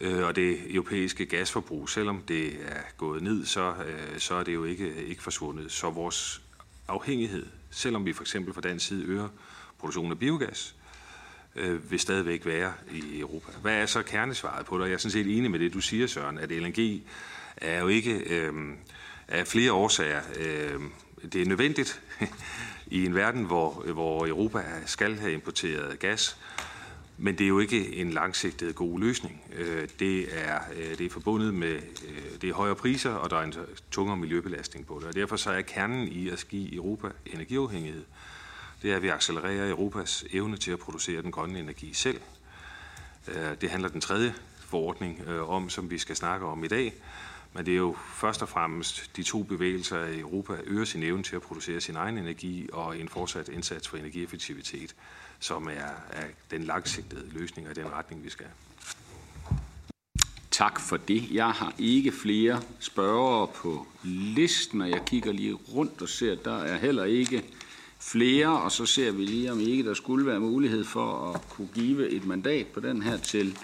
Øh, 0.00 0.26
og 0.26 0.36
det 0.36 0.74
europæiske 0.74 1.26
gasforbrug, 1.26 1.88
selvom 1.88 2.22
det 2.28 2.46
er 2.46 2.82
gået 2.96 3.22
ned, 3.22 3.44
så, 3.44 3.74
øh, 3.86 4.18
så 4.18 4.34
er 4.34 4.42
det 4.42 4.54
jo 4.54 4.64
ikke, 4.64 5.04
ikke 5.04 5.22
forsvundet. 5.22 5.72
Så 5.72 5.90
vores 5.90 6.42
afhængighed, 6.88 7.46
selvom 7.70 8.06
vi 8.06 8.12
for 8.12 8.22
eksempel 8.22 8.54
fra 8.54 8.60
den 8.60 8.80
side 8.80 9.04
øger 9.04 9.28
produktionen 9.78 10.12
af 10.12 10.18
biogas, 10.18 10.75
øh, 11.56 11.90
vil 11.90 12.00
stadigvæk 12.00 12.46
være 12.46 12.72
i 12.92 13.20
Europa. 13.20 13.52
Hvad 13.62 13.74
er 13.74 13.86
så 13.86 14.02
kernesvaret 14.02 14.66
på 14.66 14.78
det? 14.78 14.84
Jeg 14.84 14.94
er 14.94 14.98
sådan 14.98 15.10
set 15.10 15.38
enig 15.38 15.50
med 15.50 15.58
det, 15.58 15.74
du 15.74 15.80
siger, 15.80 16.06
Søren, 16.06 16.38
at 16.38 16.50
LNG 16.50 17.02
er 17.56 17.80
jo 17.80 17.88
ikke 17.88 18.14
øh, 18.14 18.52
af 19.28 19.46
flere 19.46 19.72
årsager. 19.72 20.20
Øh, 20.40 20.80
det 21.32 21.42
er 21.42 21.46
nødvendigt 21.46 22.02
i 22.86 23.06
en 23.06 23.14
verden, 23.14 23.44
hvor, 23.44 23.72
hvor 23.92 24.26
Europa 24.26 24.62
skal 24.86 25.18
have 25.18 25.32
importeret 25.32 25.98
gas, 25.98 26.36
men 27.18 27.38
det 27.38 27.44
er 27.44 27.48
jo 27.48 27.58
ikke 27.58 27.96
en 27.96 28.10
langsigtet 28.10 28.74
god 28.74 29.00
løsning. 29.00 29.40
Øh, 29.56 29.88
det 29.98 30.38
er, 30.38 30.60
øh, 30.76 30.98
det 30.98 31.06
er 31.06 31.10
forbundet 31.10 31.54
med 31.54 31.74
øh, 32.08 32.40
det 32.40 32.50
er 32.50 32.54
højere 32.54 32.74
priser, 32.74 33.10
og 33.10 33.30
der 33.30 33.36
er 33.36 33.42
en 33.42 33.54
tungere 33.90 34.16
miljøbelastning 34.16 34.86
på 34.86 34.98
det. 35.00 35.08
Og 35.08 35.14
derfor 35.14 35.36
så 35.36 35.50
er 35.50 35.62
kernen 35.62 36.08
i 36.08 36.28
at 36.28 36.46
give 36.48 36.74
Europa 36.74 37.08
energiafhængighed 37.26 38.02
det 38.82 38.92
er, 38.92 38.96
at 38.96 39.02
vi 39.02 39.08
accelererer 39.08 39.70
Europas 39.70 40.24
evne 40.32 40.56
til 40.56 40.70
at 40.70 40.78
producere 40.78 41.22
den 41.22 41.32
grønne 41.32 41.58
energi 41.58 41.94
selv. 41.94 42.20
Øh, 43.28 43.60
det 43.60 43.70
handler 43.70 43.88
den 43.88 44.00
tredje 44.00 44.34
forordning 44.60 45.22
øh, 45.26 45.50
om, 45.50 45.70
som 45.70 45.90
vi 45.90 45.98
skal 45.98 46.16
snakke 46.16 46.46
om 46.46 46.64
i 46.64 46.68
dag. 46.68 46.94
Men 47.52 47.66
det 47.66 47.72
er 47.72 47.78
jo 47.78 47.96
først 48.14 48.42
og 48.42 48.48
fremmest 48.48 49.16
de 49.16 49.22
to 49.22 49.42
bevægelser 49.42 50.06
i 50.06 50.20
Europa 50.20 50.52
øger 50.64 50.84
sin 50.84 51.02
evne 51.02 51.22
til 51.22 51.36
at 51.36 51.42
producere 51.42 51.80
sin 51.80 51.96
egen 51.96 52.18
energi 52.18 52.68
og 52.72 52.98
en 52.98 53.08
fortsat 53.08 53.48
indsats 53.48 53.88
for 53.88 53.96
energieffektivitet, 53.96 54.94
som 55.38 55.68
er, 55.68 55.90
er 56.10 56.24
den 56.50 56.64
langsigtede 56.64 57.28
løsning 57.32 57.68
og 57.68 57.76
den 57.76 57.92
retning, 57.92 58.24
vi 58.24 58.30
skal. 58.30 58.46
Tak 60.50 60.80
for 60.80 60.96
det. 60.96 61.30
Jeg 61.30 61.50
har 61.50 61.74
ikke 61.78 62.12
flere 62.12 62.62
spørgere 62.80 63.46
på 63.46 63.86
listen, 64.04 64.80
og 64.80 64.90
jeg 64.90 65.02
kigger 65.06 65.32
lige 65.32 65.54
rundt 65.54 66.02
og 66.02 66.08
ser, 66.08 66.32
at 66.32 66.44
der 66.44 66.58
er 66.58 66.78
heller 66.78 67.04
ikke 67.04 67.44
flere, 68.06 68.60
og 68.62 68.72
så 68.72 68.86
ser 68.86 69.10
vi 69.10 69.24
lige, 69.24 69.52
om 69.52 69.60
ikke 69.60 69.84
der 69.84 69.94
skulle 69.94 70.26
være 70.26 70.40
mulighed 70.40 70.84
for 70.84 71.32
at 71.34 71.48
kunne 71.48 71.68
give 71.74 72.08
et 72.08 72.26
mandat 72.26 72.66
på 72.66 72.80
den 72.80 73.02
her 73.02 73.16
til, 73.16 73.58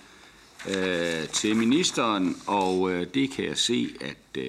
øh, 0.69 1.29
til 1.33 1.57
ministeren, 1.57 2.37
og 2.47 2.93
øh, 2.93 3.07
det 3.15 3.31
kan 3.31 3.45
jeg 3.45 3.59
se, 3.59 3.89
at 4.01 4.39
øh, 4.39 4.45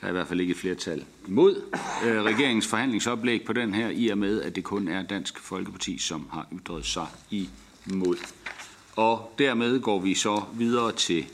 der 0.00 0.06
er 0.06 0.08
i 0.08 0.12
hvert 0.12 0.28
fald 0.28 0.40
ikke 0.40 0.50
et 0.50 0.56
flertal 0.56 1.04
imod 1.28 1.62
øh, 2.04 2.22
regeringens 2.22 2.66
forhandlingsoplæg 2.66 3.44
på 3.44 3.52
den 3.52 3.74
her, 3.74 3.88
i 3.88 4.08
og 4.08 4.18
med, 4.18 4.42
at 4.42 4.56
det 4.56 4.64
kun 4.64 4.88
er 4.88 5.02
Dansk 5.02 5.38
Folkeparti, 5.38 5.98
som 5.98 6.28
har 6.32 6.46
ytret 6.52 6.86
sig 6.86 7.06
imod. 7.86 8.16
Og 8.96 9.34
dermed 9.38 9.80
går 9.80 10.00
vi 10.00 10.14
så 10.14 10.42
videre 10.54 10.92
til 10.92 11.26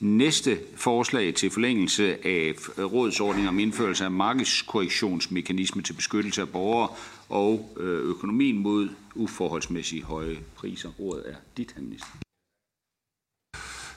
Næste 0.00 0.58
forslag 0.76 1.34
til 1.34 1.50
forlængelse 1.50 2.26
af 2.26 2.54
rådsordning 2.78 3.48
om 3.48 3.58
indførelse 3.58 4.04
af 4.04 4.10
markedskorrektionsmekanisme 4.10 5.82
til 5.82 5.92
beskyttelse 5.92 6.40
af 6.40 6.48
borgere 6.48 6.88
og 7.28 7.76
øh, 7.76 8.08
økonomien 8.08 8.58
mod 8.58 8.88
uforholdsmæssigt 9.14 10.04
høje 10.04 10.38
priser. 10.56 10.90
Ordet 10.98 11.30
er 11.30 11.34
dit, 11.56 11.72
herr 11.72 11.82
minister. 11.82 12.08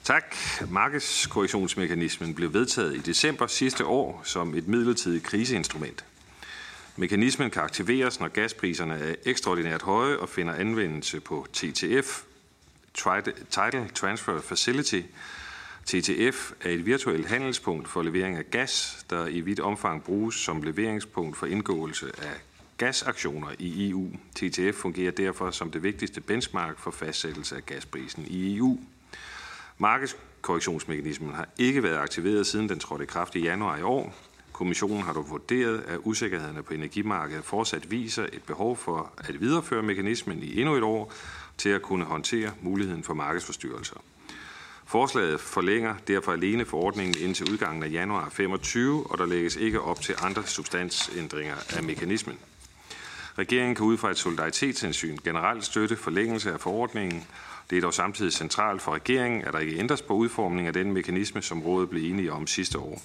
Tak. 0.04 0.36
Markedskorrektionsmekanismen 0.70 2.36
blev 2.36 2.54
vedtaget 2.54 2.96
i 2.96 3.00
december 3.00 3.48
sidste 3.48 3.86
år 3.86 4.22
som 4.24 4.56
et 4.56 4.68
midlertidigt 4.68 5.24
kriseinstrument. 5.24 6.06
Mekanismen 6.96 7.50
kan 7.50 7.62
aktiveres, 7.62 8.20
når 8.20 8.28
gaspriserne 8.28 8.94
er 8.94 9.16
ekstraordinært 9.26 9.82
høje 9.82 10.18
og 10.18 10.30
finder 10.30 10.54
anvendelse 10.54 11.20
på 11.20 11.48
TTF, 11.54 12.24
Title 13.50 13.90
Transfer 13.94 14.42
Facility. 14.42 15.02
TTF 15.86 16.52
er 16.62 16.70
et 16.70 16.86
virtuelt 16.86 17.28
handelspunkt 17.28 17.88
for 17.88 18.02
levering 18.02 18.38
af 18.38 18.52
gas, 18.52 19.06
der 19.10 19.28
i 19.28 19.42
vidt 19.42 19.60
omfang 19.60 20.04
bruges 20.04 20.36
som 20.36 20.62
leveringspunkt 20.62 21.38
for 21.38 21.46
indgåelse 21.46 22.12
af 22.18 22.42
gasaktioner 22.82 23.48
i 23.60 23.90
EU. 23.90 24.10
TTF 24.36 24.76
fungerer 24.76 25.12
derfor 25.12 25.52
som 25.52 25.72
det 25.72 25.84
vigtigste 25.84 26.22
benchmark 26.22 26.80
for 26.80 26.92
fastsættelse 26.92 27.56
af 27.56 27.66
gasprisen 27.66 28.26
i 28.28 28.58
EU. 28.58 28.80
Markedskorrektionsmekanismen 29.78 31.34
har 31.34 31.48
ikke 31.58 31.84
været 31.84 31.98
aktiveret 31.98 32.48
siden 32.48 32.70
den 32.70 32.80
trådte 32.80 33.04
i 33.04 33.08
kraft 33.08 33.36
i 33.36 33.40
januar 33.40 33.78
i 33.78 33.82
år. 33.82 34.16
Kommissionen 34.52 35.04
har 35.04 35.14
dog 35.14 35.30
vurderet, 35.30 35.84
at 35.88 36.00
usikkerhederne 36.04 36.64
på 36.64 36.74
energimarkedet 36.74 37.44
fortsat 37.44 37.92
viser 37.92 38.24
et 38.24 38.44
behov 38.48 38.78
for 38.78 39.12
at 39.18 39.42
videreføre 39.42 39.84
mekanismen 39.84 40.44
i 40.44 40.60
endnu 40.60 40.76
et 40.76 40.84
år 40.84 41.14
til 41.58 41.70
at 41.70 41.82
kunne 41.82 42.06
håndtere 42.06 42.52
muligheden 42.62 43.04
for 43.04 43.14
markedsforstyrrelser. 43.14 44.02
Forslaget 44.86 45.40
forlænger 45.40 45.96
derfor 46.08 46.32
alene 46.32 46.66
forordningen 46.66 47.24
indtil 47.24 47.52
udgangen 47.52 47.84
af 47.84 47.92
januar 47.92 48.30
25, 48.30 49.12
og 49.12 49.18
der 49.18 49.26
lægges 49.26 49.56
ikke 49.56 49.82
op 49.82 50.02
til 50.02 50.16
andre 50.22 50.44
substansændringer 50.46 51.56
af 51.78 51.84
mekanismen. 51.84 52.38
Regeringen 53.38 53.76
kan 53.76 53.86
ud 53.86 53.98
fra 53.98 54.12
et 54.12 54.18
solidaritetshensyn 54.18 55.18
generelt 55.24 55.66
støtte 55.66 55.96
forlængelse 55.96 56.54
af 56.54 56.60
forordningen. 56.60 57.24
Det 57.70 57.78
er 57.78 57.82
dog 57.82 57.94
samtidig 57.94 58.34
centralt 58.34 58.82
for 58.82 58.94
regeringen, 58.94 59.42
at 59.46 59.54
der 59.54 59.60
ikke 59.60 59.78
ændres 59.78 60.02
på 60.02 60.14
udformningen 60.14 60.68
af 60.68 60.74
den 60.74 60.92
mekanisme, 60.92 61.42
som 61.42 61.62
rådet 61.62 61.90
blev 61.90 62.12
enige 62.12 62.34
om 62.34 62.48
sidste 62.48 62.80
år. 62.80 63.02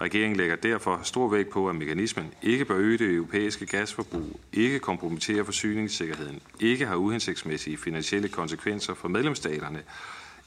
Regeringen 0.00 0.36
lægger 0.36 0.56
derfor 0.56 1.00
stor 1.02 1.28
vægt 1.28 1.50
på, 1.50 1.68
at 1.68 1.74
mekanismen 1.74 2.26
ikke 2.42 2.64
bør 2.64 2.76
øge 2.76 2.98
det 2.98 3.14
europæiske 3.14 3.66
gasforbrug, 3.66 4.40
ikke 4.52 4.78
kompromittere 4.78 5.44
forsyningssikkerheden, 5.44 6.40
ikke 6.60 6.86
har 6.86 6.96
uhensigtsmæssige 6.96 7.76
finansielle 7.76 8.28
konsekvenser 8.28 8.94
for 8.94 9.08
medlemsstaterne, 9.08 9.82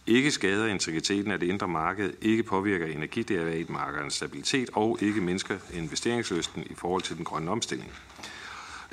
ikke 0.07 0.31
skader 0.31 0.67
integriteten 0.67 1.31
af 1.31 1.39
det 1.39 1.47
indre 1.47 1.67
marked, 1.67 2.13
ikke 2.21 2.43
påvirker 2.43 2.85
energiderivatmarkedernes 2.85 4.13
stabilitet 4.13 4.69
og 4.73 4.97
ikke 5.01 5.21
mindsker 5.21 5.57
investeringslysten 5.73 6.63
i 6.69 6.73
forhold 6.75 7.01
til 7.01 7.17
den 7.17 7.25
grønne 7.25 7.51
omstilling. 7.51 7.91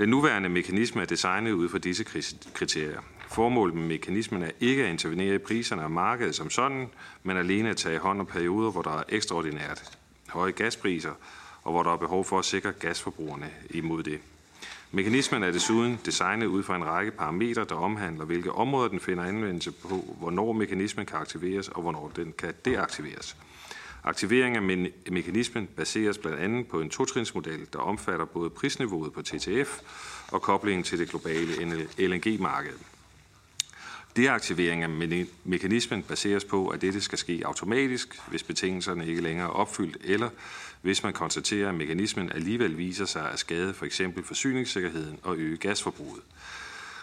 Den 0.00 0.08
nuværende 0.08 0.48
mekanisme 0.48 1.02
er 1.02 1.06
designet 1.06 1.52
ud 1.52 1.68
fra 1.68 1.78
disse 1.78 2.04
kriterier. 2.54 3.00
Formålet 3.28 3.74
med 3.74 3.88
mekanismen 3.88 4.42
er 4.42 4.50
ikke 4.60 4.84
at 4.84 4.90
intervenere 4.90 5.34
i 5.34 5.38
priserne 5.38 5.82
af 5.82 5.90
markedet 5.90 6.34
som 6.34 6.50
sådan, 6.50 6.88
men 7.22 7.36
alene 7.36 7.70
at 7.70 7.76
tage 7.76 7.98
hånd 7.98 8.20
om 8.20 8.26
perioder, 8.26 8.70
hvor 8.70 8.82
der 8.82 8.98
er 8.98 9.02
ekstraordinært 9.08 9.98
høje 10.28 10.52
gaspriser, 10.52 11.12
og 11.62 11.72
hvor 11.72 11.82
der 11.82 11.92
er 11.92 11.96
behov 11.96 12.24
for 12.24 12.38
at 12.38 12.44
sikre 12.44 12.72
gasforbrugerne 12.72 13.50
imod 13.70 14.02
det. 14.02 14.20
Mekanismen 14.92 15.42
er 15.42 15.50
desuden 15.50 15.98
designet 16.04 16.46
ud 16.46 16.62
fra 16.62 16.76
en 16.76 16.84
række 16.84 17.10
parametre, 17.10 17.64
der 17.64 17.74
omhandler, 17.74 18.24
hvilke 18.24 18.52
områder 18.52 18.88
den 18.88 19.00
finder 19.00 19.24
anvendelse 19.24 19.72
på, 19.72 20.16
hvornår 20.18 20.52
mekanismen 20.52 21.06
kan 21.06 21.18
aktiveres 21.18 21.68
og 21.68 21.82
hvornår 21.82 22.12
den 22.16 22.34
kan 22.38 22.54
deaktiveres. 22.64 23.36
Aktivering 24.04 24.56
af 24.56 24.62
me 24.62 24.90
mekanismen 25.10 25.66
baseres 25.76 26.18
blandt 26.18 26.38
andet 26.38 26.66
på 26.66 26.80
en 26.80 26.90
totrinsmodel, 26.90 27.66
der 27.72 27.78
omfatter 27.78 28.24
både 28.24 28.50
prisniveauet 28.50 29.12
på 29.12 29.22
TTF 29.22 29.80
og 30.28 30.42
koblingen 30.42 30.84
til 30.84 30.98
det 30.98 31.08
globale 31.08 31.86
LNG-marked. 31.98 32.72
Deaktivering 34.16 34.82
af 34.82 34.88
me 34.88 35.26
mekanismen 35.44 36.02
baseres 36.02 36.44
på, 36.44 36.68
at 36.68 36.80
dette 36.80 37.00
skal 37.00 37.18
ske 37.18 37.42
automatisk, 37.44 38.20
hvis 38.28 38.42
betingelserne 38.42 39.06
ikke 39.06 39.20
længere 39.20 39.46
er 39.46 39.50
opfyldt, 39.52 39.96
eller 40.00 40.30
hvis 40.82 41.02
man 41.02 41.12
konstaterer, 41.12 41.68
at 41.68 41.74
mekanismen 41.74 42.32
alligevel 42.32 42.78
viser 42.78 43.04
sig 43.04 43.30
at 43.30 43.38
skade 43.38 43.74
for 43.74 43.86
eksempel 43.86 44.24
forsyningssikkerheden 44.24 45.18
og 45.22 45.36
øge 45.36 45.56
gasforbruget. 45.56 46.22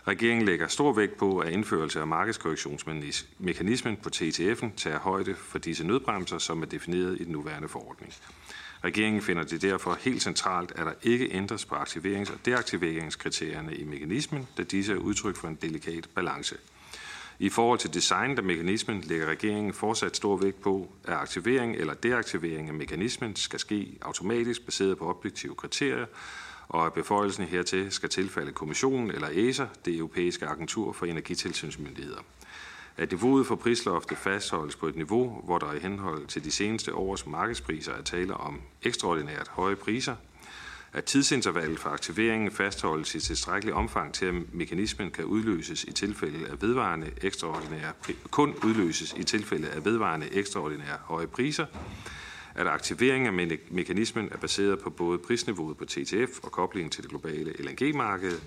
Regeringen 0.07 0.45
lægger 0.45 0.67
stor 0.67 0.93
vægt 0.93 1.17
på, 1.17 1.39
at 1.39 1.53
indførelse 1.53 1.99
af 1.99 2.07
markedskorrektionsmekanismen 2.07 3.97
på 3.97 4.09
TTF'en 4.15 4.75
tager 4.77 4.99
højde 4.99 5.35
for 5.35 5.59
disse 5.59 5.88
nødbremser, 5.88 6.38
som 6.38 6.61
er 6.61 6.65
defineret 6.65 7.21
i 7.21 7.23
den 7.23 7.31
nuværende 7.31 7.67
forordning. 7.67 8.13
Regeringen 8.84 9.21
finder 9.21 9.43
det 9.43 9.61
derfor 9.61 9.97
helt 10.01 10.21
centralt, 10.21 10.71
at 10.75 10.85
der 10.85 10.93
ikke 11.03 11.34
ændres 11.34 11.65
på 11.65 11.75
aktiverings- 11.75 12.34
og 12.34 12.45
deaktiveringskriterierne 12.45 13.75
i 13.75 13.84
mekanismen, 13.84 14.47
da 14.57 14.63
disse 14.63 14.93
er 14.93 14.97
udtryk 14.97 15.35
for 15.35 15.47
en 15.47 15.57
delikat 15.61 16.09
balance. 16.15 16.55
I 17.39 17.49
forhold 17.49 17.79
til 17.79 17.93
designet 17.93 18.38
af 18.38 18.43
mekanismen 18.43 19.01
lægger 19.01 19.25
regeringen 19.25 19.73
fortsat 19.73 20.15
stor 20.15 20.38
vægt 20.38 20.61
på, 20.61 20.91
at 21.03 21.13
aktivering 21.13 21.75
eller 21.75 21.93
deaktivering 21.93 22.67
af 22.67 22.73
mekanismen 22.73 23.35
skal 23.35 23.59
ske 23.59 23.97
automatisk 24.01 24.65
baseret 24.65 24.97
på 24.97 25.09
objektive 25.09 25.55
kriterier, 25.55 26.05
og 26.69 26.85
at 26.85 26.94
beføjelsen 26.94 27.45
hertil 27.45 27.91
skal 27.91 28.10
tilfalde 28.10 28.52
kommissionen 28.52 29.11
eller 29.11 29.27
ESA, 29.31 29.65
det 29.85 29.98
europæiske 29.98 30.45
agentur 30.45 30.94
for 30.94 31.06
energitilsynsmyndigheder. 31.06 32.19
At 32.98 33.11
niveauet 33.11 33.48
for 33.48 33.56
prisloftet 33.56 34.18
fastholdes 34.18 34.76
på 34.76 34.88
et 34.88 34.95
niveau, 34.95 35.41
hvor 35.45 35.57
der 35.57 35.73
i 35.73 35.80
henhold 35.80 36.27
til 36.27 36.44
de 36.44 36.52
seneste 36.52 36.94
års 36.94 37.26
markedspriser 37.27 37.94
er 37.94 38.02
tale 38.02 38.34
om 38.34 38.61
ekstraordinært 38.84 39.48
høje 39.48 39.76
priser, 39.76 40.15
at 40.94 41.03
tidsintervallet 41.03 41.80
for 41.80 41.89
aktiveringen 41.89 42.52
fastholdes 42.52 43.15
i 43.15 43.19
tilstrækkelig 43.19 43.73
omfang 43.73 44.14
til, 44.14 44.26
at 44.26 44.53
mekanismen 44.53 45.11
kan 45.11 45.26
udløses 45.26 45.84
i 45.84 45.91
tilfælde 45.91 46.48
af 46.48 46.61
vedvarende 46.61 47.11
ekstraordinære, 47.22 47.91
kun 48.31 48.56
udløses 48.64 49.14
i 49.18 49.23
tilfælde 49.23 49.69
af 49.69 49.85
vedvarende 49.85 50.34
ekstraordinære 50.34 50.98
høje 51.03 51.27
priser, 51.27 51.65
at 52.57 52.67
aktiveringen 52.67 53.39
af 53.39 53.59
mekanismen 53.69 54.29
er 54.31 54.38
baseret 54.38 54.79
på 54.79 54.89
både 54.89 55.19
prisniveauet 55.19 55.77
på 55.77 55.85
TTF 55.85 56.39
og 56.43 56.51
koblingen 56.51 56.89
til 56.89 57.03
det 57.03 57.09
globale 57.09 57.53
LNG-marked, 57.59 58.39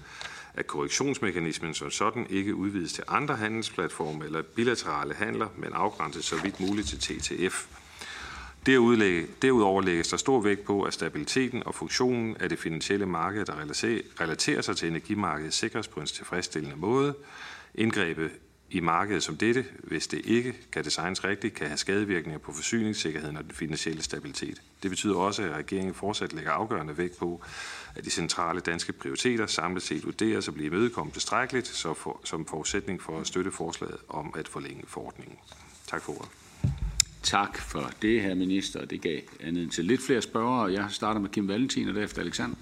at 0.54 0.66
korrektionsmekanismen 0.66 1.74
som 1.74 1.90
sådan 1.90 2.26
ikke 2.30 2.54
udvides 2.54 2.92
til 2.92 3.04
andre 3.08 3.36
handelsplatforme 3.36 4.24
eller 4.24 4.42
bilaterale 4.42 5.14
handler, 5.14 5.48
men 5.56 5.72
afgrænses 5.72 6.24
så 6.24 6.42
vidt 6.42 6.60
muligt 6.60 6.88
til 6.88 6.98
TTF. 6.98 7.66
Derudover 8.66 9.82
lægges 9.82 10.08
der 10.08 10.16
stor 10.16 10.40
vægt 10.40 10.64
på, 10.64 10.82
at 10.82 10.94
stabiliteten 10.94 11.62
og 11.66 11.74
funktionen 11.74 12.36
af 12.36 12.48
det 12.48 12.58
finansielle 12.58 13.06
marked, 13.06 13.44
der 13.46 13.54
relaterer 14.20 14.60
sig 14.60 14.76
til 14.76 14.88
energimarkedet, 14.88 15.54
sikres 15.54 15.88
på 15.88 16.00
en 16.00 16.06
tilfredsstillende 16.06 16.76
måde. 16.76 17.14
Indgrebet 17.74 18.30
i 18.70 18.80
markedet 18.80 19.22
som 19.22 19.36
dette, 19.36 19.64
hvis 19.78 20.06
det 20.06 20.20
ikke 20.24 20.54
kan 20.72 20.84
designes 20.84 21.24
rigtigt, 21.24 21.54
kan 21.54 21.66
have 21.66 21.76
skadevirkninger 21.76 22.38
på 22.38 22.52
forsyningssikkerheden 22.52 23.36
og 23.36 23.44
den 23.44 23.52
finansielle 23.52 24.02
stabilitet. 24.02 24.62
Det 24.82 24.90
betyder 24.90 25.14
også, 25.14 25.42
at 25.42 25.50
regeringen 25.50 25.94
fortsat 25.94 26.32
lægger 26.32 26.50
afgørende 26.50 26.98
vægt 26.98 27.18
på, 27.18 27.42
at 27.94 28.04
de 28.04 28.10
centrale 28.10 28.60
danske 28.60 28.92
prioriteter 28.92 29.46
samlet 29.46 29.82
set 29.82 30.04
vurderes 30.04 30.48
at 30.48 30.54
blive 30.54 30.66
imødekommet 30.66 31.12
tilstrækkeligt 31.12 31.66
så 31.66 32.14
som 32.24 32.46
forudsætning 32.46 33.02
for 33.02 33.20
at 33.20 33.26
støtte 33.26 33.50
forslaget 33.50 33.96
om 34.08 34.34
at 34.38 34.48
forlænge 34.48 34.82
forordningen. 34.86 35.36
Tak 35.86 36.02
for 36.02 36.12
ordet. 36.12 36.28
Tak 37.22 37.58
for 37.58 37.90
det, 38.02 38.22
her 38.22 38.34
minister. 38.34 38.84
Det 38.84 39.00
gav 39.00 39.20
anledning 39.40 39.72
til 39.72 39.84
lidt 39.84 40.02
flere 40.02 40.22
spørgere. 40.22 40.72
Jeg 40.72 40.86
starter 40.90 41.20
med 41.20 41.30
Kim 41.30 41.48
Valentin 41.48 41.88
og 41.88 41.94
derefter 41.94 42.22
Alexander. 42.22 42.56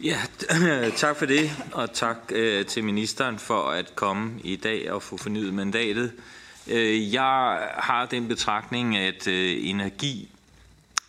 Ja, 0.00 0.18
tak 0.96 1.16
for 1.16 1.26
det, 1.26 1.50
og 1.72 1.92
tak 1.92 2.16
øh, 2.30 2.66
til 2.66 2.84
ministeren 2.84 3.38
for 3.38 3.62
at 3.62 3.96
komme 3.96 4.40
i 4.44 4.56
dag 4.56 4.92
og 4.92 5.02
få 5.02 5.16
fornyet 5.16 5.54
mandatet. 5.54 6.12
Øh, 6.70 7.14
jeg 7.14 7.68
har 7.76 8.06
den 8.10 8.28
betragtning, 8.28 8.96
at 8.96 9.28
øh, 9.28 9.68
energi 9.68 10.28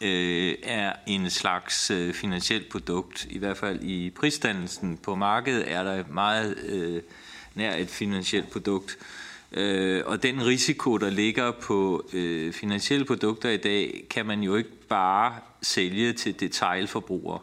øh, 0.02 0.56
er 0.64 0.94
en 1.07 1.30
slags 1.30 1.91
øh, 1.91 2.14
finansielt 2.14 2.70
produkt. 2.70 3.28
I 3.30 3.38
hvert 3.38 3.57
fald 3.57 3.80
i 3.82 4.10
prisdannelsen 4.10 4.98
på 4.98 5.16
markedet 5.16 5.72
er 5.72 5.84
der 5.84 6.03
meget 6.10 6.57
øh, 6.57 7.02
nær 7.56 7.76
et 7.76 7.90
finansielt 7.90 8.49
produkt. 8.49 8.98
Øh, 9.52 10.03
og 10.06 10.24
den 10.24 10.45
risiko, 10.45 10.98
der 10.98 11.10
ligger 11.10 11.52
på 11.52 12.06
øh, 12.14 12.53
finansielle 12.53 13.06
produkter 13.06 13.49
i 13.49 13.57
dag, 13.57 14.06
kan 14.10 14.26
man 14.26 14.41
jo 14.41 14.56
ikke 14.56 14.88
bare 14.90 15.36
sælge 15.62 16.14
til 16.14 16.40
detailforbrugere. 16.40 17.40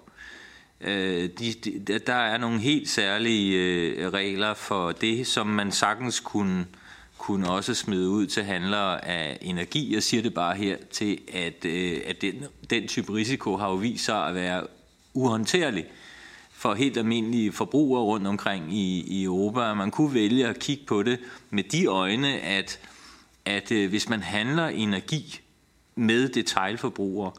Øh, 0.84 1.28
de, 1.38 1.52
de, 1.52 1.98
der 1.98 2.14
er 2.14 2.38
nogle 2.38 2.60
helt 2.60 2.88
særlige 2.88 3.58
øh, 3.58 4.08
regler 4.08 4.54
for 4.54 4.92
det, 4.92 5.26
som 5.26 5.46
man 5.46 5.72
sagtens 5.72 6.20
kunne, 6.20 6.66
kunne 7.18 7.50
også 7.50 7.74
smide 7.74 8.08
ud 8.08 8.26
til 8.26 8.44
handlere 8.44 9.04
af 9.04 9.38
energi. 9.40 9.94
Jeg 9.94 10.02
siger 10.02 10.22
det 10.22 10.34
bare 10.34 10.56
her 10.56 10.76
til, 10.90 11.18
at, 11.32 11.64
øh, 11.64 12.00
at 12.06 12.22
den, 12.22 12.44
den 12.70 12.88
type 12.88 13.14
risiko 13.14 13.56
har 13.56 13.68
jo 13.68 13.74
vist 13.74 14.04
sig 14.04 14.26
at 14.26 14.34
være 14.34 14.66
uhåndterlig 15.14 15.84
for 16.52 16.74
helt 16.74 16.96
almindelige 16.96 17.52
forbrugere 17.52 18.02
rundt 18.02 18.26
omkring 18.26 18.74
i, 18.74 19.00
i 19.00 19.24
Europa. 19.24 19.74
Man 19.74 19.90
kunne 19.90 20.14
vælge 20.14 20.46
at 20.46 20.58
kigge 20.58 20.84
på 20.86 21.02
det 21.02 21.18
med 21.50 21.64
de 21.64 21.86
øjne, 21.86 22.40
at, 22.40 22.80
at 23.44 23.72
øh, 23.72 23.88
hvis 23.88 24.08
man 24.08 24.22
handler 24.22 24.66
energi 24.66 25.40
med 25.94 26.28
detaljforbrugere, 26.28 27.32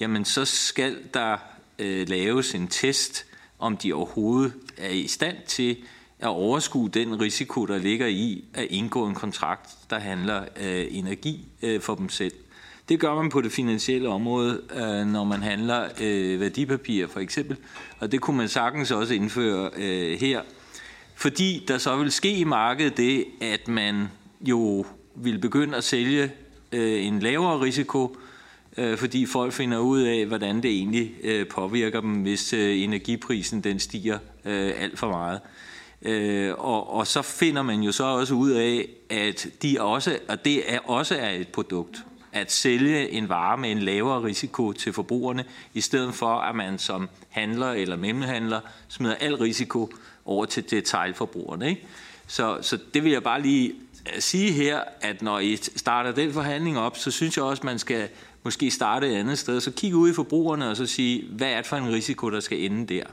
jamen 0.00 0.24
så 0.24 0.44
skal 0.44 0.98
der 1.14 1.36
øh, 1.80 2.08
laves 2.08 2.54
en 2.54 2.68
test, 2.68 3.26
om 3.58 3.76
de 3.76 3.92
overhovedet 3.92 4.52
er 4.76 4.90
i 4.90 5.06
stand 5.06 5.36
til 5.46 5.76
at 6.18 6.28
overskue 6.28 6.88
den 6.88 7.20
risiko, 7.20 7.66
der 7.66 7.78
ligger 7.78 8.06
i 8.06 8.44
at 8.54 8.64
indgå 8.70 9.06
en 9.06 9.14
kontrakt, 9.14 9.70
der 9.90 9.98
handler 9.98 10.44
øh, 10.60 10.86
energi 10.90 11.48
øh, 11.62 11.80
for 11.80 11.94
dem 11.94 12.08
selv. 12.08 12.32
Det 12.88 13.00
gør 13.00 13.14
man 13.14 13.30
på 13.30 13.40
det 13.40 13.52
finansielle 13.52 14.08
område, 14.08 14.62
øh, 14.74 15.06
når 15.06 15.24
man 15.24 15.42
handler 15.42 15.88
øh, 16.00 16.40
værdipapirer 16.40 17.08
for 17.08 17.20
eksempel, 17.20 17.56
og 17.98 18.12
det 18.12 18.20
kunne 18.20 18.36
man 18.36 18.48
sagtens 18.48 18.90
også 18.90 19.14
indføre 19.14 19.70
øh, 19.76 20.20
her, 20.20 20.40
fordi 21.14 21.64
der 21.68 21.78
så 21.78 21.96
vil 21.96 22.12
ske 22.12 22.32
i 22.32 22.44
markedet 22.44 22.96
det, 22.96 23.24
at 23.40 23.68
man 23.68 24.08
jo 24.40 24.86
vil 25.14 25.38
begynde 25.38 25.76
at 25.76 25.84
sælge 25.84 26.32
øh, 26.72 27.06
en 27.06 27.20
lavere 27.20 27.60
risiko, 27.60 28.16
øh, 28.76 28.98
fordi 28.98 29.26
folk 29.26 29.52
finder 29.52 29.78
ud 29.78 30.00
af, 30.00 30.26
hvordan 30.26 30.56
det 30.56 30.70
egentlig 30.70 31.12
øh, 31.22 31.46
påvirker 31.46 32.00
dem, 32.00 32.14
hvis 32.14 32.52
øh, 32.52 32.82
energiprisen 32.82 33.60
den 33.60 33.78
stiger 33.78 34.18
øh, 34.44 34.72
alt 34.76 34.98
for 34.98 35.08
meget. 35.08 35.40
Øh, 36.02 36.54
og, 36.58 36.94
og 36.94 37.06
så 37.06 37.22
finder 37.22 37.62
man 37.62 37.80
jo 37.80 37.92
så 37.92 38.04
også 38.04 38.34
ud 38.34 38.50
af, 38.50 38.88
at 39.10 39.48
de 39.62 39.76
også, 39.80 40.18
og 40.28 40.44
det 40.44 40.74
er 40.74 40.78
også 40.78 41.16
er 41.16 41.30
et 41.30 41.48
produkt, 41.48 42.04
at 42.32 42.52
sælge 42.52 43.10
en 43.10 43.28
vare 43.28 43.58
med 43.58 43.70
en 43.70 43.78
lavere 43.78 44.22
risiko 44.22 44.72
til 44.72 44.92
forbrugerne, 44.92 45.44
i 45.74 45.80
stedet 45.80 46.14
for 46.14 46.34
at 46.34 46.54
man 46.54 46.78
som 46.78 47.08
handler 47.28 47.70
eller 47.72 47.96
mellemhandler 47.96 48.60
smider 48.88 49.14
al 49.14 49.34
risiko 49.34 49.92
over 50.24 50.44
til 50.44 50.70
detaljforbrugerne. 50.70 51.68
Ikke? 51.68 51.86
Så, 52.26 52.58
så 52.62 52.78
det 52.94 53.04
vil 53.04 53.12
jeg 53.12 53.22
bare 53.22 53.42
lige 53.42 53.72
øh, 54.14 54.20
sige 54.20 54.52
her, 54.52 54.80
at 55.00 55.22
når 55.22 55.38
I 55.38 55.56
starter 55.56 56.12
den 56.12 56.32
forhandling 56.32 56.78
op, 56.78 56.96
så 56.96 57.10
synes 57.10 57.36
jeg 57.36 57.44
også, 57.44 57.60
at 57.60 57.64
man 57.64 57.78
skal 57.78 58.08
måske 58.42 58.70
starte 58.70 59.08
et 59.08 59.14
andet 59.14 59.38
sted. 59.38 59.60
Så 59.60 59.70
kigge 59.70 59.96
ud 59.96 60.10
i 60.10 60.14
forbrugerne 60.14 60.70
og 60.70 60.76
så 60.76 60.86
sige, 60.86 61.28
hvad 61.36 61.50
er 61.50 61.56
det 61.56 61.66
for 61.66 61.76
en 61.76 61.92
risiko, 61.92 62.30
der 62.30 62.40
skal 62.40 62.58
ende 62.58 62.94
der? 62.94 63.04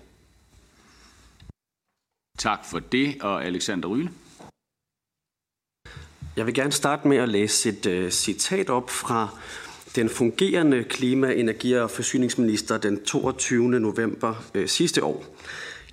Tak 2.37 2.65
for 2.65 2.79
det, 2.79 3.21
og 3.21 3.45
Alexander 3.45 3.89
Ryle. 3.89 4.11
Jeg 6.35 6.45
vil 6.45 6.53
gerne 6.53 6.71
starte 6.71 7.07
med 7.07 7.17
at 7.17 7.29
læse 7.29 7.69
et 7.69 7.85
uh, 8.05 8.09
citat 8.09 8.69
op 8.69 8.89
fra 8.89 9.39
den 9.95 10.09
fungerende 10.09 10.83
klima-, 10.83 11.33
energi- 11.33 11.73
og 11.73 11.91
forsyningsminister 11.91 12.77
den 12.77 13.03
22. 13.03 13.69
november 13.69 14.35
uh, 14.55 14.65
sidste 14.65 15.03
år. 15.03 15.25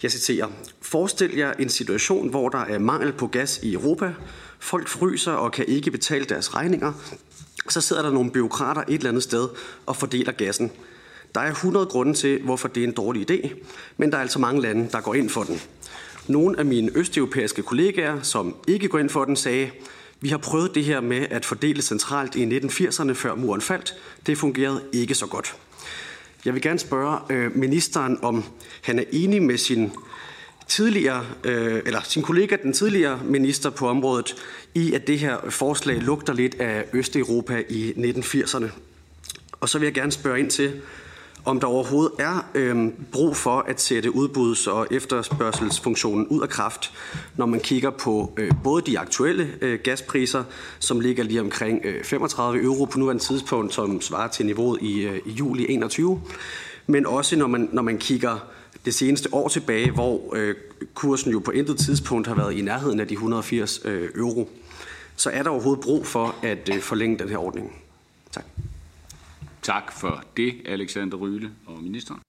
Jeg 0.02 0.12
citerer, 0.12 0.48
Forestil 0.81 1.36
jer 1.36 1.52
en 1.52 1.69
situation, 1.69 2.28
hvor 2.28 2.48
der 2.48 2.59
er 2.59 2.78
mangel 2.78 3.12
på 3.12 3.27
gas 3.27 3.61
i 3.62 3.73
Europa. 3.73 4.15
Folk 4.59 4.89
fryser 4.89 5.32
og 5.32 5.52
kan 5.52 5.65
ikke 5.69 5.90
betale 5.90 6.24
deres 6.24 6.55
regninger. 6.55 6.93
Så 7.68 7.80
sidder 7.80 8.02
der 8.02 8.10
nogle 8.10 8.30
byråkrater 8.30 8.82
et 8.88 8.94
eller 8.94 9.08
andet 9.08 9.22
sted 9.22 9.48
og 9.86 9.96
fordeler 9.96 10.32
gassen. 10.32 10.72
Der 11.34 11.40
er 11.40 11.50
100 11.50 11.86
grunde 11.86 12.14
til, 12.14 12.42
hvorfor 12.42 12.68
det 12.68 12.84
er 12.84 12.86
en 12.86 12.92
dårlig 12.92 13.30
idé, 13.30 13.54
men 13.96 14.10
der 14.10 14.16
er 14.16 14.22
altså 14.22 14.38
mange 14.38 14.62
lande, 14.62 14.88
der 14.92 15.00
går 15.00 15.14
ind 15.14 15.30
for 15.30 15.42
den. 15.42 15.60
Nogle 16.28 16.58
af 16.58 16.64
mine 16.64 16.90
østeuropæiske 16.94 17.62
kollegaer, 17.62 18.22
som 18.22 18.56
ikke 18.68 18.88
går 18.88 18.98
ind 18.98 19.10
for 19.10 19.24
den, 19.24 19.36
sagde, 19.36 19.70
vi 20.20 20.28
har 20.28 20.38
prøvet 20.38 20.74
det 20.74 20.84
her 20.84 21.00
med 21.00 21.26
at 21.30 21.44
fordele 21.44 21.82
centralt 21.82 22.34
i 22.34 22.58
1980'erne, 22.58 23.12
før 23.12 23.34
muren 23.34 23.60
faldt. 23.60 23.94
Det 24.26 24.38
fungerede 24.38 24.82
ikke 24.92 25.14
så 25.14 25.26
godt. 25.26 25.56
Jeg 26.44 26.54
vil 26.54 26.62
gerne 26.62 26.78
spørge 26.78 27.18
øh, 27.30 27.56
ministeren, 27.56 28.18
om 28.22 28.44
han 28.82 28.98
er 28.98 29.04
enig 29.12 29.42
med 29.42 29.58
sin 29.58 29.92
tidligere, 30.68 31.24
øh, 31.44 31.82
eller 31.86 32.00
sin 32.04 32.22
kollega, 32.22 32.56
den 32.62 32.72
tidligere 32.72 33.20
minister 33.24 33.70
på 33.70 33.88
området, 33.88 34.36
i 34.74 34.92
at 34.92 35.06
det 35.06 35.18
her 35.18 35.36
forslag 35.50 35.96
lugter 35.96 36.32
lidt 36.32 36.54
af 36.54 36.84
Østeuropa 36.92 37.62
i 37.68 37.92
1980'erne. 37.96 38.66
Og 39.60 39.68
så 39.68 39.78
vil 39.78 39.86
jeg 39.86 39.94
gerne 39.94 40.12
spørge 40.12 40.38
ind 40.38 40.50
til, 40.50 40.80
om 41.44 41.60
der 41.60 41.66
overhovedet 41.66 42.12
er 42.18 42.46
øh, 42.54 42.88
brug 43.12 43.36
for 43.36 43.64
at 43.68 43.80
sætte 43.80 44.10
udbuds- 44.14 44.66
og 44.66 44.86
efterspørgselsfunktionen 44.90 46.26
ud 46.26 46.42
af 46.42 46.48
kraft, 46.48 46.92
når 47.36 47.46
man 47.46 47.60
kigger 47.60 47.90
på 47.90 48.34
øh, 48.36 48.50
både 48.64 48.82
de 48.86 48.98
aktuelle 48.98 49.50
øh, 49.60 49.78
gaspriser, 49.84 50.44
som 50.78 51.00
ligger 51.00 51.24
lige 51.24 51.40
omkring 51.40 51.80
øh, 51.84 52.04
35 52.04 52.62
euro 52.62 52.84
på 52.84 52.98
nuværende 52.98 53.22
tidspunkt, 53.22 53.74
som 53.74 54.00
svarer 54.00 54.28
til 54.28 54.46
niveauet 54.46 54.82
i, 54.82 55.00
øh, 55.00 55.20
i 55.26 55.30
juli 55.30 55.66
21, 55.68 56.20
men 56.86 57.06
også 57.06 57.36
når 57.36 57.46
man, 57.46 57.68
når 57.72 57.82
man 57.82 57.98
kigger 57.98 58.38
det 58.85 58.94
seneste 58.94 59.35
år 59.35 59.48
tilbage, 59.48 59.90
hvor 59.90 60.35
øh, 60.36 60.55
kursen 60.94 61.32
jo 61.32 61.39
på 61.39 61.51
intet 61.51 61.78
tidspunkt 61.78 62.27
har 62.27 62.35
været 62.35 62.52
i 62.52 62.62
nærheden 62.62 63.01
af 63.01 63.09
de 63.09 63.15
180 63.15 63.81
øh, 63.85 64.11
euro. 64.15 64.51
Så 65.16 65.31
er 65.31 65.43
der 65.43 65.51
overhovedet 65.51 65.85
brug 65.85 66.06
for 66.06 66.35
at 66.43 66.69
øh, 66.74 66.81
forlænge 66.81 67.19
den 67.19 67.28
her 67.28 67.39
ordning? 67.39 67.82
Tak. 68.31 68.44
Tak 69.62 69.93
for 69.93 70.24
det, 70.36 70.55
Alexander 70.65 71.16
Ryle 71.16 71.51
og 71.66 71.82
ministeren. 71.82 72.20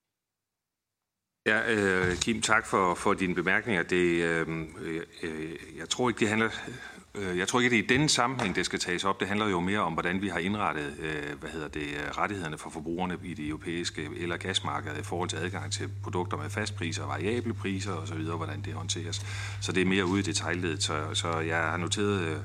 Ja, 1.46 1.74
øh, 1.74 2.16
Kim, 2.16 2.42
tak 2.42 2.66
for, 2.66 2.94
for 2.94 3.14
dine 3.14 3.36
bemærkninger. 3.36 3.84
Det, 3.84 4.24
øh, 4.24 4.48
øh, 5.24 5.52
jeg 5.78 5.90
tror 5.90 6.10
ikke, 6.10 6.20
det 6.20 6.30
handler... 6.30 6.50
Øh, 7.18 7.38
jeg 7.38 7.48
tror 7.48 7.60
ikke, 7.60 7.70
det 7.70 7.80
er 7.80 7.84
i 7.84 7.88
denne 7.88 8.10
sammenhæng, 8.10 8.56
det 8.56 8.66
skal 8.66 8.80
tages 8.80 9.04
op. 9.04 9.20
Det 9.20 9.28
handler 9.28 9.50
jo 9.50 9.60
mere 9.60 9.80
om, 9.80 9.94
hvordan 9.94 10.22
vi 10.22 10.28
har 10.28 10.40
indrettet 10.40 10.94
øh, 11.00 11.40
hvad 11.40 11.50
hedder 11.50 11.68
det, 11.68 11.88
rettighederne 12.18 12.58
for 12.58 12.70
forbrugerne 12.70 13.18
i 13.24 13.34
det 13.34 13.48
europæiske 13.48 14.10
el- 14.18 14.32
og 14.32 14.40
gasmarked 14.40 14.92
i 15.00 15.04
forhold 15.04 15.30
til 15.30 15.38
adgang 15.38 15.72
til 15.72 15.90
produkter 16.04 16.38
med 16.38 16.50
fastpriser 16.50 17.04
og 17.04 17.10
variable 17.10 17.54
priser 17.54 17.94
osv., 17.94 18.18
hvordan 18.18 18.62
det 18.62 18.74
håndteres. 18.74 19.26
Så 19.62 19.72
det 19.72 19.82
er 19.82 19.86
mere 19.86 20.06
ude 20.06 20.20
i 20.20 20.24
detaljledet, 20.24 20.84
så, 20.84 21.14
så 21.14 21.40
jeg 21.40 21.58
har 21.58 21.78
noteret 21.78 22.22
øh, 22.22 22.38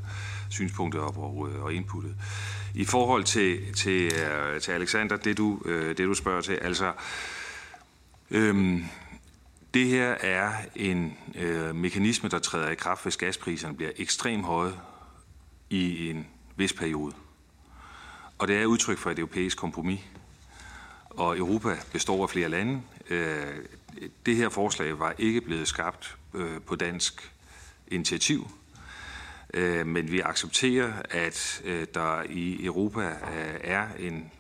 synspunktet 0.48 1.02
op 1.02 1.18
og, 1.18 1.48
øh, 1.50 1.62
og 1.62 1.74
inputtet. 1.74 2.14
I 2.74 2.84
forhold 2.84 3.24
til, 3.24 3.74
til, 3.74 4.12
til 4.60 4.72
Alexander, 4.72 5.16
det 5.16 5.38
du, 5.38 5.60
det 5.66 5.98
du 5.98 6.14
spørger 6.14 6.40
til, 6.40 6.52
altså... 6.52 6.92
Øhm, 8.30 8.84
det 9.74 9.86
her 9.86 10.08
er 10.10 10.52
en 10.76 11.18
øh, 11.34 11.74
mekanisme, 11.74 12.28
der 12.28 12.38
træder 12.38 12.70
i 12.70 12.74
kraft, 12.74 13.02
hvis 13.02 13.16
gaspriserne 13.16 13.76
bliver 13.76 13.90
ekstremt 13.96 14.44
høje 14.44 14.72
i 15.70 16.10
en 16.10 16.26
vis 16.56 16.72
periode. 16.72 17.14
Og 18.38 18.48
det 18.48 18.56
er 18.56 18.66
udtryk 18.66 18.98
for 18.98 19.10
et 19.10 19.18
europæisk 19.18 19.56
kompromis. 19.56 20.00
Og 21.10 21.38
Europa 21.38 21.76
består 21.92 22.22
af 22.22 22.30
flere 22.30 22.48
lande. 22.48 22.82
Øh, 23.10 23.56
det 24.26 24.36
her 24.36 24.48
forslag 24.48 24.98
var 24.98 25.14
ikke 25.18 25.40
blevet 25.40 25.68
skabt 25.68 26.16
øh, 26.34 26.60
på 26.60 26.76
dansk 26.76 27.32
initiativ. 27.88 28.50
Øh, 29.54 29.86
men 29.86 30.12
vi 30.12 30.20
accepterer, 30.20 30.92
at 31.10 31.62
øh, 31.64 31.86
der 31.94 32.22
i 32.22 32.64
Europa 32.64 33.08
øh, 33.08 33.60
er 33.60 33.86
en 33.98 34.30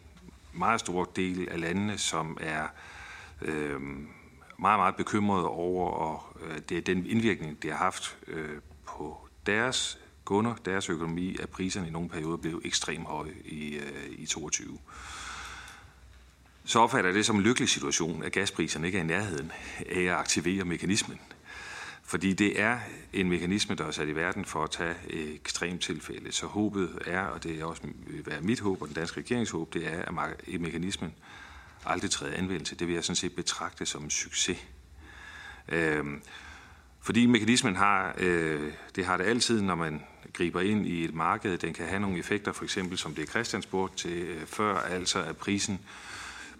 meget 0.52 0.80
stor 0.80 1.04
del 1.04 1.48
af 1.48 1.60
landene, 1.60 1.98
som 1.98 2.38
er 2.40 2.66
øh, 3.42 3.80
meget, 4.60 4.78
meget 4.78 4.96
bekymrede 4.96 5.48
over 5.48 5.90
og, 5.90 6.36
øh, 6.44 6.58
det, 6.68 6.86
den 6.86 7.06
indvirkning, 7.06 7.62
det 7.62 7.70
har 7.70 7.78
haft 7.78 8.18
øh, 8.26 8.58
på 8.86 9.28
deres 9.46 9.98
kunder, 10.24 10.54
deres 10.64 10.88
økonomi, 10.88 11.36
at 11.42 11.48
priserne 11.48 11.88
i 11.88 11.90
nogle 11.90 12.08
perioder 12.08 12.36
blev 12.36 12.62
ekstremt 12.64 13.06
høje 13.06 13.32
i, 13.44 13.74
øh, 13.74 14.10
i 14.10 14.26
22. 14.26 14.78
Så 16.64 16.78
opfatter 16.78 17.08
jeg 17.10 17.14
det 17.14 17.26
som 17.26 17.36
en 17.36 17.42
lykkelig 17.42 17.68
situation, 17.68 18.22
at 18.22 18.32
gaspriserne 18.32 18.86
ikke 18.86 18.98
er 18.98 19.02
i 19.02 19.06
nærheden 19.06 19.52
af 19.86 20.00
at 20.00 20.10
aktivere 20.10 20.64
mekanismen. 20.64 21.20
Fordi 22.02 22.32
det 22.32 22.60
er 22.60 22.78
en 23.12 23.28
mekanisme, 23.28 23.74
der 23.74 23.84
er 23.84 23.90
sat 23.90 24.08
i 24.08 24.14
verden 24.14 24.44
for 24.44 24.64
at 24.64 24.70
tage 24.70 24.94
ekstremt 25.34 25.80
tilfælde. 25.80 26.32
Så 26.32 26.46
håbet 26.46 26.98
er, 27.06 27.22
og 27.22 27.42
det 27.42 27.60
er 27.60 27.64
også 27.64 27.82
vil 28.06 28.26
være 28.26 28.40
mit 28.40 28.60
håb 28.60 28.82
og 28.82 28.88
den 28.88 28.94
danske 28.94 29.20
regeringshåb, 29.20 29.74
det 29.74 29.86
er, 29.86 30.02
at 30.02 30.60
mekanismen 30.60 31.14
aldrig 31.86 32.10
træde 32.10 32.34
anvendelse. 32.34 32.74
Det 32.74 32.86
vil 32.86 32.94
jeg 32.94 33.04
sådan 33.04 33.16
set 33.16 33.36
betragte 33.36 33.86
som 33.86 34.04
en 34.04 34.10
succes. 34.10 34.58
Øh, 35.68 36.04
fordi 37.02 37.26
mekanismen 37.26 37.76
har, 37.76 38.14
øh, 38.18 38.72
det 38.96 39.06
har 39.06 39.16
det 39.16 39.24
altid, 39.24 39.62
når 39.62 39.74
man 39.74 40.02
griber 40.32 40.60
ind 40.60 40.86
i 40.86 41.04
et 41.04 41.14
marked. 41.14 41.58
Den 41.58 41.74
kan 41.74 41.86
have 41.86 42.00
nogle 42.00 42.18
effekter, 42.18 42.52
for 42.52 42.64
eksempel 42.64 42.98
som 42.98 43.14
det 43.14 43.28
Christian 43.28 43.62
spurgte 43.62 43.96
til 43.96 44.22
øh, 44.22 44.46
før, 44.46 44.76
altså 44.76 45.22
at 45.22 45.36
prisen 45.36 45.80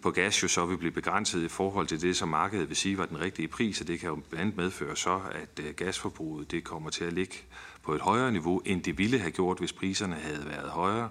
på 0.02 0.10
gas 0.10 0.42
jo 0.42 0.48
så 0.48 0.66
vil 0.66 0.76
blive 0.76 0.92
begrænset 0.92 1.42
i 1.42 1.48
forhold 1.48 1.86
til 1.86 2.00
det, 2.00 2.16
som 2.16 2.28
markedet 2.28 2.68
vil 2.68 2.76
sige 2.76 2.98
var 2.98 3.06
den 3.06 3.20
rigtige 3.20 3.48
pris, 3.48 3.80
og 3.80 3.86
det 3.86 4.00
kan 4.00 4.08
jo 4.08 4.14
blandt 4.14 4.40
andet 4.40 4.56
medføre 4.56 4.96
så, 4.96 5.20
at 5.32 5.64
øh, 5.64 5.74
gasforbruget 5.74 6.50
det 6.50 6.64
kommer 6.64 6.90
til 6.90 7.04
at 7.04 7.12
ligge 7.12 7.34
på 7.82 7.94
et 7.94 8.00
højere 8.00 8.32
niveau, 8.32 8.62
end 8.64 8.82
det 8.82 8.98
ville 8.98 9.18
have 9.18 9.30
gjort, 9.30 9.58
hvis 9.58 9.72
priserne 9.72 10.14
havde 10.14 10.46
været 10.46 10.70
højere. 10.70 11.08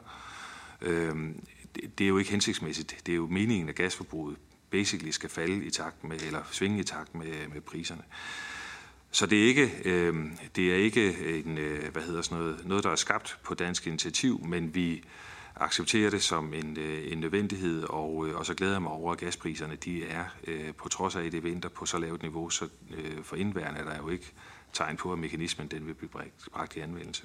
Øhm, 0.81 1.43
det, 1.75 1.97
det 1.97 2.03
er 2.03 2.07
jo 2.07 2.17
ikke 2.17 2.31
hensigtsmæssigt. 2.31 2.95
Det 3.05 3.11
er 3.11 3.15
jo 3.15 3.27
meningen, 3.27 3.69
at 3.69 3.75
gasforbruget 3.75 4.37
basically 4.69 5.11
skal 5.11 5.29
falde 5.29 5.65
i 5.65 5.69
takt 5.69 6.03
med, 6.03 6.21
eller 6.21 6.41
svinge 6.51 6.79
i 6.79 6.83
takt 6.83 7.15
med, 7.15 7.47
med 7.53 7.61
priserne. 7.61 8.03
Så 9.11 9.25
det 9.25 9.43
er 9.43 9.47
ikke, 9.47 9.71
øh, 9.85 10.15
det 10.55 10.71
er 10.71 10.75
ikke 10.75 11.39
en, 11.45 11.57
øh, 11.57 11.91
hvad 11.91 12.01
hedder 12.01 12.21
sådan 12.21 12.37
noget, 12.37 12.67
noget, 12.67 12.83
der 12.83 12.89
er 12.89 12.95
skabt 12.95 13.37
på 13.43 13.53
dansk 13.53 13.87
initiativ, 13.87 14.45
men 14.45 14.75
vi 14.75 15.03
accepterer 15.55 16.09
det 16.09 16.23
som 16.23 16.53
en, 16.53 16.77
øh, 16.77 17.11
en 17.11 17.17
nødvendighed, 17.17 17.83
og, 17.83 18.27
øh, 18.27 18.35
og 18.35 18.45
så 18.45 18.53
glæder 18.53 18.73
jeg 18.73 18.81
mig 18.81 18.91
over, 18.91 19.11
at 19.11 19.17
gaspriserne 19.17 19.75
de 19.75 20.05
er, 20.05 20.25
øh, 20.47 20.73
på 20.73 20.89
trods 20.89 21.15
af, 21.15 21.23
at 21.23 21.31
det 21.31 21.43
vinter 21.43 21.69
på 21.69 21.85
så 21.85 21.97
lavt 21.97 22.21
niveau, 22.21 22.49
så 22.49 22.67
øh, 22.97 23.23
for 23.23 23.35
indværende 23.35 23.79
er 23.79 23.83
der 23.83 23.97
jo 23.97 24.09
ikke 24.09 24.31
tegn 24.73 24.97
på, 24.97 25.13
at 25.13 25.19
mekanismen 25.19 25.67
den 25.67 25.87
vil 25.87 25.93
blive 25.93 26.09
bragt 26.51 26.75
i 26.75 26.79
anvendelse. 26.79 27.23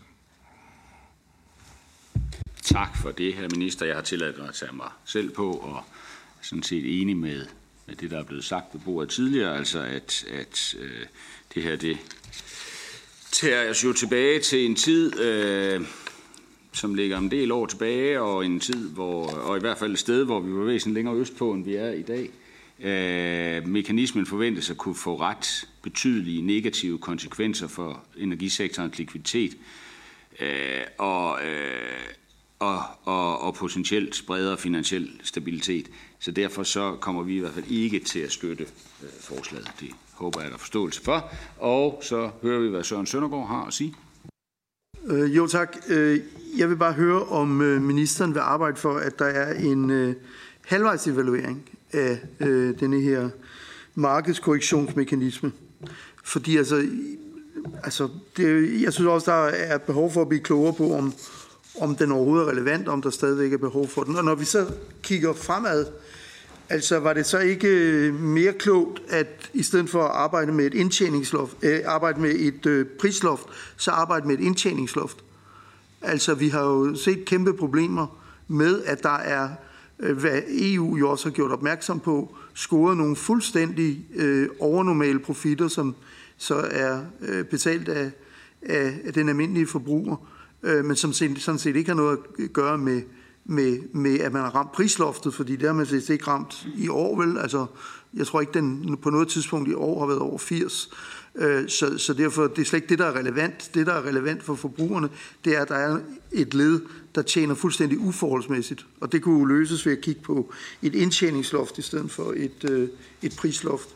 Tak 2.64 2.96
for 2.96 3.10
det, 3.10 3.34
her 3.34 3.48
minister. 3.54 3.86
Jeg 3.86 3.94
har 3.94 4.02
tilladt 4.02 4.38
mig 4.38 4.48
at 4.48 4.54
tage 4.54 4.72
mig 4.72 4.90
selv 5.04 5.30
på, 5.30 5.52
og 5.52 5.76
er 5.76 6.42
sådan 6.42 6.62
set 6.62 7.00
enig 7.00 7.16
med, 7.16 7.46
med 7.86 7.96
det, 7.96 8.10
der 8.10 8.18
er 8.18 8.24
blevet 8.24 8.44
sagt 8.44 8.64
ved 8.72 8.80
bordet 8.80 9.10
tidligere, 9.10 9.56
altså 9.56 9.80
at, 9.80 10.24
at 10.30 10.74
øh, 10.80 11.06
det 11.54 11.62
her, 11.62 11.76
det 11.76 11.98
tager 13.32 13.70
os 13.70 13.84
jo 13.84 13.92
tilbage 13.92 14.40
til 14.40 14.66
en 14.66 14.74
tid, 14.74 15.20
øh, 15.20 15.80
som 16.72 16.94
ligger 16.94 17.18
en 17.18 17.30
del 17.30 17.52
år 17.52 17.66
tilbage, 17.66 18.20
og 18.20 18.46
en 18.46 18.60
tid, 18.60 18.88
hvor, 18.88 19.26
og 19.26 19.56
i 19.56 19.60
hvert 19.60 19.78
fald 19.78 19.92
et 19.92 19.98
sted, 19.98 20.24
hvor 20.24 20.40
vi 20.40 20.54
var 20.54 20.64
væsentligt 20.64 20.94
længere 20.94 21.16
østpå, 21.16 21.52
end 21.52 21.64
vi 21.64 21.74
er 21.74 21.90
i 21.90 22.02
dag. 22.02 22.30
Øh, 22.80 23.68
mekanismen 23.68 24.26
forventes 24.26 24.70
at 24.70 24.76
kunne 24.76 24.94
få 24.94 25.20
ret 25.20 25.68
betydelige 25.82 26.42
negative 26.42 26.98
konsekvenser 26.98 27.68
for 27.68 28.04
energisektorens 28.16 28.98
likviditet, 28.98 29.56
øh, 30.40 30.80
og, 30.98 31.44
øh, 31.44 32.14
og, 32.58 32.82
og, 33.04 33.40
og 33.40 33.54
potentielt 33.54 34.24
bredere 34.26 34.56
finansiel 34.56 35.10
stabilitet. 35.22 35.90
Så 36.18 36.30
derfor 36.30 36.62
så 36.62 36.96
kommer 37.00 37.22
vi 37.22 37.36
i 37.36 37.38
hvert 37.38 37.54
fald 37.54 37.70
ikke 37.70 37.98
til 37.98 38.18
at 38.18 38.32
støtte 38.32 38.64
øh, 39.02 39.08
forslaget. 39.20 39.70
Det 39.80 39.90
håber 40.12 40.40
jeg, 40.40 40.48
der 40.50 40.54
er 40.54 40.58
forståelse 40.58 41.02
for. 41.02 41.30
Og 41.58 42.00
så 42.02 42.30
hører 42.42 42.60
vi, 42.60 42.68
hvad 42.68 42.84
Søren 42.84 43.06
Søndergaard 43.06 43.48
har 43.48 43.64
at 43.64 43.72
sige. 43.72 43.94
Øh, 45.06 45.36
jo 45.36 45.46
tak. 45.46 45.76
Øh, 45.88 46.20
jeg 46.56 46.68
vil 46.68 46.76
bare 46.76 46.92
høre, 46.92 47.22
om 47.22 47.62
øh, 47.62 47.82
ministeren 47.82 48.34
vil 48.34 48.40
arbejde 48.40 48.76
for, 48.76 48.96
at 48.96 49.18
der 49.18 49.24
er 49.24 49.54
en 49.54 49.90
øh, 49.90 50.14
halvvejsevaluering 50.66 51.70
af 51.92 52.18
øh, 52.40 52.80
denne 52.80 53.00
her 53.00 53.28
markedskorrektionsmekanisme. 53.94 55.52
Fordi 56.24 56.56
altså, 56.56 56.86
altså 57.82 58.08
det, 58.36 58.82
jeg 58.82 58.92
synes 58.92 59.08
også, 59.08 59.30
der 59.30 59.46
er 59.46 59.78
behov 59.78 60.12
for 60.12 60.22
at 60.22 60.28
blive 60.28 60.42
klogere 60.42 60.74
på, 60.74 60.94
om, 60.94 61.14
om 61.80 61.96
den 61.96 62.12
overhovedet 62.12 62.46
er 62.46 62.50
relevant, 62.50 62.88
om 62.88 63.02
der 63.02 63.10
stadigvæk 63.10 63.52
er 63.52 63.58
behov 63.58 63.88
for 63.88 64.02
den. 64.02 64.16
Og 64.16 64.24
når 64.24 64.34
vi 64.34 64.44
så 64.44 64.66
kigger 65.02 65.32
fremad, 65.32 65.86
altså 66.68 66.98
var 66.98 67.12
det 67.12 67.26
så 67.26 67.38
ikke 67.38 67.68
øh, 67.68 68.14
mere 68.14 68.52
klogt, 68.52 69.02
at 69.08 69.50
i 69.54 69.62
stedet 69.62 69.90
for 69.90 70.02
at 70.02 70.10
arbejde 70.10 70.52
med 70.52 70.66
et 70.66 70.74
indtjeningsloft, 70.74 71.56
øh, 71.62 71.80
arbejde 71.84 72.20
med 72.20 72.30
et 72.30 72.66
øh, 72.66 72.86
prisloft, 73.00 73.46
så 73.76 73.90
arbejde 73.90 74.26
med 74.26 74.38
et 74.38 74.44
indtjeningsloft? 74.44 75.24
Altså, 76.02 76.34
vi 76.34 76.48
har 76.48 76.64
jo 76.64 76.94
set 76.94 77.24
kæmpe 77.24 77.54
problemer 77.54 78.06
med, 78.48 78.82
at 78.84 79.02
der 79.02 79.18
er, 79.18 79.48
øh, 80.00 80.18
hvad 80.18 80.42
EU 80.48 80.96
jo 80.96 81.10
også 81.10 81.28
har 81.28 81.34
gjort 81.34 81.52
opmærksom 81.52 82.00
på, 82.00 82.36
scoret 82.54 82.96
nogle 82.96 83.16
fuldstændig 83.16 84.06
øh, 84.14 84.48
overnormale 84.58 85.18
profitter, 85.18 85.68
som 85.68 85.94
så 86.36 86.54
er 86.70 87.00
øh, 87.20 87.44
betalt 87.44 87.88
af, 87.88 88.10
af, 88.62 89.00
af 89.04 89.12
den 89.12 89.28
almindelige 89.28 89.66
forbruger, 89.66 90.16
øh, 90.64 90.84
men 90.84 90.96
som 90.96 91.12
sådan 91.12 91.58
set 91.58 91.76
ikke 91.76 91.90
har 91.90 91.96
noget 91.96 92.18
at 92.38 92.52
gøre 92.52 92.78
med, 92.78 93.02
med, 93.44 93.78
med, 93.92 94.20
at 94.20 94.32
man 94.32 94.42
har 94.42 94.50
ramt 94.50 94.72
prisloftet, 94.72 95.34
fordi 95.34 95.56
det 95.56 95.66
har 95.66 95.72
man 95.72 95.86
set 95.86 96.08
ikke 96.08 96.26
ramt 96.26 96.66
i 96.76 96.88
år, 96.88 97.20
vel? 97.20 97.38
Altså, 97.38 97.66
jeg 98.14 98.26
tror 98.26 98.40
ikke, 98.40 98.52
den 98.52 98.96
på 98.96 99.10
noget 99.10 99.28
tidspunkt 99.28 99.68
i 99.68 99.74
år 99.74 100.00
har 100.00 100.06
været 100.06 100.20
over 100.20 100.38
80. 100.38 100.90
Øh, 101.34 101.68
så, 101.68 101.98
så 101.98 102.14
derfor, 102.14 102.46
det 102.46 102.58
er 102.58 102.64
slet 102.64 102.76
ikke 102.76 102.88
det, 102.88 102.98
der 102.98 103.06
er 103.06 103.16
relevant. 103.16 103.70
Det, 103.74 103.86
der 103.86 103.92
er 103.92 104.06
relevant 104.06 104.42
for 104.42 104.54
forbrugerne, 104.54 105.08
det 105.44 105.56
er, 105.56 105.62
at 105.62 105.68
der 105.68 105.74
er 105.74 106.00
et 106.32 106.54
led, 106.54 106.80
der 107.14 107.22
tjener 107.22 107.54
fuldstændig 107.54 107.98
uforholdsmæssigt. 107.98 108.86
Og 109.00 109.12
det 109.12 109.22
kunne 109.22 109.48
løses 109.48 109.86
ved 109.86 109.92
at 109.92 110.00
kigge 110.00 110.20
på 110.20 110.52
et 110.82 110.94
indtjeningsloft 110.94 111.78
i 111.78 111.82
stedet 111.82 112.10
for 112.10 112.32
et, 112.36 112.70
øh, 112.70 112.88
et 113.22 113.36
prisloft. 113.38 113.88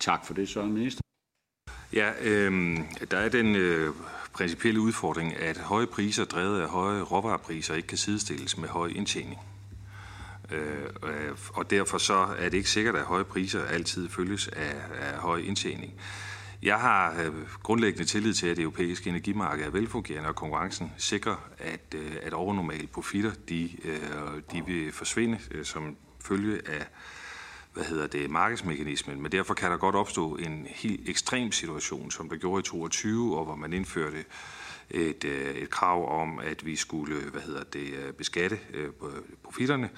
Tak 0.00 0.26
for 0.26 0.34
det, 0.34 0.48
Søren 0.48 0.72
Minister. 0.72 1.00
Ja, 1.92 2.10
øh, 2.22 2.78
der 3.10 3.16
er 3.16 3.28
den 3.28 3.56
øh, 3.56 3.90
principielle 4.32 4.80
udfordring, 4.80 5.36
at 5.36 5.58
høje 5.58 5.86
priser 5.86 6.24
drevet 6.24 6.60
af 6.60 6.68
høje 6.68 7.02
råvarepriser 7.02 7.74
ikke 7.74 7.88
kan 7.88 7.98
sidestilles 7.98 8.58
med 8.58 8.68
høj 8.68 8.88
indtjening. 8.88 9.40
Øh, 10.50 11.36
og 11.54 11.70
derfor 11.70 11.98
så 11.98 12.28
er 12.38 12.48
det 12.48 12.56
ikke 12.56 12.70
sikkert, 12.70 12.96
at 12.96 13.04
høje 13.04 13.24
priser 13.24 13.64
altid 13.64 14.08
følges 14.08 14.48
af, 14.48 14.74
af 15.00 15.18
høj 15.18 15.38
indtjening. 15.38 15.92
Jeg 16.62 16.80
har 16.80 17.22
øh, 17.22 17.32
grundlæggende 17.62 18.04
tillid 18.04 18.34
til, 18.34 18.46
at 18.46 18.56
det 18.56 18.62
europæiske 18.62 19.10
energimarked 19.10 19.66
er 19.66 19.70
velfungerende, 19.70 20.28
og 20.28 20.34
konkurrencen 20.34 20.92
sikrer, 20.96 21.36
at, 21.58 21.94
øh, 21.94 22.16
at 22.22 22.32
overnormale 22.32 22.86
profitter 22.86 23.32
de, 23.48 23.70
øh, 23.84 24.00
de 24.52 24.66
vil 24.66 24.92
forsvinde 24.92 25.38
øh, 25.50 25.64
som 25.64 25.96
følge 26.20 26.68
af 26.68 26.86
hvad 27.74 27.84
hedder 27.84 28.06
det, 28.06 28.30
markedsmekanismen, 28.30 29.22
men 29.22 29.32
derfor 29.32 29.54
kan 29.54 29.70
der 29.70 29.76
godt 29.76 29.94
opstå 29.94 30.36
en 30.36 30.66
helt 30.70 31.08
ekstrem 31.08 31.52
situation, 31.52 32.10
som 32.10 32.28
der 32.28 32.36
gjorde 32.36 32.60
i 32.60 32.62
2022, 32.62 33.38
og 33.38 33.44
hvor 33.44 33.56
man 33.56 33.72
indførte 33.72 34.24
et, 34.90 35.24
øh, 35.24 35.54
et 35.54 35.70
krav 35.70 36.20
om, 36.20 36.38
at 36.38 36.66
vi 36.66 36.76
skulle 36.76 37.16
hvad 37.16 37.42
hedder 37.42 37.62
det, 37.62 37.92
øh, 37.92 38.12
beskatte 38.12 38.58
øh, 38.74 38.88
profitterne. 39.42 39.90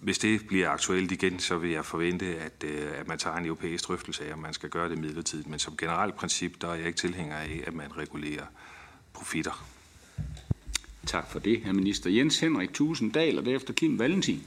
Hvis 0.00 0.18
det 0.18 0.46
bliver 0.46 0.70
aktuelt 0.70 1.12
igen, 1.12 1.38
så 1.38 1.58
vil 1.58 1.70
jeg 1.70 1.84
forvente, 1.84 2.26
at, 2.26 2.64
at 2.64 3.08
man 3.08 3.18
tager 3.18 3.36
en 3.36 3.46
europæisk 3.46 3.88
drøftelse 3.88 4.28
af, 4.28 4.32
om 4.32 4.38
man 4.38 4.52
skal 4.52 4.70
gøre 4.70 4.88
det 4.88 4.98
midlertidigt. 4.98 5.48
Men 5.48 5.58
som 5.58 5.76
generelt 5.76 6.16
princip, 6.16 6.60
der 6.60 6.68
er 6.68 6.74
jeg 6.74 6.86
ikke 6.86 6.98
tilhænger 6.98 7.36
af, 7.36 7.64
at 7.66 7.74
man 7.74 7.96
regulerer 7.96 8.44
profitter. 9.12 9.64
Tak 11.06 11.30
for 11.30 11.38
det, 11.38 11.60
herr 11.60 11.72
minister. 11.72 12.10
Jens 12.10 12.40
Henrik 12.40 12.72
Tusinddal, 12.72 13.38
og 13.38 13.44
derefter 13.44 13.74
Kim 13.74 13.98
Valentin. 13.98 14.42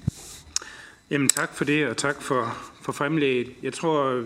Jamen 1.12 1.30
tak 1.30 1.56
for 1.56 1.66
det, 1.66 1.88
og 1.88 1.98
tak 1.98 2.22
for, 2.22 2.58
for 2.82 2.92
fremlægget. 2.92 3.54
Jeg 3.64 3.74
tror, 3.74 4.24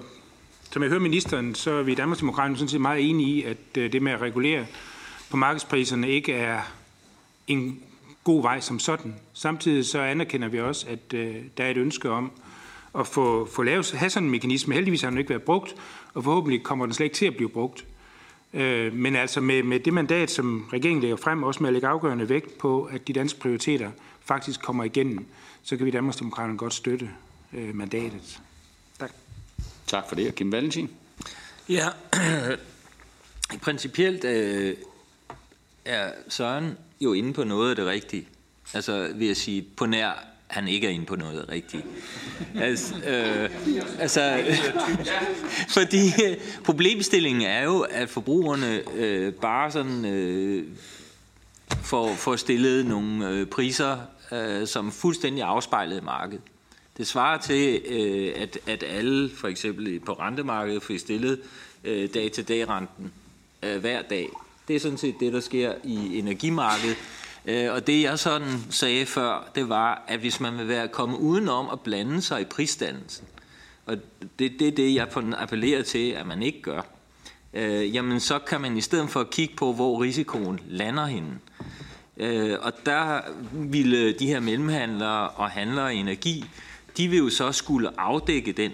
som 0.72 0.82
jeg 0.82 0.90
hører 0.90 1.02
ministeren, 1.02 1.56
så 1.56 1.72
er 1.72 1.84
vi 1.84 1.92
i 1.92 1.96
Danmarksdemokraterne 1.96 2.58
sådan 2.58 2.70
set 2.70 2.82
meget 2.82 3.10
enige 3.10 3.30
i, 3.30 3.44
at 3.44 3.58
øh, 3.78 3.92
det 3.92 4.02
med 4.02 4.12
at 4.12 4.22
regulere 4.22 4.66
på 5.30 5.38
markedspriserne 5.38 6.10
ikke 6.10 6.34
er 6.34 6.62
en 7.48 7.80
god 8.24 8.42
vej 8.42 8.60
som 8.60 8.80
sådan. 8.80 9.16
Samtidig 9.34 9.86
så 9.86 10.00
anerkender 10.00 10.48
vi 10.48 10.60
også, 10.60 10.86
at 10.90 11.14
øh, 11.14 11.36
der 11.58 11.64
er 11.64 11.70
et 11.70 11.78
ønske 11.78 12.10
om 12.10 12.32
at 13.00 13.08
få, 13.08 13.46
få 13.46 13.64
lavet, 13.64 13.92
have 13.92 14.10
sådan 14.10 14.26
en 14.28 14.32
mekanisme. 14.32 14.74
Heldigvis 14.74 15.02
har 15.02 15.10
den 15.10 15.20
ikke 15.20 15.30
været 15.30 15.44
brugt, 15.44 15.76
og 16.14 16.24
forhåbentlig 16.24 16.64
kommer 16.64 16.86
den 16.86 16.94
slet 16.94 17.06
ikke 17.06 17.16
til 17.16 17.26
at 17.26 17.36
blive 17.36 17.50
brugt. 17.50 17.86
Øh, 18.54 18.94
men 18.94 19.16
altså 19.16 19.42
med, 19.42 19.64
med 19.64 19.80
det 19.80 19.94
mandat, 19.94 20.32
som 20.32 20.70
regeringen 20.74 21.02
lægger 21.02 21.18
frem, 21.18 21.44
også 21.44 21.64
med 21.64 21.70
at 21.70 21.74
lægge 21.74 21.88
afgørende 21.88 22.30
vægt 22.30 22.58
på, 22.58 22.84
at 22.84 23.08
de 23.08 23.14
danske 23.14 23.40
prioriteter 23.40 23.92
faktisk 24.26 24.62
kommer 24.62 24.84
igennem, 24.84 25.26
så 25.66 25.78
kan 25.78 25.86
vi 25.86 25.90
i 25.90 25.94
Danmarksdemokraterne 25.94 26.58
godt 26.58 26.74
støtte 26.74 27.10
øh, 27.54 27.76
mandatet. 27.76 28.40
Tak. 29.00 29.12
Tak 29.88 30.08
for 30.08 30.16
det. 30.16 30.36
Kim 30.36 30.52
Valentin? 30.52 30.90
Ja, 31.70 31.88
principielt 33.62 34.24
øh, 34.24 34.78
er 35.86 36.12
Søren 36.30 36.78
jo 37.02 37.14
inde 37.14 37.34
på 37.34 37.44
noget 37.44 37.70
af 37.70 37.76
det 37.76 37.86
rigtige. 37.86 38.28
Altså 38.74 39.12
vil 39.16 39.28
jeg 39.28 39.38
sige, 39.38 39.66
på 39.78 39.86
nær 39.86 40.12
han 40.48 40.68
ikke 40.68 40.88
er 40.88 40.92
inde 40.92 41.06
på 41.06 41.16
noget 41.16 41.50
rigtigt. 41.50 41.84
Altså, 42.56 42.96
øh, 42.96 43.50
altså 44.00 44.44
fordi 45.78 46.08
øh, 46.26 46.38
problemstillingen 46.64 47.44
er 47.44 47.64
jo, 47.64 47.80
at 47.80 48.10
forbrugerne 48.10 48.82
øh, 48.94 49.34
bare 49.34 49.72
sådan 49.72 50.06
øh, 50.06 50.68
får, 51.82 52.16
får 52.16 52.36
stillet 52.36 52.86
nogle 52.86 53.30
øh, 53.30 53.48
priser 53.48 53.98
øh, 54.32 54.68
som 54.68 54.92
fuldstændig 54.92 55.44
afspejlede 55.44 56.02
markedet. 56.02 56.42
Det 56.98 57.08
svarer 57.08 57.38
til, 57.38 57.82
øh, 57.86 58.34
at, 58.36 58.58
at 58.68 58.84
alle 58.84 59.30
for 59.30 59.48
eksempel 59.48 60.00
på 60.00 60.14
rentemarkedet 60.14 60.84
får 60.84 60.98
stillet 60.98 61.40
øh, 61.84 62.10
dag-til-dag-renten 62.14 63.14
øh, 63.64 63.78
hver 63.78 64.02
dag. 64.02 64.30
Det 64.68 64.76
er 64.76 64.80
sådan 64.80 64.98
set 64.98 65.16
det, 65.20 65.34
der 65.34 65.40
sker 65.40 65.74
i 65.84 66.20
energimarkedet. 66.20 66.98
Øh, 67.46 67.74
og 67.74 67.88
det 67.88 68.02
jeg 68.02 68.20
sådan 68.20 68.60
sagde 68.70 69.06
før, 69.06 69.52
det 69.56 69.70
var, 69.70 70.04
at 70.08 70.20
hvis 70.20 70.40
man 70.40 70.58
vil 70.58 70.68
være 70.68 70.88
kommet 70.88 71.18
udenom 71.18 71.70
at 71.72 71.80
blande 71.80 72.22
sig 72.22 72.42
i 72.42 72.46
prisdannelsen, 72.46 73.28
og 73.86 73.98
det 74.40 74.54
er 74.54 74.58
det, 74.60 74.78
det, 74.78 74.96
jeg 74.96 75.08
appellerer 75.38 75.84
til, 75.84 76.12
at 76.12 76.28
man 76.28 76.44
ikke 76.44 76.62
gør, 76.62 76.82
øh, 77.54 77.96
jamen 77.96 78.20
så 78.20 78.40
kan 78.40 78.62
man 78.62 78.78
i 78.78 78.82
stedet 78.82 79.10
for 79.10 79.20
at 79.20 79.30
kigge 79.30 79.56
på, 79.56 79.74
hvor 79.74 80.02
risikoen 80.02 80.60
lander 80.68 81.06
henne, 81.06 81.30
Øh, 81.30 81.55
Øh, 82.18 82.58
og 82.62 82.74
der 82.86 83.22
ville 83.52 84.12
de 84.12 84.28
her 84.28 84.40
mellemhandlere 84.40 85.30
og 85.30 85.50
handlere 85.50 85.96
i 85.96 85.98
energi, 85.98 86.46
de 86.98 87.08
vil 87.08 87.20
jo 87.20 87.30
så 87.30 87.52
skulle 87.52 88.00
afdække 88.00 88.52
den 88.52 88.72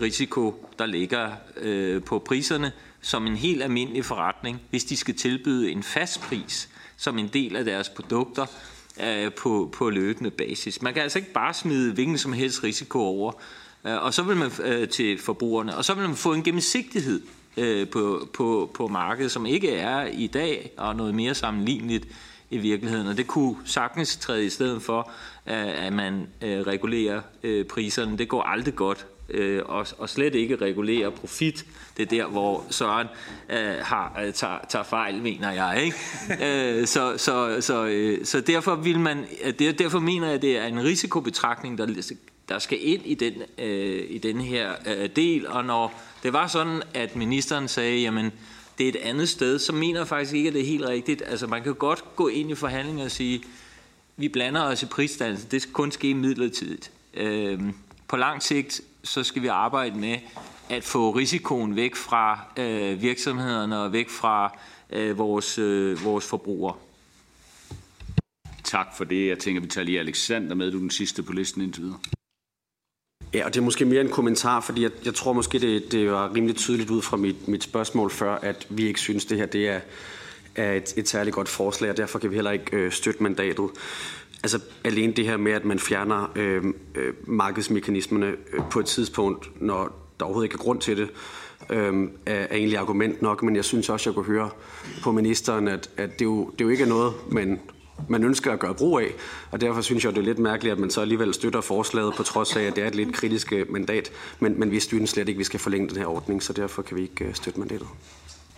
risiko, 0.00 0.68
der 0.78 0.86
ligger 0.86 1.30
øh, 1.56 2.02
på 2.02 2.18
priserne, 2.18 2.72
som 3.00 3.26
en 3.26 3.36
helt 3.36 3.62
almindelig 3.62 4.04
forretning, 4.04 4.60
hvis 4.70 4.84
de 4.84 4.96
skal 4.96 5.14
tilbyde 5.14 5.70
en 5.70 5.82
fast 5.82 6.20
pris 6.20 6.68
som 6.96 7.18
en 7.18 7.28
del 7.28 7.56
af 7.56 7.64
deres 7.64 7.88
produkter 7.88 8.46
øh, 9.04 9.32
på, 9.32 9.70
på 9.72 9.90
løbende 9.90 10.30
basis. 10.30 10.82
Man 10.82 10.94
kan 10.94 11.02
altså 11.02 11.18
ikke 11.18 11.32
bare 11.32 11.54
smide 11.54 11.92
hvilken 11.92 12.18
som 12.18 12.32
helst 12.32 12.64
risiko 12.64 12.98
over, 12.98 13.32
øh, 13.86 14.04
og 14.04 14.14
så 14.14 14.22
vil 14.22 14.36
man 14.36 14.50
øh, 14.64 14.88
til 14.88 15.18
forbrugerne, 15.18 15.76
og 15.76 15.84
så 15.84 15.94
vil 15.94 16.06
man 16.06 16.16
få 16.16 16.32
en 16.32 16.42
gennemsigtighed 16.42 17.22
øh, 17.56 17.88
på, 17.88 18.28
på, 18.32 18.70
på 18.74 18.88
markedet, 18.88 19.30
som 19.30 19.46
ikke 19.46 19.70
er 19.70 20.06
i 20.06 20.26
dag, 20.26 20.70
og 20.76 20.96
noget 20.96 21.14
mere 21.14 21.34
sammenligneligt 21.34 22.06
i 22.52 22.58
virkeligheden. 22.58 23.06
Og 23.06 23.16
det 23.16 23.26
kunne 23.26 23.56
sagtens 23.64 24.16
træde 24.16 24.46
i 24.46 24.50
stedet 24.50 24.82
for, 24.82 25.10
at 25.46 25.92
man 25.92 26.26
regulerer 26.42 27.20
priserne. 27.68 28.18
Det 28.18 28.28
går 28.28 28.42
aldrig 28.42 28.74
godt 28.74 29.06
øh, 29.32 29.62
og, 29.64 29.86
og 29.98 30.08
slet 30.08 30.34
ikke 30.34 30.56
regulere 30.56 31.10
profit. 31.10 31.66
Det 31.96 32.02
er 32.02 32.06
der, 32.06 32.26
hvor 32.26 32.64
Søren 32.70 33.06
øh, 33.50 33.74
har, 33.80 34.20
øh, 34.24 34.32
tager, 34.32 34.58
tager 34.68 34.82
fejl, 34.82 35.22
mener 35.22 35.52
jeg. 35.52 35.82
Ikke? 35.84 35.96
øh, 36.80 36.86
så, 36.86 37.14
så, 37.16 37.56
så, 37.60 37.84
øh, 37.84 38.24
så 38.24 38.40
derfor, 38.40 38.74
vil 38.74 39.00
man, 39.00 39.24
det, 39.58 39.78
derfor 39.78 39.98
mener 39.98 40.26
jeg, 40.26 40.34
at 40.34 40.42
det 40.42 40.58
er 40.58 40.66
en 40.66 40.84
risikobetragtning, 40.84 41.78
der, 41.78 42.12
der 42.48 42.58
skal 42.58 42.78
ind 42.80 43.02
i 43.04 43.14
den, 43.14 43.32
øh, 43.58 44.04
i 44.08 44.18
den 44.18 44.40
her 44.40 44.72
øh, 44.86 45.08
del. 45.16 45.48
Og 45.48 45.64
når 45.64 46.02
det 46.22 46.32
var 46.32 46.46
sådan, 46.46 46.82
at 46.94 47.16
ministeren 47.16 47.68
sagde, 47.68 48.00
jamen, 48.00 48.32
det 48.82 48.88
er 48.88 49.00
et 49.00 49.08
andet 49.08 49.28
sted, 49.28 49.58
så 49.58 49.72
mener 49.72 50.00
jeg 50.00 50.08
faktisk 50.08 50.34
ikke, 50.34 50.48
at 50.48 50.54
det 50.54 50.62
er 50.62 50.66
helt 50.66 50.84
rigtigt. 50.84 51.22
Altså, 51.26 51.46
man 51.46 51.62
kan 51.62 51.74
godt 51.74 52.04
gå 52.16 52.28
ind 52.28 52.50
i 52.50 52.54
forhandlinger 52.54 53.04
og 53.04 53.10
sige, 53.10 53.42
vi 54.16 54.28
blander 54.28 54.62
os 54.62 54.82
i 54.82 54.86
prisdannelsen, 54.86 55.50
det 55.50 55.62
skal 55.62 55.72
kun 55.72 55.92
ske 55.92 56.14
midlertidigt. 56.14 56.90
Øhm, 57.14 57.74
på 58.08 58.16
lang 58.16 58.42
sigt 58.42 58.80
så 59.04 59.22
skal 59.22 59.42
vi 59.42 59.46
arbejde 59.46 59.98
med 59.98 60.18
at 60.70 60.84
få 60.84 61.10
risikoen 61.10 61.76
væk 61.76 61.96
fra 61.96 62.40
øh, 62.56 63.02
virksomhederne 63.02 63.78
og 63.78 63.92
væk 63.92 64.10
fra 64.10 64.58
øh, 64.90 65.18
vores, 65.18 65.58
øh, 65.58 66.04
vores 66.04 66.26
forbrugere. 66.26 66.74
Tak 68.64 68.86
for 68.96 69.04
det. 69.04 69.28
Jeg 69.28 69.38
tænker, 69.38 69.60
vi 69.60 69.68
tager 69.68 69.84
lige 69.84 70.00
Alexander 70.00 70.54
med. 70.54 70.70
Du 70.70 70.76
er 70.76 70.80
den 70.80 70.90
sidste 70.90 71.22
på 71.22 71.32
listen 71.32 71.62
indtil 71.62 71.82
videre. 71.82 71.98
Ja, 73.34 73.44
og 73.44 73.54
det 73.54 73.60
er 73.60 73.64
måske 73.64 73.84
mere 73.84 74.00
en 74.00 74.08
kommentar, 74.08 74.60
fordi 74.60 74.82
jeg, 74.82 74.90
jeg 75.04 75.14
tror 75.14 75.32
måske, 75.32 75.58
det, 75.58 75.92
det 75.92 76.10
var 76.10 76.34
rimelig 76.34 76.56
tydeligt 76.56 76.90
ud 76.90 77.02
fra 77.02 77.16
mit, 77.16 77.48
mit 77.48 77.62
spørgsmål 77.62 78.10
før, 78.10 78.34
at 78.34 78.66
vi 78.70 78.86
ikke 78.86 79.00
synes, 79.00 79.24
det 79.24 79.38
her 79.38 79.46
det 79.46 79.68
er, 79.68 79.80
er 80.54 80.72
et, 80.72 80.94
et 80.96 81.08
særligt 81.08 81.34
godt 81.34 81.48
forslag, 81.48 81.90
og 81.90 81.96
derfor 81.96 82.18
kan 82.18 82.30
vi 82.30 82.34
heller 82.34 82.50
ikke 82.50 82.76
øh, 82.76 82.92
støtte 82.92 83.22
mandatet. 83.22 83.70
Altså 84.42 84.60
alene 84.84 85.12
det 85.12 85.24
her 85.24 85.36
med, 85.36 85.52
at 85.52 85.64
man 85.64 85.78
fjerner 85.78 86.32
øh, 86.36 86.64
øh, 86.94 87.14
markedsmekanismerne 87.26 88.26
øh, 88.26 88.60
på 88.70 88.80
et 88.80 88.86
tidspunkt, 88.86 89.62
når 89.62 90.08
der 90.20 90.24
overhovedet 90.24 90.46
ikke 90.46 90.54
er 90.54 90.64
grund 90.64 90.80
til 90.80 90.96
det, 90.96 91.08
øh, 91.70 92.08
er, 92.26 92.34
er 92.34 92.56
egentlig 92.56 92.78
argument 92.78 93.22
nok. 93.22 93.42
Men 93.42 93.56
jeg 93.56 93.64
synes 93.64 93.88
også, 93.88 94.10
jeg 94.10 94.14
kunne 94.14 94.26
høre 94.26 94.50
på 95.02 95.12
ministeren, 95.12 95.68
at, 95.68 95.90
at 95.96 96.18
det, 96.18 96.24
jo, 96.24 96.50
det 96.58 96.64
jo 96.64 96.68
ikke 96.68 96.84
er 96.84 96.88
noget, 96.88 97.12
man, 97.30 97.60
man 98.08 98.24
ønsker 98.24 98.52
at 98.52 98.58
gøre 98.58 98.74
brug 98.74 99.00
af. 99.00 99.12
Og 99.50 99.60
derfor 99.60 99.80
synes 99.80 100.04
jeg, 100.04 100.12
det 100.12 100.20
er 100.20 100.24
lidt 100.24 100.38
mærkeligt, 100.38 100.72
at 100.72 100.78
man 100.78 100.90
så 100.90 101.00
alligevel 101.00 101.34
støtter 101.34 101.60
forslaget, 101.60 102.14
på 102.16 102.22
trods 102.22 102.56
af, 102.56 102.62
at 102.62 102.76
det 102.76 102.84
er 102.84 102.88
et 102.88 102.94
lidt 102.94 103.14
kritisk 103.14 103.52
mandat. 103.68 104.12
Men, 104.40 104.60
men 104.60 104.70
vi 104.70 104.80
synes 104.80 105.10
slet 105.10 105.28
ikke, 105.28 105.36
at 105.36 105.38
vi 105.38 105.44
skal 105.44 105.60
forlænge 105.60 105.88
den 105.88 105.96
her 105.96 106.06
ordning, 106.06 106.42
så 106.42 106.52
derfor 106.52 106.82
kan 106.82 106.96
vi 106.96 107.02
ikke 107.02 107.24
øh, 107.24 107.34
støtte 107.34 107.58
mandatet. 107.58 107.86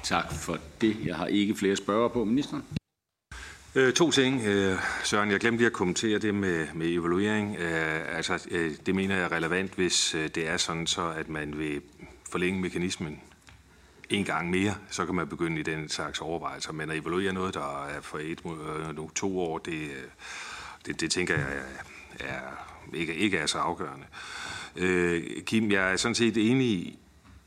Tak 0.02 0.32
for 0.32 0.59
det. 0.81 0.97
Jeg 1.05 1.16
har 1.16 1.27
ikke 1.27 1.55
flere 1.55 1.77
spørger 1.77 2.09
på 2.09 2.24
ministeren. 2.24 2.62
Øh, 3.74 3.93
to 3.93 4.11
ting, 4.11 4.43
øh, 4.47 4.78
Søren. 5.05 5.31
Jeg 5.31 5.40
glemte 5.40 5.59
lige 5.59 5.66
at 5.66 5.73
kommentere 5.73 6.19
det 6.19 6.35
med, 6.35 6.66
med 6.74 6.86
evaluering. 6.86 7.56
Øh, 7.56 8.16
altså, 8.16 8.47
øh, 8.51 8.70
det 8.86 8.94
mener 8.94 9.16
jeg 9.16 9.24
er 9.24 9.32
relevant, 9.32 9.74
hvis 9.74 10.15
øh, 10.15 10.28
det 10.35 10.48
er 10.48 10.56
sådan, 10.56 10.86
så 10.86 11.12
at 11.16 11.28
man 11.28 11.59
vil 11.59 11.81
forlænge 12.31 12.61
mekanismen 12.61 13.20
en 14.10 14.24
gang 14.24 14.51
mere, 14.51 14.74
så 14.90 15.06
kan 15.06 15.14
man 15.14 15.28
begynde 15.28 15.60
i 15.60 15.62
den 15.62 15.89
slags 15.89 16.20
overvejelser. 16.20 16.72
Men 16.72 16.90
at 16.90 16.97
evaluere 16.97 17.32
noget, 17.32 17.55
der 17.55 17.85
er 17.85 18.01
for 18.01 18.18
et, 18.18 18.40
øh, 18.47 18.97
nu, 18.97 19.10
to 19.14 19.40
år, 19.40 19.59
det, 19.59 19.72
øh, 19.72 20.05
det, 20.86 21.01
det 21.01 21.10
tænker 21.10 21.35
jeg 21.35 21.47
er, 22.20 22.26
er, 22.28 22.40
ikke, 22.94 23.14
ikke 23.14 23.39
er 23.39 23.47
så 23.47 23.59
afgørende. 23.59 24.06
Øh, 24.76 25.22
Kim, 25.47 25.70
jeg 25.70 25.93
er 25.93 25.97
sådan 25.97 26.14
set 26.14 26.51
enig 26.51 26.98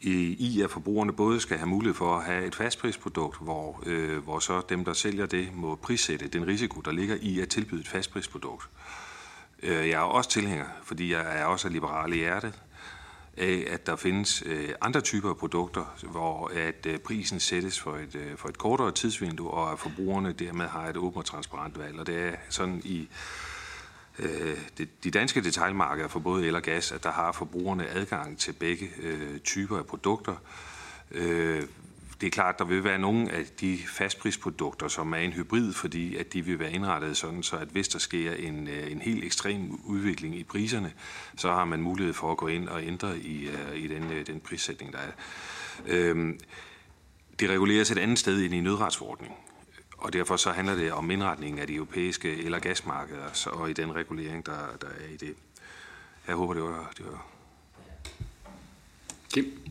i, 0.02 0.36
i, 0.40 0.62
at 0.62 0.72
forbrugerne 0.72 1.14
både 1.14 1.40
skal 1.40 1.58
have 1.58 1.70
mulighed 1.70 1.96
for 1.96 2.18
at 2.18 2.26
have 2.26 2.46
et 2.46 2.56
fastprisprodukt, 2.56 3.38
hvor, 3.42 3.84
øh, 3.86 4.18
hvor 4.18 4.40
så 4.40 4.62
dem, 4.70 4.86
der 4.86 4.94
sælger 4.94 5.26
det, 5.26 5.50
må 5.56 5.76
prissætte 5.76 6.28
den 6.28 6.48
risiko, 6.48 6.82
der 6.82 6.92
ligger 6.92 7.18
i 7.22 7.40
at 7.40 7.50
tilbyde 7.50 7.82
et 7.82 7.88
fastprisprodukt. 7.88 8.70
Øh, 9.64 9.90
jeg 9.90 9.92
er 9.92 10.00
også 10.00 10.30
tilhænger, 10.30 10.66
fordi 10.84 11.12
jeg 11.12 11.40
er 11.40 11.46
også 11.46 11.70
liberal 11.70 12.14
i 12.14 12.18
hjertet, 12.18 12.62
af 13.38 13.68
at 13.70 13.86
der 13.86 13.96
findes 13.96 14.44
øh, 14.46 14.70
andre 14.82 15.02
typer 15.02 15.30
af 15.30 15.38
produkter, 15.38 15.96
hvor 16.04 16.52
at 16.56 16.86
øh, 16.86 17.00
prisen 17.00 17.40
sættes 17.40 17.80
for 17.80 17.96
et, 17.96 18.16
øh, 18.16 18.38
for 18.38 18.50
et 18.50 18.58
kortere 18.58 18.92
tidsvindue, 18.92 19.52
og 19.52 19.72
at 19.72 19.80
forbrugerne 19.80 20.34
dermed 20.34 20.66
har 20.66 20.88
et 20.88 20.98
åbent 20.98 21.18
og 21.18 21.26
transparent 21.26 21.80
valg. 21.80 22.00
Og 22.00 22.08
det 22.08 22.18
er 22.18 22.36
sådan 22.50 22.82
i 22.84 23.10
øh, 24.20 24.58
de 25.04 25.12
danske 25.12 25.44
detaljmarkeder 25.44 26.08
for 26.08 26.20
både 26.20 26.48
el 26.48 26.56
og 26.56 26.62
gas, 26.62 26.92
at 26.92 27.04
der 27.04 27.12
har 27.12 27.32
forbrugerne 27.32 27.88
adgang 27.88 28.38
til 28.38 28.54
begge 28.54 28.90
øh, 29.02 29.40
typer 29.40 29.78
af 29.78 29.86
produkter. 29.86 30.36
Øh, 31.12 31.64
det 32.22 32.28
er 32.28 32.32
klart, 32.32 32.60
der 32.60 32.66
vil 32.66 32.84
være 32.84 33.00
nogle 33.00 33.32
af 33.32 33.46
de 33.46 33.80
fastprisprodukter, 33.88 34.88
som 34.88 35.14
er 35.14 35.18
en 35.18 35.34
hybrid, 35.34 35.74
fordi 35.74 36.16
at 36.16 36.34
de 36.34 36.42
vil 36.42 36.60
være 36.60 36.72
indrettet 36.72 37.18
sådan, 37.18 37.44
så 37.44 37.58
at 37.58 37.68
hvis 37.68 37.88
der 37.88 38.00
sker 38.00 38.34
en, 38.34 38.68
øh, 38.68 38.92
en 38.92 39.02
helt 39.02 39.24
ekstrem 39.24 39.80
udvikling 39.86 40.36
i 40.36 40.44
priserne, 40.44 40.94
så 41.38 41.52
har 41.52 41.66
man 41.66 41.82
mulighed 41.82 42.14
for 42.14 42.32
at 42.32 42.38
gå 42.38 42.48
ind 42.48 42.68
og 42.68 42.84
ændre 42.84 43.20
i, 43.20 43.48
øh, 43.48 43.76
i 43.76 43.88
den, 43.88 44.12
øh, 44.12 44.28
den 44.28 44.40
prissætning, 44.40 44.94
der 44.94 45.00
er. 45.00 45.12
Øh, 45.88 46.34
det 47.40 47.50
reguleres 47.50 47.92
et 47.92 47.98
andet 47.98 48.20
sted 48.20 48.46
end 48.46 48.54
i 48.54 48.62
nødretsforordningen. 48.62 49.38
Og 49.98 50.14
derfor 50.14 50.38
så 50.38 50.52
handler 50.52 50.76
det 50.76 50.92
om 50.92 51.12
indretningen 51.12 51.60
af 51.60 51.68
de 51.68 51.76
europæiske 51.76 52.38
eller 52.44 52.58
og 52.58 52.62
gasmarkeder, 52.62 53.50
og 53.52 53.70
i 53.70 53.74
den 53.74 53.96
regulering, 53.96 54.46
der, 54.46 54.78
der 54.82 54.88
er 54.88 55.14
i 55.14 55.18
det. 55.18 55.36
Jeg 56.28 56.36
håber, 56.36 56.54
det 56.54 56.64
var... 56.64 56.92
Det 56.98 57.06
var. 57.06 57.28
Kim? 59.34 59.67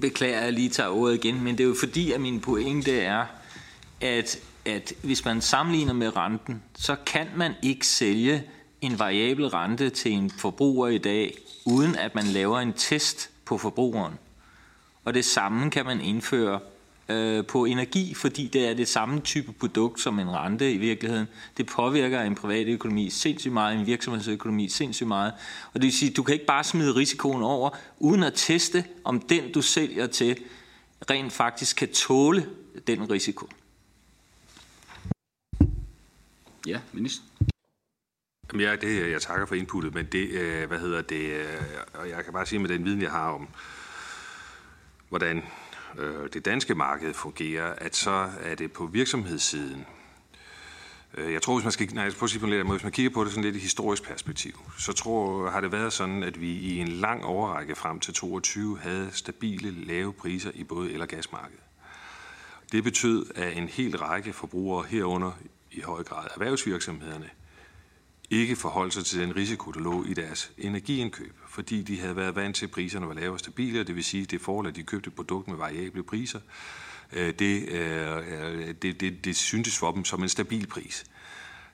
Beklager, 0.00 0.38
at 0.38 0.44
jeg 0.44 0.52
lige 0.52 0.68
tager 0.68 0.90
ordet 0.90 1.24
igen, 1.24 1.44
men 1.44 1.58
det 1.58 1.64
er 1.64 1.68
jo 1.68 1.76
fordi, 1.80 2.12
at 2.12 2.20
min 2.20 2.40
pointe 2.40 3.00
er, 3.00 3.26
at, 4.00 4.38
at 4.64 4.92
hvis 5.02 5.24
man 5.24 5.40
sammenligner 5.40 5.92
med 5.92 6.16
renten, 6.16 6.62
så 6.74 6.96
kan 7.06 7.26
man 7.36 7.52
ikke 7.62 7.86
sælge 7.86 8.42
en 8.80 8.98
variabel 8.98 9.48
rente 9.48 9.90
til 9.90 10.12
en 10.12 10.30
forbruger 10.30 10.88
i 10.88 10.98
dag, 10.98 11.38
uden 11.66 11.96
at 11.96 12.14
man 12.14 12.24
laver 12.24 12.60
en 12.60 12.72
test 12.72 13.30
på 13.44 13.58
forbrugeren. 13.58 14.14
Og 15.04 15.14
det 15.14 15.24
samme 15.24 15.70
kan 15.70 15.86
man 15.86 16.00
indføre 16.00 16.60
øh, 17.08 17.46
på 17.46 17.64
energi, 17.64 18.14
fordi 18.14 18.48
det 18.48 18.68
er 18.68 18.74
det 18.74 18.88
samme 18.88 19.20
type 19.20 19.52
produkt 19.52 20.00
som 20.00 20.18
en 20.18 20.30
rente 20.30 20.72
i 20.72 20.76
virkeligheden. 20.76 21.26
Det 21.56 21.66
påvirker 21.66 22.22
en 22.22 22.34
privat 22.34 22.66
økonomi 22.66 23.10
sindssygt 23.10 23.52
meget, 23.52 23.78
en 23.78 23.86
virksomhedsøkonomi 23.86 24.68
sindssygt 24.68 25.08
meget. 25.08 25.32
Og 25.66 25.74
det 25.74 25.82
vil 25.82 25.92
sige, 25.92 26.12
du 26.12 26.22
kan 26.22 26.32
ikke 26.32 26.46
bare 26.46 26.64
smide 26.64 26.94
risikoen 26.94 27.42
over, 27.42 27.70
uden 27.98 28.22
at 28.22 28.32
teste, 28.36 28.84
om 29.04 29.20
den 29.20 29.52
du 29.52 29.62
sælger 29.62 30.06
til, 30.06 30.38
rent 31.10 31.32
faktisk 31.32 31.76
kan 31.76 31.88
tåle 31.88 32.46
den 32.86 33.10
risiko. 33.10 33.48
Ja, 36.66 36.80
minister. 36.92 37.22
Ja, 38.58 38.76
det, 38.76 39.10
jeg 39.10 39.22
takker 39.22 39.46
for 39.46 39.54
inputtet, 39.54 39.94
men 39.94 40.06
det, 40.12 40.28
øh, 40.28 40.68
hvad 40.68 40.78
hedder 40.78 41.02
det, 41.02 41.30
øh, 41.30 41.46
og 41.94 42.08
jeg 42.08 42.24
kan 42.24 42.32
bare 42.32 42.46
sige 42.46 42.58
med 42.58 42.68
den 42.68 42.84
viden, 42.84 43.02
jeg 43.02 43.10
har 43.10 43.30
om, 43.30 43.48
hvordan 45.08 45.42
øh, 45.98 46.28
det 46.32 46.44
danske 46.44 46.74
marked 46.74 47.14
fungerer, 47.14 47.74
at 47.78 47.96
så 47.96 48.30
er 48.42 48.54
det 48.54 48.72
på 48.72 48.86
virksomhedssiden. 48.86 49.86
Øh, 51.14 51.32
jeg 51.32 51.42
tror, 51.42 51.54
hvis 51.54 51.64
man, 51.64 51.72
skal, 51.72 51.94
nej, 51.94 52.10
på 52.10 52.24
at 52.24 52.30
sige 52.30 52.64
hvis 52.64 52.82
man 52.82 52.92
kigger 52.92 53.10
på 53.10 53.24
det 53.24 53.30
sådan 53.32 53.44
lidt 53.44 53.56
i 53.56 53.58
historisk 53.58 54.02
perspektiv, 54.02 54.60
så 54.78 54.92
tror, 54.92 55.50
har 55.50 55.60
det 55.60 55.72
været 55.72 55.92
sådan, 55.92 56.22
at 56.22 56.40
vi 56.40 56.52
i 56.52 56.78
en 56.78 56.88
lang 56.88 57.24
overrække 57.24 57.74
frem 57.74 58.00
til 58.00 58.14
22 58.14 58.78
havde 58.78 59.08
stabile, 59.12 59.70
lave 59.70 60.12
priser 60.12 60.50
i 60.54 60.64
både 60.64 60.92
el- 60.92 61.02
og 61.02 61.08
gasmarkedet. 61.08 61.60
Det 62.72 62.84
betød, 62.84 63.26
at 63.34 63.56
en 63.56 63.68
hel 63.68 63.98
række 63.98 64.32
forbrugere 64.32 64.86
herunder 64.88 65.32
i 65.70 65.80
høj 65.80 66.02
grad 66.02 66.26
erhvervsvirksomhederne 66.34 67.30
ikke 68.30 68.56
forholdt 68.56 68.94
sig 68.94 69.04
til 69.04 69.20
den 69.20 69.36
risiko, 69.36 69.70
der 69.70 69.80
lå 69.80 70.04
i 70.04 70.14
deres 70.14 70.52
energiindkøb, 70.58 71.34
fordi 71.54 71.82
de 71.82 72.00
havde 72.00 72.16
været 72.16 72.36
vant 72.36 72.56
til, 72.56 72.66
at 72.66 72.70
priserne 72.70 73.08
var 73.08 73.14
lave 73.14 73.32
og 73.32 73.38
stabile, 73.38 73.84
det 73.84 73.94
vil 73.94 74.04
sige, 74.04 74.24
det 74.24 74.40
forhold, 74.40 74.66
at 74.66 74.76
de 74.76 74.82
købte 74.82 75.08
et 75.08 75.14
produkt 75.14 75.48
med 75.48 75.56
variable 75.56 76.02
priser, 76.02 76.40
øh, 77.12 77.34
det, 77.38 77.68
øh, 77.68 78.16
øh, 78.16 78.74
det, 78.82 79.00
det, 79.00 79.24
det 79.24 79.36
syntes 79.36 79.78
for 79.78 79.92
dem 79.92 80.04
som 80.04 80.22
en 80.22 80.28
stabil 80.28 80.66
pris. 80.66 81.04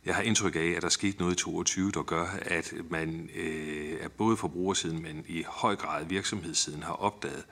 Jeg 0.05 0.15
har 0.15 0.23
indtryk 0.23 0.57
af, 0.57 0.74
at 0.77 0.82
der 0.82 0.89
skete 0.89 1.19
noget 1.19 1.32
i 1.32 1.36
22, 1.36 1.90
der 1.90 2.02
gør, 2.02 2.27
at 2.43 2.74
man 2.90 3.31
øh, 3.36 3.97
er 4.01 4.09
både 4.09 4.36
forbrugersiden, 4.36 5.02
men 5.02 5.24
i 5.28 5.44
høj 5.48 5.77
grad 5.77 6.05
virksomhedssiden 6.05 6.82
har 6.82 6.93
opdaget, 6.93 7.44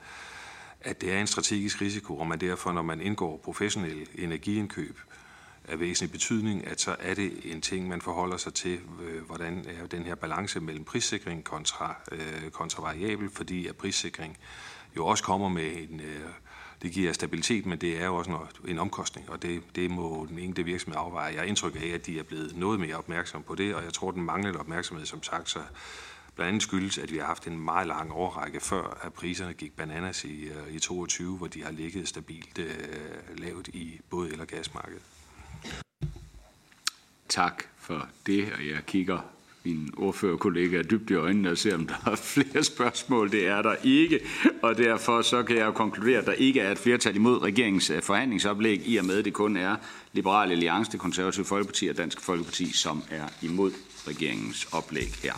at 0.81 1.01
det 1.01 1.13
er 1.13 1.21
en 1.21 1.27
strategisk 1.27 1.81
risiko, 1.81 2.17
og 2.17 2.27
man 2.27 2.39
derfor, 2.39 2.71
når 2.71 2.81
man 2.81 3.01
indgår 3.01 3.41
professionelle 3.43 4.05
energiindkøb, 4.15 4.99
af 5.69 5.79
væsentlig 5.79 6.11
betydning, 6.11 6.67
at 6.67 6.81
så 6.81 6.95
er 6.99 7.13
det 7.13 7.31
en 7.43 7.61
ting, 7.61 7.87
man 7.87 8.01
forholder 8.01 8.37
sig 8.37 8.53
til, 8.53 8.79
øh, 9.01 9.23
hvordan 9.23 9.65
er 9.67 9.87
den 9.87 10.03
her 10.03 10.15
balance 10.15 10.59
mellem 10.59 10.83
prissikring 10.83 11.43
kontra, 11.43 11.95
øh, 12.11 12.51
kontra 12.51 12.81
variabel, 12.81 13.29
fordi 13.29 13.67
at 13.67 13.75
prissikring 13.75 14.37
jo 14.95 15.05
også 15.05 15.23
kommer 15.23 15.49
med 15.49 15.71
en, 15.89 15.99
øh, 15.99 16.29
det 16.81 16.91
giver 16.91 17.13
stabilitet, 17.13 17.65
men 17.65 17.79
det 17.79 18.01
er 18.01 18.05
jo 18.05 18.15
også 18.15 18.31
noget, 18.31 18.49
en 18.67 18.79
omkostning, 18.79 19.29
og 19.29 19.41
det, 19.41 19.61
det 19.75 19.91
må 19.91 20.25
den 20.29 20.39
enkelte 20.39 20.63
virksomhed 20.63 20.99
afveje. 20.99 21.33
Jeg 21.33 21.41
har 21.41 21.47
indtryk 21.47 21.75
af, 21.75 21.87
at 21.93 22.05
de 22.05 22.19
er 22.19 22.23
blevet 22.23 22.55
noget 22.55 22.79
mere 22.79 22.95
opmærksom 22.95 23.43
på 23.43 23.55
det, 23.55 23.75
og 23.75 23.83
jeg 23.83 23.93
tror, 23.93 24.11
den 24.11 24.23
manglende 24.23 24.59
opmærksomhed, 24.59 25.05
som 25.05 25.23
sagt, 25.23 25.49
så 25.49 25.59
blandt 26.35 26.47
andet 26.47 26.63
skyldes, 26.63 26.97
at 26.97 27.11
vi 27.11 27.17
har 27.17 27.25
haft 27.25 27.47
en 27.47 27.59
meget 27.59 27.87
lang 27.87 28.11
overrække 28.11 28.59
før, 28.59 28.97
at 29.01 29.13
priserne 29.13 29.53
gik 29.53 29.75
bananas 29.75 30.23
i, 30.23 30.43
øh, 30.43 30.75
i 30.75 30.79
22, 30.79 31.37
hvor 31.37 31.47
de 31.47 31.63
har 31.63 31.71
ligget 31.71 32.07
stabilt 32.07 32.59
øh, 32.59 33.37
lavt 33.37 33.67
i 33.67 33.99
både 34.09 34.29
el- 34.29 34.41
og 34.41 34.47
gasmarkedet. 34.47 35.01
Tak 37.29 37.63
for 37.79 38.07
det, 38.25 38.53
og 38.53 38.67
jeg 38.67 38.85
kigger 38.87 39.19
min 39.63 39.93
ordførerkollega 39.97 40.77
er 40.77 40.83
dybt 40.83 41.09
i 41.09 41.13
øjnene 41.13 41.51
og 41.51 41.57
ser, 41.57 41.75
om 41.75 41.87
der 41.87 42.11
er 42.11 42.15
flere 42.15 42.63
spørgsmål. 42.63 43.31
Det 43.31 43.47
er 43.47 43.61
der 43.61 43.75
ikke, 43.83 44.19
og 44.61 44.77
derfor 44.77 45.21
så 45.21 45.43
kan 45.43 45.57
jeg 45.57 45.65
jo 45.65 45.71
konkludere, 45.71 46.19
at 46.19 46.25
der 46.25 46.33
ikke 46.33 46.61
er 46.61 46.71
et 46.71 46.77
flertal 46.77 47.15
imod 47.15 47.43
regeringens 47.43 47.89
øh, 47.89 48.01
forhandlingsoplæg, 48.01 48.87
i 48.87 48.97
og 48.97 49.05
med 49.05 49.17
at 49.17 49.25
det 49.25 49.33
kun 49.33 49.57
er 49.57 49.75
Liberale 50.13 50.51
Alliance, 50.51 50.91
det 50.91 50.99
konservative 50.99 51.45
Folkeparti 51.45 51.87
og 51.87 51.97
Dansk 51.97 52.21
Folkeparti, 52.21 52.73
som 52.73 53.03
er 53.11 53.27
imod 53.41 53.71
regeringens 54.07 54.67
oplæg 54.71 55.09
her. 55.23 55.33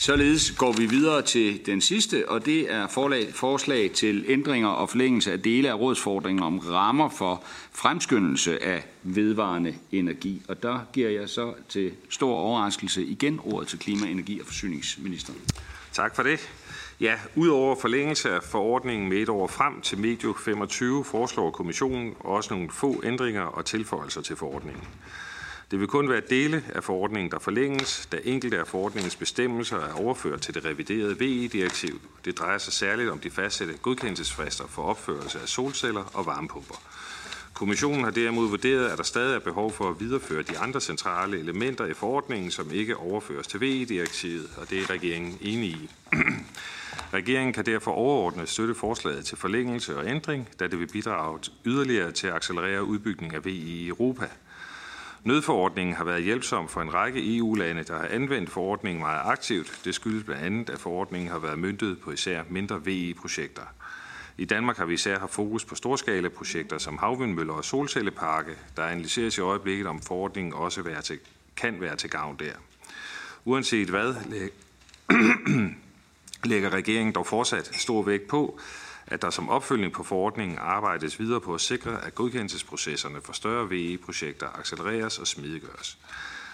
Således 0.00 0.50
går 0.50 0.72
vi 0.72 0.86
videre 0.86 1.22
til 1.22 1.66
den 1.66 1.80
sidste, 1.80 2.28
og 2.28 2.46
det 2.46 2.72
er 2.72 2.86
forslag 3.34 3.90
til 3.90 4.24
ændringer 4.28 4.68
og 4.68 4.90
forlængelse 4.90 5.32
af 5.32 5.42
dele 5.42 5.70
af 5.70 5.74
rådsfordringen 5.74 6.42
om 6.42 6.58
rammer 6.58 7.08
for 7.08 7.42
fremskyndelse 7.72 8.62
af 8.64 8.86
vedvarende 9.02 9.74
energi. 9.92 10.42
Og 10.48 10.62
der 10.62 10.78
giver 10.92 11.10
jeg 11.10 11.28
så 11.28 11.54
til 11.68 11.92
stor 12.10 12.34
overraskelse 12.34 13.04
igen 13.04 13.40
ordet 13.44 13.68
til 13.68 13.78
klima-, 13.78 14.06
energi- 14.06 14.40
og 14.40 14.46
forsyningsministeren. 14.46 15.38
Tak 15.92 16.16
for 16.16 16.22
det. 16.22 16.50
Ja, 17.00 17.14
udover 17.36 17.76
forlængelse 17.80 18.30
af 18.30 18.42
forordningen 18.42 19.08
med 19.08 19.16
et 19.16 19.28
år 19.28 19.46
frem 19.46 19.80
til 19.80 19.98
medio 19.98 20.34
25, 20.44 21.04
foreslår 21.04 21.50
kommissionen 21.50 22.14
også 22.20 22.54
nogle 22.54 22.70
få 22.70 23.02
ændringer 23.04 23.42
og 23.42 23.64
tilføjelser 23.64 24.20
til 24.20 24.36
forordningen. 24.36 24.82
Det 25.70 25.80
vil 25.80 25.88
kun 25.88 26.08
være 26.08 26.22
dele 26.30 26.64
af 26.74 26.84
forordningen, 26.84 27.30
der 27.30 27.38
forlænges, 27.38 28.08
da 28.12 28.18
enkelte 28.24 28.58
af 28.58 28.66
forordningens 28.66 29.16
bestemmelser 29.16 29.76
er 29.76 29.92
overført 29.92 30.40
til 30.40 30.54
det 30.54 30.64
reviderede 30.64 31.20
VE-direktiv. 31.20 32.00
Det 32.24 32.38
drejer 32.38 32.58
sig 32.58 32.72
særligt 32.72 33.10
om 33.10 33.18
de 33.18 33.30
fastsatte 33.30 33.74
godkendelsesfrister 33.82 34.66
for 34.66 34.82
opførelse 34.82 35.40
af 35.40 35.48
solceller 35.48 36.10
og 36.14 36.26
varmepumper. 36.26 36.74
Kommissionen 37.54 38.04
har 38.04 38.10
derimod 38.10 38.48
vurderet, 38.48 38.88
at 38.88 38.98
der 38.98 39.04
stadig 39.04 39.34
er 39.34 39.38
behov 39.38 39.72
for 39.72 39.90
at 39.90 40.00
videreføre 40.00 40.42
de 40.42 40.58
andre 40.58 40.80
centrale 40.80 41.38
elementer 41.38 41.86
i 41.86 41.94
forordningen, 41.94 42.50
som 42.50 42.70
ikke 42.72 42.96
overføres 42.96 43.46
til 43.46 43.60
VE-direktivet, 43.60 44.50
og 44.56 44.70
det 44.70 44.78
er 44.78 44.90
regeringen 44.90 45.38
enig 45.40 45.68
i. 45.68 45.90
Regeringen 47.14 47.52
kan 47.52 47.66
derfor 47.66 47.90
overordnet 47.90 48.48
støtte 48.48 48.74
forslaget 48.74 49.24
til 49.24 49.38
forlængelse 49.38 49.96
og 49.96 50.06
ændring, 50.06 50.48
da 50.60 50.66
det 50.66 50.78
vil 50.78 50.86
bidrage 50.86 51.38
yderligere 51.64 52.12
til 52.12 52.26
at 52.26 52.34
accelerere 52.34 52.84
udbygningen 52.84 53.36
af 53.36 53.44
VE 53.44 53.50
i 53.50 53.88
Europa. 53.88 54.28
Nødforordningen 55.24 55.96
har 55.96 56.04
været 56.04 56.22
hjælpsom 56.22 56.68
for 56.68 56.82
en 56.82 56.94
række 56.94 57.36
EU-lande, 57.36 57.82
der 57.82 57.96
har 57.96 58.08
anvendt 58.10 58.50
forordningen 58.50 59.00
meget 59.00 59.20
aktivt. 59.24 59.80
Det 59.84 59.94
skyldes 59.94 60.24
blandt 60.24 60.42
andet, 60.42 60.70
at 60.70 60.78
forordningen 60.78 61.30
har 61.30 61.38
været 61.38 61.58
myndet 61.58 62.00
på 62.00 62.10
især 62.10 62.42
mindre 62.48 62.84
VE-projekter. 62.84 63.62
I 64.38 64.44
Danmark 64.44 64.76
har 64.76 64.84
vi 64.84 64.94
især 64.94 65.18
haft 65.18 65.34
fokus 65.34 65.64
på 65.64 65.74
storskala-projekter 65.74 66.78
som 66.78 66.98
havvindmøller 66.98 67.52
og 67.52 67.64
solcelleparke, 67.64 68.50
der 68.76 68.82
analyseres 68.84 69.38
i 69.38 69.40
øjeblikket, 69.40 69.86
om 69.86 70.00
forordningen 70.02 70.52
også 70.52 70.82
være 70.82 71.02
til, 71.02 71.18
kan 71.56 71.80
være 71.80 71.96
til 71.96 72.10
gavn 72.10 72.36
der. 72.38 72.52
Uanset 73.44 73.88
hvad, 73.88 74.14
lægger 76.50 76.70
regeringen 76.70 77.14
dog 77.14 77.26
fortsat 77.26 77.70
stor 77.74 78.02
vægt 78.02 78.28
på, 78.28 78.60
at 79.10 79.22
der 79.22 79.30
som 79.30 79.48
opfølgning 79.48 79.92
på 79.92 80.02
forordningen 80.02 80.58
arbejdes 80.60 81.20
videre 81.20 81.40
på 81.40 81.54
at 81.54 81.60
sikre, 81.60 82.04
at 82.04 82.14
godkendelsesprocesserne 82.14 83.20
for 83.24 83.32
større 83.32 83.70
VE-projekter 83.70 84.58
accelereres 84.58 85.18
og 85.18 85.26
smidiggøres. 85.26 85.98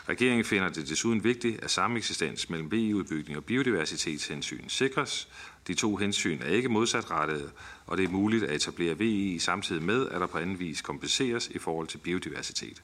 Regeringen 0.09 0.45
finder 0.45 0.69
det 0.69 0.89
desuden 0.89 1.25
vigtigt, 1.25 1.65
at 1.65 1.71
sameksistens 1.71 2.51
mellem 2.51 2.73
VE-udbygning 2.73 3.37
og 3.37 3.45
biodiversitetshensyn 3.45 4.69
sikres. 4.69 5.29
De 5.67 5.75
to 5.75 5.97
hensyn 5.97 6.43
er 6.43 6.49
ikke 6.49 6.69
modsatrettede, 6.69 7.51
og 7.87 7.97
det 7.97 8.05
er 8.05 8.09
muligt 8.09 8.45
at 8.45 8.57
etablere 8.57 8.99
VE 8.99 9.41
samtidig 9.41 9.83
med, 9.83 10.09
at 10.09 10.21
der 10.21 10.27
på 10.27 10.39
anden 10.39 10.59
vis 10.59 10.83
kompenseres 10.83 11.49
i 11.49 11.59
forhold 11.59 11.87
til 11.87 11.99
biodiversitet. 11.99 12.83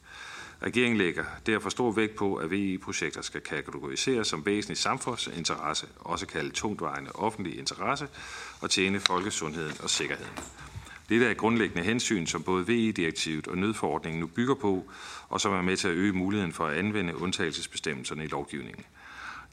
Regeringen 0.62 0.98
lægger 0.98 1.24
derfor 1.46 1.70
stor 1.70 1.90
vægt 1.90 2.14
på, 2.16 2.34
at 2.34 2.50
VE-projekter 2.50 3.22
skal 3.22 3.40
kategoriseres 3.40 4.28
som 4.28 4.46
væsentlig 4.46 4.78
samfundsinteresse, 4.78 5.86
også 5.98 6.26
kaldet 6.26 6.52
tungtvejende 6.52 7.10
offentlig 7.14 7.58
interesse, 7.58 8.08
og 8.62 8.70
tjene 8.70 9.00
folkesundheden 9.00 9.76
og 9.82 9.90
sikkerheden. 9.90 10.32
Dette 11.08 11.26
er 11.26 11.34
grundlæggende 11.34 11.82
hensyn, 11.82 12.26
som 12.26 12.42
både 12.42 12.66
VE-direktivet 12.66 13.48
og 13.48 13.58
nødforordningen 13.58 14.20
nu 14.20 14.26
bygger 14.26 14.54
på, 14.54 14.90
og 15.28 15.40
som 15.40 15.52
er 15.52 15.62
med 15.62 15.76
til 15.76 15.88
at 15.88 15.94
øge 15.94 16.12
muligheden 16.12 16.52
for 16.52 16.66
at 16.66 16.76
anvende 16.76 17.16
undtagelsesbestemmelserne 17.16 18.24
i 18.24 18.26
lovgivningen. 18.26 18.84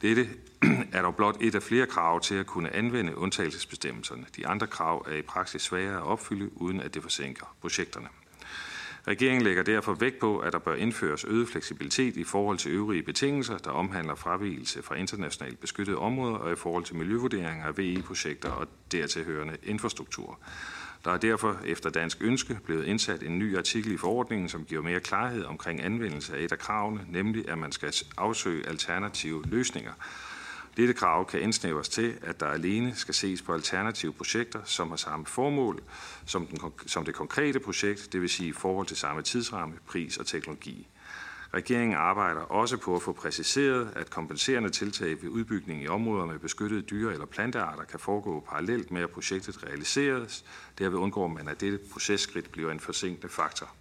Dette 0.02 0.28
er 0.92 1.02
dog 1.02 1.16
blot 1.16 1.36
et 1.40 1.54
af 1.54 1.62
flere 1.62 1.86
krav 1.86 2.20
til 2.20 2.34
at 2.34 2.46
kunne 2.46 2.76
anvende 2.76 3.18
undtagelsesbestemmelserne. 3.18 4.26
De 4.36 4.46
andre 4.46 4.66
krav 4.66 5.06
er 5.08 5.16
i 5.16 5.22
praksis 5.22 5.62
svære 5.62 5.96
at 5.96 6.02
opfylde, 6.02 6.50
uden 6.62 6.80
at 6.80 6.94
det 6.94 7.02
forsinker 7.02 7.56
projekterne. 7.60 8.08
Regeringen 9.10 9.42
lægger 9.42 9.62
derfor 9.62 9.94
vægt 9.94 10.18
på, 10.18 10.38
at 10.38 10.52
der 10.52 10.58
bør 10.58 10.74
indføres 10.74 11.24
øget 11.24 11.48
fleksibilitet 11.48 12.16
i 12.16 12.24
forhold 12.24 12.58
til 12.58 12.72
øvrige 12.72 13.02
betingelser, 13.02 13.58
der 13.58 13.70
omhandler 13.70 14.14
fravigelse 14.14 14.82
fra 14.82 14.94
internationalt 14.94 15.60
beskyttede 15.60 15.96
områder 15.96 16.36
og 16.36 16.52
i 16.52 16.56
forhold 16.56 16.84
til 16.84 16.96
miljøvurderinger 16.96 17.64
af 17.64 17.78
VE-projekter 17.78 18.50
og 18.50 18.66
dertilhørende 18.92 19.56
infrastruktur. 19.62 20.38
Der 21.04 21.10
er 21.10 21.16
derfor 21.16 21.60
efter 21.66 21.90
dansk 21.90 22.18
ønske 22.20 22.58
blevet 22.64 22.84
indsat 22.84 23.22
en 23.22 23.38
ny 23.38 23.56
artikel 23.56 23.92
i 23.92 23.96
forordningen, 23.96 24.48
som 24.48 24.64
giver 24.64 24.82
mere 24.82 25.00
klarhed 25.00 25.44
omkring 25.44 25.84
anvendelse 25.84 26.36
af 26.36 26.42
et 26.42 26.52
af 26.52 26.58
kravene, 26.58 27.00
nemlig 27.08 27.48
at 27.48 27.58
man 27.58 27.72
skal 27.72 27.94
afsøge 28.16 28.68
alternative 28.68 29.44
løsninger. 29.46 29.92
Dette 30.76 30.94
krav 30.94 31.26
kan 31.26 31.40
indsnævres 31.40 31.88
til, 31.88 32.18
at 32.22 32.40
der 32.40 32.46
alene 32.46 32.94
skal 32.94 33.14
ses 33.14 33.42
på 33.42 33.54
alternative 33.54 34.12
projekter, 34.12 34.60
som 34.64 34.88
har 34.88 34.96
samme 34.96 35.26
formål 35.26 35.82
som, 36.26 36.46
den, 36.46 36.58
som 36.86 37.04
det 37.04 37.14
konkrete 37.14 37.60
projekt, 37.60 38.12
det 38.12 38.20
vil 38.20 38.28
sige 38.28 38.48
i 38.48 38.52
forhold 38.52 38.86
til 38.86 38.96
samme 38.96 39.22
tidsramme, 39.22 39.74
pris 39.86 40.16
og 40.16 40.26
teknologi. 40.26 40.88
Regeringen 41.54 41.96
arbejder 41.96 42.40
også 42.40 42.76
på 42.76 42.96
at 42.96 43.02
få 43.02 43.12
præciseret, 43.12 43.92
at 43.96 44.10
kompenserende 44.10 44.70
tiltag 44.70 45.22
ved 45.22 45.28
udbygning 45.28 45.82
i 45.82 45.88
områder 45.88 46.26
med 46.26 46.38
beskyttede 46.38 46.82
dyre- 46.82 47.12
eller 47.12 47.26
plantearter 47.26 47.84
kan 47.84 48.00
foregå 48.00 48.46
parallelt 48.48 48.90
med, 48.90 49.02
at 49.02 49.10
projektet 49.10 49.64
realiseres. 49.64 50.44
Derved 50.78 50.98
undgår 50.98 51.26
man, 51.26 51.48
at 51.48 51.60
dette 51.60 51.78
processkridt 51.92 52.52
bliver 52.52 52.70
en 52.70 52.80
forsinkende 52.80 53.28
faktor. 53.28 53.74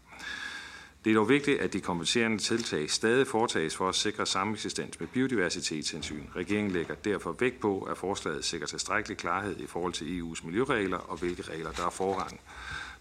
Det 1.06 1.12
er 1.12 1.16
dog 1.16 1.30
vigtigt, 1.30 1.62
at 1.62 1.74
de 1.74 1.82
kompenserende 1.82 2.38
tiltag 2.38 2.90
stadig 2.90 3.28
foretages 3.28 3.76
for 3.76 3.90
at 3.90 3.96
sikre 3.96 4.26
sameksistens 4.26 5.00
med 5.00 5.08
biodiversitetshensyn. 5.08 6.24
Regeringen 6.36 6.72
lægger 6.72 6.96
derfor 6.96 7.36
vægt 7.40 7.60
på, 7.60 7.82
at 7.82 7.98
forslaget 7.98 8.46
sikrer 8.46 8.68
tilstrækkelig 8.68 9.18
klarhed 9.18 9.60
i 9.60 9.68
forhold 9.68 9.94
til 9.94 10.06
EU's 10.06 10.46
miljøregler 10.46 10.98
og 10.98 11.18
hvilke 11.18 11.42
regler, 11.42 11.72
der 11.72 11.86
er 11.86 11.90
forrang. 11.90 12.40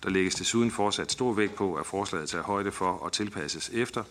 Der 0.02 0.10
lægges 0.10 0.34
desuden 0.34 0.70
fortsat 0.70 1.12
stor 1.12 1.32
vægt 1.32 1.54
på, 1.54 1.74
at 1.74 1.86
forslaget 1.86 2.28
tager 2.28 2.44
højde 2.44 2.72
for 2.72 2.92
og 2.92 3.12
tilpasses 3.12 3.70
efter, 3.74 4.04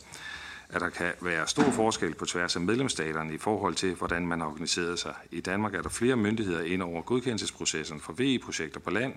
at 0.70 0.82
der 0.82 0.90
kan 0.90 1.14
være 1.22 1.48
stor 1.48 1.72
forskel 1.72 2.14
på 2.14 2.26
tværs 2.26 2.56
af 2.56 2.62
medlemsstaterne 2.62 3.34
i 3.34 3.38
forhold 3.38 3.76
til, 3.76 3.94
hvordan 3.94 4.28
man 4.28 4.40
har 4.40 4.48
organiseret 4.48 5.00
sig. 5.00 5.14
I 5.32 5.42
Danmark 5.42 5.76
er 5.76 5.82
der 5.82 5.90
flere 5.90 6.16
myndigheder 6.16 6.62
ind 6.62 6.84
over 6.84 7.02
godkendelsesprocessen 7.02 8.00
for 8.00 8.14
VE-projekter 8.14 8.80
på 8.80 8.90
land. 8.90 9.14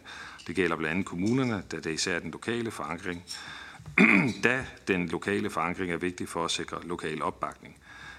Det 0.47 0.56
gælder 0.56 0.76
blandt 0.76 0.90
andet 0.90 1.06
kommunerne, 1.06 1.62
da 1.72 1.76
det 1.76 1.86
er 1.86 1.90
især 1.90 2.18
den 2.18 2.30
lokale 2.30 2.70
forankring, 2.70 3.24
da 4.44 4.66
den 4.89 5.09
lokale 5.09 5.51
forankring 5.51 5.93
er 5.93 5.97
vigtig 5.97 6.28
for 6.28 6.44
at 6.44 6.51
sikre 6.51 6.86
lokal 6.86 7.23
opbakning. 7.23 7.77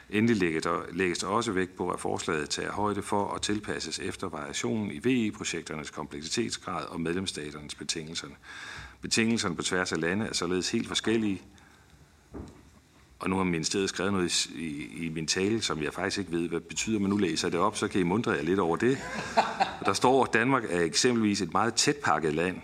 Endelig 0.09 0.37
lægges 0.37 0.63
der, 0.63 0.81
lægges 0.91 1.17
der 1.19 1.27
også 1.27 1.51
vægt 1.51 1.75
på, 1.75 1.89
at 1.89 1.99
forslaget 1.99 2.49
tager 2.49 2.71
højde 2.71 3.01
for 3.01 3.33
at 3.33 3.41
tilpasses 3.41 3.99
efter 3.99 4.29
variationen 4.29 4.91
i 4.91 4.99
VE-projekternes 5.03 5.89
kompleksitetsgrad 5.89 6.85
og 6.85 7.01
medlemsstaternes 7.01 7.75
betingelser. 7.75 8.27
Betingelserne 9.01 9.55
på 9.55 9.61
tværs 9.61 9.91
af 9.91 10.01
lande 10.01 10.25
er 10.25 10.33
således 10.33 10.71
helt 10.71 10.87
forskellige, 10.87 11.41
og 13.19 13.29
nu 13.29 13.37
har 13.37 13.43
ministeriet 13.43 13.89
skrevet 13.89 14.13
noget 14.13 14.45
i, 14.45 14.59
i, 14.59 15.05
i 15.05 15.09
min 15.09 15.27
tale, 15.27 15.61
som 15.61 15.83
jeg 15.83 15.93
faktisk 15.93 16.17
ikke 16.17 16.31
ved, 16.31 16.49
hvad 16.49 16.59
betyder, 16.59 16.99
men 16.99 17.09
nu 17.09 17.17
læser 17.17 17.47
jeg 17.47 17.51
det 17.51 17.59
op, 17.59 17.77
så 17.77 17.87
kan 17.87 18.01
I 18.01 18.03
mundre 18.03 18.31
jer 18.31 18.41
lidt 18.41 18.59
over 18.59 18.75
det. 18.77 18.97
Der 19.85 19.93
står, 19.93 20.23
at 20.23 20.33
Danmark 20.33 20.63
er 20.69 20.81
eksempelvis 20.81 21.41
et 21.41 21.53
meget 21.53 21.73
tætpakket 21.73 22.33
land, 22.33 22.57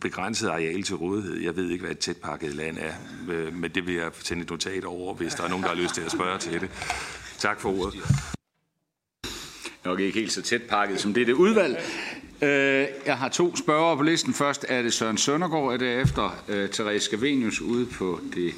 begrænset 0.00 0.48
areal 0.48 0.82
til 0.82 0.94
rådighed. 0.96 1.40
Jeg 1.40 1.56
ved 1.56 1.70
ikke, 1.70 1.82
hvad 1.82 1.92
et 1.92 1.98
tætpakket 1.98 2.54
land 2.54 2.78
er, 2.78 2.92
øh, 3.32 3.54
men 3.54 3.70
det 3.70 3.86
vil 3.86 3.94
jeg 3.94 4.10
sende 4.20 4.42
et 4.42 4.50
notat 4.50 4.84
over, 4.84 5.14
hvis 5.14 5.34
der 5.34 5.44
er 5.44 5.48
nogen, 5.48 5.62
der 5.62 5.68
har 5.68 5.76
lyst 5.76 5.94
til 5.94 6.02
at 6.02 6.12
spørge 6.12 6.38
til 6.38 6.60
det. 6.60 6.70
Tak 7.38 7.60
for 7.60 7.80
ordet. 7.80 7.94
Nok 9.84 10.00
ikke 10.00 10.18
helt 10.18 10.32
så 10.32 10.42
tæt 10.42 10.62
pakket 10.62 11.00
som 11.00 11.14
det, 11.14 11.26
det 11.26 11.32
udvalg. 11.32 11.80
Øh, 12.42 12.86
jeg 13.06 13.18
har 13.18 13.28
to 13.28 13.56
spørgere 13.56 13.96
på 13.96 14.02
listen. 14.02 14.34
Først 14.34 14.66
er 14.68 14.82
det 14.82 14.92
Søren 14.92 15.18
Søndergaard, 15.18 15.72
og 15.72 15.80
derefter 15.80 16.42
uh, 16.48 16.70
Therese 16.70 17.04
Scavenius 17.04 17.60
ude 17.60 17.86
på 17.86 18.20
det 18.34 18.54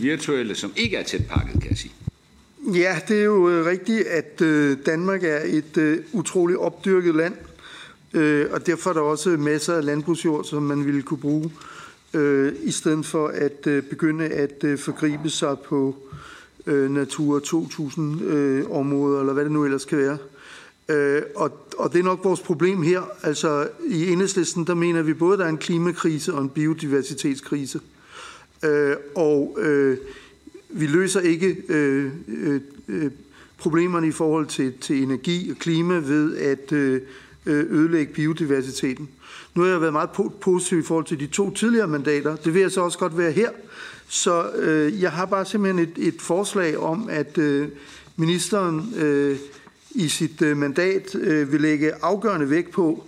virtuelle, 0.00 0.54
som 0.54 0.72
ikke 0.76 0.96
er 0.96 1.02
tæt 1.02 1.26
pakket, 1.28 1.62
kan 1.62 1.70
jeg 1.70 1.78
sige. 1.78 1.92
Ja, 2.74 2.98
det 3.08 3.20
er 3.20 3.24
jo 3.24 3.64
rigtigt, 3.66 4.06
at 4.06 4.40
Danmark 4.86 5.24
er 5.24 5.40
et 5.44 6.04
utroligt 6.12 6.58
opdyrket 6.58 7.14
land, 7.14 7.34
Øh, 8.14 8.46
og 8.50 8.66
derfor 8.66 8.90
er 8.90 8.94
der 8.94 9.00
også 9.00 9.28
masser 9.30 9.74
af 9.74 9.84
landbrugsjord, 9.84 10.44
som 10.44 10.62
man 10.62 10.86
ville 10.86 11.02
kunne 11.02 11.20
bruge, 11.20 11.52
øh, 12.14 12.52
i 12.62 12.70
stedet 12.70 13.06
for 13.06 13.28
at 13.28 13.66
øh, 13.66 13.82
begynde 13.82 14.24
at 14.24 14.64
øh, 14.64 14.78
forgribe 14.78 15.30
sig 15.30 15.56
på 15.58 15.96
øh, 16.66 16.90
Natur 16.90 17.38
2000 17.38 18.22
øh, 18.22 18.70
områder, 18.70 19.20
eller 19.20 19.32
hvad 19.32 19.44
det 19.44 19.52
nu 19.52 19.64
ellers 19.64 19.84
kan 19.84 19.98
være. 19.98 20.18
Øh, 20.88 21.22
og, 21.34 21.52
og 21.78 21.92
det 21.92 21.98
er 21.98 22.04
nok 22.04 22.24
vores 22.24 22.40
problem 22.40 22.82
her. 22.82 23.02
Altså 23.22 23.68
i 23.88 24.12
enhedslisten, 24.12 24.66
der 24.66 24.74
mener 24.74 25.02
vi 25.02 25.14
både, 25.14 25.32
at 25.32 25.38
der 25.38 25.44
er 25.44 25.48
en 25.48 25.58
klimakrise 25.58 26.34
og 26.34 26.42
en 26.42 26.48
biodiversitetskrise. 26.48 27.80
Øh, 28.64 28.96
og 29.14 29.58
øh, 29.60 29.98
vi 30.68 30.86
løser 30.86 31.20
ikke 31.20 31.56
øh, 31.68 32.10
øh, 32.28 32.60
øh 32.88 33.10
problemerne 33.58 34.08
i 34.08 34.12
forhold 34.12 34.46
til, 34.46 34.72
til 34.80 35.02
energi 35.02 35.50
og 35.50 35.56
klima 35.56 35.94
ved 35.94 36.36
at 36.36 36.72
øh, 36.72 37.00
Øh, 37.46 37.64
ødelægge 37.70 38.12
biodiversiteten. 38.12 39.08
Nu 39.54 39.62
har 39.62 39.68
jeg 39.70 39.80
været 39.80 39.92
meget 39.92 40.10
positiv 40.40 40.78
i 40.78 40.82
forhold 40.82 41.04
til 41.04 41.20
de 41.20 41.26
to 41.26 41.50
tidligere 41.50 41.88
mandater. 41.88 42.36
Det 42.36 42.54
vil 42.54 42.62
jeg 42.62 42.70
så 42.70 42.80
også 42.80 42.98
godt 42.98 43.18
være 43.18 43.32
her. 43.32 43.50
Så 44.08 44.50
øh, 44.50 45.02
jeg 45.02 45.12
har 45.12 45.26
bare 45.26 45.44
simpelthen 45.44 45.88
et, 45.88 46.08
et 46.08 46.20
forslag 46.20 46.78
om, 46.78 47.08
at 47.10 47.38
øh, 47.38 47.68
ministeren 48.16 48.94
øh, 48.96 49.36
i 49.90 50.08
sit 50.08 50.42
øh, 50.42 50.56
mandat 50.56 51.14
øh, 51.14 51.52
vil 51.52 51.60
lægge 51.60 51.92
afgørende 52.02 52.50
vægt 52.50 52.70
på, 52.70 53.04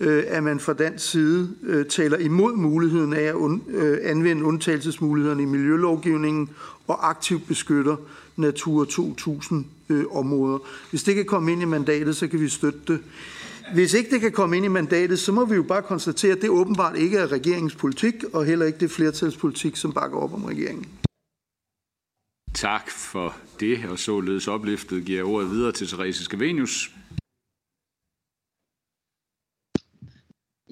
øh, 0.00 0.24
at 0.26 0.42
man 0.42 0.60
fra 0.60 0.72
dansk 0.72 1.10
side 1.10 1.50
øh, 1.62 1.86
taler 1.86 2.18
imod 2.18 2.56
muligheden 2.56 3.12
af 3.12 3.22
at 3.22 3.34
un, 3.34 3.62
øh, 3.68 3.98
anvende 4.02 4.44
undtagelsesmulighederne 4.44 5.42
i 5.42 5.46
miljølovgivningen 5.46 6.50
og 6.86 7.10
aktivt 7.10 7.48
beskytter 7.48 7.96
Natur 8.36 8.84
2000 8.84 9.66
øh, 9.88 10.04
områder. 10.10 10.58
Hvis 10.90 11.02
det 11.02 11.14
kan 11.14 11.24
komme 11.24 11.52
ind 11.52 11.62
i 11.62 11.64
mandatet, 11.64 12.16
så 12.16 12.28
kan 12.28 12.40
vi 12.40 12.48
støtte 12.48 12.78
det. 12.88 13.00
Hvis 13.74 13.94
ikke 13.94 14.10
det 14.10 14.20
kan 14.20 14.32
komme 14.32 14.56
ind 14.56 14.64
i 14.64 14.68
mandatet, 14.68 15.18
så 15.18 15.32
må 15.32 15.44
vi 15.44 15.54
jo 15.54 15.62
bare 15.62 15.82
konstatere, 15.82 16.32
at 16.32 16.42
det 16.42 16.50
åbenbart 16.50 16.96
ikke 16.96 17.18
er 17.18 17.32
regeringens 17.32 17.74
politik, 17.74 18.24
og 18.32 18.44
heller 18.44 18.66
ikke 18.66 18.78
det 18.78 18.90
flertalspolitik, 18.90 19.76
som 19.76 19.92
bakker 19.92 20.18
op 20.18 20.34
om 20.34 20.44
regeringen. 20.44 20.86
Tak 22.54 22.90
for 22.90 23.36
det, 23.60 23.84
og 23.90 23.98
således 23.98 24.48
opløftet 24.48 25.04
giver 25.04 25.22
ordet 25.22 25.50
videre 25.50 25.72
til 25.72 25.86
Therese 25.88 26.24
Skavenius. 26.24 26.90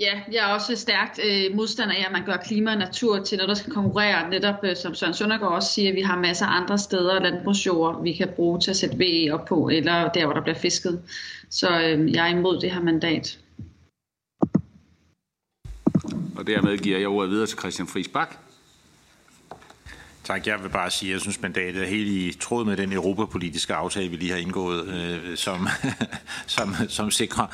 Ja, 0.01 0.21
jeg 0.33 0.51
er 0.51 0.55
også 0.55 0.77
stærkt 0.77 1.21
øh, 1.25 1.57
modstander 1.57 1.95
af, 1.95 2.05
at 2.07 2.13
man 2.13 2.25
gør 2.25 2.37
klima 2.37 2.73
og 2.73 2.79
natur 2.79 3.19
til 3.25 3.39
noget, 3.39 3.49
der 3.49 3.55
skal 3.55 3.73
konkurrere. 3.73 4.31
Netop 4.31 4.55
øh, 4.63 4.77
som 4.77 4.95
Søren 4.95 5.15
Søndergaard 5.15 5.53
også 5.53 5.73
siger, 5.73 5.89
at 5.89 5.97
vi 5.97 6.01
har 6.01 6.21
masser 6.21 6.47
af 6.47 6.61
andre 6.61 6.79
steder 6.79 7.21
landbrugsjord, 7.21 8.03
vi 8.03 8.13
kan 8.13 8.29
bruge 8.37 8.61
til 8.61 8.71
at 8.71 8.77
sætte 8.77 8.99
VE 8.99 9.35
op 9.35 9.45
på, 9.45 9.69
eller 9.69 10.09
der, 10.09 10.25
hvor 10.25 10.35
der 10.35 10.43
bliver 10.43 10.59
fisket. 10.59 11.03
Så 11.51 11.69
øh, 11.69 12.13
jeg 12.13 12.31
er 12.31 12.37
imod 12.37 12.61
det 12.61 12.71
her 12.71 12.83
mandat. 12.83 13.39
Og 16.37 16.47
dermed 16.47 16.79
giver 16.79 16.99
jeg 16.99 17.09
ordet 17.09 17.31
videre 17.31 17.47
til 17.47 17.59
Christian 17.59 17.89
Friis 17.89 18.09
Bak. 18.09 18.50
Tak. 20.31 20.47
Jeg 20.47 20.62
vil 20.62 20.69
bare 20.69 20.90
sige, 20.90 21.11
at 21.11 21.12
jeg 21.12 21.20
synes, 21.20 21.40
mandatet 21.40 21.82
er 21.82 21.86
helt 21.86 22.09
i 22.09 22.39
tråd 22.40 22.65
med 22.65 22.77
den 22.77 22.93
europapolitiske 22.93 23.74
aftale, 23.74 24.09
vi 24.09 24.16
lige 24.16 24.31
har 24.31 24.39
indgået, 24.39 24.89
øh, 24.89 25.36
som, 25.36 25.69
som, 26.57 26.74
som 26.89 27.11
sikrer 27.11 27.47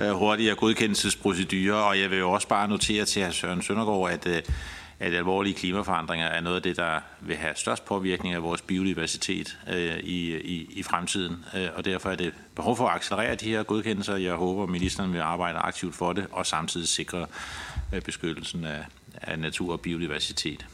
øh, 0.00 0.10
hurtigere 0.10 0.54
godkendelsesprocedurer. 0.54 1.74
Og 1.74 2.00
jeg 2.00 2.10
vil 2.10 2.18
jo 2.18 2.30
også 2.30 2.48
bare 2.48 2.68
notere 2.68 3.04
til 3.04 3.26
hr. 3.26 3.30
Søren 3.30 3.62
Søndergaard, 3.62 4.10
at, 4.10 4.26
øh, 4.26 4.42
at 5.00 5.14
alvorlige 5.14 5.54
klimaforandringer 5.54 6.26
er 6.26 6.40
noget 6.40 6.56
af 6.56 6.62
det, 6.62 6.76
der 6.76 7.00
vil 7.20 7.36
have 7.36 7.52
størst 7.56 7.84
påvirkning 7.84 8.34
af 8.34 8.42
vores 8.42 8.62
biodiversitet 8.62 9.58
øh, 9.68 9.96
i, 9.96 10.36
i, 10.36 10.66
i 10.70 10.82
fremtiden. 10.82 11.44
Øh, 11.56 11.68
og 11.74 11.84
derfor 11.84 12.10
er 12.10 12.16
det 12.16 12.32
behov 12.56 12.76
for 12.76 12.88
at 12.88 12.96
accelerere 12.96 13.34
de 13.34 13.48
her 13.48 13.62
godkendelser. 13.62 14.16
Jeg 14.16 14.34
håber, 14.34 14.62
at 14.62 14.68
ministeren 14.68 15.12
vil 15.12 15.20
arbejde 15.20 15.58
aktivt 15.58 15.94
for 15.94 16.12
det, 16.12 16.26
og 16.32 16.46
samtidig 16.46 16.88
sikre 16.88 17.26
øh, 17.92 18.02
beskyttelsen 18.02 18.64
af, 18.64 18.84
af 19.22 19.38
natur 19.38 19.72
og 19.72 19.80
biodiversitet. 19.80 20.66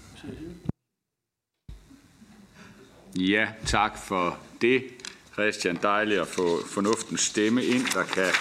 Ja, 3.16 3.48
tak 3.66 3.98
for 3.98 4.38
det. 4.60 4.84
Christian, 5.32 5.78
dejligt 5.82 6.20
at 6.20 6.28
få 6.28 6.66
fornuftens 6.66 7.20
stemme 7.20 7.64
ind, 7.64 7.86
der 7.94 8.04
kan 8.04 8.32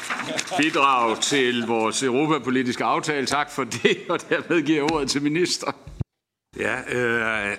bidrage 0.58 1.16
til 1.16 1.66
vores 1.68 2.04
europapolitiske 2.04 2.84
aftale. 2.84 3.26
Tak 3.26 3.52
for 3.52 3.64
det, 3.64 3.98
og 4.10 4.20
dermed 4.30 4.62
giver 4.62 4.94
ordet 4.94 5.10
til 5.10 5.22
minister. 5.22 5.72
Ja, 6.58 6.96
øh, 6.96 7.58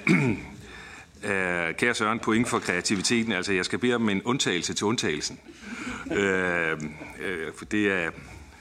øh, 1.24 1.74
kære 1.74 1.94
Søren, 1.94 2.18
point 2.18 2.48
for 2.48 2.58
kreativiteten. 2.58 3.32
Altså, 3.32 3.52
jeg 3.52 3.64
skal 3.64 3.78
bede 3.78 3.94
om 3.94 4.08
en 4.08 4.22
undtagelse 4.22 4.74
til 4.74 4.86
undtagelsen. 4.86 5.40
Øh, 6.12 6.72
øh, 7.20 7.52
for 7.56 7.64
det 7.64 7.92
er, 7.92 8.10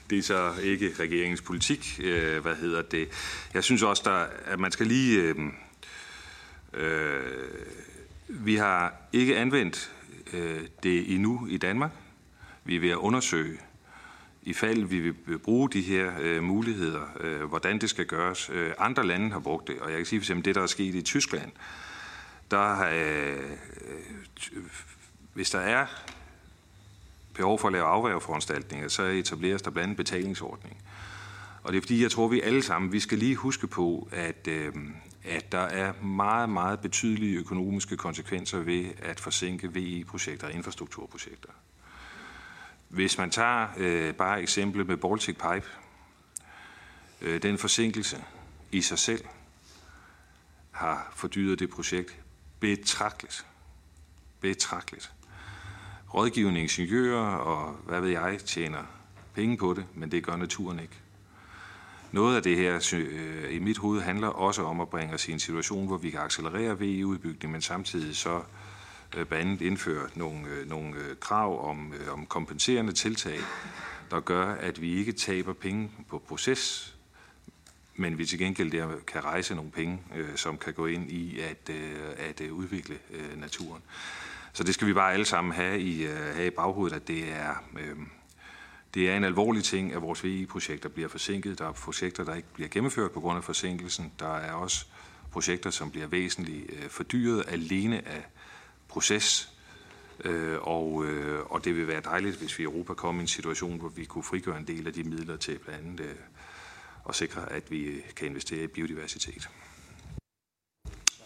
det 0.10 0.18
er 0.18 0.24
så 0.24 0.52
ikke 0.64 0.92
regeringens 1.00 1.42
politik. 1.42 2.00
Øh, 2.04 2.42
hvad 2.42 2.56
hedder 2.56 2.82
det? 2.82 3.08
Jeg 3.54 3.64
synes 3.64 3.84
også, 3.84 4.02
der, 4.06 4.26
at 4.54 4.60
man 4.60 4.72
skal 4.72 4.88
lige... 4.88 5.22
Øh, 5.22 5.36
øh, 6.74 7.22
vi 8.34 8.56
har 8.56 8.94
ikke 9.14 9.38
anvendt 9.38 9.92
øh, 10.34 10.62
det 10.84 11.14
endnu 11.14 11.48
i 11.48 11.58
Danmark. 11.58 11.92
Vi 12.64 12.76
er 12.76 12.80
ved 12.80 12.90
at 12.90 12.98
undersøge, 12.98 13.58
i 14.44 14.54
fald 14.54 14.84
vi 14.84 15.00
vil 15.00 15.40
bruge 15.40 15.70
de 15.70 15.82
her 15.82 16.12
øh, 16.20 16.44
muligheder, 16.44 17.02
øh, 17.20 17.44
hvordan 17.44 17.80
det 17.80 17.90
skal 17.90 18.06
gøres. 18.06 18.50
Øh, 18.54 18.74
andre 18.78 19.08
lande 19.08 19.32
har 19.32 19.40
brugt 19.40 19.68
det, 19.68 19.80
og 19.80 19.90
jeg 19.90 19.98
kan 19.98 20.06
sige 20.06 20.22
for 20.22 20.42
det, 20.42 20.56
der 20.56 20.62
er 20.62 20.68
sket 20.68 20.96
i 20.96 21.02
Tyskland. 21.02 21.52
Der 22.52 22.58
har, 22.58 22.90
øh, 22.90 23.58
hvis 25.34 25.50
der 25.50 25.60
er 25.60 25.86
behov 27.34 27.60
for 27.60 27.68
at 27.68 27.72
lave 27.72 27.86
afværgeforanstaltninger, 27.86 28.88
så 28.88 29.04
etableres 29.04 29.62
der 29.62 29.72
blandt 29.72 29.84
andet 29.84 29.98
betalingsordning. 29.98 30.78
Og 31.64 31.72
det 31.74 31.78
er 31.78 31.82
fordi, 31.82 32.04
jeg 32.04 32.12
tror, 32.12 32.28
vi 32.28 32.42
alle 32.42 32.64
sammen, 32.64 32.92
vi 32.92 33.00
skal 33.00 33.18
lige 33.18 33.36
huske 33.36 33.68
på, 33.68 34.08
at, 34.12 34.48
øh, 34.48 34.74
at 35.24 35.52
der 35.52 35.60
er 35.60 35.94
meget, 36.04 36.50
meget 36.50 36.80
betydelige 36.80 37.38
økonomiske 37.38 37.98
konsekvenser 37.98 38.60
ved 38.60 38.86
at 39.02 39.20
forsinke 39.20 39.74
VE-projekter 39.74 40.48
og 40.48 40.54
infrastrukturprojekter. 40.54 41.50
Hvis 42.90 43.18
man 43.18 43.30
tager 43.30 43.68
øh, 43.78 44.14
bare 44.14 44.42
eksemplet 44.42 44.88
med 44.88 44.98
Baltic 44.98 45.36
Pipe, 45.36 45.68
øh, 47.22 47.42
den 47.42 47.58
forsinkelse 47.58 48.24
i 48.72 48.82
sig 48.82 49.00
selv 49.00 49.26
har 50.72 51.12
fordyret 51.16 51.60
det 51.60 51.70
projekt 51.70 52.20
betragteligt. 52.60 53.46
Betragteligt. 54.40 55.12
Rådgivende 56.14 56.62
ingeniører 56.62 57.36
og 57.36 57.74
hvad 57.74 58.02
ved 58.02 58.10
jeg 58.10 58.40
tjener 58.46 58.84
penge 59.34 59.58
på 59.58 59.74
det, 59.74 59.86
men 59.96 60.12
det 60.12 60.24
gør 60.24 60.36
naturen 60.36 60.80
ikke. 60.80 61.00
Noget 62.12 62.36
af 62.36 62.44
det 62.44 62.58
her 62.58 62.94
øh, 62.94 63.54
i 63.54 63.60
mit 63.60 63.78
hoved 63.78 64.02
handler 64.02 64.28
også 64.28 64.64
om 64.64 64.82
at 64.82 64.90
bringe 64.90 65.14
os 65.14 65.28
i 65.28 65.32
en 65.32 65.40
situation, 65.40 65.88
hvor 65.88 65.98
vi 65.98 66.10
kan 66.10 66.20
accelerere 66.20 66.80
VE-udbygning, 66.80 67.52
men 67.52 67.62
samtidig 67.62 68.16
så 68.16 68.42
øh, 69.18 69.26
blandt 69.26 69.34
andet 69.34 69.62
indføre 69.62 70.10
nogle, 70.16 70.48
øh, 70.48 70.70
nogle 70.70 70.94
krav 71.20 71.70
om, 71.70 71.94
om 72.12 72.26
kompenserende 72.26 72.92
tiltag, 72.92 73.40
der 74.12 74.20
gør, 74.20 74.54
at 74.54 74.82
vi 74.82 74.96
ikke 74.96 75.12
taber 75.12 75.54
penge 75.54 75.92
på 76.10 76.20
proces, 76.28 76.96
men 77.96 78.18
vi 78.18 78.26
til 78.26 78.40
gengæld 78.40 78.72
der 78.72 78.88
kan 79.08 79.24
rejse 79.24 79.56
nogle 79.56 79.72
penge, 79.72 80.00
som 80.36 80.58
kan 80.58 80.74
gå 80.74 80.86
ind 80.86 81.12
i 81.12 81.40
at, 81.40 81.70
at 82.18 82.42
udvikle 82.50 82.98
naturen. 83.36 83.82
Så 84.54 84.64
det 84.64 84.74
skal 84.74 84.88
vi 84.88 84.94
bare 84.94 85.14
alle 85.14 85.26
sammen 85.26 85.54
have 85.54 85.80
i, 85.80 86.04
have 86.06 86.48
i 86.48 86.50
baghovedet, 86.50 86.96
at 86.96 87.08
det 87.08 87.32
er, 87.34 87.64
det 88.94 89.10
er 89.10 89.18
en 89.18 89.24
alvorlig 89.24 89.64
ting, 89.64 89.94
at 89.94 90.02
vores 90.02 90.24
VE-projekter 90.24 90.90
bliver 90.90 91.10
forsinket. 91.10 91.60
Der 91.60 91.68
er 91.68 91.72
projekter, 91.72 92.24
der 92.24 92.36
ikke 92.36 92.54
bliver 92.54 92.70
gennemført 92.70 93.12
på 93.12 93.20
grund 93.20 93.38
af 93.38 93.44
forsinkelsen. 93.44 94.12
Der 94.20 94.36
er 94.36 94.54
også 94.54 94.86
projekter, 95.32 95.70
som 95.70 95.92
bliver 95.92 96.08
væsentligt 96.08 96.66
øh, 96.70 96.90
fordyret 96.90 97.44
alene 97.48 98.08
af 98.08 98.26
proces. 98.88 99.54
Øh, 100.26 100.58
og, 100.62 101.06
øh, 101.06 101.46
og 101.46 101.66
det 101.66 101.76
vil 101.76 101.88
være 101.88 102.02
dejligt, 102.02 102.36
hvis 102.36 102.60
vi 102.60 102.64
i 102.64 102.66
Europa 102.66 102.94
kommer 102.94 103.22
i 103.22 103.24
en 103.24 103.28
situation, 103.28 103.80
hvor 103.80 103.90
vi 103.90 104.06
kunne 104.06 104.24
frigøre 104.24 104.58
en 104.58 104.68
del 104.68 104.88
af 104.88 104.94
de 104.94 105.04
midler 105.04 105.38
til 105.38 105.60
blandt 105.60 105.86
andet 105.86 106.18
at 107.10 107.16
sikre, 107.16 107.52
at 107.52 107.72
vi 107.72 108.02
kan 108.16 108.28
investere 108.28 108.64
i 108.64 108.68
biodiversitet. 108.68 109.50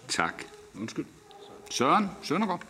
Tak. 0.08 0.44
Undskyld. 0.76 1.06
Søren 1.72 2.10
Søndergaard. 2.24 2.64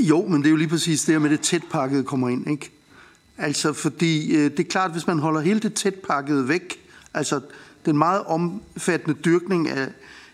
Jo, 0.00 0.26
men 0.26 0.38
det 0.38 0.46
er 0.46 0.50
jo 0.50 0.56
lige 0.56 0.68
præcis 0.68 1.04
det 1.04 1.14
her 1.14 1.18
med 1.18 1.30
det 1.30 1.40
tætpakkede 1.40 2.04
kommer 2.04 2.28
ind, 2.28 2.50
ikke? 2.50 2.70
Altså, 3.38 3.72
fordi 3.72 4.36
øh, 4.36 4.50
det 4.50 4.60
er 4.60 4.70
klart, 4.70 4.92
hvis 4.92 5.06
man 5.06 5.18
holder 5.18 5.40
hele 5.40 5.60
det 5.60 5.74
tætpakkede 5.74 6.48
væk, 6.48 6.80
altså 7.14 7.40
den 7.86 7.98
meget 7.98 8.24
omfattende 8.24 9.20
dyrkning, 9.24 9.68
af, 9.68 9.88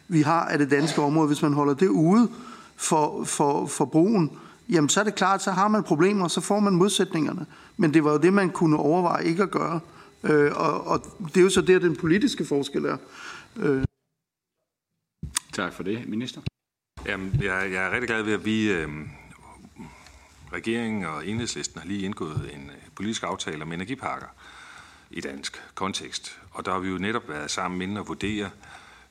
vi 0.09 0.23
har 0.23 0.45
af 0.45 0.59
det 0.59 0.71
danske 0.71 1.03
område, 1.03 1.27
hvis 1.27 1.43
man 1.43 1.53
holder 1.53 1.75
det 1.75 1.89
ude 1.89 2.29
for, 2.77 3.25
for, 3.25 3.67
for 3.67 3.85
brugen, 3.85 4.31
jamen 4.69 4.89
så 4.89 5.01
er 5.01 5.05
det 5.05 5.15
klart, 5.15 5.43
så 5.43 5.51
har 5.51 5.69
man 5.69 5.83
problemer, 5.83 6.29
så 6.29 6.41
får 6.41 6.61
man 6.61 6.73
modsætningerne. 6.73 7.47
Men 7.77 7.95
det 7.95 8.05
var 8.05 8.13
jo 8.13 8.19
det, 8.19 8.33
man 8.33 8.51
kunne 8.51 8.77
overveje 8.77 9.25
ikke 9.25 9.43
at 9.43 9.51
gøre. 9.51 9.81
Øh, 10.23 10.53
og, 10.55 10.87
og 10.87 11.05
det 11.29 11.37
er 11.37 11.41
jo 11.41 11.51
så 11.51 11.61
der, 11.61 11.79
den 11.79 11.97
politiske 11.97 12.45
forskel 12.45 12.85
er. 12.85 12.97
Øh. 13.57 13.85
Tak 15.53 15.73
for 15.73 15.83
det, 15.83 16.09
minister. 16.09 16.41
Jamen, 17.07 17.41
jeg, 17.43 17.69
jeg 17.73 17.87
er 17.87 17.91
rigtig 17.91 18.09
glad 18.09 18.23
ved, 18.23 18.33
at 18.33 18.45
vi, 18.45 18.73
øh, 18.73 18.89
regeringen 20.53 21.05
og 21.05 21.27
enhedslisten 21.27 21.81
har 21.81 21.89
lige 21.89 22.05
indgået 22.05 22.51
en 22.55 22.71
politiske 22.97 23.27
aftaler 23.27 23.65
om 23.65 23.73
energiparker 23.73 24.27
i 25.11 25.21
dansk 25.21 25.63
kontekst. 25.75 26.41
Og 26.51 26.65
der 26.65 26.73
har 26.73 26.79
vi 26.79 26.89
jo 26.89 26.99
netop 26.99 27.29
været 27.29 27.51
sammen 27.51 27.83
inden 27.83 27.97
og 27.97 28.09
vurdere, 28.09 28.51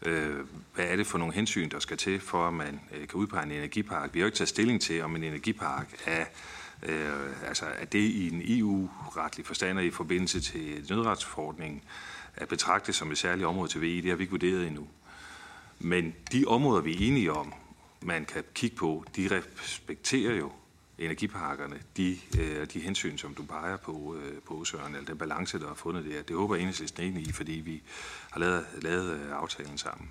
øh, 0.02 0.36
hvad 0.76 0.86
er 0.86 0.96
det 0.96 1.08
for 1.08 1.18
nogle 1.18 1.34
hensyn, 1.34 1.70
der 1.70 1.80
skal 1.80 1.98
til, 1.98 2.20
for 2.20 2.48
at 2.48 2.54
man 2.54 2.82
øh, 2.92 3.08
kan 3.08 3.20
udpege 3.20 3.44
en 3.44 3.52
energipark. 3.52 4.14
Vi 4.14 4.20
har 4.20 4.24
jo 4.24 4.28
ikke 4.28 4.38
taget 4.38 4.50
stilling 4.50 4.82
til, 4.82 5.04
om 5.04 5.16
en 5.16 5.24
energipark 5.24 5.88
er, 6.06 6.26
øh, 6.84 7.48
altså, 7.48 7.66
er 7.66 7.86
det 7.86 8.00
i 8.00 8.30
en 8.34 8.42
EU-retlig 8.46 9.46
forstand 9.46 9.80
i 9.80 9.92
forbindelse 9.92 10.42
til 10.42 10.86
nødretsforordningen 10.90 11.82
at 12.36 12.48
betragte 12.48 12.94
som 12.94 13.12
et 13.12 13.18
særligt 13.18 13.48
område 13.48 13.72
til 13.72 13.82
VE. 13.82 14.02
Det 14.02 14.10
har 14.10 14.16
vi 14.16 14.24
ikke 14.24 14.32
vurderet 14.32 14.68
endnu. 14.68 14.88
Men 15.80 16.16
de 16.32 16.46
områder, 16.48 16.82
vi 16.82 16.94
er 16.94 17.08
enige 17.08 17.34
om, 17.34 17.54
man 18.02 18.26
kan 18.26 18.44
kigge 18.54 18.76
på, 18.76 19.06
de 19.16 19.42
respekterer 19.62 20.36
jo 20.36 20.52
energiparkerne, 21.06 21.80
de, 21.98 22.18
øh, 22.40 22.68
de 22.74 22.80
hensyn, 22.80 23.18
som 23.18 23.36
du 23.36 23.44
peger 23.44 23.78
på, 23.78 24.16
øh, 24.24 24.42
på 24.48 24.66
Søren, 24.66 24.96
eller 24.96 25.06
den 25.06 25.18
balance, 25.18 25.60
der 25.60 25.70
er 25.70 25.76
fundet 25.76 26.06
der. 26.06 26.22
Det 26.22 26.36
håber 26.36 26.56
jeg 26.56 26.62
enhedslisten 26.62 27.04
enig 27.04 27.28
i, 27.28 27.32
fordi 27.32 27.52
vi 27.52 27.82
har 28.32 28.40
lavet, 28.40 28.66
lavet 28.82 29.14
øh, 29.14 29.32
aftalen 29.32 29.78
sammen. 29.78 30.10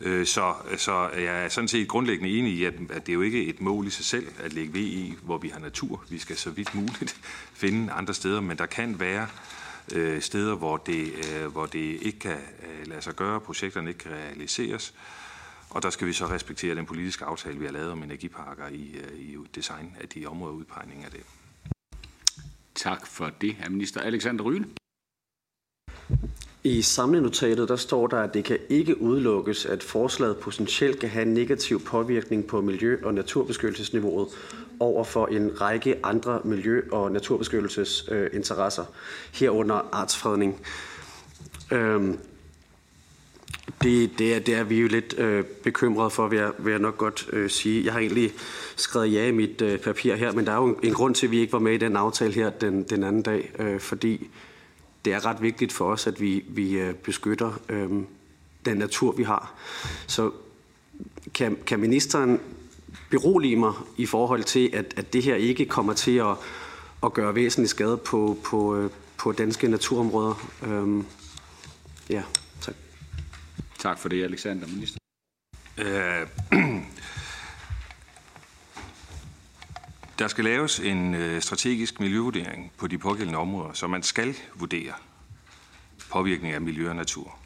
Øh, 0.00 0.26
så, 0.26 0.54
så 0.76 1.08
jeg 1.08 1.44
er 1.44 1.48
sådan 1.48 1.68
set 1.68 1.88
grundlæggende 1.88 2.38
enig 2.38 2.52
i, 2.52 2.64
at, 2.64 2.74
at 2.90 3.06
det 3.06 3.12
er 3.12 3.14
jo 3.14 3.22
ikke 3.22 3.46
et 3.46 3.60
mål 3.60 3.86
i 3.86 3.90
sig 3.90 4.04
selv 4.04 4.28
at 4.38 4.52
lægge 4.52 4.74
ved 4.74 4.80
i, 4.80 5.14
hvor 5.22 5.38
vi 5.38 5.48
har 5.48 5.60
natur. 5.60 6.04
Vi 6.10 6.18
skal 6.18 6.36
så 6.36 6.50
vidt 6.50 6.74
muligt 6.74 7.16
finde 7.62 7.92
andre 7.92 8.14
steder, 8.14 8.40
men 8.40 8.58
der 8.58 8.66
kan 8.66 9.00
være 9.00 9.28
øh, 9.92 10.22
steder, 10.22 10.54
hvor 10.54 10.76
det, 10.76 11.12
øh, 11.34 11.46
hvor 11.46 11.66
det 11.66 11.98
ikke 12.02 12.18
kan 12.18 12.38
øh, 12.62 12.86
lade 12.86 13.02
sig 13.02 13.16
gøre, 13.16 13.40
projekterne 13.40 13.90
ikke 13.90 14.00
kan 14.00 14.12
realiseres. 14.12 14.94
Og 15.74 15.82
der 15.82 15.90
skal 15.90 16.06
vi 16.06 16.12
så 16.12 16.26
respektere 16.26 16.74
den 16.74 16.86
politiske 16.86 17.24
aftale, 17.24 17.58
vi 17.58 17.64
har 17.64 17.72
lavet 17.72 17.90
om 17.90 18.02
energiparker 18.02 18.68
i, 18.68 18.96
øh, 18.96 19.18
i 19.18 19.36
design 19.54 19.96
af 20.00 20.08
de 20.08 20.26
områder 20.26 20.54
udpegning 20.54 21.04
af 21.04 21.10
det. 21.10 21.20
Tak 22.74 23.06
for 23.06 23.30
det, 23.40 23.54
herr 23.54 23.70
minister. 23.70 24.00
Alexander 24.00 24.44
Ryle. 24.44 24.66
I 26.64 26.82
samlenotatet 26.82 27.68
der 27.68 27.76
står 27.76 28.06
der, 28.06 28.16
at 28.16 28.34
det 28.34 28.44
kan 28.44 28.58
ikke 28.68 29.00
udelukkes, 29.00 29.66
at 29.66 29.82
forslaget 29.82 30.36
potentielt 30.36 31.00
kan 31.00 31.08
have 31.08 31.26
en 31.26 31.34
negativ 31.34 31.84
påvirkning 31.84 32.46
på 32.46 32.60
miljø- 32.60 33.00
og 33.04 33.14
naturbeskyttelsesniveauet 33.14 34.28
over 34.80 35.04
for 35.04 35.26
en 35.26 35.60
række 35.60 36.06
andre 36.06 36.40
miljø- 36.44 36.88
og 36.92 37.12
naturbeskyttelsesinteresser, 37.12 38.84
herunder 39.32 39.88
artsfredning. 39.92 40.60
Øhm, 41.72 42.18
det, 43.82 44.18
det, 44.18 44.34
er, 44.34 44.38
det 44.38 44.54
er 44.54 44.62
vi 44.62 44.80
jo 44.80 44.88
lidt 44.88 45.14
øh, 45.18 45.44
bekymrede 45.44 46.10
for, 46.10 46.28
vil 46.28 46.38
jeg, 46.38 46.52
vil 46.58 46.70
jeg 46.70 46.80
nok 46.80 46.98
godt 46.98 47.28
øh, 47.32 47.50
sige. 47.50 47.84
Jeg 47.84 47.92
har 47.92 48.00
egentlig 48.00 48.32
skrevet 48.76 49.12
ja 49.12 49.26
i 49.26 49.32
mit 49.32 49.62
øh, 49.62 49.78
papir 49.78 50.14
her, 50.14 50.32
men 50.32 50.46
der 50.46 50.52
er 50.52 50.56
jo 50.56 50.66
en, 50.66 50.76
en 50.82 50.94
grund 50.94 51.14
til, 51.14 51.26
at 51.26 51.30
vi 51.30 51.38
ikke 51.38 51.52
var 51.52 51.58
med 51.58 51.72
i 51.72 51.76
den 51.76 51.96
aftale 51.96 52.32
her 52.32 52.50
den, 52.50 52.82
den 52.82 53.04
anden 53.04 53.22
dag, 53.22 53.52
øh, 53.58 53.80
fordi 53.80 54.30
det 55.04 55.12
er 55.12 55.26
ret 55.26 55.42
vigtigt 55.42 55.72
for 55.72 55.84
os, 55.84 56.06
at 56.06 56.20
vi, 56.20 56.44
vi 56.48 56.78
øh, 56.78 56.94
beskytter 56.94 57.52
øh, 57.68 57.88
den 58.64 58.76
natur, 58.76 59.12
vi 59.12 59.22
har. 59.22 59.54
Så 60.06 60.30
kan, 61.34 61.58
kan 61.66 61.80
ministeren 61.80 62.40
berolige 63.10 63.56
mig 63.56 63.72
i 63.96 64.06
forhold 64.06 64.42
til, 64.42 64.70
at, 64.72 64.94
at 64.96 65.12
det 65.12 65.22
her 65.22 65.34
ikke 65.34 65.66
kommer 65.66 65.92
til 65.92 66.16
at, 66.16 66.36
at 67.04 67.12
gøre 67.12 67.34
væsentlig 67.34 67.68
skade 67.68 67.96
på, 67.96 68.38
på, 68.44 68.76
øh, 68.76 68.90
på 69.16 69.32
danske 69.32 69.68
naturområder? 69.68 70.48
Øh, 70.66 71.04
ja, 72.10 72.22
tak. 73.84 73.98
For 73.98 74.08
det, 74.08 74.24
Alexander. 74.24 74.66
Minister. 74.66 74.98
Øh, 75.78 76.26
der 80.18 80.28
skal 80.28 80.44
laves 80.44 80.80
en 80.80 81.14
øh, 81.14 81.42
strategisk 81.42 82.00
miljøvurdering 82.00 82.72
på 82.76 82.86
de 82.86 82.98
pågældende 82.98 83.38
områder, 83.38 83.72
så 83.72 83.86
man 83.86 84.02
skal 84.02 84.34
vurdere 84.54 84.92
påvirkning 86.10 86.54
af 86.54 86.60
miljø 86.60 86.88
og 86.88 86.96
natur. 86.96 87.38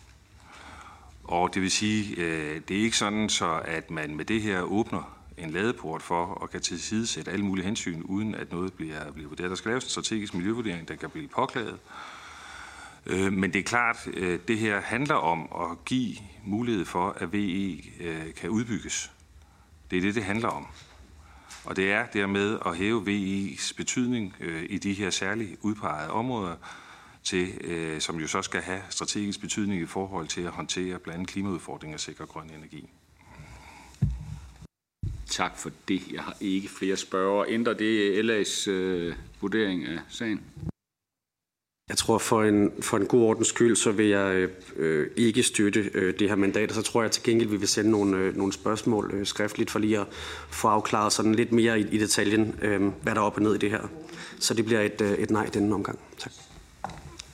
Og 1.24 1.54
det 1.54 1.62
vil 1.62 1.70
sige, 1.70 2.16
øh, 2.16 2.60
det 2.68 2.76
er 2.76 2.82
ikke 2.82 2.96
sådan, 2.96 3.28
så 3.28 3.62
at 3.64 3.90
man 3.90 4.16
med 4.16 4.24
det 4.24 4.42
her 4.42 4.60
åbner 4.60 5.18
en 5.38 5.50
ladeport 5.50 6.02
for 6.02 6.42
at 6.42 6.50
kan 6.50 6.60
tilsidesætte 6.60 7.30
alle 7.30 7.44
mulige 7.44 7.64
hensyn, 7.64 8.02
uden 8.02 8.34
at 8.34 8.52
noget 8.52 8.72
bliver, 8.72 9.12
bliver 9.12 9.28
vurderet. 9.28 9.50
Der 9.50 9.56
skal 9.56 9.68
laves 9.68 9.84
en 9.84 9.90
strategisk 9.90 10.34
miljøvurdering, 10.34 10.88
der 10.88 10.96
kan 10.96 11.10
blive 11.10 11.28
påklaget. 11.28 11.78
Øh, 13.06 13.32
men 13.32 13.52
det 13.52 13.58
er 13.58 13.62
klart, 13.62 14.08
øh, 14.14 14.38
det 14.48 14.58
her 14.58 14.80
handler 14.80 15.14
om 15.14 15.70
at 15.70 15.84
give 15.84 16.16
mulighed 16.44 16.84
for, 16.84 17.10
at 17.10 17.32
VE 17.32 17.82
øh, 18.00 18.34
kan 18.34 18.50
udbygges. 18.50 19.12
Det 19.90 19.96
er 19.96 20.00
det, 20.00 20.14
det 20.14 20.24
handler 20.24 20.48
om. 20.48 20.66
Og 21.64 21.76
det 21.76 21.92
er 21.92 22.06
dermed 22.06 22.58
at 22.66 22.76
hæve 22.76 23.02
VE's 23.02 23.74
betydning 23.76 24.34
øh, 24.40 24.66
i 24.70 24.78
de 24.78 24.92
her 24.92 25.10
særligt 25.10 25.56
udpegede 25.62 26.10
områder, 26.10 26.56
til, 27.24 27.48
øh, 27.60 28.00
som 28.00 28.20
jo 28.20 28.26
så 28.26 28.42
skal 28.42 28.60
have 28.60 28.80
strategisk 28.90 29.40
betydning 29.40 29.82
i 29.82 29.86
forhold 29.86 30.28
til 30.28 30.42
at 30.42 30.50
håndtere 30.50 30.98
blandt 30.98 31.14
andet 31.14 31.28
klimaudfordringer 31.28 31.96
og 31.96 32.00
sikre 32.00 32.26
grøn 32.26 32.50
energi. 32.50 32.88
Tak 35.26 35.58
for 35.58 35.70
det. 35.88 36.12
Jeg 36.12 36.22
har 36.22 36.36
ikke 36.40 36.68
flere 36.68 36.96
spørgere. 36.96 37.50
Ændrer 37.50 37.74
det 37.74 38.22
LA's 38.22 38.70
øh, 38.70 39.14
vurdering 39.40 39.86
af 39.86 39.98
sagen? 40.08 40.40
Jeg 41.88 41.96
tror, 41.96 42.18
for 42.18 42.42
en, 42.42 42.72
for 42.80 42.96
en 42.96 43.06
god 43.06 43.22
ordens 43.22 43.48
skyld, 43.48 43.76
så 43.76 43.92
vil 43.92 44.06
jeg 44.06 44.48
øh, 44.76 45.10
ikke 45.16 45.42
støtte 45.42 45.90
øh, 45.94 46.14
det 46.18 46.28
her 46.28 46.36
mandat, 46.36 46.68
og 46.68 46.74
så 46.74 46.82
tror 46.82 47.02
jeg 47.02 47.10
til 47.10 47.22
gengæld, 47.22 47.48
vi 47.48 47.56
vil 47.56 47.68
sende 47.68 47.90
nogle, 47.90 48.16
øh, 48.16 48.36
nogle 48.36 48.52
spørgsmål 48.52 49.10
øh, 49.14 49.26
skriftligt, 49.26 49.70
for 49.70 49.78
lige 49.78 49.98
at 49.98 50.06
få 50.50 50.68
afklaret 50.68 51.12
sådan 51.12 51.34
lidt 51.34 51.52
mere 51.52 51.80
i, 51.80 51.86
i 51.90 51.98
detaljen, 51.98 52.54
øh, 52.62 52.80
hvad 53.02 53.14
der 53.14 53.20
er 53.20 53.24
op 53.24 53.36
og 53.36 53.42
ned 53.42 53.54
i 53.54 53.58
det 53.58 53.70
her. 53.70 53.88
Så 54.38 54.54
det 54.54 54.64
bliver 54.64 54.80
et, 54.80 55.00
øh, 55.00 55.12
et 55.12 55.30
nej 55.30 55.46
denne 55.54 55.74
omgang. 55.74 55.98
Tak. 56.18 56.32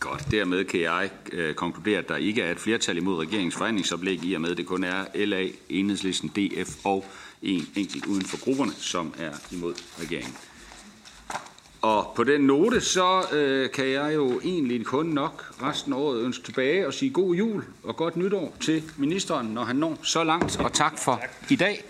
Godt. 0.01 0.31
Dermed 0.31 0.65
kan 0.65 0.81
jeg 0.81 1.11
øh, 1.33 1.55
konkludere, 1.55 1.99
at 1.99 2.09
der 2.09 2.17
ikke 2.17 2.43
er 2.43 2.51
et 2.51 2.59
flertal 2.59 2.97
imod 2.97 3.27
regeringens 3.27 3.55
forhandlingsoplæg, 3.55 4.25
i 4.25 4.35
og 4.35 4.41
med 4.41 4.51
at 4.51 4.57
det 4.57 4.67
kun 4.67 4.85
er 4.85 5.05
LA, 5.15 5.49
Enhedslisten, 5.69 6.29
DF 6.29 6.77
og 6.85 7.05
en 7.43 7.67
enkelt 7.77 8.07
uden 8.07 8.25
for 8.25 8.45
grupperne, 8.45 8.73
som 8.73 9.15
er 9.19 9.33
imod 9.53 9.75
regeringen. 10.01 10.35
Og 11.85 12.13
på 12.17 12.25
den 12.25 12.41
note, 12.41 12.81
så 12.81 13.23
øh, 13.33 13.71
kan 13.71 13.89
jeg 13.89 14.15
jo 14.15 14.41
egentlig 14.45 14.87
kun 14.87 15.07
nok 15.07 15.55
resten 15.63 15.93
af 15.93 15.97
året 15.97 16.21
ønske 16.21 16.45
tilbage 16.45 16.87
og 16.87 16.95
sige 16.95 17.11
god 17.11 17.35
jul 17.35 17.65
og 17.83 17.97
godt 17.97 18.17
nytår 18.17 18.57
til 18.61 18.83
ministeren, 18.99 19.47
når 19.47 19.65
han 19.65 19.77
når 19.77 19.99
så 20.03 20.25
langt. 20.25 20.61
Og 20.61 20.73
tak 20.73 20.99
for 20.99 21.21
i 21.51 21.57
dag. 21.57 21.85